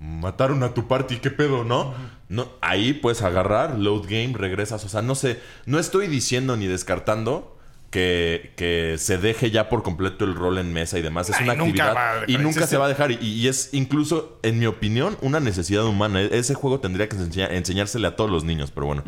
mataron 0.00 0.62
a 0.62 0.74
tu 0.74 0.86
party, 0.86 1.16
qué 1.18 1.30
pedo, 1.30 1.64
¿no? 1.64 1.94
No, 2.28 2.48
ahí 2.60 2.92
puedes 2.92 3.22
agarrar, 3.22 3.78
load 3.78 4.02
game, 4.02 4.34
regresas, 4.36 4.84
o 4.84 4.88
sea, 4.88 5.00
no 5.00 5.14
sé, 5.14 5.40
no 5.64 5.78
estoy 5.78 6.08
diciendo 6.08 6.56
ni 6.56 6.66
descartando 6.66 7.53
que, 7.94 8.50
que 8.56 8.96
se 8.98 9.18
deje 9.18 9.52
ya 9.52 9.68
por 9.68 9.84
completo 9.84 10.24
el 10.24 10.34
rol 10.34 10.58
en 10.58 10.72
mesa 10.72 10.98
y 10.98 11.02
demás. 11.02 11.30
Es 11.30 11.36
Ay, 11.36 11.44
una 11.44 11.54
nunca 11.54 11.90
actividad 11.90 11.94
va 11.94 12.10
a 12.10 12.14
dejar 12.16 12.30
y 12.30 12.38
nunca 12.38 12.66
se 12.66 12.76
va 12.76 12.86
a 12.86 12.88
dejar. 12.88 13.12
Y, 13.12 13.18
y 13.22 13.46
es 13.46 13.68
incluso, 13.70 14.40
en 14.42 14.58
mi 14.58 14.66
opinión, 14.66 15.16
una 15.20 15.38
necesidad 15.38 15.84
humana. 15.84 16.20
E- 16.22 16.36
Ese 16.36 16.54
juego 16.54 16.80
tendría 16.80 17.08
que 17.08 17.16
enseñar- 17.16 17.52
enseñársele 17.52 18.08
a 18.08 18.16
todos 18.16 18.28
los 18.32 18.42
niños, 18.42 18.72
pero 18.72 18.86
bueno. 18.86 19.04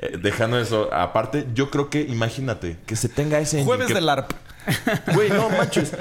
Eh, 0.00 0.18
dejando 0.22 0.60
eso 0.60 0.92
aparte, 0.92 1.46
yo 1.54 1.70
creo 1.70 1.88
que, 1.88 2.02
imagínate, 2.02 2.76
que 2.84 2.94
se 2.94 3.08
tenga 3.08 3.38
ese... 3.40 3.64
Jueves 3.64 3.86
que- 3.86 3.94
del 3.94 4.04
LARP. 4.04 4.30
Güey, 5.14 5.30
no 5.30 5.48
manches. 5.48 5.92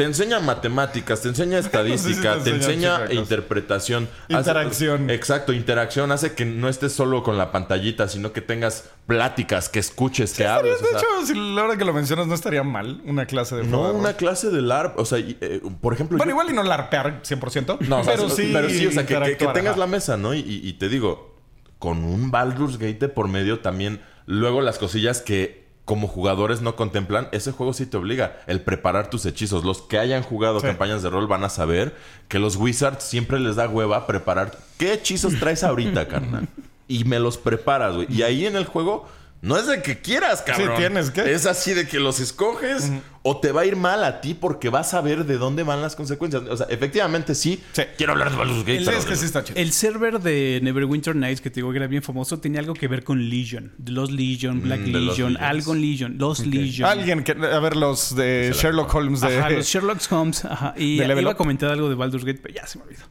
Te 0.00 0.06
enseña 0.06 0.40
matemáticas, 0.40 1.20
te 1.20 1.28
enseña 1.28 1.58
estadística, 1.66 2.38
te 2.38 2.44
te 2.44 2.50
enseña 2.56 3.12
interpretación. 3.12 4.08
hace- 4.30 4.32
Interacción. 4.32 5.10
exacto, 5.10 5.52
interacción. 5.52 6.10
Hace 6.10 6.32
que 6.32 6.46
no 6.46 6.70
estés 6.70 6.94
solo 6.94 7.22
con 7.22 7.36
la 7.36 7.52
pantallita, 7.52 8.08
sino 8.08 8.32
que 8.32 8.40
tengas 8.40 8.88
pláticas, 9.06 9.68
que 9.68 9.78
escuches, 9.78 10.32
que 10.32 10.46
hables. 10.46 10.80
De 10.80 10.86
o 10.86 10.88
sea, 10.88 10.98
hecho, 11.00 11.26
si 11.26 11.34
la 11.54 11.64
hora 11.64 11.76
que 11.76 11.84
lo 11.84 11.92
mencionas 11.92 12.26
no 12.28 12.34
estaría 12.34 12.62
mal 12.62 13.02
una 13.04 13.26
clase 13.26 13.56
de 13.56 13.64
no 13.64 13.92
una 13.92 14.14
clase 14.14 14.48
de 14.48 14.62
LARP. 14.62 14.98
O 14.98 15.04
sea, 15.04 15.18
y, 15.18 15.36
eh, 15.42 15.60
por 15.82 15.92
ejemplo... 15.92 16.16
Bueno, 16.16 16.30
yo- 16.30 16.34
igual 16.36 16.50
y 16.50 16.54
no 16.54 16.62
larpear 16.62 17.20
100%. 17.22 17.80
no, 17.80 18.00
o 18.00 18.02
sea, 18.04 18.14
pero, 18.14 18.30
sí 18.30 18.48
pero 18.54 18.70
sí, 18.70 18.86
o 18.86 18.92
sea, 18.92 19.02
que, 19.04 19.08
que- 19.08 19.20
que 19.20 19.30
interactuar, 19.32 19.52
tengas 19.54 19.76
la 19.76 19.86
mesa, 19.86 20.16
¿no? 20.16 20.32
Y, 20.32 20.38
y- 20.38 20.66
y 20.66 20.72
te 20.78 20.88
digo, 20.88 21.36
con 21.78 22.04
un 22.04 22.30
Baldur's 22.30 22.78
Gate 22.78 23.10
por 23.10 23.28
medio 23.28 23.60
también, 23.60 24.00
luego 24.24 24.62
las 24.62 24.78
cosillas 24.78 25.20
que 25.20 25.68
como 25.90 26.06
jugadores 26.06 26.60
no 26.62 26.76
contemplan, 26.76 27.26
ese 27.32 27.50
juego 27.50 27.72
sí 27.72 27.84
te 27.84 27.96
obliga 27.96 28.36
el 28.46 28.60
preparar 28.60 29.10
tus 29.10 29.26
hechizos. 29.26 29.64
Los 29.64 29.82
que 29.82 29.98
hayan 29.98 30.22
jugado 30.22 30.60
Sí. 30.60 30.66
campañas 30.68 31.02
de 31.02 31.10
rol 31.10 31.26
van 31.26 31.42
a 31.42 31.48
saber 31.48 31.96
que 32.28 32.38
los 32.38 32.54
Wizards 32.54 33.02
siempre 33.02 33.40
les 33.40 33.56
da 33.56 33.68
hueva 33.68 34.06
preparar 34.06 34.56
qué 34.78 34.92
hechizos 34.92 35.34
traes 35.40 35.64
ahorita, 35.64 36.06
carnal. 36.06 36.46
Y 36.86 37.02
me 37.02 37.18
los 37.18 37.38
preparas, 37.38 37.96
güey. 37.96 38.06
Y 38.08 38.22
ahí 38.22 38.46
en 38.46 38.54
el 38.54 38.66
juego 38.66 39.08
no 39.42 39.56
es 39.56 39.66
de 39.66 39.80
que 39.80 40.00
quieras, 40.00 40.42
cabrón. 40.42 40.76
tienes 40.76 41.10
que. 41.10 41.32
Es 41.32 41.46
así 41.46 41.72
de 41.72 41.88
que 41.88 41.98
los 41.98 42.20
escoges 42.20 42.90
o 43.22 43.40
te 43.40 43.52
va 43.52 43.62
a 43.62 43.64
ir 43.66 43.74
mal 43.76 44.04
a 44.04 44.20
ti 44.20 44.34
porque 44.34 44.68
vas 44.68 44.92
a 44.92 45.00
ver 45.00 45.24
de 45.24 45.38
dónde 45.38 45.62
van 45.62 45.80
las 45.80 45.96
consecuencias. 45.96 46.42
O 46.42 46.56
sea, 46.56 46.66
efectivamente 46.68 47.34
sí. 47.34 47.62
Sí. 47.72 47.82
Quiero 47.96 48.12
hablar 48.12 48.30
de 48.30 48.36
Baldur's 48.36 48.60
Gate. 48.64 48.80
Sí, 48.80 48.84
pero 48.84 48.98
es 48.98 49.06
que 49.06 49.16
sí 49.16 49.24
está 49.24 49.42
chido. 49.42 49.58
El 49.58 49.72
server 49.72 50.20
de 50.20 50.60
Neverwinter 50.62 51.16
Nights, 51.16 51.40
que 51.40 51.48
te 51.48 51.56
digo 51.56 51.70
que 51.70 51.78
era 51.78 51.86
bien 51.86 52.02
famoso, 52.02 52.38
tenía 52.38 52.60
algo 52.60 52.74
que 52.74 52.86
ver 52.86 53.02
con 53.02 53.30
Legion. 53.30 53.72
The 53.82 53.92
Lost 53.92 54.12
Legion, 54.12 54.60
Black 54.60 54.80
Mm, 54.80 54.92
Lost 54.92 55.18
Legion, 55.18 55.36
algo 55.38 55.74
en 55.74 55.80
Legion. 55.80 56.18
Lost 56.18 56.44
Legion. 56.46 56.88
Alguien 56.88 57.24
que... 57.24 57.32
A 57.32 57.60
ver, 57.60 57.76
los 57.76 58.14
de 58.16 58.52
Sherlock 58.54 58.94
Holmes 58.94 59.20
de... 59.22 59.38
Ajá, 59.38 59.50
los 59.50 59.66
Sherlock 59.66 60.00
Holmes. 60.10 60.44
Ajá. 60.44 60.74
Y 60.76 61.02
iba 61.02 61.30
a 61.30 61.34
comentar 61.34 61.70
algo 61.70 61.88
de 61.88 61.94
Baldur's 61.94 62.24
Gate, 62.24 62.40
pero 62.42 62.54
ya 62.54 62.66
se 62.66 62.78
me 62.78 62.84
olvidó. 62.84 63.04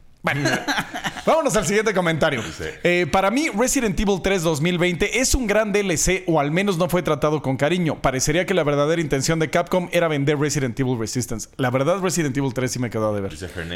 Vámonos 1.26 1.54
al 1.56 1.66
siguiente 1.66 1.94
comentario. 1.94 2.42
Eh, 2.82 3.06
para 3.10 3.30
mí, 3.30 3.48
Resident 3.56 3.98
Evil 3.98 4.20
3 4.22 4.42
2020 4.42 5.20
es 5.20 5.34
un 5.34 5.46
gran 5.46 5.72
DLC 5.72 6.24
o 6.26 6.40
al 6.40 6.50
menos 6.50 6.78
no 6.78 6.88
fue 6.88 7.02
tratado 7.02 7.42
con 7.42 7.56
cariño. 7.56 8.00
Parecería 8.00 8.46
que 8.46 8.54
la 8.54 8.64
verdadera 8.64 9.00
intención 9.00 9.38
de 9.38 9.50
Capcom 9.50 9.88
era 9.92 10.08
vender 10.08 10.38
Resident 10.38 10.78
Evil 10.78 10.98
Resistance. 10.98 11.48
La 11.56 11.70
verdad, 11.70 12.00
Resident 12.00 12.36
Evil 12.36 12.52
3 12.54 12.70
sí 12.70 12.78
me 12.78 12.90
quedó 12.90 13.14
de 13.14 13.20
ver. 13.20 13.30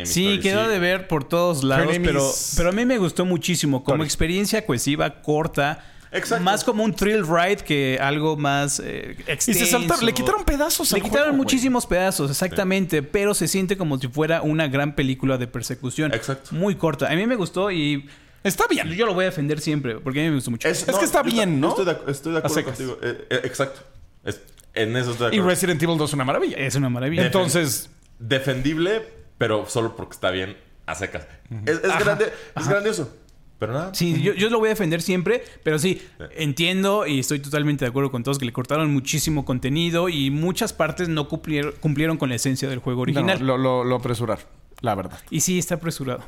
Sí, 0.06 0.24
quedó 0.42 0.68
de 0.68 0.78
ver 0.78 1.08
por 1.08 1.24
todos 1.24 1.64
lados, 1.64 1.86
pero, 2.04 2.28
is- 2.30 2.54
pero 2.56 2.68
a 2.70 2.72
mí 2.72 2.84
me 2.84 2.98
gustó 2.98 3.24
muchísimo. 3.24 3.84
Como 3.84 3.96
experiencia 4.04 4.64
cohesiva, 4.66 5.22
corta. 5.22 5.84
Exacto. 6.14 6.44
Más 6.44 6.64
como 6.64 6.84
un 6.84 6.94
thrill 6.94 7.26
ride 7.26 7.56
que 7.58 7.98
algo 8.00 8.36
más 8.36 8.80
eh, 8.84 9.16
Y 9.26 9.30
extenso. 9.30 9.64
se 9.64 9.66
saltaron, 9.70 10.06
le 10.06 10.12
quitaron 10.14 10.44
pedazos 10.44 10.90
Le 10.92 10.96
al 10.98 11.02
quitaron 11.02 11.10
juego, 11.26 11.36
güey. 11.36 11.36
muchísimos 11.44 11.86
pedazos, 11.86 12.30
exactamente, 12.30 13.02
pero 13.02 13.34
se 13.34 13.48
siente 13.48 13.76
como 13.76 13.98
si 13.98 14.08
fuera 14.08 14.42
una 14.42 14.68
gran 14.68 14.94
película 14.94 15.36
de 15.38 15.46
persecución. 15.46 16.12
Exacto. 16.14 16.54
Muy 16.54 16.76
corta. 16.76 17.08
A 17.10 17.14
mí 17.14 17.26
me 17.26 17.36
gustó 17.36 17.70
y 17.70 18.08
Está 18.42 18.64
bien. 18.68 18.88
yo 18.90 19.06
lo 19.06 19.14
voy 19.14 19.24
a 19.24 19.26
defender 19.28 19.60
siempre, 19.60 19.96
porque 20.00 20.20
a 20.20 20.22
mí 20.24 20.28
me 20.28 20.34
gustó 20.36 20.50
mucho. 20.50 20.68
Es 20.68 20.84
que 20.84 21.04
está 21.04 21.22
bien, 21.22 21.60
¿no? 21.60 21.70
Estoy 21.70 21.84
de, 21.86 21.96
estoy 22.12 22.36
acuerdo 22.36 22.64
contigo. 22.64 22.98
Eh, 23.02 23.26
eh, 23.30 23.40
exacto. 23.44 23.80
Es- 24.24 24.40
en 24.74 24.96
eso 24.96 25.12
estoy 25.12 25.30
de 25.30 25.36
Y 25.36 25.38
acuerdo. 25.38 25.50
Resident 25.50 25.82
Evil 25.82 25.96
2 25.98 26.10
es 26.10 26.14
una 26.14 26.24
maravilla. 26.24 26.56
Es 26.58 26.74
una 26.74 26.88
maravilla. 26.88 27.24
Entonces, 27.26 27.90
Defendible, 28.18 29.02
pero 29.38 29.66
solo 29.68 29.94
porque 29.96 30.14
está 30.14 30.30
bien 30.30 30.56
a 30.86 30.94
secas. 30.94 31.26
Es, 31.66 31.76
es 31.82 31.98
grande, 31.98 32.32
es 32.56 32.68
grandioso. 32.68 33.14
Pero 33.58 33.72
nada. 33.72 33.94
Sí, 33.94 34.20
yo, 34.20 34.34
yo 34.34 34.50
lo 34.50 34.58
voy 34.58 34.66
a 34.66 34.70
defender 34.70 35.00
siempre, 35.00 35.42
pero 35.62 35.78
sí, 35.78 36.02
entiendo 36.36 37.06
y 37.06 37.20
estoy 37.20 37.38
totalmente 37.38 37.84
de 37.84 37.88
acuerdo 37.90 38.10
con 38.10 38.22
todos 38.22 38.38
que 38.38 38.44
le 38.44 38.52
cortaron 38.52 38.92
muchísimo 38.92 39.44
contenido 39.44 40.08
y 40.08 40.30
muchas 40.30 40.72
partes 40.72 41.08
no 41.08 41.28
cumplieron, 41.28 41.72
cumplieron 41.80 42.16
con 42.16 42.28
la 42.28 42.34
esencia 42.34 42.68
del 42.68 42.80
juego 42.80 43.02
original. 43.02 43.38
no, 43.38 43.44
lo, 43.44 43.58
lo, 43.58 43.84
lo 43.84 43.96
apresurar, 43.96 44.40
la 44.80 44.94
verdad. 44.94 45.18
Y 45.30 45.40
sí, 45.40 45.58
está 45.58 45.76
apresurado. 45.76 46.24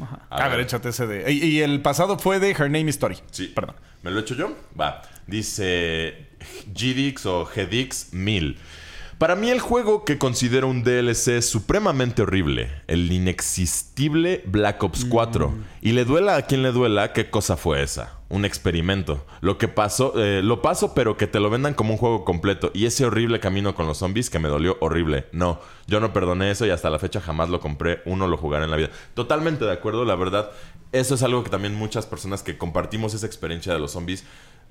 Ajá. 0.00 0.20
A 0.30 0.36
A, 0.36 0.48
ver, 0.48 0.58
ver. 0.58 0.66
échate 0.66 0.90
ese 0.90 1.06
de... 1.06 1.32
Y, 1.32 1.44
y 1.44 1.60
el 1.60 1.82
pasado 1.82 2.18
fue 2.18 2.38
de 2.38 2.50
Her 2.50 2.70
Name 2.70 2.82
is 2.82 2.90
Story. 2.90 3.16
Sí. 3.30 3.48
Perdón. 3.54 3.74
¿Me 4.02 4.10
lo 4.10 4.18
he 4.18 4.22
hecho 4.22 4.34
yo? 4.34 4.56
Va. 4.80 5.02
Dice 5.26 6.28
GDX 6.72 7.26
o 7.26 7.44
GDX 7.46 8.12
1000. 8.14 8.56
Para 9.20 9.36
mí 9.36 9.50
el 9.50 9.60
juego 9.60 10.06
que 10.06 10.16
considero 10.16 10.66
un 10.66 10.82
DLC 10.82 11.42
supremamente 11.42 12.22
horrible, 12.22 12.70
el 12.86 13.12
inexistible 13.12 14.42
Black 14.46 14.82
Ops 14.82 15.04
4. 15.04 15.52
Y 15.82 15.92
le 15.92 16.06
duela 16.06 16.36
a 16.36 16.46
quien 16.46 16.62
le 16.62 16.72
duela, 16.72 17.12
¿qué 17.12 17.28
cosa 17.28 17.58
fue 17.58 17.82
esa? 17.82 18.18
Un 18.30 18.46
experimento. 18.46 19.26
Lo 19.42 19.58
que 19.58 19.68
pasó, 19.68 20.14
eh, 20.16 20.40
lo 20.42 20.62
paso, 20.62 20.94
pero 20.94 21.18
que 21.18 21.26
te 21.26 21.38
lo 21.38 21.50
vendan 21.50 21.74
como 21.74 21.92
un 21.92 21.98
juego 21.98 22.24
completo. 22.24 22.70
Y 22.72 22.86
ese 22.86 23.04
horrible 23.04 23.40
camino 23.40 23.74
con 23.74 23.86
los 23.86 23.98
zombies 23.98 24.30
que 24.30 24.38
me 24.38 24.48
dolió 24.48 24.78
horrible. 24.80 25.26
No, 25.32 25.60
yo 25.86 26.00
no 26.00 26.14
perdoné 26.14 26.50
eso 26.50 26.64
y 26.64 26.70
hasta 26.70 26.88
la 26.88 26.98
fecha 26.98 27.20
jamás 27.20 27.50
lo 27.50 27.60
compré. 27.60 28.00
Uno 28.06 28.26
lo 28.26 28.38
jugará 28.38 28.64
en 28.64 28.70
la 28.70 28.78
vida. 28.78 28.88
Totalmente 29.12 29.66
de 29.66 29.72
acuerdo, 29.72 30.06
la 30.06 30.14
verdad. 30.14 30.50
Eso 30.92 31.14
es 31.14 31.22
algo 31.22 31.44
que 31.44 31.50
también 31.50 31.74
muchas 31.74 32.06
personas 32.06 32.42
que 32.42 32.56
compartimos 32.56 33.12
esa 33.12 33.26
experiencia 33.26 33.74
de 33.74 33.80
los 33.80 33.90
zombies 33.92 34.24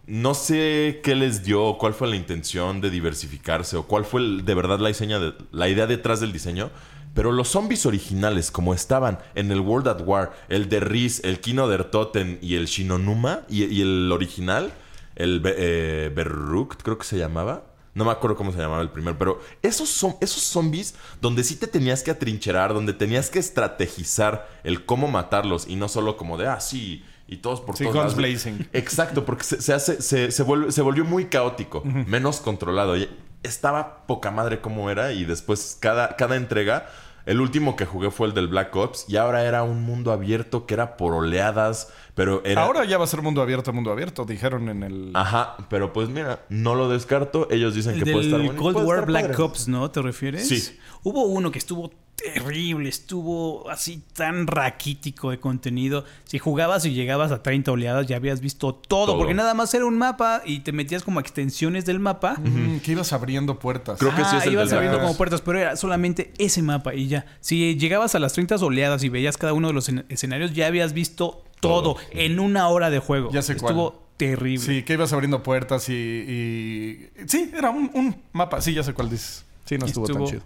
no 0.09 0.33
sé 0.33 1.01
qué 1.03 1.15
les 1.15 1.43
dio, 1.43 1.77
cuál 1.77 1.93
fue 1.93 2.07
la 2.07 2.15
intención 2.15 2.81
de 2.81 2.89
diversificarse, 2.89 3.77
o 3.77 3.83
cuál 3.87 4.05
fue 4.05 4.21
de 4.43 4.53
verdad 4.55 4.79
la, 4.79 4.87
diseña 4.89 5.19
de- 5.19 5.33
la 5.51 5.69
idea 5.69 5.87
detrás 5.87 6.19
del 6.19 6.31
diseño. 6.33 6.71
Pero 7.13 7.31
los 7.31 7.47
zombies 7.49 7.85
originales, 7.85 8.51
como 8.51 8.73
estaban 8.73 9.19
en 9.35 9.51
el 9.51 9.59
World 9.61 9.87
at 9.87 10.01
War, 10.05 10.31
el 10.47 10.69
de 10.69 10.79
Riz, 10.79 11.21
el 11.23 11.39
Kino 11.39 11.67
der 11.67 11.85
Toten 11.85 12.37
y 12.41 12.55
el 12.55 12.65
Shinonuma, 12.67 13.41
y, 13.49 13.65
y 13.65 13.81
el 13.81 14.11
original, 14.11 14.71
el 15.15 15.41
eh, 15.45 16.11
Berruk, 16.15 16.77
creo 16.81 16.97
que 16.97 17.05
se 17.05 17.17
llamaba. 17.17 17.63
No 17.95 18.05
me 18.05 18.11
acuerdo 18.11 18.37
cómo 18.37 18.51
se 18.51 18.59
llamaba 18.59 18.81
el 18.81 18.91
primero, 18.91 19.17
pero 19.17 19.41
esos, 19.63 19.89
son, 19.89 20.15
esos 20.21 20.43
zombies 20.43 20.95
donde 21.19 21.43
sí 21.43 21.55
te 21.55 21.67
tenías 21.67 22.03
que 22.03 22.11
atrincherar, 22.11 22.73
donde 22.73 22.93
tenías 22.93 23.29
que 23.29 23.39
estrategizar 23.39 24.47
el 24.63 24.85
cómo 24.85 25.07
matarlos 25.07 25.67
y 25.67 25.75
no 25.75 25.89
solo 25.89 26.15
como 26.15 26.37
de, 26.37 26.47
ah, 26.47 26.59
sí, 26.59 27.03
y 27.29 27.37
todos 27.37 27.61
por 27.61 27.77
Sí, 27.77 27.83
todos 27.83 27.95
guns 27.95 28.11
lados. 28.11 28.15
blazing. 28.17 28.67
Exacto, 28.73 29.25
porque 29.25 29.43
se, 29.43 29.61
se 29.61 29.73
hace, 29.73 30.01
se, 30.01 30.31
se 30.31 30.43
vuelve- 30.45 30.71
se 30.71 30.81
volvió 30.81 31.05
muy 31.05 31.25
caótico, 31.25 31.81
menos 31.83 32.39
controlado. 32.41 32.97
Y 32.97 33.09
estaba 33.43 34.05
poca 34.07 34.31
madre 34.31 34.61
como 34.61 34.89
era 34.89 35.13
y 35.13 35.25
después 35.25 35.77
cada, 35.79 36.15
cada 36.17 36.35
entrega, 36.35 36.87
el 37.25 37.41
último 37.41 37.75
que 37.75 37.85
jugué 37.85 38.09
fue 38.11 38.27
el 38.27 38.33
del 38.33 38.47
Black 38.47 38.75
Ops 38.75 39.05
y 39.07 39.17
ahora 39.17 39.45
era 39.45 39.61
un 39.63 39.83
mundo 39.83 40.11
abierto 40.11 40.65
que 40.65 40.73
era 40.73 40.97
por 40.97 41.13
oleadas, 41.13 41.89
pero 42.15 42.41
era... 42.43 42.63
Ahora 42.63 42.85
ya 42.85 42.97
va 42.97 43.03
a 43.03 43.07
ser 43.07 43.21
mundo 43.21 43.41
abierto, 43.41 43.71
mundo 43.71 43.91
abierto, 43.91 44.25
dijeron 44.25 44.67
en 44.69 44.83
el... 44.83 45.11
Ajá, 45.13 45.55
pero 45.69 45.93
pues 45.93 46.09
mira, 46.09 46.41
no 46.49 46.73
lo 46.75 46.89
descarto. 46.89 47.47
Ellos 47.51 47.75
dicen 47.75 47.93
El 47.95 48.03
que 48.03 48.11
puede 48.11 48.25
estar 48.25 48.39
del 48.39 48.47
bueno. 48.47 48.59
y 48.59 48.63
Cold 48.63 48.73
puede 48.73 48.87
War 48.87 48.97
estar 48.99 49.07
Black 49.07 49.27
padre. 49.31 49.43
Ops, 49.43 49.67
¿no? 49.67 49.91
¿Te 49.91 50.01
refieres? 50.01 50.47
Sí. 50.47 50.79
Hubo 51.03 51.23
uno 51.25 51.51
que 51.51 51.59
estuvo 51.59 51.91
terrible, 52.21 52.89
estuvo 52.89 53.69
así 53.69 54.01
tan 54.13 54.47
raquítico 54.47 55.31
de 55.31 55.39
contenido. 55.39 56.05
Si 56.25 56.39
jugabas 56.39 56.85
y 56.85 56.93
llegabas 56.93 57.31
a 57.31 57.41
30 57.43 57.71
oleadas 57.71 58.07
ya 58.07 58.15
habías 58.17 58.41
visto 58.41 58.73
todo, 58.75 59.05
Todo. 59.07 59.17
porque 59.17 59.33
nada 59.33 59.53
más 59.53 59.73
era 59.73 59.85
un 59.85 59.97
mapa 59.97 60.41
y 60.45 60.59
te 60.59 60.71
metías 60.71 61.03
como 61.03 61.19
a 61.19 61.21
extensiones 61.21 61.85
del 61.85 61.99
mapa. 61.99 62.37
Que 62.83 62.91
ibas 62.91 63.13
abriendo 63.13 63.59
puertas. 63.59 63.99
Creo 63.99 64.15
que 64.15 64.23
sí 64.25 64.35
es 64.37 64.45
el 64.45 64.53
ibas 64.53 64.71
abriendo 64.73 64.99
como 64.99 65.15
puertas, 65.17 65.41
pero 65.41 65.59
era 65.59 65.75
solamente 65.75 66.33
ese 66.37 66.61
mapa 66.61 66.93
y 66.93 67.07
ya. 67.07 67.25
Si 67.39 67.75
llegabas 67.77 68.15
a 68.15 68.19
las 68.19 68.33
30 68.33 68.55
oleadas 68.57 69.03
y 69.03 69.09
veías 69.09 69.37
cada 69.37 69.53
uno 69.53 69.67
de 69.69 69.73
los 69.73 69.89
en- 69.89 70.05
escenarios, 70.09 70.53
ya 70.53 70.67
habías 70.67 70.93
visto 70.93 71.43
todo, 71.59 71.95
Todo. 71.95 71.97
en 72.11 72.39
una 72.39 72.67
hora 72.69 72.89
de 72.89 72.99
juego. 72.99 73.29
Ya 73.31 73.41
sé 73.41 73.55
cuál. 73.57 73.71
Estuvo 73.73 74.03
terrible. 74.17 74.59
Sí, 74.65 74.83
que 74.83 74.93
ibas 74.93 75.11
abriendo 75.13 75.43
puertas 75.43 75.89
y... 75.89 75.93
y- 75.93 77.09
Sí, 77.27 77.51
era 77.55 77.69
un, 77.69 77.89
un 77.93 78.15
mapa. 78.33 78.61
Sí, 78.61 78.73
ya 78.73 78.83
sé 78.83 78.93
cuál 78.93 79.09
dices. 79.09 79.45
Sí, 79.65 79.77
no 79.77 79.85
estuvo, 79.85 80.07
tan 80.07 80.25
chido. 80.25 80.41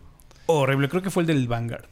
Horrible. 0.45 0.89
Creo 0.89 1.01
que 1.01 1.09
fue 1.09 1.23
el 1.23 1.27
del 1.27 1.47
Vanguard. 1.47 1.85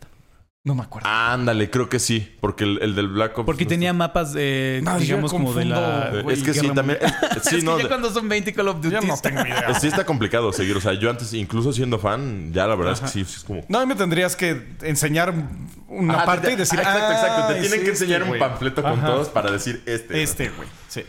No 0.63 0.75
me 0.75 0.83
acuerdo. 0.83 1.09
Ándale, 1.09 1.71
creo 1.71 1.89
que 1.89 1.97
sí, 1.97 2.37
porque 2.39 2.65
el, 2.65 2.77
el 2.83 2.93
del 2.93 3.07
Black 3.07 3.35
Ops... 3.35 3.47
Porque 3.47 3.63
no 3.63 3.69
tenía 3.69 3.93
mapas, 3.93 4.31
de, 4.31 4.79
No, 4.83 4.99
digamos, 4.99 5.31
como 5.31 5.51
de 5.55 5.65
la... 5.65 6.11
güey, 6.21 6.37
Es 6.37 6.43
que 6.43 6.53
sí, 6.53 6.69
también... 6.69 6.99
Sí, 7.41 7.55
es 7.57 7.63
no, 7.63 7.77
que 7.77 7.81
ya 7.81 7.83
de- 7.85 7.89
cuando 7.89 8.11
son 8.11 8.29
20 8.29 8.53
Call 8.53 8.67
of 8.67 8.75
Duty. 8.79 8.91
Yo 8.93 9.01
no 9.01 9.17
tengo 9.17 9.41
idea. 9.41 9.73
Sí 9.81 9.87
está 9.87 10.05
complicado 10.05 10.53
seguir. 10.53 10.77
O 10.77 10.81
sea, 10.81 10.93
yo 10.93 11.09
antes, 11.09 11.33
incluso 11.33 11.73
siendo 11.73 11.97
fan, 11.97 12.53
ya 12.53 12.67
la 12.67 12.75
verdad 12.75 12.93
es 12.93 12.99
que 13.01 13.07
sí, 13.07 13.25
sí 13.25 13.37
es 13.37 13.43
como... 13.43 13.65
No, 13.69 13.79
a 13.79 13.81
mí 13.81 13.87
me 13.87 13.95
tendrías 13.95 14.35
que 14.35 14.67
enseñar 14.83 15.33
una 15.87 16.13
Ajá, 16.13 16.25
parte 16.25 16.47
te- 16.49 16.53
y 16.53 16.55
decir... 16.57 16.77
Exacto, 16.77 17.11
exacto. 17.11 17.41
"Ah, 17.41 17.47
Te 17.47 17.53
tienen 17.61 17.79
es 17.79 17.83
que 17.83 17.89
enseñar 17.89 18.17
este, 18.21 18.23
un 18.25 18.29
güey". 18.37 18.39
panfleto 18.39 18.83
con 18.83 18.91
Ajá. 18.99 19.07
todos 19.07 19.29
para 19.29 19.49
decir 19.49 19.81
este. 19.87 20.21
Este, 20.21 20.49
güey. 20.49 20.67
Sí. 20.89 21.03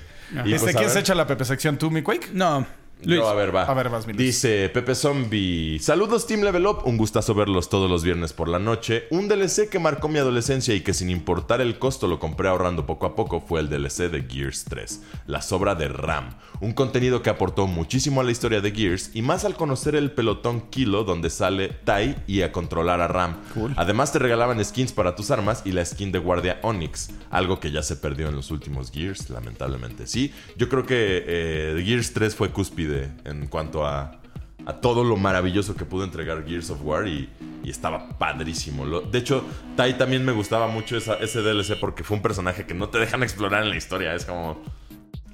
Y 0.46 0.54
Este, 0.54 0.60
pues, 0.72 0.76
¿Quién 0.76 0.88
se 0.88 1.00
echa 1.00 1.14
la 1.14 1.26
Pepe 1.26 1.44
sección? 1.44 1.76
¿Tú, 1.76 1.90
mi 1.90 2.00
Quake? 2.00 2.30
No, 2.32 2.66
Luis. 3.04 3.20
No, 3.20 3.26
a 3.26 3.34
ver, 3.34 3.54
va. 3.54 3.64
A 3.64 3.74
ver, 3.74 3.88
vas, 3.88 4.06
mi 4.06 4.12
Luis. 4.12 4.26
Dice 4.26 4.68
Pepe 4.68 4.94
Zombie. 4.94 5.78
Saludos, 5.80 6.26
Team 6.26 6.42
Level 6.42 6.66
Up. 6.66 6.82
Un 6.84 6.96
gustazo 6.96 7.34
verlos 7.34 7.68
todos 7.68 7.90
los 7.90 8.02
viernes 8.04 8.32
por 8.32 8.48
la 8.48 8.58
noche. 8.58 9.04
Un 9.10 9.28
DLC 9.28 9.68
que 9.68 9.78
marcó 9.78 10.08
mi 10.08 10.18
adolescencia 10.18 10.74
y 10.74 10.80
que 10.80 10.94
sin 10.94 11.10
importar 11.10 11.60
el 11.60 11.78
costo 11.78 12.06
lo 12.06 12.18
compré 12.18 12.48
ahorrando 12.48 12.86
poco 12.86 13.06
a 13.06 13.14
poco 13.14 13.40
fue 13.40 13.60
el 13.60 13.68
DLC 13.68 14.10
de 14.10 14.26
Gears 14.28 14.64
3. 14.64 15.02
La 15.26 15.42
sobra 15.42 15.74
de 15.74 15.88
RAM. 15.88 16.30
Un 16.60 16.72
contenido 16.72 17.22
que 17.22 17.30
aportó 17.30 17.66
muchísimo 17.66 18.20
a 18.20 18.24
la 18.24 18.30
historia 18.30 18.60
de 18.60 18.70
Gears 18.70 19.10
y 19.14 19.22
más 19.22 19.44
al 19.44 19.56
conocer 19.56 19.96
el 19.96 20.12
pelotón 20.12 20.62
Kilo 20.70 21.04
donde 21.04 21.30
sale 21.30 21.68
Tai 21.68 22.16
y 22.26 22.42
a 22.42 22.52
controlar 22.52 23.00
a 23.00 23.08
Ram. 23.08 23.36
Además 23.76 24.12
te 24.12 24.18
regalaban 24.18 24.64
skins 24.64 24.92
para 24.92 25.16
tus 25.16 25.30
armas 25.30 25.62
y 25.64 25.72
la 25.72 25.84
skin 25.84 26.12
de 26.12 26.18
guardia 26.18 26.60
Onyx. 26.62 27.10
Algo 27.30 27.58
que 27.58 27.70
ya 27.70 27.82
se 27.82 27.96
perdió 27.96 28.28
en 28.28 28.36
los 28.36 28.50
últimos 28.50 28.90
Gears, 28.92 29.30
lamentablemente. 29.30 30.06
Sí, 30.06 30.32
yo 30.56 30.68
creo 30.68 30.86
que 30.86 31.24
eh, 31.26 31.82
Gears 31.84 32.12
3 32.12 32.34
fue 32.36 32.50
cúspide 32.50 32.91
en 33.24 33.46
cuanto 33.48 33.86
a, 33.86 34.20
a 34.66 34.72
todo 34.80 35.04
lo 35.04 35.16
maravilloso 35.16 35.74
que 35.74 35.84
pudo 35.84 36.04
entregar 36.04 36.44
Gears 36.46 36.70
of 36.70 36.80
War 36.82 37.06
y, 37.08 37.28
y 37.64 37.70
estaba 37.70 38.08
padrísimo. 38.18 38.84
Lo- 38.84 39.00
de 39.00 39.18
hecho, 39.18 39.44
Tai 39.76 39.96
también 39.98 40.24
me 40.24 40.32
gustaba 40.32 40.68
mucho 40.68 40.96
esa- 40.96 41.14
ese 41.16 41.40
DLC 41.42 41.76
porque 41.80 42.04
fue 42.04 42.16
un 42.16 42.22
personaje 42.22 42.64
que 42.66 42.74
no 42.74 42.88
te 42.88 42.98
dejan 42.98 43.22
explorar 43.22 43.62
en 43.64 43.70
la 43.70 43.76
historia. 43.76 44.14
Es 44.14 44.24
como... 44.24 44.62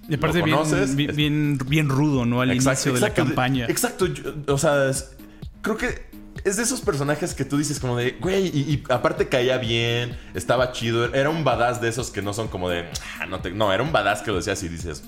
Y 0.08 0.14
aparte 0.14 0.38
¿Lo 0.38 0.44
bien, 0.64 0.96
bien, 0.96 1.16
bien, 1.16 1.58
bien 1.66 1.88
rudo, 1.90 2.24
¿no? 2.24 2.40
Al 2.40 2.50
inicio 2.54 2.94
de 2.94 3.00
la 3.00 3.08
exacto, 3.08 3.24
campaña. 3.26 3.66
exacto. 3.68 4.06
yo- 4.06 4.32
o 4.46 4.56
sea, 4.56 4.88
es- 4.88 5.16
creo 5.60 5.76
que 5.76 6.08
es 6.44 6.56
de 6.56 6.62
esos 6.62 6.80
personajes 6.80 7.34
que 7.34 7.44
tú 7.44 7.58
dices 7.58 7.78
como 7.80 7.96
de, 7.98 8.12
güey, 8.20 8.46
y, 8.46 8.60
y 8.72 8.84
aparte 8.90 9.28
caía 9.28 9.58
bien, 9.58 10.16
estaba 10.34 10.72
chido. 10.72 11.12
Era 11.12 11.28
un 11.28 11.44
badass 11.44 11.80
de 11.82 11.88
esos 11.88 12.10
que 12.10 12.22
no 12.22 12.32
son 12.32 12.48
como 12.48 12.70
de, 12.70 12.86
"Ah, 13.20 13.26
no, 13.26 13.40
te-". 13.40 13.50
no, 13.50 13.70
era 13.72 13.82
un 13.82 13.92
badass 13.92 14.22
que 14.22 14.30
lo 14.30 14.36
decías 14.38 14.62
y 14.62 14.68
dices, 14.68 15.04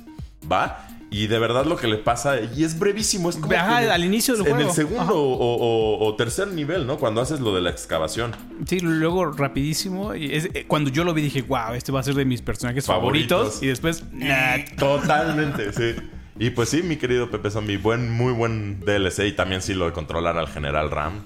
va. 0.50 0.86
Y 1.12 1.26
de 1.26 1.38
verdad 1.40 1.64
lo 1.66 1.76
que 1.76 1.88
le 1.88 1.96
pasa, 1.96 2.36
y 2.40 2.62
es 2.62 2.78
brevísimo, 2.78 3.30
es 3.30 3.36
como 3.36 3.52
Ajá, 3.52 3.80
que 3.80 3.86
en- 3.86 3.90
al 3.90 4.04
inicio 4.04 4.34
del 4.36 4.46
En 4.46 4.52
juego. 4.54 4.68
el 4.70 4.74
segundo 4.76 5.16
o, 5.18 5.56
o- 5.56 6.06
o 6.06 6.14
tercer 6.14 6.46
nivel, 6.48 6.86
¿no? 6.86 6.98
Cuando 6.98 7.20
haces 7.20 7.40
lo 7.40 7.52
de 7.52 7.60
la 7.60 7.70
excavación. 7.70 8.30
Sí, 8.66 8.78
luego 8.78 9.26
rapidísimo. 9.32 10.14
Y 10.14 10.32
es- 10.32 10.48
eh, 10.54 10.66
cuando 10.68 10.88
yo 10.90 11.02
lo 11.02 11.12
vi 11.12 11.22
dije, 11.22 11.42
wow, 11.42 11.74
este 11.74 11.90
va 11.90 11.98
a 11.98 12.02
ser 12.04 12.14
de 12.14 12.24
mis 12.24 12.42
personajes 12.42 12.86
favoritos. 12.86 13.38
Favoritos. 13.38 13.62
Y 13.62 13.66
después, 13.66 14.04
nah. 14.12 14.58
Totalmente, 14.78 15.72
sí. 15.72 16.00
Y 16.38 16.50
pues 16.50 16.68
sí, 16.68 16.82
mi 16.84 16.96
querido 16.96 17.28
Pepe 17.28 17.50
Zombie, 17.50 17.76
buen, 17.76 18.10
muy 18.12 18.32
buen 18.32 18.78
DLC 18.80 19.26
y 19.26 19.32
también 19.32 19.62
sí 19.62 19.74
lo 19.74 19.86
de 19.86 19.92
controlar 19.92 20.38
al 20.38 20.46
general 20.48 20.90
Ram. 20.92 21.24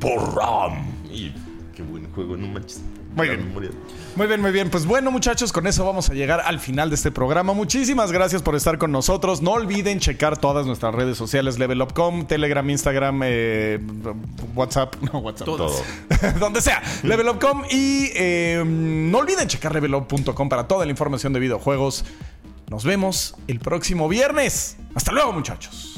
Por 0.00 0.34
Ram. 0.34 0.84
Y 1.10 1.32
qué 1.76 1.82
buen 1.82 2.10
juego, 2.10 2.36
no 2.36 2.48
manches. 2.48 2.82
Muy 3.16 3.28
bien. 3.28 3.52
Muy 4.14 4.26
bien, 4.26 4.40
muy 4.40 4.50
bien. 4.50 4.70
Pues 4.70 4.86
bueno, 4.86 5.10
muchachos, 5.10 5.52
con 5.52 5.66
eso 5.66 5.84
vamos 5.84 6.10
a 6.10 6.14
llegar 6.14 6.40
al 6.40 6.60
final 6.60 6.90
de 6.90 6.96
este 6.96 7.10
programa. 7.10 7.54
Muchísimas 7.54 8.12
gracias 8.12 8.42
por 8.42 8.54
estar 8.54 8.76
con 8.76 8.92
nosotros. 8.92 9.40
No 9.40 9.52
olviden 9.52 10.00
checar 10.00 10.38
todas 10.38 10.66
nuestras 10.66 10.94
redes 10.94 11.16
sociales: 11.16 11.58
levelup.com, 11.58 12.26
Telegram, 12.26 12.68
Instagram, 12.68 13.20
eh, 13.24 13.80
WhatsApp. 14.54 14.96
No, 15.00 15.20
WhatsApp. 15.20 15.46
Todo. 15.46 15.72
Donde 16.40 16.60
sea. 16.60 16.82
Levelup.com. 17.02 17.64
Y 17.70 18.10
eh, 18.14 18.62
no 18.66 19.18
olviden 19.18 19.48
checar 19.48 19.74
levelup.com 19.74 20.48
para 20.48 20.68
toda 20.68 20.84
la 20.84 20.90
información 20.90 21.32
de 21.32 21.40
videojuegos. 21.40 22.04
Nos 22.68 22.84
vemos 22.84 23.34
el 23.48 23.60
próximo 23.60 24.08
viernes. 24.08 24.76
Hasta 24.94 25.12
luego, 25.12 25.32
muchachos. 25.32 25.95